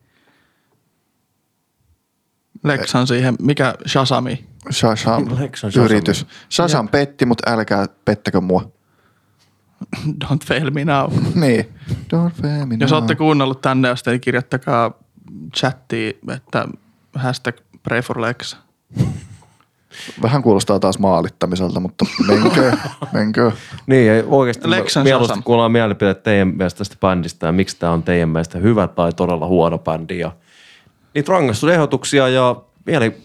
Lexan 2.65 3.07
siihen, 3.07 3.35
mikä 3.43 3.75
Shazami? 3.87 4.45
Shasham 4.71 5.27
Lex 5.41 5.65
on 5.65 5.73
Shazam. 5.73 5.85
yritys. 5.85 6.27
Shasham 6.51 6.89
petti, 6.89 7.27
mutta 7.27 7.51
älkää 7.51 7.87
pettäkö 8.05 8.41
mua. 8.41 8.71
Don't 10.25 10.47
fail 10.47 10.71
me 10.71 10.85
now. 10.85 11.13
niin. 11.35 11.65
Don't 11.91 12.43
fail 12.43 12.67
me 12.67 12.77
Jos 12.81 12.93
olette 12.93 13.15
kuunnellut 13.15 13.61
tänne 13.61 13.89
asti, 13.89 14.11
niin 14.11 14.21
kirjoittakaa 14.21 14.93
chattiin, 15.57 16.15
että 16.35 16.69
hashtag 17.15 17.57
pray 17.83 18.03
for 18.03 18.21
Lex. 18.21 18.57
Vähän 20.23 20.43
kuulostaa 20.43 20.81
taas 20.81 20.99
maalittamiselta, 20.99 21.81
mutta 21.81 22.07
menkö, 22.29 22.73
menkö. 23.13 23.53
Niin, 23.87 24.07
ja 24.07 24.25
oikeasti 24.27 24.71
Lex 24.71 24.97
mä 24.97 25.01
on 25.01 25.05
mieluusti 25.05 25.43
kuullaan 25.45 25.73
mielipiteet 25.73 26.23
teidän 26.23 26.49
mielestä 26.49 26.79
tästä 26.79 26.97
bändistä 27.01 27.47
ja 27.47 27.53
miksi 27.53 27.77
tämä 27.79 27.93
on 27.93 28.03
teidän 28.03 28.29
mielestä 28.29 28.59
hyvä 28.59 28.89
tai 28.89 29.13
todella 29.13 29.47
huono 29.47 29.79
bändi. 29.79 30.19
Ja 30.19 30.33
niitä 31.15 31.33
rangaistusehdotuksia 31.33 32.29
ja 32.29 32.57
mieli, 32.87 33.17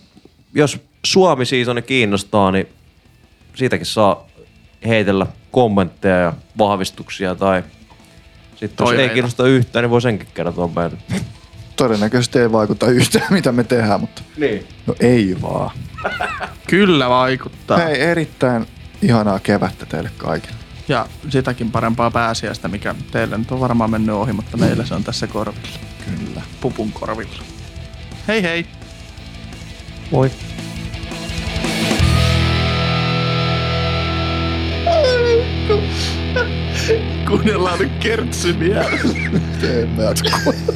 jos 0.53 0.88
Suomi 1.05 1.45
seasoni 1.45 1.81
kiinnostaa, 1.81 2.51
niin 2.51 2.67
siitäkin 3.55 3.85
saa 3.85 4.27
heitellä 4.87 5.25
kommentteja 5.51 6.17
ja 6.17 6.33
vahvistuksia 6.57 7.35
tai 7.35 7.63
sitten 8.55 8.85
jos 8.87 8.93
ei 8.99 9.09
kiinnosta 9.09 9.47
yhtään, 9.47 9.83
niin 9.83 9.89
voi 9.89 10.01
senkin 10.01 10.27
kertoa 10.33 10.69
meille. 10.75 10.97
Todennäköisesti 11.75 12.39
ei 12.39 12.51
vaikuta 12.51 12.87
yhtään, 12.87 13.25
mitä 13.29 13.51
me 13.51 13.63
tehdään, 13.63 13.99
mutta 13.99 14.21
Niin. 14.37 14.67
no 14.87 14.95
ei 14.99 15.37
vaan. 15.41 15.71
Kyllä 16.67 17.09
vaikuttaa. 17.09 17.77
Hei, 17.77 18.01
erittäin 18.01 18.65
ihanaa 19.01 19.39
kevättä 19.39 19.85
teille 19.85 20.11
kaikille. 20.17 20.55
Ja 20.87 21.07
sitäkin 21.29 21.71
parempaa 21.71 22.11
pääsiäistä, 22.11 22.67
mikä 22.67 22.95
teille 23.11 23.37
nyt 23.37 23.51
on 23.51 23.59
varmaan 23.59 23.89
mennyt 23.91 24.15
ohi, 24.15 24.33
mutta 24.33 24.57
meillä 24.57 24.85
se 24.85 24.93
on 24.93 25.03
tässä 25.03 25.27
korvilla. 25.27 25.79
Kyllä. 26.05 26.41
Pupun 26.61 26.91
korvilla. 26.91 27.43
Hei 28.27 28.43
hei! 28.43 28.65
Moi. 30.11 30.31
Kuunnellaan 37.27 37.79
nyt 37.79 37.91
mä 39.95 40.03
jaksa 40.03 40.23
kuunnella. 40.43 40.73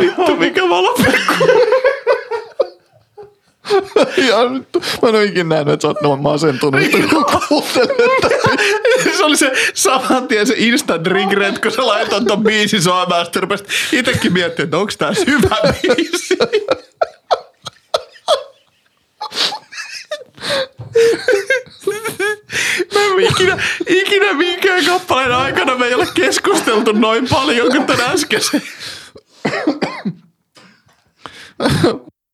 Vittu 0.00 0.36
mikä 0.36 0.68
valopilkku. 0.68 1.81
Ja 4.16 4.48
nyt, 4.48 4.68
mä 5.02 5.08
en 5.08 5.14
ole 5.14 5.24
ikinä 5.24 5.54
nähnyt, 5.54 5.74
että 5.74 5.82
sä 5.82 5.88
oot 5.88 6.02
noin 6.02 6.20
masentunut, 6.20 6.80
kun 7.10 7.24
kuuntelet 7.48 7.96
se 9.16 9.24
oli 9.24 9.36
se 9.36 9.52
saman 9.74 10.28
tien 10.28 10.46
se 10.46 10.54
instant 10.56 11.06
regret, 11.06 11.58
kun 11.58 11.70
sä 11.70 11.86
laitoit 11.86 12.26
ton 12.26 12.42
biisin 12.42 12.82
soimaan. 12.82 13.24
Sitten 13.24 13.42
rupesit 13.42 13.68
itekin 13.92 14.32
miettimään, 14.32 14.64
että 14.64 14.78
onko 14.78 14.92
tää 14.98 15.12
hyvä 15.26 15.56
biisi. 15.96 16.36
Mä 22.94 23.00
en 23.00 23.20
ikinä, 23.30 23.62
ikinä 23.88 24.32
minkään 24.32 24.84
kappaleen 24.84 25.32
aikana 25.32 25.74
me 25.74 25.86
ei 25.86 25.94
ole 25.94 26.08
keskusteltu 26.14 26.92
noin 26.92 27.28
paljon 27.28 27.68
kuin 27.68 27.86
tän 27.86 28.00
äskeisen. 28.00 28.62